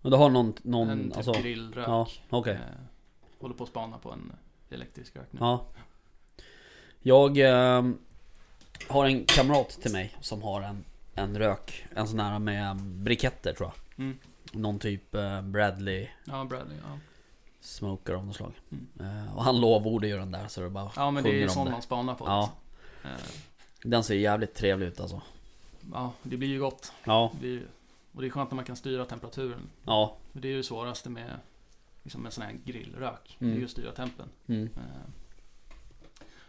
Men 0.00 0.12
du 0.12 0.16
har 0.16 0.30
någon, 0.30 0.54
någon 0.62 0.90
en 0.90 1.08
typ 1.08 1.16
alltså... 1.16 1.32
grillrök. 1.32 1.88
Ja, 1.88 2.08
okej. 2.30 2.54
Eh, 2.54 2.60
håller 3.40 3.54
på 3.54 3.64
att 3.64 3.70
spana 3.70 3.98
på 3.98 4.12
en 4.12 4.32
elektrisk 4.70 5.16
rök 5.16 5.26
nu. 5.30 5.38
Ja. 5.40 5.64
Jag 7.00 7.38
ehm, 7.38 7.98
har 8.88 9.06
en 9.06 9.24
kamrat 9.24 9.68
till 9.68 9.92
mig 9.92 10.16
som 10.20 10.42
har 10.42 10.62
en, 10.62 10.84
en 11.14 11.38
rök, 11.38 11.86
en 11.94 12.08
sån 12.08 12.20
här 12.20 12.38
med 12.38 12.76
briketter 12.76 13.52
tror 13.52 13.68
jag. 13.68 14.04
Mm. 14.04 14.18
Någon 14.52 14.78
typ 14.78 15.14
eh, 15.14 15.42
Bradley 15.42 16.08
Ja, 16.24 16.44
Bradley, 16.44 16.76
ja. 16.82 16.98
Smoker 17.60 18.12
av 18.12 18.26
något 18.26 18.36
slag. 18.36 18.52
Mm. 18.70 18.86
Eh, 19.00 19.36
och 19.36 19.44
han 19.44 19.60
lovordar 19.60 20.08
ju 20.08 20.18
den 20.18 20.32
där 20.32 20.48
så 20.48 20.60
det 20.60 20.70
bara 20.70 20.90
Ja, 20.96 21.10
men 21.10 21.24
det 21.24 21.42
är 21.42 21.64
det. 21.64 21.70
man 21.70 21.82
spanar 21.82 22.14
på. 22.14 22.24
Ja. 22.26 22.52
Eh, 23.04 23.10
Den 23.82 24.04
ser 24.04 24.14
jävligt 24.14 24.54
trevlig 24.54 24.86
ut 24.86 25.00
alltså. 25.00 25.22
ja, 25.92 26.12
det 26.22 26.36
blir 26.36 26.48
ju 26.48 26.60
gott. 26.60 26.92
Ja, 27.04 27.30
Det 27.32 27.38
blir, 27.40 27.62
och 28.12 28.22
det 28.22 28.28
är 28.28 28.30
skönt 28.30 28.50
när 28.50 28.56
man 28.56 28.64
kan 28.64 28.76
styra 28.76 29.04
temperaturen. 29.04 29.70
ja. 29.84 30.16
För 30.32 30.40
det 30.40 30.48
är 30.48 30.50
ju 30.50 30.56
det 30.56 30.62
svåraste 30.62 31.10
med 31.10 31.38
liksom 32.02 32.26
en 32.26 32.32
sån 32.32 32.44
här 32.44 32.52
grillrök. 32.64 33.36
Mm. 33.40 33.50
Det 33.52 33.56
är 33.56 33.58
ju 33.58 33.64
att 33.64 33.70
styra 33.70 33.92
tempen. 33.92 34.28
Mm. 34.46 34.66
Eh, 34.76 35.10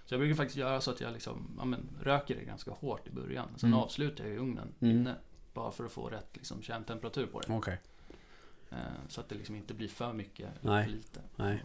Så 0.06 0.14
jag 0.14 0.19
brukar 0.19 0.35
faktiskt 0.35 0.57
göra 0.57 0.81
så 0.81 0.91
att 0.91 1.02
jag 1.02 1.14
liksom, 1.14 1.56
ja, 1.57 1.65
men, 1.65 1.90
röker 2.02 2.35
det 2.35 2.44
ganska 2.44 2.72
hårt 2.72 3.07
i 3.07 3.11
början. 3.11 3.48
Sen 3.57 3.69
Mm. 3.69 3.80
avslutar 3.80 4.23
jag 4.23 4.34
i 4.34 4.38
ugnen 4.38 4.68
Mm. 4.80 4.95
inne. 4.98 5.15
Bara 5.53 5.72
för 5.72 5.85
att 5.85 5.91
få 5.91 6.10
rätt 6.10 6.30
liksom, 6.34 6.61
kärntemperatur 6.61 7.26
på 7.27 7.40
det. 7.40 7.53
Okej. 7.53 7.80
Eh, 8.69 8.77
Så 9.07 9.22
att 9.22 9.30
det 9.30 9.35
liksom 9.35 9.56
inte 9.56 9.73
blir 9.73 9.88
för 9.88 10.14
mycket 10.14 10.49
Nej. 10.61 10.73
eller 10.73 10.84
för 10.84 10.91
lite. 10.91 11.22
Nej. 11.35 11.64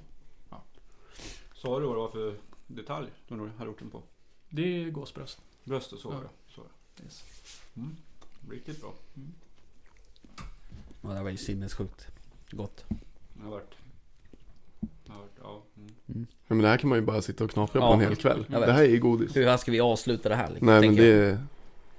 Sa 1.54 1.80
du 1.80 1.86
vad 1.86 1.94
det 1.94 2.00
var 2.00 2.08
för 2.08 2.36
detalj 2.66 3.10
du 3.28 3.34
har 3.58 3.66
gjort 3.66 3.78
den 3.78 3.90
på? 3.90 4.02
Det 4.48 4.62
är 4.62 4.90
gåsbröst. 4.90 5.42
Bröstet 5.64 5.98
så 5.98 6.12
Ja. 6.12 6.30
Så 6.48 6.62
Yes. 7.04 7.24
Mm. 7.76 7.96
Riktigt 8.50 8.80
bra. 8.80 8.94
Ja, 11.02 11.08
det 11.08 11.22
var 11.22 11.30
ju 11.30 11.36
sinnessjukt 11.36 12.06
gott. 12.50 12.84
Det 13.34 13.42
har 13.44 13.50
varit 13.50 13.74
ja. 15.42 15.62
Mm. 15.76 15.94
Mm. 16.08 16.26
Ja, 16.30 16.54
men 16.54 16.58
det 16.58 16.68
här 16.68 16.76
kan 16.76 16.88
man 16.88 16.98
ju 16.98 17.04
bara 17.04 17.22
sitta 17.22 17.44
och 17.44 17.50
knapra 17.50 17.80
Ja, 17.80 17.86
på 17.88 17.92
en 17.94 18.00
hel 18.00 18.16
kväll. 18.16 18.46
Det 18.48 18.72
här 18.72 18.82
är 18.82 18.88
ju 18.88 18.98
godis. 19.00 19.36
Hur 19.36 19.46
här 19.46 19.56
ska 19.56 19.72
vi 19.72 19.80
avsluta 19.80 20.28
det 20.28 20.34
här? 20.34 20.48
Liksom, 20.48 20.66
Nej 20.66 20.74
men 20.80 20.82
tänker 20.88 21.04
jag. 21.04 21.32
det 21.34 21.38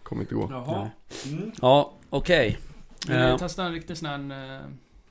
kommer 0.03 0.21
inte 0.21 0.35
gå. 0.35 0.47
Jaha. 0.51 0.89
Mm. 1.25 1.51
Ja, 1.61 1.93
okej. 2.09 2.59
Vill 3.07 3.15
Eh, 3.17 3.31
ni 3.33 3.39
testa 3.39 3.63
en 3.65 3.71
riktig 3.73 3.97
sån 3.97 4.29
här 4.29 4.55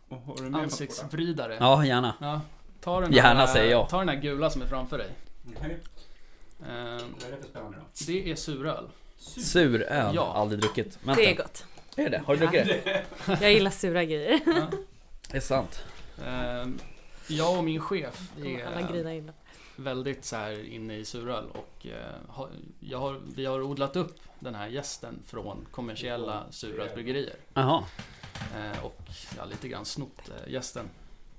eh, 0.08 0.16
Och 0.28 0.36
du 0.42 0.58
ansiktsvridare? 0.58 1.56
Ja, 1.60 1.84
gärna. 1.86 2.14
Ja, 2.20 2.40
ta 2.80 3.00
den 3.00 3.12
Gärna, 3.12 3.40
här, 3.40 3.46
säger 3.46 3.70
jag. 3.70 3.88
Ta 3.88 3.98
den 3.98 4.08
här 4.08 4.16
gula 4.20 4.50
som 4.50 4.62
är 4.62 4.66
framför 4.66 4.98
dig. 4.98 5.10
Okej. 5.56 5.78
Eh, 6.60 6.66
Vad 6.68 6.82
är 6.82 7.30
det 7.30 7.42
för 7.42 7.48
spännande 7.50 7.78
då? 7.78 7.84
det 8.06 8.30
är 8.30 8.34
suröl. 8.34 8.88
Suröl, 9.18 10.14
Ja. 10.14 10.32
aldrig 10.34 10.60
druckit. 10.60 10.98
Vänta. 11.02 11.20
Det 11.22 11.30
är 11.32 11.36
gott. 11.36 11.64
Är 11.98 12.10
det? 12.10 12.18
Har 12.18 12.36
du 12.36 12.46
druckit 12.46 12.84
det? 12.84 13.04
Jag 13.40 13.52
gillar 13.52 13.70
sura 13.70 14.04
grejer. 14.04 14.40
Ja. 14.46 14.66
Det 15.30 15.36
är 15.36 15.40
sant. 15.40 15.84
Eh, 16.26 16.66
jag 17.28 17.58
och 17.58 17.64
min 17.64 17.80
chef 17.80 18.30
Alla 18.36 18.48
är 19.10 19.12
innan. 19.12 19.34
väldigt 19.76 20.24
så 20.24 20.36
här 20.36 20.68
inne 20.68 20.96
i 20.96 21.04
suröl 21.04 21.44
och 21.50 21.86
eh, 21.86 22.14
har, 22.28 22.48
jag 22.80 22.98
har, 22.98 23.20
vi 23.36 23.46
har 23.46 23.60
odlat 23.62 23.96
upp 23.96 24.16
den 24.40 24.54
här 24.54 24.68
gästen 24.68 25.22
från 25.26 25.66
kommersiella 25.70 26.44
surölsbryggerier. 26.50 27.36
Jaha. 27.54 27.84
Eh, 28.56 28.84
och 28.84 29.00
ja, 29.36 29.44
lite 29.44 29.68
grann 29.68 29.84
snott 29.84 30.28
eh, 30.28 30.52
gästen. 30.52 30.90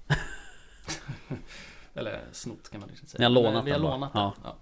Eller 1.94 2.22
snott 2.32 2.70
kan 2.72 2.80
man 2.82 2.90
inte 2.90 3.06
säga. 3.06 3.20
Ni 3.30 3.36
har 3.36 3.44
Men, 3.44 3.44
lånat 3.54 3.66
Vi 3.66 3.72
har 3.72 3.80
den 3.80 3.84
bara. 3.88 3.94
lånat 4.10 4.14
den. 4.14 4.32
Ja. 4.44 4.56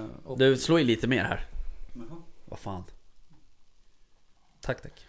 Eh, 0.00 0.06
och, 0.24 0.38
Du, 0.38 0.56
slå 0.56 0.78
i 0.78 0.84
lite 0.84 1.06
mer 1.06 1.24
här. 1.24 1.46
Jaha. 1.94 2.22
Vad 2.44 2.58
fan. 2.58 2.84
Tack, 4.64 4.82
tack. 4.82 5.06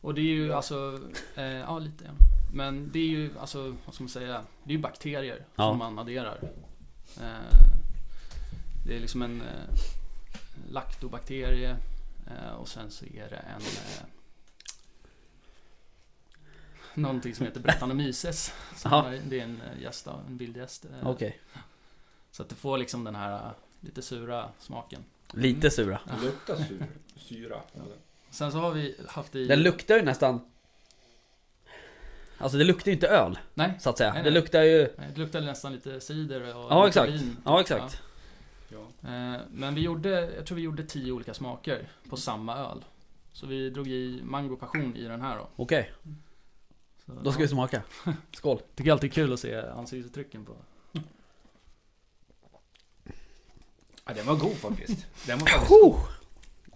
och 0.00 0.14
det 0.14 0.20
är 0.20 0.24
ju 0.34 0.52
alltså, 0.52 1.00
eh, 1.34 1.44
ja 1.44 1.78
lite. 1.78 2.10
Men 2.54 2.90
det 2.92 2.98
är 2.98 3.06
ju 3.08 3.30
alltså, 3.38 3.76
vad 3.84 3.94
ska 3.94 4.04
man 4.04 4.08
säga, 4.08 4.44
det 4.64 4.70
är 4.72 4.76
ju 4.76 4.82
bakterier 4.82 5.44
Ja. 5.56 5.70
som 5.70 5.78
man 5.78 5.98
adderar. 5.98 6.38
Eh, 7.20 7.66
det 8.86 8.96
är 8.96 9.00
liksom 9.00 9.22
en 9.22 9.40
eh, 9.40 9.78
laktobakterie 10.70 11.76
eh, 12.26 12.52
och 12.52 12.68
sen 12.68 12.90
så 12.90 13.04
är 13.04 13.30
det 13.30 13.36
en 13.36 13.60
eh, 13.62 14.04
Någonting 16.94 17.34
som 17.34 17.46
heter 17.46 17.60
Brettanomyces. 17.60 18.52
Det 19.28 19.38
är 19.40 19.44
en 19.44 19.60
eh, 19.60 19.82
gäst, 19.82 20.04
då, 20.04 20.20
en 20.28 20.36
vildgäst. 20.38 20.84
eh, 20.84 21.08
Okej. 21.08 21.40
Så 22.30 22.42
att 22.42 22.48
det 22.48 22.54
får 22.54 22.78
liksom 22.78 23.04
den 23.04 23.14
här 23.14 23.34
eh, 23.46 23.50
lite 23.80 24.02
sura 24.02 24.48
smaken. 24.58 25.04
Lite 25.32 25.70
sura. 25.70 26.00
Det 26.20 26.24
luktar 26.26 26.56
sur, 26.56 26.86
syra. 27.16 27.60
Sen 28.32 28.52
så 28.52 28.58
har 28.58 28.70
vi 28.70 28.94
haft 29.08 29.34
i... 29.34 29.46
Den 29.46 29.62
luktar 29.62 29.96
ju 29.96 30.02
nästan... 30.02 30.40
Alltså 32.38 32.58
det 32.58 32.64
luktar 32.64 32.86
ju 32.90 32.92
inte 32.94 33.08
öl, 33.08 33.38
Nej, 33.54 33.72
så 33.80 33.90
att 33.90 33.98
säga. 33.98 34.12
Nej, 34.12 34.22
Det 34.22 34.30
nej. 34.30 34.40
luktar 34.40 34.62
ju... 34.62 34.78
det 35.14 35.16
luktar 35.16 35.40
nästan 35.40 35.72
lite 35.72 36.00
cider 36.00 36.56
och 36.56 36.72
Ja, 36.72 36.88
exakt. 36.88 37.12
vin. 37.12 37.36
Ja, 37.44 37.60
exakt. 37.60 38.02
Ja. 38.68 38.78
Eh, 39.10 39.40
Men 39.50 39.74
vi 39.74 39.80
gjorde, 39.80 40.10
jag 40.36 40.46
tror 40.46 40.56
vi 40.56 40.62
gjorde 40.62 40.84
tio 40.84 41.12
olika 41.12 41.34
smaker 41.34 41.88
på 42.08 42.16
samma 42.16 42.56
öl. 42.56 42.84
Så 43.32 43.46
vi 43.46 43.70
drog 43.70 43.88
i 43.88 44.20
mango 44.24 44.56
passion 44.56 44.96
i 44.96 45.04
den 45.04 45.20
här 45.20 45.36
då. 45.38 45.48
Okej, 45.56 45.92
Så, 47.06 47.12
då 47.12 47.32
ska 47.32 47.38
vi 47.38 47.44
ja. 47.44 47.48
smaka. 47.50 47.82
Skål. 48.32 48.60
Tycker 48.74 48.92
alltid 48.92 49.10
är 49.10 49.14
kul 49.14 49.32
att 49.32 49.40
se 49.40 49.56
ansiktsuttrycken 49.60 50.44
på. 50.44 50.56
ja, 54.04 54.14
den 54.14 54.26
var 54.26 54.36
god 54.36 54.54
faktiskt. 54.56 55.06
Den 55.26 55.38
var 55.38 55.46
faktiskt 55.46 55.72
Oh! 55.72 56.00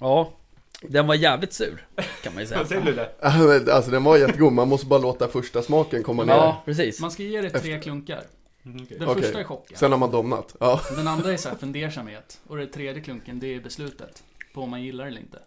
Ja, 0.00 0.32
den 0.82 1.06
var 1.06 1.14
jävligt 1.14 1.52
sur, 1.52 1.86
kan 2.22 2.34
man 2.34 2.42
ju 2.42 2.46
säga. 2.46 2.58
Vad 2.60 2.68
säger 2.68 2.82
du 2.82 2.94
det? 2.94 3.12
Alltså 3.72 3.90
den 3.90 4.04
var 4.04 4.16
jättegod, 4.16 4.52
man 4.52 4.68
måste 4.68 4.86
bara 4.86 5.00
låta 5.00 5.28
första 5.28 5.62
smaken 5.62 6.02
komma 6.02 6.24
ner. 6.24 6.32
Ja, 6.32 6.62
precis. 6.64 7.00
Man 7.00 7.10
ska 7.10 7.22
ge 7.22 7.40
det 7.40 7.50
tre 7.50 7.80
klunkar. 7.80 8.22
Mm. 8.64 8.86
Den 8.86 9.08
Okej. 9.08 9.22
första 9.22 9.40
är 9.40 9.44
chocken. 9.44 9.76
Sen 9.76 9.92
har 9.92 9.98
man 9.98 10.10
domnat. 10.10 10.56
Ja. 10.60 10.80
Den 10.96 11.08
andra 11.08 11.32
är 11.32 11.36
så 11.36 11.48
här 11.48 11.56
fundersamhet. 11.56 12.40
Och 12.46 12.56
den 12.56 12.70
tredje 12.70 13.02
klunken, 13.02 13.40
det 13.40 13.54
är 13.54 13.60
beslutet. 13.60 14.22
På 14.54 14.62
om 14.62 14.70
man 14.70 14.82
gillar 14.82 15.04
det 15.04 15.10
eller 15.10 15.20
inte. 15.20 15.38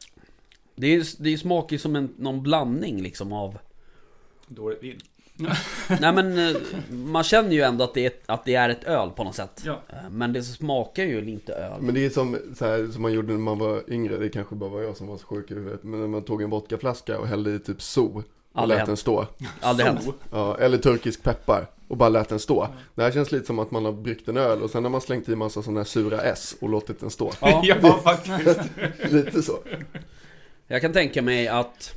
Det, 0.75 0.87
är, 0.87 1.23
det 1.23 1.37
smakar 1.37 1.73
ju 1.73 1.79
som 1.79 1.95
en, 1.95 2.13
någon 2.17 2.43
blandning 2.43 3.01
liksom 3.01 3.33
av... 3.33 3.57
Dåligt 4.47 4.83
vin. 4.83 4.99
Nej 5.99 6.13
men 6.13 6.49
eh, 6.49 6.55
man 6.89 7.23
känner 7.23 7.51
ju 7.51 7.61
ändå 7.61 7.83
att 7.83 7.93
det, 7.93 8.01
är, 8.01 8.07
ett- 8.07 8.23
att 8.25 8.45
det 8.45 8.55
är 8.55 8.69
ett 8.69 8.83
öl 8.83 9.09
på 9.09 9.23
något 9.23 9.35
sätt. 9.35 9.61
Ja. 9.65 9.81
Eh, 9.89 10.09
Men 10.09 10.33
det 10.33 10.43
smakar 10.43 11.03
ju 11.03 11.29
inte 11.29 11.53
öl. 11.53 11.81
Men 11.81 11.93
det 11.95 12.05
är 12.05 12.09
som, 12.09 12.37
så 12.57 12.65
här, 12.65 12.87
som 12.93 13.01
man 13.01 13.13
gjorde 13.13 13.31
när 13.33 13.39
man 13.39 13.59
var 13.59 13.83
yngre, 13.87 14.17
det 14.17 14.29
kanske 14.29 14.55
bara 14.55 14.69
var 14.69 14.81
jag 14.81 14.97
som 14.97 15.07
var 15.07 15.17
så 15.17 15.25
sjuk 15.25 15.51
i 15.51 15.53
huvudet. 15.53 15.83
Men 15.83 15.99
när 15.99 16.07
man 16.07 16.23
tog 16.23 16.41
en 16.41 16.49
vodkaflaska 16.49 17.19
och 17.19 17.27
hällde 17.27 17.51
i 17.51 17.59
typ 17.59 17.81
so 17.81 18.05
och 18.05 18.23
Aldrig 18.61 18.77
lät 18.77 18.85
den 18.85 18.89
hänt. 18.89 18.99
stå. 18.99 19.27
Aldrig 19.61 19.87
hänt. 19.87 20.07
Ja, 20.31 20.57
eller 20.59 20.77
turkisk 20.77 21.23
peppar 21.23 21.67
och 21.87 21.97
bara 21.97 22.09
lät 22.09 22.29
den 22.29 22.39
stå. 22.39 22.67
Det 22.95 23.03
här 23.03 23.11
känns 23.11 23.31
lite 23.31 23.45
som 23.45 23.59
att 23.59 23.71
man 23.71 23.85
har 23.85 23.91
bryggt 23.91 24.27
en 24.27 24.37
öl 24.37 24.61
och 24.61 24.69
sen 24.69 24.83
har 24.83 24.91
man 24.91 25.01
slängt 25.01 25.29
i 25.29 25.35
massa 25.35 25.61
sådana 25.61 25.79
här 25.79 25.85
sura 25.85 26.21
S 26.21 26.55
och 26.61 26.69
låtit 26.69 26.99
den 26.99 27.09
stå. 27.09 27.31
Ja, 27.41 27.61
ja, 27.81 27.99
faktiskt. 28.03 28.59
Lite 29.09 29.41
så. 29.41 29.53
jag 30.67 30.81
kan 30.81 30.93
tänka 30.93 31.21
mig 31.21 31.47
att 31.47 31.93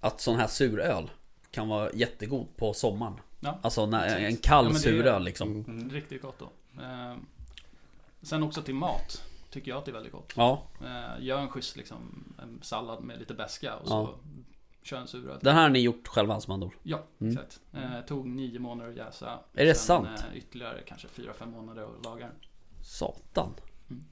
Att 0.00 0.20
sån 0.20 0.36
här 0.36 0.46
suröl 0.46 1.10
Kan 1.50 1.68
vara 1.68 1.92
jättegod 1.92 2.46
på 2.56 2.72
sommaren 2.74 3.14
Ja, 3.40 3.58
Alltså 3.62 3.86
när, 3.86 4.16
en 4.18 4.36
kall 4.36 4.64
Ja, 4.66 4.72
det- 4.72 4.78
suröl 4.78 5.24
liksom 5.24 5.48
Mm. 5.52 5.64
Mm. 5.78 5.90
riktigt 5.90 6.22
gott 6.22 6.38
då. 6.38 6.50
Eh, 6.82 7.14
sen 8.22 8.42
också 8.42 8.62
till 8.62 8.74
mat. 8.74 9.22
Tycker 9.50 9.70
jag 9.70 9.78
att 9.78 9.84
det 9.84 9.90
är 9.90 9.92
väldigt 9.92 10.12
gott. 10.12 10.32
Ja, 10.36 10.62
Eh, 10.84 11.24
gör 11.24 11.38
en 11.40 11.48
schysst 11.48 11.76
liksom, 11.76 12.24
en 12.42 12.58
sallad 12.62 13.02
med 13.04 13.18
lite 13.18 13.34
beska 13.34 13.76
och 13.76 13.88
så 13.88 13.94
Ja. 13.94 14.30
kör 14.82 14.98
en 15.00 15.06
suröl. 15.08 15.38
den 15.42 15.54
här 15.54 15.62
har 15.62 15.68
ni 15.68 15.78
gjort 15.80 16.08
själva 16.08 16.40
som 16.40 16.52
andor 16.54 16.76
Ja, 16.82 17.02
Mm. 17.20 17.32
exakt. 17.32 17.60
Eh, 17.74 18.00
tog 18.00 18.26
nio 18.26 18.58
månader 18.58 18.90
att 18.90 18.96
jäsa. 18.96 19.38
Är 19.54 19.64
det 19.66 19.74
Sen, 19.74 20.04
sant? 20.04 20.24
Eh, 20.32 20.36
ytterligare 20.38 20.82
kanske 20.86 21.08
fyra, 21.08 21.32
fem 21.34 21.50
månader 21.50 21.82
att 21.98 22.04
laga. 22.04 22.28
Satan 22.82 23.54
Mm. 23.90 24.04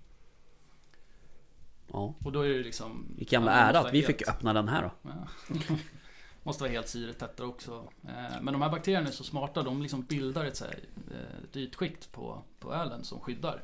Ja, 1.93 2.15
Och 2.25 2.33
då 2.33 2.41
är 2.41 2.49
det 2.49 2.63
liksom... 2.63 3.07
vilken 3.19 3.43
jävla 3.43 3.53
det 3.53 3.59
ära 3.79 3.79
att 3.87 3.95
vi 3.95 4.03
fick 4.03 4.29
öppna 4.29 4.53
den 4.53 4.69
här 4.69 4.83
då. 4.83 5.11
Måste 6.47 6.63
vara 6.63 6.73
helt 6.73 6.89
syretätt 6.89 7.37
där 7.37 7.45
också. 7.47 7.85
Eh, 8.09 8.41
Men 8.43 8.53
de 8.53 8.63
här 8.63 8.71
bakterierna 8.71 9.09
är 9.09 9.13
så 9.13 9.25
smarta, 9.25 9.63
de 9.63 9.83
liksom 9.83 10.03
bildar 10.03 10.45
ett, 10.45 10.57
så 10.57 10.65
här, 10.65 10.79
eh, 11.11 11.45
ett 11.51 11.57
ytskikt 11.57 12.13
på, 12.13 12.43
på 12.61 12.75
ölen 12.75 13.05
som 13.05 13.21
skyddar. 13.21 13.63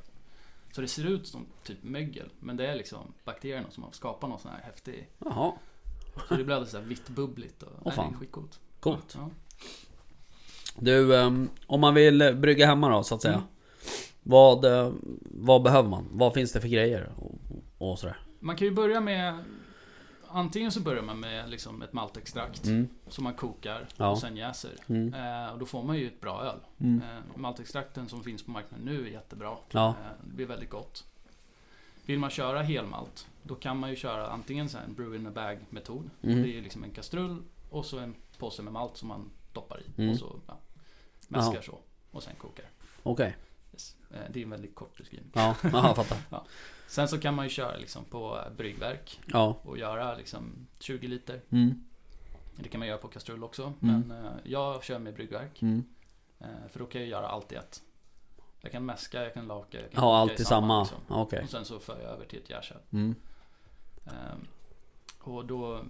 Så 0.72 0.80
det 0.80 0.88
ser 0.88 1.04
ut 1.06 1.26
som 1.26 1.46
typ 1.64 1.78
mögel, 1.82 2.28
men 2.40 2.56
det 2.56 2.66
är 2.66 2.74
liksom 2.74 3.12
bakterierna 3.24 3.70
som 3.70 3.82
har 3.82 3.90
skapat 3.92 4.30
någon 4.30 4.38
sån 4.38 4.50
här 4.50 4.60
häftig... 4.62 5.08
Jaha, 5.18 5.52
Så 6.28 6.34
det 6.36 6.44
blir 6.44 6.54
alldeles 6.54 6.70
så 6.70 6.78
här 6.78 6.84
vitt 6.84 7.08
bubbligt 7.08 7.62
och... 7.62 7.72
nej, 7.84 7.94
fan. 7.94 8.16
skitcoolt. 8.20 8.60
coolt 8.80 9.14
Ja. 9.18 9.30
Du, 10.78 11.16
ehm, 11.16 11.48
om 11.66 11.80
man 11.80 11.94
vill 11.94 12.34
brygga 12.36 12.66
hemma 12.66 12.88
då 12.88 13.02
så 13.02 13.14
att 13.14 13.22
säga 13.22 13.34
Mm. 13.34 13.46
vad, 14.22 14.64
eh, 14.64 14.92
vad 15.24 15.62
behöver 15.62 15.88
man? 15.88 16.08
Vad 16.12 16.34
finns 16.34 16.52
det 16.52 16.60
för 16.60 16.68
grejer? 16.68 17.12
Och, 17.16 17.38
och 17.90 17.98
sådär 17.98 18.16
Man 18.40 18.56
kan 18.56 18.66
ju 18.68 18.74
börja 18.74 19.00
med... 19.00 19.44
Antingen 20.32 20.72
så 20.72 20.80
börjar 20.80 21.02
man 21.02 21.20
med 21.20 21.50
liksom 21.50 21.82
ett 21.82 21.92
maltextrakt 21.92 22.64
mm. 22.66 22.88
som 23.08 23.24
man 23.24 23.34
kokar 23.34 23.86
Ja. 23.96 24.08
och 24.10 24.18
sen 24.18 24.36
jäser. 24.36 24.72
Mm. 24.86 25.14
Eh, 25.14 25.52
och 25.52 25.58
då 25.58 25.66
får 25.66 25.82
man 25.82 25.96
ju 25.98 26.06
ett 26.06 26.20
bra 26.20 26.42
öl. 26.42 26.58
Mm. 26.80 27.02
Eh, 27.02 27.36
maltextrakten 27.36 28.08
som 28.08 28.24
finns 28.24 28.42
på 28.42 28.50
marknaden 28.50 28.84
nu 28.86 29.06
är 29.06 29.10
jättebra. 29.10 29.56
Ja, 29.70 29.88
Eh, 29.88 29.94
Det 30.22 30.34
blir 30.34 30.46
väldigt 30.46 30.70
gott. 30.70 31.04
Vill 32.06 32.18
man 32.18 32.30
köra 32.30 32.62
helmalt, 32.62 33.26
då 33.42 33.54
kan 33.54 33.76
man 33.78 33.90
ju 33.90 33.96
köra 33.96 34.28
antingen 34.28 34.68
så 34.68 34.78
en 34.78 34.94
brew 34.94 35.16
in 35.20 35.26
a 35.26 35.30
bag 35.34 35.58
metod. 35.70 36.10
Mm. 36.22 36.42
Det 36.42 36.58
är 36.58 36.62
liksom 36.62 36.84
en 36.84 36.90
kastrull 36.90 37.42
och 37.70 37.86
så 37.86 37.98
en 37.98 38.14
påse 38.38 38.62
med 38.62 38.72
malt 38.72 38.96
som 38.96 39.08
man 39.08 39.30
doppar 39.52 39.80
i. 39.80 40.00
Mm. 40.00 40.10
Och 40.10 40.18
så 40.18 40.40
ja, 40.46 40.58
mäskar 41.28 41.62
så. 41.62 41.78
Och 42.10 42.22
sen 42.22 42.34
kokar. 42.38 42.64
okej 43.02 43.36
Yes. 43.72 43.96
Eh, 44.10 44.18
Det 44.32 44.40
är 44.40 44.44
en 44.44 44.50
väldigt 44.50 44.74
kort 44.74 44.96
beskrivning. 44.96 45.30
Ja, 45.34 45.56
jag 45.62 45.96
fattar 45.96 46.16
Sen 46.90 47.08
så 47.08 47.18
kan 47.18 47.34
man 47.34 47.44
ju 47.46 47.50
köra 47.50 47.76
liksom 47.76 48.04
på 48.04 48.40
bryggverk 48.56 49.20
Ja, 49.26 49.56
och 49.62 49.78
göra 49.78 50.14
liksom 50.16 50.66
20 50.78 51.08
liter. 51.08 51.40
mm. 51.50 51.84
Det 52.56 52.68
kan 52.68 52.78
man 52.78 52.88
göra 52.88 52.98
på 52.98 53.08
kastrull 53.08 53.44
också. 53.44 53.62
Mm. 53.82 54.00
Men 54.08 54.24
eh, 54.24 54.32
jag 54.44 54.84
kör 54.84 54.98
med 54.98 55.14
bryggverk. 55.14 55.62
Mm. 55.62 55.84
Eh, 56.40 56.46
För 56.70 56.78
då 56.78 56.86
kan 56.86 57.00
jag 57.00 57.10
göra 57.10 57.28
allt 57.28 57.52
i 57.52 57.54
ett. 57.54 57.82
Jag 58.60 58.72
kan 58.72 58.84
mäska, 58.86 59.22
jag 59.22 59.34
kan 59.34 59.46
laka, 59.46 59.80
jag 59.80 59.90
kan 59.92 60.04
Ja, 60.04 60.16
allt 60.18 60.40
i 60.40 60.44
samma, 60.44 60.80
liksom. 60.80 60.98
Ja, 61.08 61.22
okej 61.22 61.42
Och 61.44 61.50
sen 61.50 61.64
så 61.64 61.78
för 61.78 62.02
jag 62.02 62.10
över 62.10 62.24
till 62.24 62.38
ett 62.38 62.50
järkärl. 62.50 62.78
mm. 62.90 63.14
Ehm, 64.06 64.46
och 65.20 65.46
då, 65.46 65.84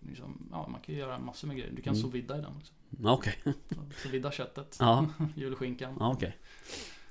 liksom, 0.00 0.48
ja 0.52 0.68
man 0.68 0.80
kan 0.80 0.94
ju 0.94 1.00
göra 1.00 1.18
massor 1.18 1.48
med 1.48 1.56
grejer. 1.56 1.72
Du 1.72 1.82
kan 1.82 1.92
Mm. 1.94 2.02
sous 2.02 2.14
vidda 2.14 2.38
i 2.38 2.40
den 2.40 2.56
också. 2.56 2.72
Okej, 3.04 3.34
Sous 4.02 4.06
vidda 4.12 4.30
köttet, 4.30 4.76
ja, 4.80 5.06
julskinkan. 5.36 5.96
okej 6.00 6.36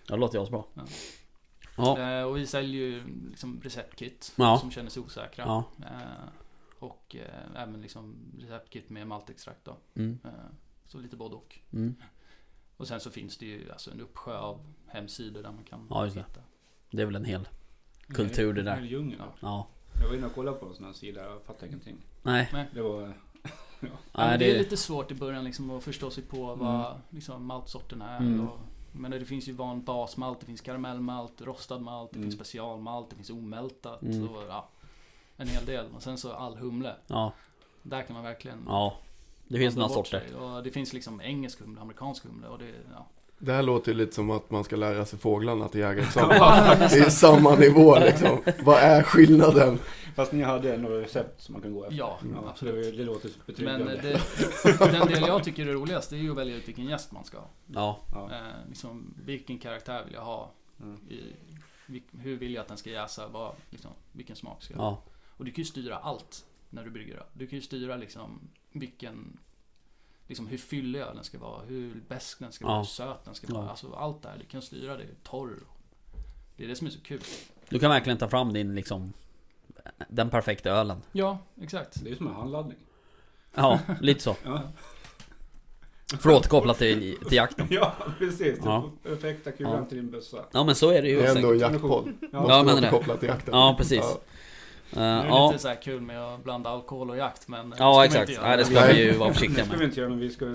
Det 0.08 0.16
låter 0.16 0.38
ju 0.38 0.44
asbra 0.44 0.64
Ja. 0.74 0.84
Ja, 1.78 1.98
Ehm, 1.98 2.28
och 2.28 2.38
vi 2.38 2.48
säljer 2.48 2.82
ju 2.88 3.04
liksom 3.30 3.62
receptkit 3.64 4.34
Ja. 4.36 4.58
som 4.60 4.72
känner 4.72 4.90
sig 4.90 5.02
osäkra. 5.04 5.46
ja, 5.46 5.64
Ehm, 5.86 6.30
och 6.80 7.16
eh, 7.20 7.62
även 7.62 7.82
liksom 7.82 8.16
receptkit 8.40 8.90
med 8.90 9.08
maltextrakt 9.08 9.66
då. 9.66 9.76
mm. 9.96 10.20
Så 10.86 10.98
lite 11.00 11.16
både 11.16 11.36
och. 11.36 11.60
Mm. 11.74 11.96
Och 12.78 12.88
sen 12.88 13.00
så 13.00 13.12
finns 13.12 13.38
det 13.38 13.46
ju 13.46 13.72
alltså 13.72 13.92
en 13.92 14.02
uppsjö 14.02 14.38
av 14.38 14.60
hemsidor 14.88 15.44
där 15.44 15.52
man 15.52 15.64
kan 15.64 15.88
Ja, 15.90 16.04
just 16.04 16.16
det. 16.16 16.22
hitta. 16.28 16.42
Det 16.92 17.02
är 17.02 17.06
väl 17.06 17.16
en 17.16 17.26
hel 17.26 17.48
kultur 18.08 18.54
det 18.54 18.64
där 18.64 18.82
Djungeln. 18.82 19.22
Ja. 19.22 19.34
Ja 19.40 19.68
Jag 20.02 20.08
var 20.10 20.16
inne 20.16 20.26
och 20.26 20.34
kollade 20.36 20.58
på 20.58 20.66
en 20.66 20.76
sån 20.76 20.86
här 20.86 20.94
sida, 20.94 21.22
jag 21.24 21.42
fattade 21.44 21.68
ingenting. 21.68 21.98
Nej, 22.24 22.68
Det 22.74 22.82
var... 22.82 23.14
Ja, 24.12 24.38
det 24.38 24.52
är 24.52 24.58
lite 24.58 24.78
svårt 24.78 25.12
i 25.12 25.16
början 25.16 25.44
liksom 25.44 25.70
att 25.72 25.84
förstå 25.84 26.12
sig 26.12 26.24
på 26.24 26.56
vad 26.56 27.02
liksom, 27.10 27.46
maltsorterna 27.46 28.10
är. 28.10 28.20
Mm. 28.20 28.48
Och, 28.48 28.60
men 28.98 29.12
det 29.12 29.26
finns 29.26 29.48
ju 29.48 29.52
van 29.54 29.84
basmalt, 29.84 30.40
det 30.40 30.46
finns 30.46 30.62
karamellmalt, 30.62 31.42
rostad 31.42 31.80
malt, 31.80 32.12
det 32.12 32.18
Mm. 32.18 32.26
finns 32.26 32.36
specialmalt, 32.36 33.10
det 33.10 33.16
finns 33.16 33.30
omältat. 33.30 34.02
Mm. 34.02 34.30
Och, 34.30 34.44
ja, 34.50 34.68
en 35.38 35.48
hel 35.48 35.66
del. 35.66 35.86
Och 35.96 36.04
sen 36.04 36.18
så 36.18 36.32
all 36.34 36.56
humle. 36.58 36.96
ja, 37.08 37.32
Där 37.84 38.02
kan 38.04 38.14
man 38.14 38.24
verkligen 38.24 38.64
ja. 38.68 38.94
Det 39.48 39.58
finns 39.58 39.76
några 39.76 39.90
sorter. 39.90 40.62
det 40.64 40.72
finns 40.72 40.94
liksom 40.94 41.22
engelsk 41.22 41.60
humle, 41.62 41.82
amerikansk 41.82 42.24
humle 42.24 42.48
och 42.48 42.58
det, 42.60 42.74
ja. 42.94 43.06
Det 43.40 43.54
här 43.54 43.64
låter 43.64 43.92
ju 43.92 43.98
lite 43.98 44.16
som 44.16 44.32
att 44.32 44.52
man 44.52 44.64
ska 44.64 44.76
lära 44.76 45.06
sig 45.06 45.20
fåglarna 45.20 45.68
till 45.68 45.80
jägarexamen. 45.80 46.38
Det 46.80 47.00
är 47.00 47.10
samma 47.10 47.56
nivå 47.56 48.00
liksom. 48.00 48.42
Vad 48.64 48.78
är 48.78 49.04
skillnaden? 49.04 49.80
Fast 50.16 50.32
ni 50.32 50.44
hade 50.44 50.78
några 50.78 51.02
recept 51.02 51.42
som 51.42 51.54
man 51.54 51.62
kan 51.62 51.74
gå 51.74 51.84
efter. 51.84 51.98
Ja, 51.98 52.20
det, 52.22 52.50
absolut. 52.50 52.98
det 52.98 53.04
låter 53.04 53.30
Men 53.46 53.46
betryggande. 53.46 53.96
det, 54.64 54.92
den 54.92 55.08
del 55.08 55.22
jag 55.28 55.44
tycker 55.44 55.68
är 55.68 55.74
roligast, 55.74 56.10
det 56.10 56.16
är 56.16 56.20
ju 56.20 56.32
att 56.32 56.38
välja 56.38 56.56
ut 56.56 56.68
vilken 56.68 56.86
gäst 56.86 57.12
man 57.12 57.24
ska 57.24 57.38
ha. 57.38 57.48
Ja, 57.68 58.00
Ja. 58.14 58.30
Eh, 58.32 58.68
liksom, 58.68 59.14
vilken 59.26 59.58
karaktär 59.58 60.04
vill 60.06 60.14
jag 60.14 60.22
ha? 60.22 60.52
Mm. 60.82 60.98
I, 61.10 62.04
hur 62.12 62.38
vill 62.38 62.54
jag 62.54 62.62
att 62.62 62.68
den 62.68 62.78
ska 62.78 62.90
jäsa? 62.90 63.28
Vad, 63.28 63.52
liksom, 63.70 63.92
vilken 64.12 64.36
smak 64.36 64.64
ska 64.64 64.74
jag 64.74 64.84
ja, 64.84 65.04
Och 65.38 65.46
du 65.46 65.52
kan 65.52 65.62
ju 65.62 65.66
styra 65.66 65.98
allt 65.98 66.46
när 66.70 66.84
du 66.84 66.90
brygger. 66.90 67.24
Du 67.34 67.48
kan 67.48 67.56
ju 67.56 67.62
styra 67.62 67.96
liksom 67.96 68.40
vilken 68.72 69.38
Liksom 70.28 70.48
hur 70.48 70.58
fyllig 70.58 71.00
ölen 71.00 71.24
ska 71.24 71.38
vara, 71.40 71.62
hur 71.68 72.02
besk 72.08 72.40
den 72.40 72.52
ska 72.52 72.66
vara, 72.66 72.76
Ja. 72.76 72.80
hur 72.80 72.86
söt 72.86 73.26
den 73.26 73.36
ska 73.36 73.54
vara. 73.54 73.64
Ja. 73.64 73.70
Alltså 73.70 73.94
allt 73.94 74.22
det 74.24 74.30
här, 74.30 74.38
du 74.38 74.46
kan 74.46 74.62
styra 74.62 74.98
det, 74.98 75.24
torr. 75.24 75.60
Det 76.58 76.64
är 76.64 76.68
det 76.68 76.76
som 76.76 76.88
är 76.88 76.92
så 76.92 77.00
kul. 77.02 77.22
du 77.70 77.80
kan 77.80 77.90
verkligen 77.92 78.18
ta 78.18 78.28
fram 78.28 78.54
din 78.54 78.76
liksom 78.76 79.14
Den 80.10 80.30
perfekta 80.30 80.70
ölen. 80.70 81.02
Ja, 81.12 81.38
exakt. 81.62 82.04
Det 82.04 82.12
är 82.12 82.16
som 82.16 82.28
en 82.28 82.34
handladdning. 82.34 82.78
Ja, 83.56 83.80
lite 84.02 84.24
så. 84.24 84.36
Ja, 86.12 86.18
För 86.20 86.30
att 86.30 86.36
återkoppla 86.36 86.74
till, 86.74 87.18
till 87.28 87.38
jakten. 87.38 87.68
ja 87.72 87.94
precis. 88.20 88.60
Ja. 88.64 88.92
Perfekta 89.04 89.52
kulan 89.52 89.74
Ja. 89.74 89.86
till 89.86 89.98
din 89.98 90.12
bössa. 90.12 90.46
Ja 90.52 90.64
men 90.64 90.76
så 90.76 90.90
är 90.92 91.02
det 91.02 91.08
ju. 91.10 91.16
Det 91.22 91.28
är 91.28 91.36
ändå 91.36 91.52
en 91.54 91.60
jaktpodd. 91.60 92.14
Ja. 92.32 92.40
Måste 92.42 92.54
Ja, 92.54 92.78
återkoppla 92.78 93.18
till 93.18 93.28
jakten. 93.30 93.54
Ja, 93.54 93.76
precis. 93.78 94.00
Ja. 94.04 94.20
Eh, 94.92 95.00
Nu 95.00 95.04
är 95.04 95.22
det 95.24 95.28
ja, 95.28 95.48
lite 95.52 95.62
så 95.62 95.68
här 95.68 95.82
kul 95.82 96.02
med 96.02 96.24
att 96.26 96.44
blanda 96.44 96.70
alkohol 96.70 97.10
och 97.10 97.18
jakt 97.18 97.48
men 97.48 97.70
det 97.70 97.76
ja 97.80 98.06
exakt. 98.06 98.30
inte. 98.30 98.42
Nej, 98.42 98.58
det 98.58 98.66
ska 98.66 98.86
vi 98.88 99.04
ju 99.04 99.12
vara 99.18 99.28
Det 99.30 99.34
försiktiga 99.36 99.64
ska 99.66 99.74
vi 99.74 99.78
med. 99.80 99.88
inte 99.88 100.00
göra, 100.00 100.10
men 100.10 100.20
vi 100.20 100.30
ska 100.30 100.46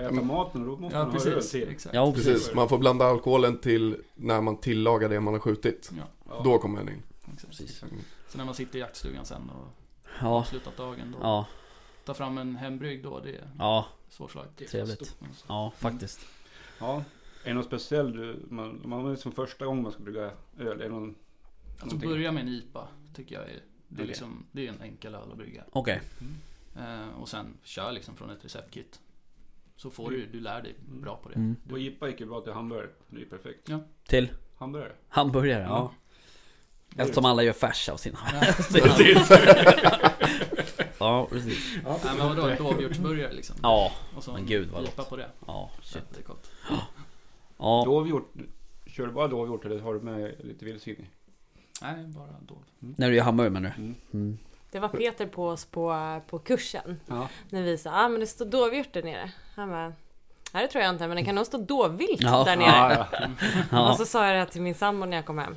äta 0.00 0.12
maten 0.22 0.60
och 0.60 0.66
då 0.66 0.76
måste 0.76 0.98
Ja 0.98 1.04
man 1.04 1.12
ha 1.16 1.26
öl 1.26 1.32
precis, 1.34 1.50
till. 1.50 1.68
exakt. 1.68 1.94
Ja, 1.94 2.12
precis. 2.12 2.26
Precis, 2.32 2.54
man 2.54 2.68
får 2.68 2.78
blanda 2.78 3.04
alkoholen 3.04 3.58
till 3.58 3.96
när 4.14 4.40
man 4.40 4.56
tillagar 4.56 5.08
det 5.08 5.20
man 5.20 5.34
har 5.34 5.40
skjutit. 5.40 5.90
Ja. 6.28 6.40
Då 6.44 6.58
kommer 6.58 6.78
den 6.78 6.88
in. 6.88 7.02
exakt. 7.34 7.46
Precis. 7.58 7.84
Så 8.28 8.38
när 8.38 8.44
man 8.44 8.54
sitter 8.54 8.76
i 8.78 8.80
jaktstugan 8.80 9.24
sen 9.24 9.50
och 9.50 9.68
Ja, 10.20 10.26
avslutat 10.28 10.76
dagen 10.76 11.12
då. 11.12 11.18
ja, 11.22 11.46
Ta 12.04 12.14
fram 12.14 12.38
en 12.38 12.56
hembrygg 12.56 13.02
då, 13.02 13.20
det 13.20 13.30
är 13.30 13.50
ja, 13.58 13.86
svårslaget. 14.08 14.68
trevligt. 14.70 15.16
Ja, 15.48 15.72
faktiskt. 15.78 16.20
Ja. 16.80 16.96
Är 17.44 17.48
det 17.48 17.54
något 17.54 17.64
speciellt 17.66 18.14
du, 18.14 18.46
man, 18.50 18.80
man 18.84 19.16
som 19.16 19.32
första 19.32 19.66
gången 19.66 19.82
man 19.82 19.92
ska 19.92 20.02
brygga 20.02 20.20
öl? 20.22 20.30
Är 20.58 20.74
det 20.76 20.88
någon, 20.88 21.14
Alltså 21.70 21.86
någonting? 21.86 22.10
börja 22.10 22.32
med 22.32 22.42
en 22.42 22.48
IPA, 22.48 22.88
tycker 23.14 23.34
jag 23.34 23.44
är, 23.44 23.60
det 23.88 23.94
är 23.94 23.96
Okej. 23.96 24.06
liksom, 24.06 24.46
det 24.52 24.66
är 24.66 24.72
en 24.72 24.80
enkel 24.82 25.14
öl 25.14 25.30
att 25.32 25.38
brygga. 25.38 25.64
Okej. 25.72 26.00
Eh, 26.76 27.08
och 27.20 27.28
sen 27.28 27.46
kör 27.62 27.92
liksom 27.92 28.16
från 28.16 28.30
ett 28.30 28.44
receptkit. 28.44 29.00
Så 29.76 29.90
får 29.90 30.10
du, 30.10 30.26
du 30.26 30.40
lär 30.40 30.62
dig 30.62 30.74
bra 30.88 31.16
på 31.16 31.28
det. 31.28 31.34
Mm. 31.34 31.56
Och 31.70 31.78
IPA 31.78 32.08
gick 32.08 32.20
ju 32.20 32.26
bra 32.26 32.40
till 32.40 32.52
hamburgare. 32.52 32.88
Det 33.08 33.16
är 33.16 33.20
ju 33.20 33.26
perfekt. 33.26 33.70
Till 34.06 34.28
Hamburgare. 34.56 34.92
hamburgare, 35.08 35.62
ja. 35.62 35.92
Eftersom 36.96 37.24
alla 37.24 37.42
gör 37.42 37.52
färs 37.52 37.88
av 37.88 37.96
sina. 37.96 38.18
Ja, 40.98 41.26
precis. 41.30 41.58
Nej 41.84 41.98
men 42.18 42.18
vadå, 42.36 42.54
dovhjortsburgare 42.58 43.32
liksom. 43.32 43.56
Ja, 43.62 43.92
Och 44.16 44.24
så 44.24 44.32
men 44.32 44.46
gud 44.46 44.68
vad 44.70 44.82
gott. 44.96 45.08
på 45.08 45.16
det. 45.16 45.30
Ja, 45.46 45.70
shit. 45.82 46.02
Jättegott. 46.10 46.50
Ja, 47.58 47.82
Dovhjort. 47.86 48.32
Kör 48.86 49.06
du 49.06 49.12
bara 49.12 49.28
dovhjort 49.28 49.64
eller 49.64 49.80
har 49.80 49.94
du 49.94 50.00
med 50.00 50.34
lite 50.44 50.64
vildsvin? 50.64 51.06
Nej, 51.82 52.04
bara 52.06 52.26
dov. 52.40 52.62
när 52.78 53.10
du 53.10 53.16
gör 53.16 53.24
hamburgare 53.24 53.52
menar 53.52 53.74
du? 53.76 53.82
Mm. 53.82 53.94
Mm. 54.12 54.38
Det 54.70 54.78
var 54.80 54.88
Peter 54.88 55.26
på 55.26 55.48
oss 55.48 55.64
på, 55.64 56.20
på 56.26 56.38
kursen. 56.38 57.00
Ja. 57.06 57.28
När 57.50 57.62
vi 57.62 57.78
sa, 57.78 57.90
ah 57.90 58.08
men 58.08 58.20
det 58.20 58.26
står 58.26 58.44
dovhjort 58.46 58.92
där 58.92 59.02
nere. 59.02 59.30
Han 59.54 59.68
bara, 59.68 59.92
nej 60.52 60.62
det 60.62 60.68
tror 60.68 60.84
jag 60.84 60.94
inte 60.94 61.06
men 61.08 61.16
det 61.16 61.24
kan 61.24 61.34
nog 61.34 61.46
stå 61.46 61.58
dovvilt 61.58 62.22
Ja. 62.22 62.44
där 62.44 62.56
nere. 62.56 63.06
Ja, 63.12 63.28
ja. 63.70 63.90
Och 63.90 63.96
så 63.96 64.06
sa 64.06 64.26
jag 64.28 64.46
det 64.46 64.52
till 64.52 64.62
min 64.62 64.74
sambo 64.74 65.06
när 65.06 65.16
jag 65.16 65.26
kom 65.26 65.38
hem. 65.38 65.56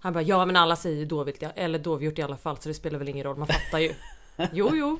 Han 0.00 0.12
bara, 0.12 0.22
ja 0.22 0.44
men 0.44 0.56
alla 0.56 0.76
säger 0.76 0.96
ju 0.96 1.04
dovvilt, 1.04 1.42
eller 1.54 1.78
dovhjort 1.78 2.18
i 2.18 2.22
alla 2.22 2.36
fall 2.36 2.56
så 2.58 2.68
det 2.68 2.74
spelar 2.74 2.98
väl 2.98 3.08
ingen 3.08 3.24
roll, 3.24 3.36
man 3.36 3.46
fattar 3.46 3.78
ju. 3.78 3.94
jo 4.52 4.70
jo. 4.76 4.98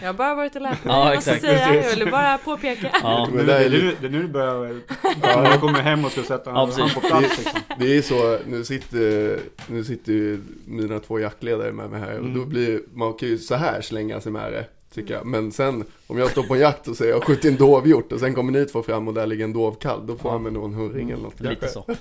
Jag 0.00 0.08
har 0.08 0.12
bara 0.14 0.34
varit 0.34 0.56
och 0.56 0.62
lärt 0.62 0.84
mig, 0.84 0.94
Ja, 0.94 1.06
jag 1.08 1.14
exakt, 1.14 1.40
säga, 1.40 1.74
jag 1.74 1.90
ville 1.90 2.10
bara 2.10 2.38
påpeka. 2.38 2.90
ja. 3.02 3.28
Nu, 3.32 3.38
det 3.38 3.44
det, 3.46 3.64
är 3.64 3.70
nu, 3.70 3.96
det 4.00 4.06
är 4.06 4.10
nu 4.10 4.22
du 4.22 4.28
börjar... 4.28 4.80
När 5.22 5.52
du 5.52 5.58
kommer 5.58 5.80
hem 5.80 6.04
och 6.04 6.12
ska 6.12 6.22
sätta 6.22 6.50
Ja, 6.50 6.56
honom 6.56 6.90
på 6.94 7.00
plats 7.00 7.38
liksom. 7.38 7.60
Det 7.78 7.96
är 7.96 8.02
så, 8.02 8.38
nu 8.46 8.64
sitter, 8.64 9.38
nu 9.66 9.84
sitter 9.84 10.12
ju 10.12 10.40
mina 10.66 10.98
två 10.98 11.18
jaktledare 11.18 11.72
med 11.72 11.90
mig 11.90 12.00
här 12.00 12.12
och 12.12 12.18
Mm. 12.24 12.34
då 12.38 12.44
blir, 12.44 12.80
man 12.94 13.14
kan 13.14 13.28
ju 13.28 13.38
så 13.38 13.54
här 13.54 13.80
slänga 13.80 14.20
sig 14.20 14.32
med 14.32 14.52
det. 14.52 14.64
Tycker 14.94 15.14
jag. 15.14 15.26
Men 15.26 15.52
sen 15.52 15.84
om 16.06 16.18
jag 16.18 16.30
står 16.30 16.42
på 16.42 16.54
en 16.54 16.60
jakt 16.60 16.88
och 16.88 16.96
säger 16.96 17.12
jag 17.12 17.24
skjutit 17.24 17.44
en 17.44 17.56
dovhjort 17.56 18.12
och 18.12 18.20
sen 18.20 18.34
kommer 18.34 18.52
ni 18.52 18.64
två 18.66 18.82
fram 18.82 19.08
och 19.08 19.14
där 19.14 19.26
ligger 19.26 19.44
en 19.44 19.52
dovkall. 19.52 20.06
Då 20.06 20.16
får 20.16 20.28
Ja. 20.28 20.32
han 20.32 20.42
med 20.42 20.52
någon 20.52 20.74
hurring 20.74 21.10
eller 21.10 21.22
något 21.22 21.40
Lite 21.40 21.54
kanske. 21.54 21.68
så. 21.68 21.84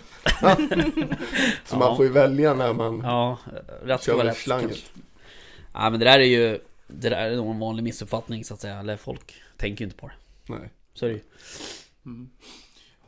Så 1.65 1.75
Ja. 1.75 1.77
man 1.79 1.97
får 1.97 2.05
ju 2.05 2.11
välja 2.11 2.53
när 2.53 2.73
man 2.73 3.01
Ja, 3.03 3.37
rätt 3.83 4.01
ska 4.01 4.11
kör 4.11 4.13
vara 4.17 4.23
med 4.25 4.33
rätt. 4.33 4.41
slanget. 4.41 4.77
Ja 5.73 5.89
men 5.89 5.99
det 5.99 6.05
där 6.05 6.19
är 6.19 6.23
ju 6.23 6.59
Det 6.89 7.09
där 7.09 7.17
är 7.31 7.35
nog 7.35 7.51
en 7.51 7.59
vanlig 7.59 7.83
missuppfattning 7.83 8.43
så 8.43 8.53
att 8.53 8.59
säga. 8.61 8.79
Eller 8.79 8.97
folk 8.97 9.33
tänker 9.57 9.81
ju 9.81 9.85
inte 9.85 9.97
på 9.97 10.07
det. 10.07 10.13
Nej. 10.53 10.69
Så 10.93 11.05
är 11.05 11.09
det 11.09 11.15
ju. 11.15 11.21
Mm. 12.05 12.29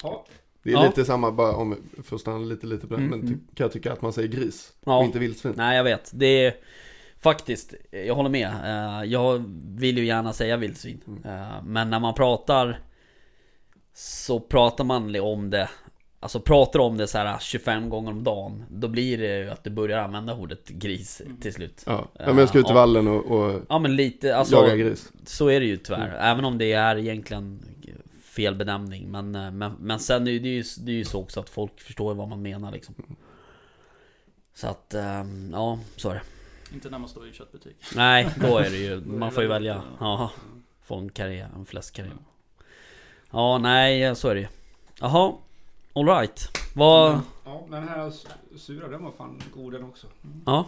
Ja. 0.04 0.26
Det 0.64 0.70
är 0.70 0.74
Ja. 0.74 0.86
lite 0.88 1.06
samma, 1.06 1.32
bara 1.32 1.56
om, 1.56 1.78
för 2.04 2.16
att 2.16 2.22
stanna 2.22 2.38
lite, 2.38 2.68
lite 2.68 2.88
på 2.88 2.94
det, 2.96 3.02
Mm, 3.04 3.10
men 3.10 3.20
mm. 3.28 3.34
ty, 3.34 3.56
kan 3.56 3.64
jag 3.66 3.72
tycka 3.72 3.94
att 3.94 4.02
man 4.02 4.14
säger 4.14 4.28
gris 4.28 4.74
Ja. 4.86 4.98
och 4.98 5.04
inte 5.06 5.20
vildsvin. 5.20 5.54
Nej 5.58 5.78
jag 5.78 5.84
vet. 5.84 6.12
Det 6.14 6.46
är 6.46 6.54
faktiskt, 7.20 7.74
jag 7.92 8.16
håller 8.16 8.30
med. 8.30 8.48
Eh, 8.48 9.04
Jag 9.12 9.44
vill 9.80 9.98
ju 9.98 10.06
gärna 10.06 10.34
säga 10.34 10.58
vildsvin. 10.58 11.02
Mm. 11.08 11.24
Eh, 11.24 11.64
Men 11.64 11.90
när 11.90 12.00
man 12.00 12.14
pratar 12.14 12.80
så 13.94 14.40
pratar 14.40 14.84
man 14.84 15.16
om 15.20 15.50
det 15.50 15.70
Alltså 16.24 16.40
pratar 16.40 16.80
om 16.80 16.98
det 16.98 17.08
så 17.08 17.18
här 17.18 17.40
25 17.40 17.90
gånger 17.90 18.12
om 18.12 18.24
dagen 18.24 18.64
Då 18.70 18.88
blir 18.88 19.18
det 19.18 19.38
ju 19.40 19.50
att 19.50 19.64
du 19.64 19.70
börjar 19.70 19.98
använda 20.00 20.34
ordet 20.36 20.68
gris 20.70 21.22
till 21.42 21.54
slut. 21.54 21.84
Ja, 21.86 22.08
ja 22.14 22.26
men 22.28 22.38
jag 22.38 22.50
ska 22.50 22.60
ut 22.60 22.70
i 22.70 22.74
vallen 22.74 23.08
och, 23.08 23.26
och 23.26 23.62
Ja 23.70 23.80
men 23.80 23.96
lite, 23.96 24.36
alltså 24.36 24.56
jaga 24.56 24.76
gris. 24.76 25.12
Så 25.26 25.48
är 25.48 25.60
det 25.60 25.66
ju 25.66 25.78
tyvärr, 25.78 26.08
Mm. 26.08 26.18
även 26.20 26.46
om 26.46 26.58
det 26.58 26.74
är 26.74 26.98
egentligen 26.98 27.60
fel 28.24 28.56
benämning 28.56 29.12
men, 29.12 29.36
eh, 29.36 29.52
men, 29.52 29.72
men 29.80 30.00
sen 30.00 30.22
är 30.28 30.40
det 30.40 30.48
ju, 30.50 30.64
det 30.80 30.92
är 30.92 30.96
ju 30.96 31.06
så 31.06 31.20
också 31.22 31.40
att 31.40 31.50
folk 31.50 31.82
förstår 31.82 32.14
vad 32.14 32.28
man 32.28 32.42
menar 32.42 32.72
liksom. 32.72 32.96
Så 34.54 34.68
att, 34.68 34.94
ehm, 34.94 35.50
ja 35.54 35.80
så 35.96 36.10
är 36.10 36.14
det. 36.14 36.22
Inte 36.76 36.90
när 36.90 37.00
man 37.00 37.10
står 37.10 37.28
i 37.30 37.34
köttbutik. 37.34 37.76
Nej, 37.96 38.28
då 38.42 38.58
är 38.58 38.70
det 38.70 38.78
ju, 38.78 39.02
man 39.06 39.32
får 39.32 39.44
ju 39.44 39.50
välja. 39.50 39.76
eh, 39.76 39.82
Ja, 40.00 40.32
få 40.84 40.96
en 40.96 41.10
karré, 41.10 41.46
en 41.56 41.66
fläskkarré 41.66 42.10
Ja, 43.32 43.58
nej 43.58 44.16
så 44.16 44.28
är 44.30 44.36
det 44.36 44.42
ju. 44.42 44.48
Jaha, 45.00 45.34
alright 45.94 46.58
Vad, 46.76 47.22
Ja, 47.46 47.66
men 47.70 47.80
den 47.86 47.90
här 47.90 48.14
sura, 48.58 48.88
den 48.88 49.04
var 49.04 49.12
fan 49.12 49.42
god 49.54 49.74
den 49.74 49.84
också. 49.84 50.08
ja, 50.46 50.68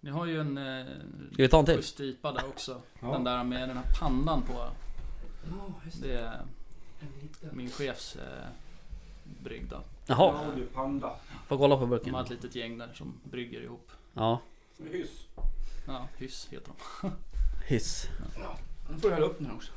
Ni 0.00 0.10
har 0.10 0.26
ju 0.26 0.40
en 0.40 0.58
eh, 0.58 0.86
ska 1.32 1.42
vi 1.42 1.48
ta 1.48 1.58
en 1.58 1.64
till? 1.64 1.76
schysst 1.76 2.00
IPA 2.00 2.32
där 2.32 2.46
också. 2.48 2.80
Ja. 3.00 3.12
Den 3.12 3.24
där 3.24 3.44
med 3.44 3.68
den 3.68 3.76
här 3.76 3.86
pandan 4.00 4.42
på. 4.42 4.64
Det 6.02 6.12
är 6.14 6.42
min 7.52 7.70
chefs 7.70 8.16
eh, 8.16 8.46
brygg 9.42 9.66
då. 9.70 9.80
Jaha, 10.06 10.44
Ja, 10.46 10.52
du 10.56 10.66
panda. 10.66 11.14
får 11.48 11.58
kolla 11.58 11.74
på 11.76 11.80
De 11.80 11.90
burken 11.90 12.14
har 12.14 12.22
ett 12.22 12.30
litet 12.30 12.54
gäng 12.54 12.78
där 12.78 12.90
som 12.94 13.20
brygger 13.24 13.60
ihop. 13.62 13.90
Ja, 14.14 14.40
Hyss. 14.90 15.26
Ja, 15.86 16.08
hyss 16.16 16.48
heter 16.50 16.72
de. 17.02 17.10
hiss 17.66 18.06
Nu 18.90 18.98
får 18.98 19.10
jag 19.10 19.14
hälla 19.16 19.26
upp 19.26 19.38
den 19.38 19.46
här 19.46 19.54
också. 19.54 19.72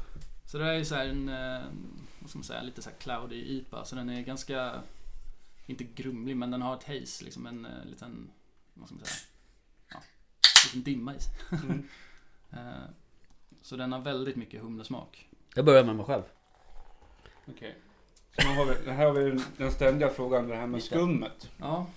Så 0.45 0.57
det 0.57 0.63
här 0.65 0.73
är 0.73 0.83
så 0.83 0.95
här 0.95 1.05
en, 1.07 1.29
eh, 1.29 1.61
vad 2.23 2.29
ska 2.29 2.37
man 2.39 2.43
säga, 2.43 2.61
lite 2.61 2.81
så 2.81 2.89
här 2.89 2.97
cloudy 2.97 3.35
IPA. 3.35 3.85
Så 3.85 3.95
den 3.95 4.09
är 4.09 4.21
ganska, 4.21 4.81
inte 5.65 5.83
grumlig 5.83 6.37
men 6.37 6.51
den 6.51 6.61
har 6.61 6.75
ett 6.75 6.83
haze, 6.83 7.23
liksom 7.25 7.45
en 7.45 7.65
eh, 7.65 7.85
liten, 7.85 8.31
vad 8.73 8.87
ska 8.87 8.95
man 8.95 9.05
säga, 9.05 9.27
ja, 9.89 10.03
liten 10.65 10.83
dimma 10.83 11.15
i 11.15 11.19
sig. 11.19 11.33
Mm. 11.63 11.87
Eh, 12.53 12.59
Så 13.61 13.75
den 13.75 13.91
har 13.91 13.99
väldigt 13.99 14.35
mycket 14.35 14.61
humlesmak. 14.61 15.29
Jag 15.55 15.65
börjar 15.65 15.83
med 15.83 15.95
mig 15.95 16.05
själv 16.05 16.23
Okej. 17.47 17.75
Så 18.41 18.47
har 18.47 18.65
vi, 18.65 18.91
här 18.91 19.05
har 19.05 19.13
vi 19.13 19.41
den- 19.57 19.71
ständiga 19.71 20.09
frågan, 20.09 20.47
det 20.47 20.55
här 20.55 20.67
med 20.67 20.83
skummet. 20.83 21.49
Ja, 21.57 21.87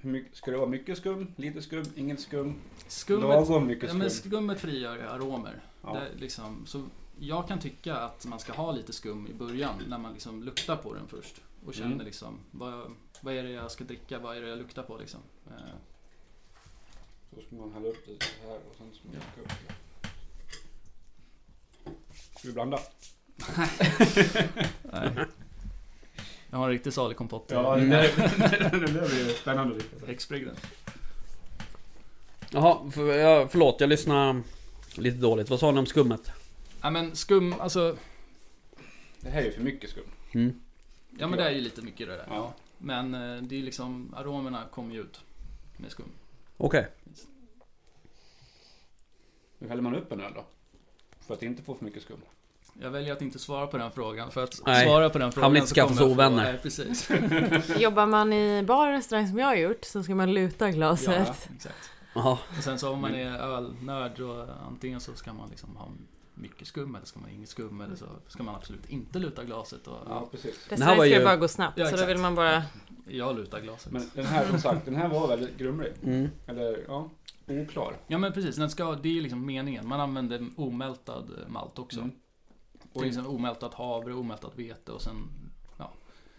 mycket, 0.00 0.36
ska 0.36 0.50
det 0.50 0.56
vara 0.56 0.68
mycket 0.68 0.98
skum, 0.98 1.32
lite 1.36 1.62
skum, 1.62 1.84
inget 1.96 2.20
skum, 2.20 2.54
skummet, 2.88 3.28
lagom 3.28 3.66
mycket 3.66 3.82
ja, 3.82 3.88
skum? 3.88 3.98
men 3.98 4.10
skummet 4.10 4.60
frigör 4.60 4.96
ju 4.96 5.02
aromer. 5.02 5.60
Ja. 5.82 5.94
Det, 5.94 6.20
liksom, 6.20 6.66
så 6.66 6.84
jag 7.20 7.48
kan 7.48 7.58
tycka 7.58 7.96
att 7.96 8.26
man 8.26 8.40
ska 8.40 8.52
ha 8.52 8.72
lite 8.72 8.92
skum 8.92 9.26
i 9.26 9.34
början 9.34 9.74
när 9.88 9.98
man 9.98 10.12
liksom 10.12 10.42
luktar 10.42 10.76
på 10.76 10.94
den 10.94 11.08
först. 11.08 11.40
Och 11.66 11.74
känner 11.74 11.92
Mm. 11.94 12.06
liksom, 12.06 12.38
vad, 12.50 12.90
vad 13.20 13.34
är 13.34 13.42
det 13.42 13.50
jag 13.50 13.70
ska 13.70 13.84
dricka, 13.84 14.18
vad 14.18 14.36
är 14.36 14.40
det 14.42 14.48
jag 14.48 14.58
luktar 14.58 14.82
på 14.82 14.96
liksom. 14.98 15.20
Eh, 15.46 15.52
Då 17.30 17.40
ska 17.42 17.56
man 17.56 17.72
hälla 17.72 17.88
upp 17.88 18.06
det 18.06 18.24
så 18.24 18.48
här 18.48 18.56
och 18.56 18.74
sen 18.78 18.86
ska 18.94 19.08
man 19.08 19.14
Ja. 19.16 19.20
dricka 19.36 19.40
upp 19.54 19.58
det. 19.68 19.74
Ska 22.38 22.48
vi 22.48 22.52
blanda? 22.54 22.78
Nej. 24.82 25.24
Jag 26.50 26.58
har 26.58 26.64
en 26.64 26.70
riktigt 26.70 26.94
salig 26.94 27.16
kompott. 27.16 27.44
Ja, 27.48 27.76
det 27.76 27.86
där, 27.86 28.02
det 28.70 28.86
där 28.92 29.08
blir 29.08 29.34
spännande. 29.34 29.74
riktigt. 29.74 30.06
Häxbrygden. 30.06 30.56
Jaha, 32.50 32.90
för, 32.90 33.14
ja, 33.18 33.48
förlåt 33.50 33.80
jag 33.80 33.88
lyssnade 33.88 34.42
lite 34.94 35.16
dåligt. 35.18 35.50
Vad 35.50 35.60
sa 35.60 35.70
ni 35.70 35.78
om 35.78 35.86
skummet? 35.86 36.30
Ja 36.82 36.90
men 36.90 37.16
skum, 37.16 37.54
alltså. 37.60 37.96
Det 39.20 39.30
här 39.30 39.40
är 39.40 39.44
ju 39.44 39.52
för 39.52 39.60
mycket 39.62 39.90
skum. 39.90 40.04
Mm. 40.32 40.60
Ja 41.18 41.26
men 41.26 41.38
det 41.38 41.44
är 41.44 41.50
ju 41.50 41.60
lite 41.60 41.82
mycket 41.82 42.08
det 42.08 42.16
där. 42.16 42.26
Ja. 42.30 42.54
Men 42.78 43.14
eh, 43.14 43.42
det 43.42 43.58
är 43.58 43.62
liksom, 43.62 44.14
aromerna 44.16 44.64
kommer 44.72 44.94
ju 44.94 45.00
ut 45.00 45.20
med 45.76 45.90
skum. 45.90 46.08
Okej. 46.56 46.88
Hur 49.58 49.68
häller 49.68 49.82
man 49.82 49.94
upp 49.94 50.12
en 50.12 50.20
öl 50.20 50.32
då? 50.34 50.44
För 51.20 51.34
att 51.34 51.42
inte 51.42 51.62
få 51.62 51.74
för 51.74 51.84
mycket 51.84 52.02
skum. 52.02 52.20
Jag 52.80 52.90
väljer 52.90 53.12
att 53.12 53.22
inte 53.22 53.38
svara 53.38 53.66
på 53.66 53.78
den 53.78 53.90
frågan. 53.90 54.30
För 54.30 54.44
att 54.44 54.60
Nej, 54.66 54.86
svara 54.86 55.10
på 55.10 55.18
den 55.18 55.32
frågan 55.32 55.44
han 55.44 55.52
vill 55.52 55.58
inte 55.62 55.68
så 55.68 55.74
skaffa 55.74 55.86
kommer 55.88 55.96
sig 55.98 56.06
jag 56.08 56.16
få- 56.16 56.22
ovänner. 56.22 56.52
Nej, 56.52 56.58
precis. 56.62 57.10
Jobbar 57.80 58.06
man 58.06 58.32
i 58.32 58.62
bar 58.62 58.86
och 58.88 58.92
restaurang 58.94 59.28
som 59.28 59.38
jag 59.38 59.46
har 59.46 59.54
gjort 59.54 59.84
så 59.84 60.02
ska 60.02 60.14
man 60.14 60.34
luta 60.34 60.70
glaset. 60.70 61.48
Exakt. 61.56 61.90
Jaha. 62.14 62.38
Och 62.58 62.64
sen 62.64 62.78
så 62.78 62.90
om 62.92 63.00
man 63.00 63.14
är 63.14 63.38
ölnörd 63.38 64.12
då 64.16 64.48
antingen 64.68 65.00
så 65.00 65.14
ska 65.14 65.32
man 65.32 65.50
liksom 65.50 65.76
ha 65.76 65.88
mycket 66.40 66.66
skum 66.66 66.94
eller 66.94 67.06
ska 67.06 67.20
man 67.20 67.28
ha 67.28 67.34
inget 67.36 67.48
skum 67.48 67.80
eller 67.80 67.96
så 67.96 68.06
ska 68.26 68.42
man 68.42 68.54
absolut 68.54 68.90
inte 68.90 69.18
luta 69.18 69.44
glaset 69.44 69.86
och 69.86 69.98
Ja, 70.06 70.28
precis. 70.30 70.66
Det 70.68 70.84
här 70.84 70.94
ska 70.94 71.06
ju- 71.06 71.24
bara 71.24 71.36
gå 71.36 71.48
snabbt 71.48 71.78
Ja, 71.78 71.90
så 71.90 71.96
då 71.96 72.06
vill 72.06 72.18
man 72.18 72.34
bara... 72.34 72.62
jag 73.06 73.36
lutar 73.36 73.60
glaset. 73.60 73.92
Men 73.92 74.02
den 74.14 74.26
här 74.26 74.46
som 74.46 74.60
sagt, 74.60 74.84
den 74.84 74.96
här 74.96 75.08
var 75.08 75.28
väldigt 75.28 75.58
grumlig. 75.58 75.92
Mm. 76.02 76.28
Eller 76.46 76.84
ja, 76.88 77.10
oklar. 77.46 77.96
Ja 78.06 78.18
men 78.18 78.32
precis, 78.32 78.56
den 78.56 78.70
ska, 78.70 78.94
det 78.94 79.08
är 79.08 79.12
ju 79.12 79.20
liksom 79.20 79.46
meningen. 79.46 79.88
Man 79.88 80.00
använder 80.00 80.46
omältad 80.56 81.30
malt 81.48 81.78
också. 81.78 82.00
Mm. 82.00 82.12
Och 82.92 83.04
liksom 83.04 83.26
omältat 83.26 83.74
havre, 83.74 84.14
omältat 84.14 84.52
vete 84.56 84.92
och 84.92 85.02
sen 85.02 85.16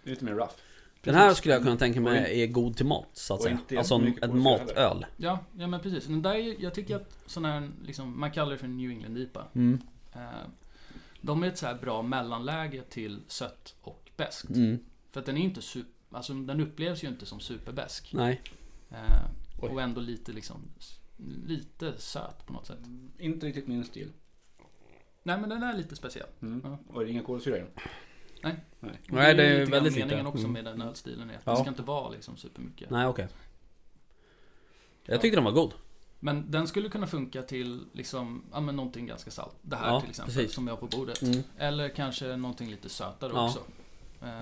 Lite 0.04 0.26
mer 0.26 0.34
rough. 0.34 0.54
Den 1.02 1.16
här 1.16 1.34
skulle 1.34 1.54
jag 1.54 1.64
kunna 1.64 1.78
tänka 1.78 2.02
mig 2.02 2.42
är 2.42 2.48
god 2.48 2.78
till 2.78 2.86
mat 2.86 3.10
så 3.14 3.34
att 3.34 3.42
säga. 3.42 3.58
Alltså 3.78 3.96
en, 3.96 4.02
heller. 4.22 4.34
matöl. 4.34 5.06
Ja, 5.18 5.40
ja 5.58 5.68
men 5.68 5.80
precis. 5.80 6.06
Den 6.06 6.22
där, 6.22 6.36
är- 6.36 6.64
jag 6.64 6.74
tycker 6.74 6.96
att 6.96 7.18
sån 7.26 7.46
här, 7.46 7.70
liksom, 7.84 8.20
man 8.20 8.32
kallar 8.32 8.52
det 8.52 8.58
för 8.58 8.68
New 8.68 8.90
England 8.92 9.18
IPA. 9.18 9.48
Mm. 9.56 9.82
Eh, 10.14 10.22
de 11.22 11.44
är 11.44 11.48
ett 11.48 11.58
så 11.58 11.66
här 11.66 11.76
bra 11.76 12.02
mellanläge 12.02 12.82
till 12.90 13.20
sött 13.28 13.76
och 13.82 14.12
beskt. 14.18 14.50
Mm. 14.50 14.80
För 15.12 15.20
att 15.20 15.26
den 15.26 15.38
är 15.38 15.42
inte 15.42 15.62
super, 15.62 15.92
alltså 16.18 16.34
den 16.34 16.62
upplevs 16.62 17.04
ju 17.04 17.08
inte 17.08 17.26
som 17.26 17.40
superbesk. 17.40 18.14
Nej. 18.14 18.42
Eh, 18.90 19.26
och 19.60 19.82
ändå 19.82 20.02
lite 20.02 20.32
liksom, 20.32 20.62
lite 21.46 21.94
söt 21.98 22.46
på 22.46 22.54
något 22.54 22.68
sätt. 22.68 22.80
Inte 23.20 23.46
riktigt 23.46 23.68
min 23.68 23.84
stil. 23.84 24.12
Nej 25.24 25.40
men 25.40 25.50
den 25.50 25.64
är 25.64 25.78
lite 25.78 25.96
speciell. 25.96 26.28
Mm. 26.42 26.62
Ja. 26.64 26.78
Och 26.94 27.00
det 27.00 27.08
är 27.08 27.12
ingen 27.12 27.24
kolsyra 27.24 27.58
i 27.58 27.60
den. 27.60 27.70
Och 28.44 28.50
Nej, 29.10 29.36
det 29.36 29.44
är 29.44 29.54
ju 29.54 29.60
lite 29.60 29.62
grann 29.62 29.72
väldigt 29.72 29.94
lite. 29.94 30.06
meningen 30.06 30.28
också 30.28 30.40
Mm. 30.40 30.52
med 30.52 30.66
den 30.66 30.82
ölstilen 30.82 31.30
är 31.30 31.36
att 31.36 31.42
Ja. 31.46 31.52
det 31.52 31.58
ska 31.60 31.70
inte 31.70 31.82
vara 31.82 32.10
liksom 32.10 32.38
supermycket. 32.38 32.90
Nej 32.90 33.08
okej. 33.08 33.28
Jag 35.06 35.22
tyckte 35.22 35.38
den 35.38 35.44
var 35.44 35.52
god. 35.52 35.74
Men 36.20 36.52
den 36.52 36.68
skulle 36.68 36.90
kunna 36.90 37.08
funka 37.08 37.42
till 37.42 37.86
liksom, 37.94 38.44
ja 38.52 38.60
men 38.60 38.76
någonting 38.76 39.06
ganska 39.06 39.32
salt. 39.32 39.56
Det 39.62 39.76
här 39.76 39.88
Ja, 39.94 40.02
till 40.02 40.10
exempel 40.10 40.36
precis. 40.36 40.54
som 40.54 40.66
vi 40.66 40.72
har 40.72 40.78
på 40.78 40.88
bordet. 40.88 41.22
Mm. 41.22 41.44
Eller 41.58 41.90
kanske 41.90 42.36
någonting 42.36 42.70
lite 42.70 42.90
sötare 42.90 43.32
Ja. 43.36 43.46
också. 43.46 43.60
Eh, 44.22 44.40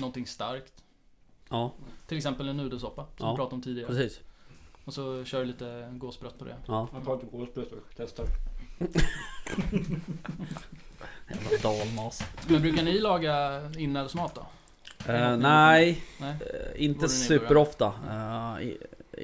någonting 0.00 0.26
starkt. 0.26 0.72
Ja, 1.48 1.72
Till 2.06 2.16
exempel 2.16 2.48
en 2.48 2.56
nudelsoppa 2.56 3.06
som 3.16 3.26
Ja, 3.26 3.30
vi 3.32 3.36
pratade 3.36 3.54
om 3.54 3.62
tidigare. 3.62 3.88
precis. 3.88 4.20
Och 4.84 4.94
så 4.94 5.24
kör 5.24 5.44
lite 5.44 5.92
gåsbrött 5.96 6.38
på 6.38 6.44
det. 6.44 6.56
Ja. 6.66 6.88
Jag 6.92 7.04
tar 7.04 7.16
lite 7.16 7.28
kolspröt 7.30 7.72
och 7.72 7.78
testar. 7.96 8.26
Jävla 11.28 11.58
dalmas. 11.62 12.22
Men 12.48 12.62
brukar 12.62 12.82
ni 12.82 12.98
laga 12.98 13.62
inälvsmat 13.78 14.34
då? 14.34 14.46
Eh, 15.12 15.36
nej, 15.36 16.02
Nej? 16.20 16.36
eh, 16.40 16.84
inte 16.84 17.08
superofta. 17.08 17.86
Eh, 17.86 18.72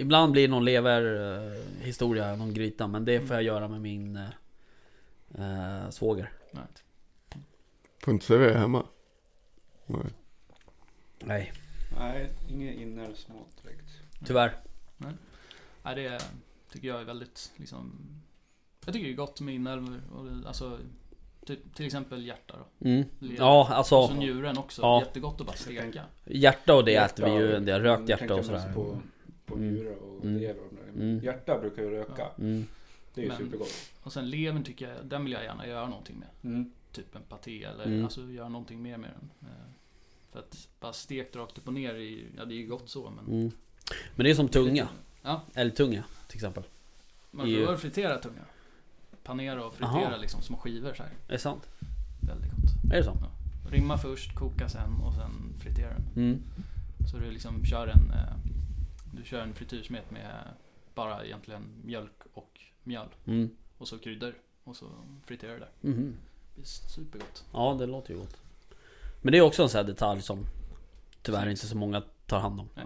ibland 0.01 0.33
blir 0.33 0.43
det 0.43 0.51
någon 0.51 0.65
lever 0.65 1.03
eh, 1.47 1.85
historia, 1.85 2.37
någon 2.37 2.55
gryta. 2.55 2.87
Men 2.87 3.05
det 3.05 3.21
får 3.21 3.37
jag 3.37 3.43
göra 3.43 3.69
med 3.69 3.81
min 3.81 4.17
eh, 4.17 5.83
eh, 5.83 5.91
svåger. 5.91 6.33
Nej. 6.51 6.65
Får 7.99 8.15
inte 8.15 8.27
servera 8.27 8.59
hemma. 8.59 8.87
Nej. 9.87 10.13
Nej, 11.19 11.53
Nej, 11.99 12.31
ingen 12.51 12.75
inälvsmat 12.75 13.63
direkt. 13.63 13.91
tyvärr. 14.27 14.57
Nej, 15.83 15.95
det 15.95 16.19
tycker 16.73 16.89
jag 16.89 17.01
är 17.01 17.05
väldigt 17.05 17.53
liksom... 17.57 17.93
Jag 18.85 18.95
tycker 18.95 19.07
det 19.07 19.13
är 19.13 19.17
gott 19.17 19.41
med 19.41 19.55
inälvor. 19.55 20.01
Alltså, 20.47 20.79
typ, 21.47 21.75
till 21.75 21.87
exempel 21.87 22.27
hjärta 22.27 22.55
då. 22.59 22.89
Mm. 22.89 23.05
Ja, 23.39 23.79
Och 23.79 23.87
så 23.87 24.03
alltså 24.03 24.15
njuren 24.15 24.59
också. 24.59 24.83
Ja. 24.83 25.01
Jättegott 25.01 25.41
att 25.41 25.47
bara 25.47 25.57
steka. 25.57 26.05
hjärta 26.25 26.75
och 26.75 26.85
det 26.85 26.93
Hjärta 26.93 27.23
äter 27.23 27.25
vi 27.25 27.47
ju. 27.47 27.55
och- 27.57 27.63
Det, 27.63 27.81
rökt 27.81 28.09
hjärta 28.09 28.35
och 28.35 28.45
sådär. 28.45 28.73
På, 28.75 29.01
på 29.47 29.55
Mm. 29.55 29.75
njurar 29.75 29.97
och 29.97 30.25
Mm. 30.25 30.37
lever. 30.41 30.63
Mm. 30.95 31.25
Hjärta 31.25 31.59
brukar 31.59 31.83
ju 31.83 31.91
röka. 31.91 32.27
Mm. 32.39 32.67
Det 33.15 33.21
är 33.21 33.23
ju 33.23 33.29
Men- 33.29 33.39
supergott. 33.39 33.73
Och 34.03 34.13
sen 34.13 34.31
levern 34.31 34.65
tycker 34.65 34.89
jag, 34.89 35.07
den 35.07 35.25
vill 35.25 35.33
jag 35.33 35.45
gärna 35.45 35.67
göra 35.67 35.89
någonting 35.89 36.17
med. 36.19 36.29
Mm. 36.53 36.71
Typ 36.93 37.17
en 37.17 37.23
paté 37.23 37.65
eller 37.65 37.85
Mm. 37.85 38.05
alltså 38.05 38.21
göra 38.23 38.49
någonting 38.49 38.83
mer 38.83 38.97
med 38.97 39.11
den. 39.21 39.31
Eh, 39.51 39.57
För 40.33 40.39
att 40.39 40.69
bara 40.81 40.93
stekt 40.93 41.37
rakt 41.37 41.59
upp 41.59 41.67
och 41.67 41.73
ner, 41.75 41.95
ju- 41.95 42.27
ja 42.37 42.45
det 42.45 42.55
är 42.55 42.57
ju 42.57 42.67
gott 42.67 42.89
så 42.91 43.11
men... 43.11 43.35
Mm. 43.41 43.51
Men 44.17 44.25
det 44.25 44.31
är 44.31 44.35
som 44.35 44.49
tunga. 44.49 44.89
Ja, 45.23 45.43
Älgtunga 45.55 46.05
till 46.29 46.37
exempel. 46.37 46.63
man 47.31 47.69
att 47.69 47.81
fritera 47.81 48.19
tunga. 48.19 48.41
Panera 49.25 49.67
och 49.67 49.75
fritera 49.75 50.07
Aha. 50.07 50.17
liksom 50.17 50.43
små 50.43 50.57
skivor 50.57 50.95
så 50.95 51.03
här. 51.03 51.13
Är 51.29 51.33
det 51.33 51.39
sant? 51.39 51.69
Väldigt 52.21 52.51
gott. 52.51 52.93
Är 52.93 52.97
det 52.97 53.05
så? 53.05 53.17
Rimma 53.71 53.99
först, 53.99 54.35
koka 54.35 54.69
sen 54.69 55.01
och 55.05 55.15
sen 55.15 55.55
fritera 55.59 55.91
den. 55.95 56.25
Mm. 56.25 56.43
Så 57.11 57.19
du 57.19 57.31
liksom 57.31 57.65
kör 57.65 57.87
en, 57.87 58.11
eh, 58.11 58.37
du 59.13 59.25
kör 59.25 59.41
en 59.41 59.55
frityrsmet 59.55 60.11
med 60.11 60.31
bara 60.95 61.25
egentligen 61.25 61.63
mjölk 61.85 62.23
och 62.35 62.61
mjöl. 62.83 63.09
Mm. 63.27 63.51
Och 63.79 63.89
så 63.89 63.99
kryddor. 63.99 64.35
Och 64.65 64.77
så 64.77 64.87
friterar 65.27 65.53
du 65.53 65.59
där. 65.59 65.71
Mhm. 65.81 66.17
Det 66.55 66.61
är 66.63 66.67
supergott. 66.67 67.45
Ja, 67.53 67.77
det 67.79 67.87
låter 67.87 68.15
ju 68.15 68.21
gott. 68.21 68.41
Men 69.23 69.33
det 69.33 69.39
är 69.39 69.43
också 69.43 69.63
en 69.63 69.69
sån 69.69 69.79
här 69.79 69.85
detalj 69.85 70.23
som 70.23 70.47
tyvärr 71.23 71.49
inte 71.49 71.67
så 71.67 71.77
många 71.77 72.03
tar 72.27 72.41
hand 72.41 72.61
om. 72.61 72.69
Nej. 72.75 72.85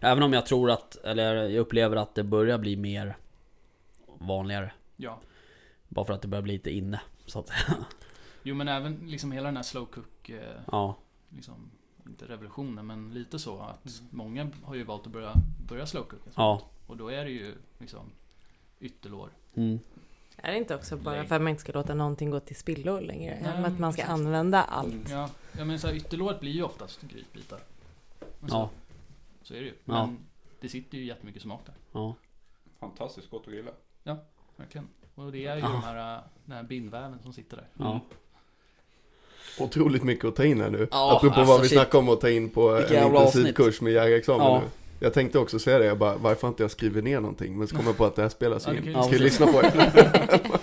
Även 0.00 0.22
om 0.22 0.32
jag 0.32 0.46
tror 0.46 0.70
att, 0.70 0.96
eller 0.96 1.34
jag 1.34 1.60
upplever 1.60 1.96
att 1.96 2.14
det 2.14 2.22
börjar 2.22 2.58
bli 2.58 2.76
mer 2.76 3.16
vanligare. 4.18 4.72
Ja. 4.96 5.20
Bara 5.88 6.04
för 6.04 6.12
att 6.12 6.22
det 6.22 6.28
börjar 6.28 6.42
bli 6.42 6.52
lite 6.52 6.70
inne. 6.70 7.00
Så 7.26 7.38
att 7.38 7.48
säga. 7.48 7.84
Jo 8.42 8.54
men 8.54 8.68
även 8.68 9.10
liksom 9.10 9.32
hela 9.32 9.46
den 9.46 9.56
här 9.56 9.62
slow 9.62 9.86
cook, 9.86 10.28
eh, 10.28 10.60
Ja. 10.72 10.96
liksom, 11.28 11.70
inte 12.06 12.26
revolutionen 12.26 12.86
men 12.86 13.14
lite 13.14 13.38
så 13.38 13.60
att 13.60 14.02
många 14.10 14.50
har 14.64 14.74
ju 14.74 14.84
valt 14.84 15.06
att 15.06 15.12
börja, 15.12 15.32
börja 15.68 15.86
slow 15.86 16.02
cooka. 16.04 16.30
Ja. 16.34 16.62
Och 16.86 16.96
då 16.96 17.08
är 17.08 17.24
det 17.24 17.30
ju 17.30 17.54
liksom 17.78 18.10
ytterlår. 18.80 19.30
Mm. 19.54 19.78
Är 20.36 20.52
det 20.52 20.58
inte 20.58 20.74
också 20.74 20.96
bara 20.96 21.24
för 21.24 21.36
att 21.36 21.42
man 21.42 21.48
inte 21.50 21.60
ska 21.62 21.72
låta 21.72 21.94
någonting 21.94 22.30
gå 22.30 22.40
till 22.40 22.56
spillo 22.56 23.00
längre? 23.00 23.38
Nej, 23.42 23.64
att 23.64 23.78
man 23.78 23.92
ska 23.92 24.02
precis. 24.02 24.12
använda 24.12 24.62
allt. 24.62 24.92
Mm. 24.94 25.10
Ja, 25.10 25.30
ja 25.58 25.64
men 25.64 25.78
så 25.78 25.86
här, 25.86 25.94
ytterlåret 25.94 26.40
blir 26.40 26.52
ju 26.52 26.62
oftast 26.62 27.00
grytbitar. 27.02 27.60
Alltså, 28.40 28.56
Ja. 28.56 28.70
Så 29.42 29.54
är 29.54 29.58
det 29.60 29.66
ju. 29.66 29.74
Ja. 29.84 30.06
Men 30.06 30.18
det 30.60 30.68
sitter 30.68 30.98
ju 30.98 31.04
jättemycket 31.04 31.42
smak 31.42 31.60
där. 31.66 31.74
Ja. 31.92 32.14
Fantastiskt 32.80 33.30
gott 33.30 33.46
att 33.46 33.52
grilla. 33.52 33.70
Verkligen. 34.56 34.88
Och 35.14 35.32
det 35.32 35.46
är 35.46 35.54
ju 35.56 35.60
Ja. 35.62 35.68
de 35.68 35.82
här, 35.82 36.20
den 36.44 36.56
här 36.56 36.62
bindväven 36.62 37.18
som 37.22 37.32
sitter 37.32 37.56
där. 37.56 37.66
Ja. 37.78 38.00
Otroligt 39.58 40.02
mycket 40.02 40.24
att 40.24 40.36
ta 40.36 40.44
in 40.44 40.60
här 40.60 40.70
nu. 40.70 40.88
Ja, 40.90 41.16
Apropå 41.16 41.34
alltså 41.40 41.52
vad 41.52 41.60
vi 41.62 41.68
shit. 41.68 41.78
snackade 41.78 41.98
om 41.98 42.08
att 42.08 42.20
ta 42.20 42.30
in 42.30 42.48
på 42.50 42.72
Vilka 42.74 43.00
en 43.00 43.06
intensivkurs 43.06 43.80
med 43.80 43.92
jägarexamen 43.92 44.46
Ja. 44.46 44.58
nu. 44.60 44.66
Jag 45.00 45.12
tänkte 45.14 45.38
också 45.38 45.58
säga 45.58 45.78
det, 45.78 45.84
jag 45.84 45.98
bara, 45.98 46.16
varför 46.16 46.48
inte 46.48 46.62
jag 46.62 46.70
skrivit 46.70 47.04
ner 47.04 47.20
någonting? 47.20 47.58
Men 47.58 47.68
så 47.68 47.76
kom 47.76 47.86
jag 47.86 47.96
på 47.96 48.04
att 48.04 48.16
det 48.16 48.22
här 48.22 48.28
spelas 48.28 48.66
Ja, 48.66 48.72
du 48.72 48.78
in. 48.78 48.92
Jag 48.92 49.04
ska 49.04 49.12
Ja, 49.14 49.18
ju 49.18 49.24
lyssna 49.24 49.46
på 49.46 49.60
det. 49.62 50.40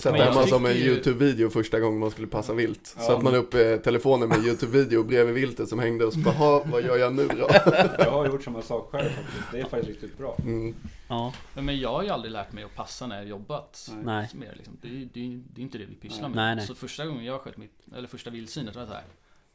Sätta 0.00 0.10
Men 0.12 0.20
jag 0.20 0.32
hemma 0.32 0.46
som 0.46 0.66
en 0.66 0.72
YouTube-video 0.76 1.50
första 1.50 1.80
gången 1.80 1.98
man 2.00 2.10
skulle 2.10 2.26
passa 2.26 2.54
vilt. 2.54 2.94
Ja. 2.98 3.02
Satt 3.02 3.22
man 3.22 3.34
upp 3.34 3.54
eh, 3.54 3.76
telefonen 3.76 4.28
med 4.28 4.38
YouTube-video 4.38 5.02
bredvid 5.02 5.34
viltet 5.34 5.68
som 5.68 5.78
hängde 5.78 6.04
och 6.04 6.12
så 6.12 6.18
bara, 6.18 6.34
"Ha, 6.34 6.62
vad 6.64 6.82
gör 6.82 6.96
jag 6.96 7.14
nu 7.14 7.28
då? 7.28 7.48
Jag 7.98 8.10
har 8.10 8.26
gjort 8.26 8.42
samma 8.44 8.62
sak 8.62 8.90
själv 8.90 9.08
faktiskt. 9.10 9.52
Det 9.52 9.60
är 9.60 9.64
faktiskt 9.64 9.88
riktigt 9.88 10.18
bra. 10.18 10.36
Mm. 10.38 10.74
Ja. 11.08 11.32
Men 11.54 11.80
jag 11.80 11.92
har 11.92 12.02
ju 12.02 12.08
aldrig 12.08 12.32
lärt 12.32 12.52
mig 12.52 12.64
att 12.64 12.74
passa 12.74 13.06
när 13.06 13.16
jag 13.16 13.26
jobbat. 13.26 13.90
Nej. 14.04 14.28
Mer, 14.34 14.54
liksom. 14.56 14.78
det, 14.82 14.88
är, 14.88 15.08
det, 15.12 15.20
är, 15.26 15.42
det 15.54 15.60
är 15.60 15.62
inte 15.62 15.78
det 15.78 15.84
vi 15.84 15.94
pysslar 15.94 16.28
med. 16.28 16.36
Nej, 16.36 16.56
nej. 16.56 16.66
Så 16.66 16.74
första 16.74 17.06
gången 17.06 17.24
jag 17.24 17.40
sköt 17.40 17.56
mitt, 17.56 17.78
eller 17.96 18.08
första 18.08 18.30
vildsvinet 18.30 18.74
var 18.74 18.82
det 18.82 18.88
så 18.88 18.94
här. 18.94 19.04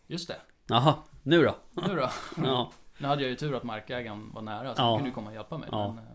Just 0.08 0.28
det, 0.28 0.38
Jaha. 0.68 0.96
Nu 1.24 1.44
då? 1.44 1.56
nu 1.72 1.96
då? 1.96 2.10
Ja. 2.44 2.72
Nu 2.98 3.08
hade 3.08 3.22
jag 3.22 3.30
ju 3.30 3.36
tur 3.36 3.56
att 3.56 3.64
markägaren 3.64 4.32
var 4.34 4.42
nära 4.42 4.76
så 4.76 4.82
Ja. 4.82 4.86
han 4.86 4.96
kunde 4.98 5.10
ju 5.10 5.14
komma 5.16 5.28
och 5.30 5.36
hjälpa 5.36 5.58
mig. 5.58 5.70
Ja. 5.72 5.88
Men 5.96 6.04
eh, 6.04 6.12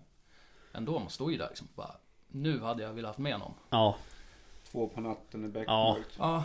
ändå, 0.72 0.98
man 0.98 1.10
står 1.10 1.32
ju 1.32 1.38
där 1.38 1.48
liksom. 1.48 1.68
Bara, 1.74 1.94
nu 2.28 2.60
hade 2.60 2.82
jag 2.82 2.92
velat 2.92 3.08
haft 3.08 3.18
med 3.18 3.38
någon. 3.38 3.52
Ja. 3.70 3.96
Två 4.72 4.88
på 4.88 5.00
natten 5.00 5.40
i 5.44 5.46
Ja. 5.46 5.50
beckmörkt. 5.52 6.14
Ja, 6.18 6.44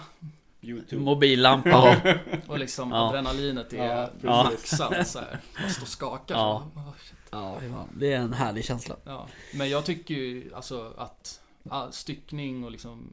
Youtube. 0.61 1.01
Mobillampa. 1.01 1.69
Ja, 2.03 2.17
och 2.47 2.59
liksom 2.59 2.91
Ja. 2.91 3.09
adrenalinet 3.09 3.73
är 3.73 4.09
Ja, 4.21 4.43
maxat 4.49 5.07
så 5.07 5.19
här. 5.19 5.39
Man 5.61 5.69
står 5.69 5.81
och 5.83 5.87
skakar 5.87 6.35
Ja. 6.35 6.63
så. 6.73 6.79
Oh, 6.79 6.93
shit. 6.99 7.17
Ja, 7.31 7.57
det 7.97 8.13
är 8.13 8.17
en 8.19 8.33
härlig 8.33 8.65
känsla. 8.65 8.95
Ja, 9.03 9.27
men 9.57 9.69
jag 9.69 9.85
tycker 9.85 10.13
ju 10.13 10.53
alltså 10.53 10.93
att 10.97 11.41
ah, 11.69 11.91
styckning 11.91 12.63
och 12.63 12.71
liksom 12.71 13.09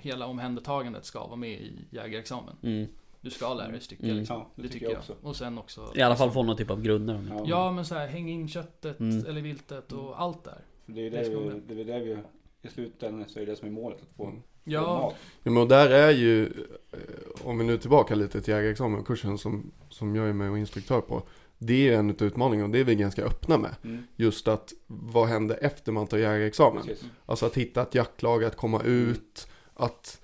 hela 0.00 0.26
omhändertagandet 0.26 1.04
ska 1.04 1.26
vara 1.26 1.36
med 1.36 1.50
i 1.60 1.72
jägarexamen. 1.90 2.56
Mm. 2.62 2.86
Du 3.20 3.30
ska 3.30 3.54
lära 3.54 3.68
dig 3.70 3.80
stycka 3.80 4.04
Mm. 4.04 4.16
liksom. 4.16 4.36
Ja, 4.36 4.62
det, 4.62 4.68
tycker 4.68 4.90
jag. 4.90 5.02
Och 5.22 5.36
sen 5.36 5.58
också 5.58 5.92
I 5.94 6.02
alla 6.02 6.16
fall 6.16 6.30
få 6.30 6.42
någon 6.42 6.56
typ 6.56 6.70
av 6.70 6.82
grunder. 6.82 7.14
om 7.14 7.24
det. 7.28 7.34
Ja. 7.34 7.44
Ja 7.46 7.72
men 7.72 7.84
så 7.86 7.94
här, 7.94 8.06
häng 8.06 8.28
in 8.30 8.48
köttet 8.48 9.00
Mm. 9.00 9.26
eller 9.26 9.40
viltet 9.40 9.92
och 9.92 10.20
allt 10.22 10.44
där. 10.44 10.58
För 10.86 10.92
det 10.92 11.06
är 11.06 11.10
Det 11.10 11.28
vi, 11.28 11.60
det 11.74 11.80
är 11.80 11.84
det 11.84 12.04
vi, 12.04 12.18
i 12.62 12.68
slutändan 12.68 13.28
så 13.28 13.40
är 13.40 13.46
det 13.46 13.56
som 13.56 13.68
är 13.68 13.72
målet, 13.72 14.02
att 14.02 14.16
få, 14.16 14.24
få 14.24 14.32
Ja. 14.64 15.14
Ja, 15.42 15.50
men 15.50 15.62
och 15.62 15.68
där 15.68 15.90
är 15.90 16.10
ju, 16.10 16.46
eh, 16.92 16.98
om 17.44 17.58
vi 17.58 17.64
nu 17.64 17.72
är 17.72 17.78
tillbaka 17.78 18.14
lite 18.14 18.42
till 18.42 18.54
jägarexamenkursen 18.54 19.38
som, 19.38 19.72
som 19.88 20.16
jag 20.16 20.28
är 20.28 20.32
med 20.32 20.50
och 20.50 20.58
instruktör 20.58 21.00
på. 21.00 21.22
Det 21.58 21.88
är 21.88 21.98
en 21.98 22.10
utav 22.10 22.28
utmaningarna 22.28 22.66
och 22.66 22.72
det 22.72 22.78
är 22.78 22.84
vi 22.84 22.94
ganska 22.94 23.24
öppna 23.24 23.58
med. 23.58 23.74
Mm. 23.84 24.02
Just 24.16 24.48
att 24.48 24.72
vad 24.86 25.28
händer 25.28 25.58
efter 25.60 25.92
man 25.92 26.06
tar 26.06 26.18
jägarexamen? 26.18 26.82
Precis. 26.82 27.04
Alltså 27.26 27.46
att 27.46 27.56
hitta 27.56 27.82
ett 27.82 27.94
jaktlag, 27.94 28.44
att 28.44 28.56
komma 28.56 28.82
ut, 28.82 29.48
att 29.74 30.20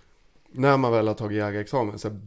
när 0.48 0.77
man 0.77 0.93
väl 0.93 1.09
har 1.09 1.15
tagit 1.15 1.39
jägarexamen 1.39 1.98
så 1.98 2.09
här, 2.09 2.20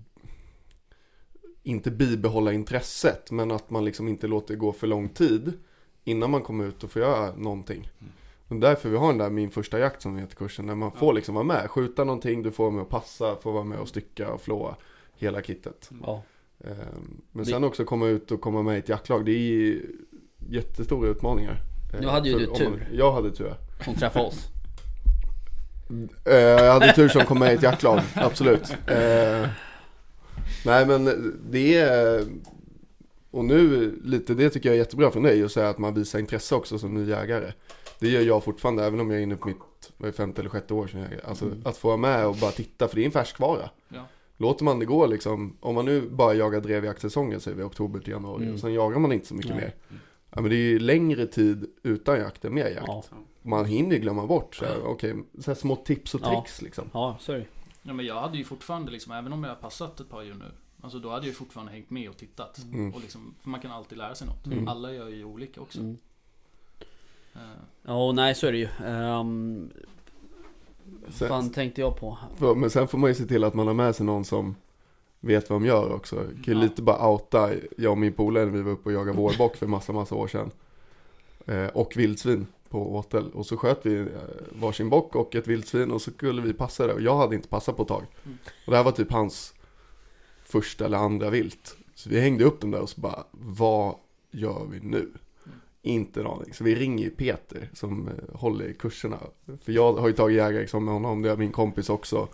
inte 1.63 1.91
bibehålla 1.91 2.53
intresset 2.53 3.31
men 3.31 3.51
att 3.51 3.69
man 3.69 3.85
liksom 3.85 4.07
inte 4.07 4.27
låter 4.27 4.53
det 4.53 4.59
gå 4.59 4.71
för 4.71 4.87
lång 4.87 5.09
tid 5.09 5.53
innan 6.03 6.31
man 6.31 6.41
kommer 6.41 6.65
ut 6.65 6.83
och 6.83 6.91
får 6.91 7.01
göra 7.01 7.35
någonting. 7.35 7.89
Mm. 7.99 8.11
Och 8.51 8.57
därför 8.57 8.89
vi 8.89 8.97
har 8.97 9.07
den 9.07 9.17
där 9.17 9.29
min 9.29 9.51
första 9.51 9.79
jakt 9.79 10.01
som 10.01 10.17
heter 10.17 10.35
kursen 10.35 10.67
där 10.67 10.75
man 10.75 10.91
får 10.91 11.13
liksom 11.13 11.35
vara 11.35 11.43
med, 11.43 11.69
skjuta 11.69 12.03
någonting, 12.03 12.43
du 12.43 12.51
får 12.51 12.63
vara 12.63 12.73
med 12.73 12.81
och 12.81 12.89
passa, 12.89 13.35
får 13.35 13.51
vara 13.51 13.63
med 13.63 13.79
och 13.79 13.87
stycka 13.87 14.31
och 14.31 14.41
flåa 14.41 14.75
hela 15.13 15.41
kittet. 15.41 15.89
Ja. 16.03 16.23
Ehm, 16.63 17.21
Men 17.31 17.45
sen 17.45 17.63
också 17.63 17.85
komma 17.85 18.07
ut 18.07 18.31
och 18.31 18.41
komma 18.41 18.61
med 18.61 18.75
i 18.75 18.79
ett 18.79 18.89
jaktlag, 18.89 19.25
det 19.25 19.31
är 19.31 19.81
jättestora 20.49 21.09
utmaningar. 21.09 21.61
Nu 22.01 22.07
hade 22.07 22.29
ju 22.29 22.33
För 22.33 22.39
du 22.39 22.45
tur. 22.45 22.69
Man, 22.69 22.79
jag 22.93 23.11
hade 23.11 23.31
tur. 23.31 23.53
Som 23.85 23.95
träffade 23.95 24.25
oss. 24.25 24.49
Eh, 26.25 26.35
jag 26.35 26.73
hade 26.73 26.93
tur 26.93 27.09
som 27.09 27.25
kom 27.25 27.39
med 27.39 27.51
i 27.51 27.55
ett 27.55 27.63
jaktlag, 27.63 28.01
absolut. 28.15 28.71
Eh, 28.87 29.47
nej 30.65 30.85
men 30.85 31.33
det 31.49 31.77
är, 31.77 32.25
och 33.31 33.45
nu 33.45 33.91
lite 34.03 34.33
det 34.33 34.49
tycker 34.49 34.69
jag 34.69 34.73
är 34.75 34.79
jättebra 34.79 35.11
från 35.11 35.23
dig 35.23 35.43
att 35.43 35.51
säga 35.51 35.69
att 35.69 35.77
man 35.77 35.93
visar 35.93 36.19
intresse 36.19 36.55
också 36.55 36.79
som 36.79 36.93
ny 36.93 37.09
jägare. 37.09 37.51
Det 38.01 38.09
gör 38.09 38.21
jag 38.21 38.43
fortfarande 38.43 38.85
även 38.85 38.99
om 38.99 39.09
jag 39.11 39.19
är 39.19 39.23
inne 39.23 39.35
på 39.35 39.47
mitt 39.47 39.57
vad 39.97 40.07
är 40.07 40.11
det, 40.11 40.17
femte 40.17 40.41
eller 40.41 40.49
sjätte 40.49 40.73
år 40.73 40.87
som 40.87 40.99
jägare. 40.99 41.21
Alltså 41.23 41.45
Mm. 41.45 41.61
att 41.65 41.77
få 41.77 41.87
vara 41.87 41.97
med 41.97 42.27
och 42.27 42.35
bara 42.35 42.51
titta 42.51 42.87
för 42.87 42.95
det 42.95 43.01
är 43.01 43.05
en 43.05 43.11
färskvara. 43.11 43.69
Ja. 43.89 44.05
Låter 44.37 44.63
man 44.63 44.79
det 44.79 44.85
gå 44.85 45.05
liksom, 45.07 45.57
om 45.59 45.75
man 45.75 45.85
nu 45.85 46.09
bara 46.09 46.33
jagar 46.33 46.61
drevjaktsäsongen 46.61 47.39
säger 47.39 47.57
vi 47.57 47.63
oktober 47.63 47.99
till 47.99 48.11
januari 48.11 48.41
Mm. 48.43 48.53
och 48.53 48.59
sen 48.59 48.73
jagar 48.73 48.99
man 48.99 49.11
inte 49.11 49.27
så 49.27 49.33
mycket 49.35 49.51
Nej. 49.51 49.59
mer. 49.59 49.73
Ja 50.35 50.41
men 50.41 50.49
det 50.49 50.55
är 50.55 50.69
ju 50.69 50.79
längre 50.79 51.27
tid 51.27 51.65
utan 51.83 52.17
jakt 52.19 52.45
än 52.45 52.53
med 52.53 52.71
jakt. 52.73 52.87
Ja. 52.87 53.03
Man 53.41 53.65
hinner 53.65 53.95
ju 53.95 54.01
glömma 54.01 54.25
bort 54.27 54.55
så 54.55 54.65
här, 54.65 54.83
okej, 54.85 55.15
så 55.39 55.51
här 55.51 55.55
små 55.55 55.75
tips 55.75 56.15
och 56.15 56.21
Ja. 56.23 56.29
tricks 56.29 56.61
liksom. 56.61 56.89
Ja, 56.93 57.17
det 57.27 57.45
Ja 57.81 57.93
men 57.93 58.05
jag 58.05 58.21
hade 58.21 58.37
ju 58.37 58.43
fortfarande 58.43 58.91
liksom, 58.91 59.11
även 59.13 59.33
om 59.33 59.43
jag 59.43 59.51
har 59.51 59.55
passat 59.55 59.99
ett 59.99 60.09
par 60.09 60.21
djur 60.23 60.33
nu 60.33 60.51
Alltså 60.83 60.99
då 60.99 61.09
hade 61.09 61.21
jag 61.21 61.27
ju 61.27 61.33
fortfarande 61.33 61.71
hängt 61.71 61.89
med 61.89 62.09
och 62.09 62.17
tittat 62.17 62.57
Mm. 62.73 62.93
och 62.93 63.01
liksom, 63.01 63.35
För 63.41 63.49
man 63.49 63.59
kan 63.61 63.71
alltid 63.71 63.97
lära 63.97 64.15
sig 64.15 64.27
något 64.27 64.45
Mm. 64.47 64.67
Alla 64.67 64.93
gör 64.93 65.09
ju 65.09 65.23
olika 65.25 65.61
också 65.61 65.79
mm. 65.79 65.97
Ja, 67.83 68.07
och 68.07 68.15
nej 68.15 68.35
så 68.35 68.47
är 68.47 68.51
det 68.51 68.57
ju. 68.57 68.67
Um, 68.85 69.69
Sen- 71.09 71.27
fan 71.27 71.49
tänkte 71.49 71.81
jag 71.81 71.99
på? 71.99 72.17
För, 72.37 72.55
men 72.55 72.69
sen 72.69 72.87
får 72.87 72.97
man 72.97 73.09
ju 73.09 73.13
se 73.15 73.25
till 73.25 73.43
att 73.43 73.53
man 73.53 73.67
har 73.67 73.73
med 73.73 73.95
sig 73.95 74.05
någon 74.05 74.25
som 74.25 74.55
vet 75.19 75.49
vad 75.49 75.61
de 75.61 75.65
gör 75.67 75.93
också. 75.93 76.15
Jag 76.15 76.43
kan 76.45 76.53
Ja. 76.57 76.61
lite 76.63 76.81
bara 76.81 77.07
outa, 77.09 77.49
jag 77.77 77.91
och 77.91 77.97
min 77.97 78.13
polare 78.13 78.45
när 78.45 78.51
vi 78.51 78.61
var 78.61 78.71
uppe 78.71 78.89
och 78.89 78.93
jagade 78.95 79.17
vårbock 79.17 79.55
för 79.55 79.67
massa, 79.67 79.93
massa 79.93 80.15
år 80.15 80.27
sedan. 80.27 80.51
Eh, 81.45 81.65
och 81.67 81.93
vildsvin 81.97 82.47
på 82.69 82.95
åtel. 82.95 83.31
Och 83.33 83.45
så 83.45 83.57
sköt 83.57 83.85
vi 83.85 83.99
eh, 83.99 84.05
varsin 84.61 84.89
bock 84.89 85.15
och 85.15 85.35
ett 85.35 85.47
vildsvin 85.47 85.91
och 85.91 86.01
så 86.01 86.11
skulle 86.11 86.41
vi 86.41 86.53
passa 86.53 86.87
det. 86.87 86.93
Och 86.93 87.01
jag 87.01 87.17
hade 87.17 87.35
inte 87.35 87.47
passat 87.47 87.75
på 87.77 87.81
ett 87.81 87.87
tag. 87.87 88.03
Mm. 88.25 88.37
Och 88.65 88.71
det 88.71 88.77
här 88.77 88.83
var 88.83 88.91
typ 88.91 89.11
hans 89.11 89.53
första 90.45 90.85
eller 90.85 90.97
andra 90.97 91.29
vilt. 91.29 91.75
Så 91.95 92.09
vi 92.09 92.19
hängde 92.19 92.43
upp 92.43 92.61
dem 92.61 92.71
där 92.71 92.81
och 92.81 92.89
så 92.89 93.01
bara, 93.01 93.23
vad 93.31 93.95
gör 94.31 94.65
vi 94.71 94.79
nu? 94.79 95.11
Inte 95.83 96.19
en 96.19 96.27
aning. 96.27 96.53
Så 96.53 96.63
vi 96.63 96.75
ringer 96.75 97.03
ju 97.03 97.09
Peter 97.09 97.69
som 97.73 98.07
eh, 98.07 98.39
håller 98.39 98.65
i 98.65 98.73
kurserna. 98.73 99.17
För 99.65 99.71
jag 99.71 99.93
har 99.93 100.07
ju 100.07 100.13
tagit 100.13 100.37
jägarexamen 100.37 100.85
med 100.85 100.93
honom, 100.93 101.21
det 101.21 101.29
har 101.29 101.37
min 101.37 101.51
kompis 101.51 101.89
också. 101.89 102.27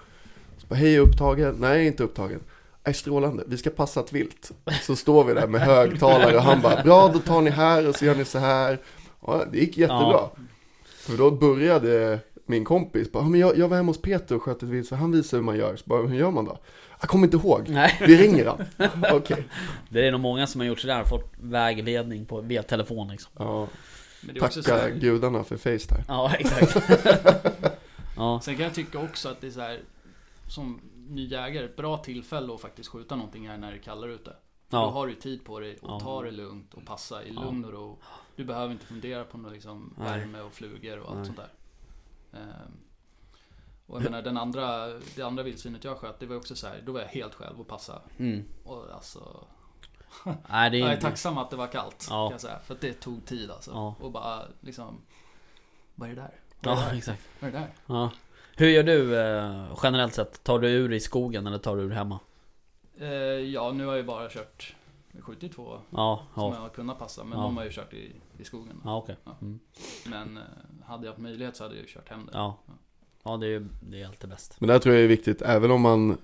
Så 0.57 0.67
bara, 0.67 0.75
hej 0.75 0.95
är 0.95 0.99
upptagen? 0.99 1.55
Nej, 1.59 1.87
inte 1.87 2.03
upptagen. 2.03 2.39
Nej, 2.85 2.93
strålande, 2.93 3.43
vi 3.47 3.57
ska 3.57 3.69
passa 3.69 3.99
ett 3.99 4.13
vilt. 4.13 4.51
Så 4.81 4.95
står 4.95 5.23
vi 5.23 5.33
där 5.33 5.47
med 5.47 5.61
högtalare 5.61 6.35
och 6.35 6.41
han 6.41 6.61
bara, 6.61 6.83
bra 6.83 7.07
då 7.13 7.19
tar 7.19 7.41
ni 7.41 7.49
här 7.49 7.87
och 7.89 7.95
så 7.95 8.05
gör 8.05 8.15
ni 8.15 8.25
så 8.25 8.39
här. 8.39 8.79
Ja, 9.27 9.43
det 9.51 9.57
gick 9.59 9.77
jättebra. 9.77 10.11
Ja. 10.11 10.31
För 10.85 11.17
då 11.17 11.31
började 11.31 12.19
min 12.45 12.65
kompis, 12.65 13.11
bara, 13.11 13.23
"Ja, 13.23 13.29
men 13.29 13.39
jag, 13.39 13.57
jag 13.57 13.67
var 13.67 13.77
hemma 13.77 13.89
hos 13.89 14.01
Peter 14.01 14.35
och 14.35 14.43
sköt 14.43 14.63
ett 14.63 14.69
vilt, 14.69 14.87
så 14.87 14.95
han 14.95 15.11
visade 15.11 15.39
hur 15.39 15.45
man 15.45 15.57
gör. 15.57 15.75
Så 15.75 15.83
bara, 15.85 16.01
hur 16.01 16.17
gör 16.19 16.31
man 16.31 16.45
då? 16.45 16.57
Jag 16.99 17.09
kommer 17.09 17.23
inte 17.27 17.37
ihåg. 17.37 17.69
Nej, 17.69 17.97
Vi 18.01 18.17
ringer 18.17 18.45
han. 18.45 18.65
Okej. 19.13 19.43
det 19.89 20.07
är 20.07 20.11
nog 20.11 20.21
många 20.21 20.47
som 20.47 20.61
har 20.61 20.67
gjort 20.67 20.79
sådär, 20.79 21.03
fått 21.03 21.33
vägledning 21.37 22.25
på, 22.25 22.41
via 22.41 22.63
telefon 22.63 23.07
liksom. 23.07 23.31
Ja, 23.39 23.67
Men 24.21 24.33
det 24.35 24.39
är 24.41 24.43
också 24.45 24.63
så 24.63 24.69
tacka 24.69 24.81
här, 24.81 24.89
gudarna 24.91 25.43
för 25.43 25.57
Facetime. 25.57 26.03
Ja, 26.07 26.33
exakt. 26.39 26.89
ja, 28.15 28.39
Sen 28.43 28.55
kan 28.55 28.63
jag 28.65 28.73
tycka 28.75 28.99
också 28.99 29.29
att 29.29 29.41
det 29.41 29.47
är 29.47 29.51
så 29.51 29.61
här 29.61 29.79
Som 30.47 30.81
ny 31.09 31.27
jägare, 31.27 31.65
ett 31.65 31.75
bra 31.75 31.97
tillfälle 31.97 32.53
att 32.53 32.61
faktiskt 32.61 32.89
skjuta 32.89 33.15
någonting 33.15 33.45
är 33.45 33.57
när 33.57 33.71
det 33.71 33.77
är 33.77 33.81
kallare 33.81 34.11
ute 34.13 34.31
För 34.69 34.77
Då 34.77 34.77
ja, 34.77 34.89
har 34.89 35.07
du 35.07 35.13
tid 35.15 35.43
på 35.45 35.59
dig 35.59 35.77
och 35.81 35.89
Ja. 35.91 35.99
ta 35.99 36.21
det 36.23 36.31
lugnt 36.31 36.73
och 36.73 36.85
passa 36.85 37.23
i 37.23 37.33
Ja. 37.35 37.41
lugn 37.41 37.65
och 37.65 37.71
ro 37.73 37.97
Du 38.35 38.43
behöver 38.43 38.71
inte 38.73 38.85
fundera 38.85 39.23
på 39.23 39.37
något 39.37 39.53
liksom 39.53 39.93
värme 39.97 40.41
och 40.41 40.53
flugor 40.53 40.99
och 40.99 41.07
allt 41.09 41.17
Nej. 41.17 41.25
sånt 41.25 41.37
där 41.37 41.49
Ehm, 42.33 42.71
Och 43.87 43.95
jag 43.97 44.03
menar 44.03 44.21
den 44.21 44.37
andra, 44.37 44.87
det 45.15 45.21
andra 45.21 45.43
vildsvinet 45.43 45.83
jag 45.83 45.97
sköt, 45.97 46.19
det 46.19 46.25
var 46.25 46.35
också 46.35 46.55
så 46.55 46.67
här, 46.67 46.81
då 46.85 46.91
var 46.91 46.99
jag 46.99 47.07
helt 47.07 47.35
själv 47.35 47.59
och 47.59 47.67
passa 47.67 48.01
mm. 48.17 48.43
Och 48.63 48.85
alltså 48.93 49.43
Nej, 50.49 50.69
det 50.69 50.77
Jag 50.77 50.89
är 50.91 50.95
är 50.97 51.01
tacksam 51.01 51.37
att 51.37 51.49
det 51.49 51.55
var 51.55 51.67
kallt 51.67 52.07
Ja. 52.09 52.27
kan 52.27 52.31
jag 52.31 52.41
säga, 52.41 52.59
för 52.59 52.73
att 52.75 52.81
det 52.81 52.93
tog 52.93 53.25
tid 53.25 53.51
alltså 53.51 53.71
Ja. 53.71 53.95
Och 53.99 54.11
bara 54.11 54.41
liksom 54.61 55.01
Vad 55.95 56.09
är 56.09 56.15
det 56.15 56.21
där? 56.21 56.31
Vad 56.61 56.73
är 56.73 56.77
det 56.77 56.81
Ja, 56.83 56.89
där? 56.89 56.97
exakt. 56.97 57.21
Vad 57.39 57.47
är 57.47 57.53
det 57.53 57.59
där? 57.59 57.69
Ja. 57.85 58.11
Hur 58.55 58.67
gör 58.67 58.83
du 58.83 59.19
eh, 59.19 59.77
generellt 59.83 60.13
sett? 60.13 60.43
Tar 60.43 60.59
du 60.59 60.69
ur 60.69 60.93
i 60.93 60.99
skogen 60.99 61.47
eller 61.47 61.57
tar 61.57 61.75
du 61.77 61.83
ur 61.83 61.89
hemma? 61.91 62.19
Eh, 62.99 63.07
ja, 63.07 63.71
nu 63.71 63.85
har 63.85 63.91
jag 63.91 63.97
ju 64.01 64.03
bara 64.07 64.29
kört 64.29 64.75
skjutit 65.21 65.55
två 65.55 65.79
Ja, 65.89 66.23
som 66.33 66.43
jag 66.43 66.53
ja, 66.55 66.59
har 66.59 66.69
kunnat 66.69 66.99
passa, 66.99 67.23
men 67.23 67.37
Ja. 67.39 67.43
de 67.45 67.57
har 67.57 67.63
ju 67.63 67.71
kört 67.71 67.93
i, 67.93 68.11
i 68.37 68.43
skogen. 68.43 68.81
ja. 68.83 69.05
Ja. 69.25 69.31
Mm. 69.41 69.59
Men 70.05 70.37
eh, 70.37 70.43
hade 70.85 71.05
jag 71.05 71.11
haft 71.11 71.21
möjlighet 71.21 71.55
så 71.55 71.63
hade 71.63 71.75
jag 71.75 71.81
ju 71.81 71.87
kört 71.93 72.09
hem 72.09 72.25
det. 72.31 72.53
Ja. 73.23 73.37
Det 73.37 73.47
är 73.47 73.67
det 73.79 74.01
är 74.01 74.07
alltid 74.07 74.29
bäst. 74.29 74.55
Men 74.59 74.67
där 74.67 74.79
tror 74.79 74.95
jag 74.95 75.03
är 75.03 75.07
viktigt, 75.07 75.41
även 75.41 75.71
om 75.71 75.81
man 75.81 76.17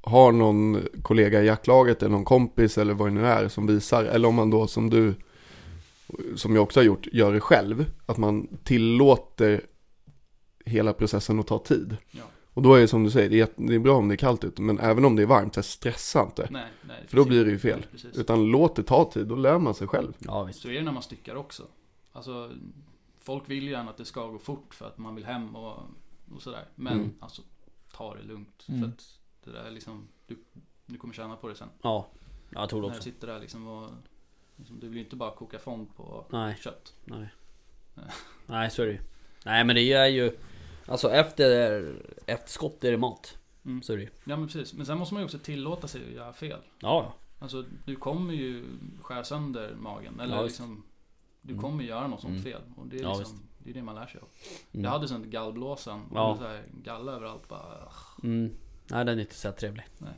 har 0.00 0.32
någon 0.32 0.82
kollega 1.02 1.42
i 1.42 1.46
jaktlaget 1.46 2.02
eller 2.02 2.12
någon 2.12 2.24
kompis 2.24 2.78
eller 2.78 2.94
vad 2.94 3.08
det 3.08 3.14
nu 3.14 3.26
är 3.26 3.48
som 3.48 3.66
visar, 3.66 4.04
eller 4.04 4.28
om 4.28 4.34
man 4.34 4.50
då 4.50 4.66
som 4.66 4.90
du, 4.90 5.14
som 6.36 6.54
jag 6.54 6.62
också 6.62 6.80
har 6.80 6.84
gjort, 6.84 7.06
gör 7.12 7.32
det 7.32 7.40
själv, 7.40 7.84
att 8.06 8.16
man 8.16 8.58
tillåter 8.64 9.60
hela 10.64 10.92
processen 10.92 11.40
att 11.40 11.46
ta 11.46 11.58
tid. 11.58 11.96
Ja. 12.10 12.22
Och 12.52 12.62
då 12.62 12.74
är 12.74 12.80
det 12.80 12.88
som 12.88 13.04
du 13.04 13.10
säger, 13.10 13.30
det 13.30 13.40
är, 13.40 13.48
det 13.56 13.78
bra 13.78 13.96
om 13.96 14.08
det 14.08 14.14
är 14.14 14.16
kallt 14.16 14.44
ute, 14.44 14.62
men 14.62 14.78
även 14.78 15.04
om 15.04 15.16
det 15.16 15.22
är 15.22 15.26
varmt, 15.26 15.54
så 15.54 15.62
stressa 15.62 16.22
inte. 16.22 16.48
Nej, 16.50 16.66
nej. 16.82 17.04
För 17.08 17.16
då 17.16 17.24
blir 17.24 17.44
det 17.44 17.50
ju 17.50 17.58
fel. 17.58 17.86
Precis. 17.90 18.18
Utan 18.18 18.44
låt 18.44 18.76
det 18.76 18.82
ta 18.82 19.10
tid, 19.12 19.26
då 19.26 19.34
lär 19.34 19.58
man 19.58 19.74
sig 19.74 19.88
själv. 19.88 20.12
Ja, 20.18 20.44
visst. 20.44 20.60
Så 20.60 20.68
är 20.68 20.72
det 20.72 20.82
när 20.82 20.92
man 20.92 21.02
styckar 21.02 21.34
också. 21.34 21.62
Alltså, 22.12 22.50
folk 23.20 23.50
vill 23.50 23.64
ju 23.64 23.70
gärna 23.70 23.90
att 23.90 23.96
det 23.96 24.04
ska 24.04 24.26
gå 24.26 24.38
fort 24.38 24.74
för 24.74 24.86
att 24.86 24.98
man 24.98 25.14
vill 25.14 25.24
hem 25.24 25.56
och, 25.56 25.82
och 26.34 26.42
sådär. 26.42 26.64
Men 26.74 26.92
Mm. 26.92 27.14
alltså, 27.20 27.42
ta 27.92 28.14
det 28.14 28.22
lugnt. 28.22 28.66
Mm. 28.68 28.80
För 28.80 28.88
att 28.88 29.18
det 29.44 29.50
där 29.50 29.64
är 29.64 29.70
liksom, 29.70 30.08
du, 30.26 30.38
du 30.86 30.98
kommer 30.98 31.14
tjäna 31.14 31.36
på 31.36 31.48
det 31.48 31.54
sen. 31.54 31.68
Ja, 31.82 32.08
jag 32.50 32.68
tror 32.68 32.80
det 32.80 32.86
När 32.86 32.92
du 32.94 32.98
också. 32.98 33.10
sitter 33.10 33.26
där 33.26 33.40
liksom 33.40 33.66
och, 33.68 33.90
liksom, 34.56 34.80
du 34.80 34.88
vill 34.88 34.96
ju 34.98 35.04
inte 35.04 35.16
bara 35.16 35.30
koka 35.34 35.58
fond 35.58 35.94
på 35.96 36.26
Nej. 36.30 36.56
kött. 36.60 36.94
Nej. 37.04 37.28
Nej. 38.46 38.70
Så 38.70 38.82
är 38.82 38.86
det 38.86 38.92
ju. 38.92 39.00
Nej, 39.44 39.64
men 39.64 39.76
det 39.76 39.92
är 39.92 40.06
ju... 40.06 40.38
Alltså 40.86 41.10
efter, 41.10 41.94
efter 42.26 42.48
skott 42.50 42.84
är 42.84 42.90
det 42.90 42.98
mat. 42.98 43.38
Mm. 43.64 43.82
Så 43.82 43.92
är 43.92 43.96
det 43.96 44.02
ju. 44.02 44.10
Ja 44.24 44.36
men 44.36 44.46
precis. 44.48 44.74
Men 44.74 44.86
sen 44.86 44.98
måste 44.98 45.14
man 45.14 45.20
ju 45.20 45.24
också 45.24 45.38
tillåta 45.38 45.88
sig 45.88 46.04
att 46.06 46.12
göra 46.12 46.32
fel. 46.32 46.60
Ja. 46.78 47.14
Alltså 47.38 47.64
du 47.84 47.96
kommer 47.96 48.34
ju 48.34 48.64
skära 49.02 49.24
sönder 49.24 49.74
magen. 49.74 50.20
Eller 50.20 50.36
Ja, 50.36 50.42
visst. 50.42 50.58
liksom 50.58 50.82
Du 51.42 51.52
Mm. 51.52 51.62
kommer 51.62 51.84
göra 51.84 52.06
något 52.06 52.20
sånt 52.20 52.30
Mm. 52.30 52.42
fel. 52.42 52.62
Och 52.76 52.86
det 52.86 52.96
är 52.96 53.02
Ja, 53.02 53.18
liksom 53.18 53.40
Det 53.64 53.70
är 53.70 53.74
det 53.74 53.82
man 53.82 53.94
lär 53.94 54.06
sig 54.06 54.20
av. 54.20 54.28
Mm. 54.72 54.84
Jag 54.84 54.90
hade 54.90 55.08
sånt 55.08 55.26
gallblåsan. 55.26 56.06
Ja. 56.14 56.36
så 56.40 56.46
här, 56.46 56.62
galla 56.84 57.12
överallt 57.12 57.48
bara. 57.48 57.58
Mm. 58.22 58.54
Nej, 58.86 59.04
den 59.04 59.18
är 59.18 59.20
inte 59.22 59.34
så 59.34 59.52
trevlig. 59.52 59.84
Nej. 59.98 60.12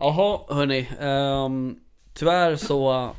Jaha, 0.00 0.40
hörni. 0.48 0.88
Um, 1.00 1.80
tyvärr 2.14 2.56
så... 2.56 3.10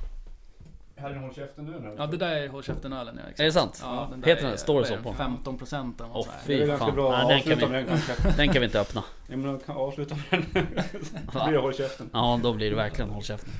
Här 1.00 1.10
är 1.12 1.16
håll 1.16 1.34
käften 1.34 1.66
nu 1.66 1.72
nu. 1.80 1.96
Ja 1.98 2.08
det 2.08 2.18
där 2.18 2.32
är 2.36 2.48
Håll 2.48 2.64
käften-ölen 2.64 3.16
ja, 3.16 3.22
exakt. 3.22 3.40
Är 3.40 3.44
det 3.46 3.52
sant? 3.52 3.80
Ja, 3.84 4.08
den 4.12 4.24
Heter 4.24 4.44
den? 4.44 4.52
är- 4.54 4.58
Står 4.58 4.80
det 4.82 4.88
så 4.88 4.98
på? 4.98 5.14
15 5.14 5.58
procent 5.58 6.02
eller 6.02 6.24
fy. 6.46 6.58
Det 6.58 6.64
är 6.64 6.68
ganska 6.68 6.86
fan. 6.86 6.96
bra 6.96 7.12
Nej, 7.12 7.44
den 7.46 7.58
kan 7.60 7.72
vi- 7.72 7.86
den 8.38 8.48
kan 8.50 8.60
vi 8.62 8.66
inte 8.66 8.80
öppna. 8.80 9.04
Ja 9.28 9.38
men 9.38 9.60
kan 9.60 9.78
avsluta 9.78 10.16
med 10.32 10.46
den. 10.54 10.66
Då 11.34 11.44
blir 11.46 11.54
det 11.54 11.60
håll 11.60 11.74
käften. 11.74 12.10
Ja, 12.14 12.40
då 12.44 12.54
blir 12.54 12.70
det 12.70 12.76
verkligen 12.76 13.10
håll 13.12 13.24
käften. 13.24 13.54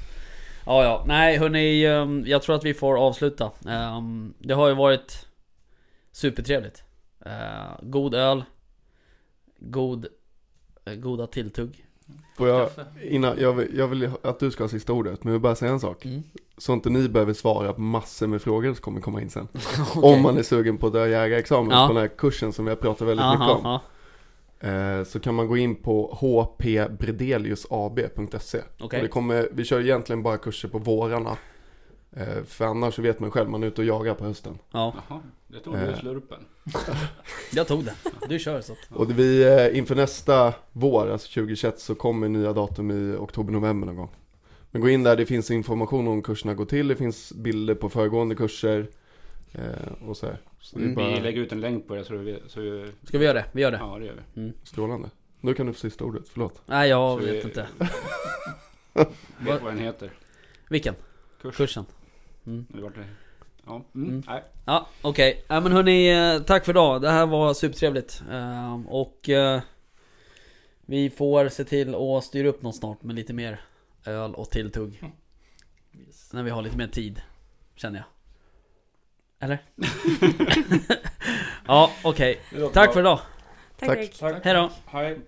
Ja, 0.66 0.84
ja. 0.84 1.04
Nej, 1.08 1.38
hörni. 1.38 1.86
ehm, 1.86 2.24
Jag 2.28 2.42
tror 2.42 2.56
att 2.56 2.64
vi 2.64 2.74
får 2.74 2.98
avsluta. 2.98 3.52
Ehm, 3.70 4.34
Det 4.40 4.54
har 4.54 4.68
ju 4.68 4.74
varit 4.74 5.27
supertrevligt. 6.18 6.84
Eh, 7.26 7.32
God 7.82 8.16
öl. 8.16 8.44
god, 9.60 10.08
eh, 10.86 10.94
goda 10.96 11.28
tilltugg. 11.28 11.84
Får 12.38 12.48
jag, 12.48 12.70
innan, 13.04 13.38
jag, 13.40 13.54
vill, 13.54 13.78
jag 13.78 13.88
vill 13.88 14.12
att 14.24 14.40
du 14.40 14.52
ska 14.52 14.64
ha 14.64 14.70
sista 14.70 14.94
ordet, 14.94 15.24
men 15.24 15.32
jag 15.32 15.40
vill 15.40 15.42
bara 15.42 15.56
säga 15.56 15.72
en 15.72 15.80
sak. 15.80 16.06
Mm. 16.06 16.24
Så 16.58 16.74
inte 16.74 16.90
ni 16.90 17.10
behöver 17.10 17.34
svara 17.34 17.74
på 17.74 17.82
massor 17.82 18.28
med 18.28 18.42
frågor 18.42 18.74
som 18.74 18.82
kommer 18.82 19.02
komma 19.02 19.22
in 19.22 19.30
sen. 19.30 19.48
Okej. 19.96 20.14
Om 20.16 20.22
man 20.22 20.38
är 20.38 20.44
sugen 20.44 20.78
på 20.78 20.90
dörrjägarexamen 20.90 21.72
Ja. 21.72 21.88
på 21.88 21.94
den 21.94 22.02
här 22.02 22.08
kursen 22.08 22.54
som 22.54 22.66
vi 22.66 22.72
har 22.72 22.76
pratat 22.76 23.08
väldigt 23.08 23.26
mycket 23.26 23.42
Aha, 23.42 23.54
om. 23.54 23.62
ja. 23.64 23.82
Eh, 24.70 25.04
så 25.04 25.20
kan 25.20 25.36
man 25.36 25.48
gå 25.48 25.58
in 25.58 25.76
på 25.76 26.18
hpbredeliusab.se. 26.22 28.62
Okej. 28.80 28.98
Och 28.98 29.04
det 29.04 29.08
kommer, 29.08 29.50
vi 29.52 29.64
kör 29.64 29.82
egentligen 29.82 30.24
bara 30.24 30.38
kurser 30.38 30.68
på 30.70 30.78
vårarna. 30.78 31.38
Eh, 32.12 32.44
för 32.44 32.66
annars 32.66 32.96
så 32.96 33.02
vet 33.02 33.20
man 33.20 33.32
själv, 33.32 33.50
man 33.50 33.64
är 33.64 33.68
ute 33.68 33.82
och 33.82 33.88
jagar 33.88 34.14
på 34.14 34.26
hösten. 34.26 34.58
Ja, 34.72 34.94
Det 35.48 35.60
tog 35.60 35.74
du 35.74 35.80
Eh. 35.80 35.94
i 35.94 36.00
slurpen. 36.00 36.40
jag 37.54 37.68
tog 37.68 37.84
den. 37.84 37.96
Du 38.30 38.40
kör 38.40 38.62
så. 38.62 38.76
Och 38.90 39.08
det 39.08 39.14
vi, 39.14 39.44
eh, 39.44 39.78
inför 39.78 39.96
nästa 39.96 40.54
vår, 40.72 41.10
alltså 41.10 41.28
2021, 41.34 41.80
så 41.80 41.96
kommer 41.96 42.30
nya 42.30 42.54
datum 42.54 42.92
i 42.92 43.16
oktober-november 43.18 43.86
någon 43.88 43.96
gång. 43.96 44.10
Men 44.72 44.82
gå 44.82 44.90
in 44.90 45.04
där, 45.04 45.16
det 45.16 45.26
finns 45.26 45.52
information 45.52 46.08
om 46.08 46.22
kurserna 46.22 46.54
går 46.54 46.66
till, 46.66 46.88
det 46.88 46.96
finns 46.96 47.34
bilder 47.34 47.76
på 47.76 47.90
föregående 47.90 48.36
kurser. 48.36 48.88
Eh, 49.52 50.08
och 50.08 50.18
så 50.18 50.26
här. 50.26 50.38
Så 50.60 50.78
Mm. 50.78 50.96
bara 50.96 51.10
Vi 51.16 51.20
lägger 51.22 51.42
ut 51.42 51.52
en 51.52 51.62
länk 51.62 51.88
på 51.88 51.96
det 51.96 52.04
så 52.04 52.16
vi, 52.18 52.40
så 52.48 52.60
vi 52.62 52.92
Ska 53.04 53.18
vi 53.18 53.26
göra 53.26 53.34
det? 53.34 53.46
Vi 53.52 53.62
gör 53.62 53.72
det. 53.72 53.78
Ja 53.78 53.98
det 54.00 54.06
gör 54.06 54.24
vi. 54.34 54.54
strålande. 54.64 55.10
Nu 55.42 55.54
kan 55.54 55.66
du 55.66 55.74
få 55.74 55.80
sista 55.80 56.04
ordet, 56.06 56.30
förlåt. 56.30 56.62
Nej, 56.66 56.90
jag 56.90 57.20
Så 57.20 57.26
vi- 57.26 57.32
vet 57.32 57.46
inte. 57.46 57.68
Vet 58.94 59.62
Vad- 59.62 59.64
den 59.72 59.78
heter. 59.80 60.12
Vilken? 60.70 60.96
Kurs. 61.42 61.58
Kursen? 61.58 61.86
Mm. 62.46 62.66
Ja, 63.68 63.82
mm. 63.96 64.10
Mm. 64.10 64.24
nej. 64.28 64.44
Ja, 64.66 64.88
okej. 65.02 65.46
Ja, 65.48 65.60
men 65.60 65.72
hörni, 65.72 66.10
eh, 66.36 66.40
tack 66.44 66.66
för 66.66 66.72
idag. 66.72 67.02
Det 67.02 67.10
här 67.10 67.26
var 67.26 67.54
supertrevligt. 67.54 68.22
Eh, 68.32 68.80
Och 68.88 69.30
eh, 69.30 69.62
vi 70.86 71.10
får 71.10 71.50
se 71.50 71.64
till 71.64 71.96
att 71.96 72.24
styra 72.24 72.48
upp 72.48 72.62
något 72.62 72.76
snart 72.76 73.04
med 73.04 73.16
lite 73.16 73.34
mer 73.34 73.62
öl 74.06 74.36
och 74.36 74.50
tilltugg. 74.50 75.04
Yes. 76.08 76.34
När 76.34 76.44
vi 76.44 76.50
har 76.50 76.62
lite 76.62 76.78
mer 76.78 76.88
tid, 76.88 77.22
känner 77.76 77.98
jag. 78.00 78.06
Eller? 79.40 79.60
ja, 81.68 81.92
okej. 82.04 82.40
Tack 82.74 82.94
för 82.94 83.00
idag. 83.00 83.20
Tack, 83.80 83.90
Tack. 83.90 83.98
tack. 84.00 84.34
Tack. 84.34 84.46
Hej 84.46 84.54
då. 84.54 84.72
Hej. 84.86 85.20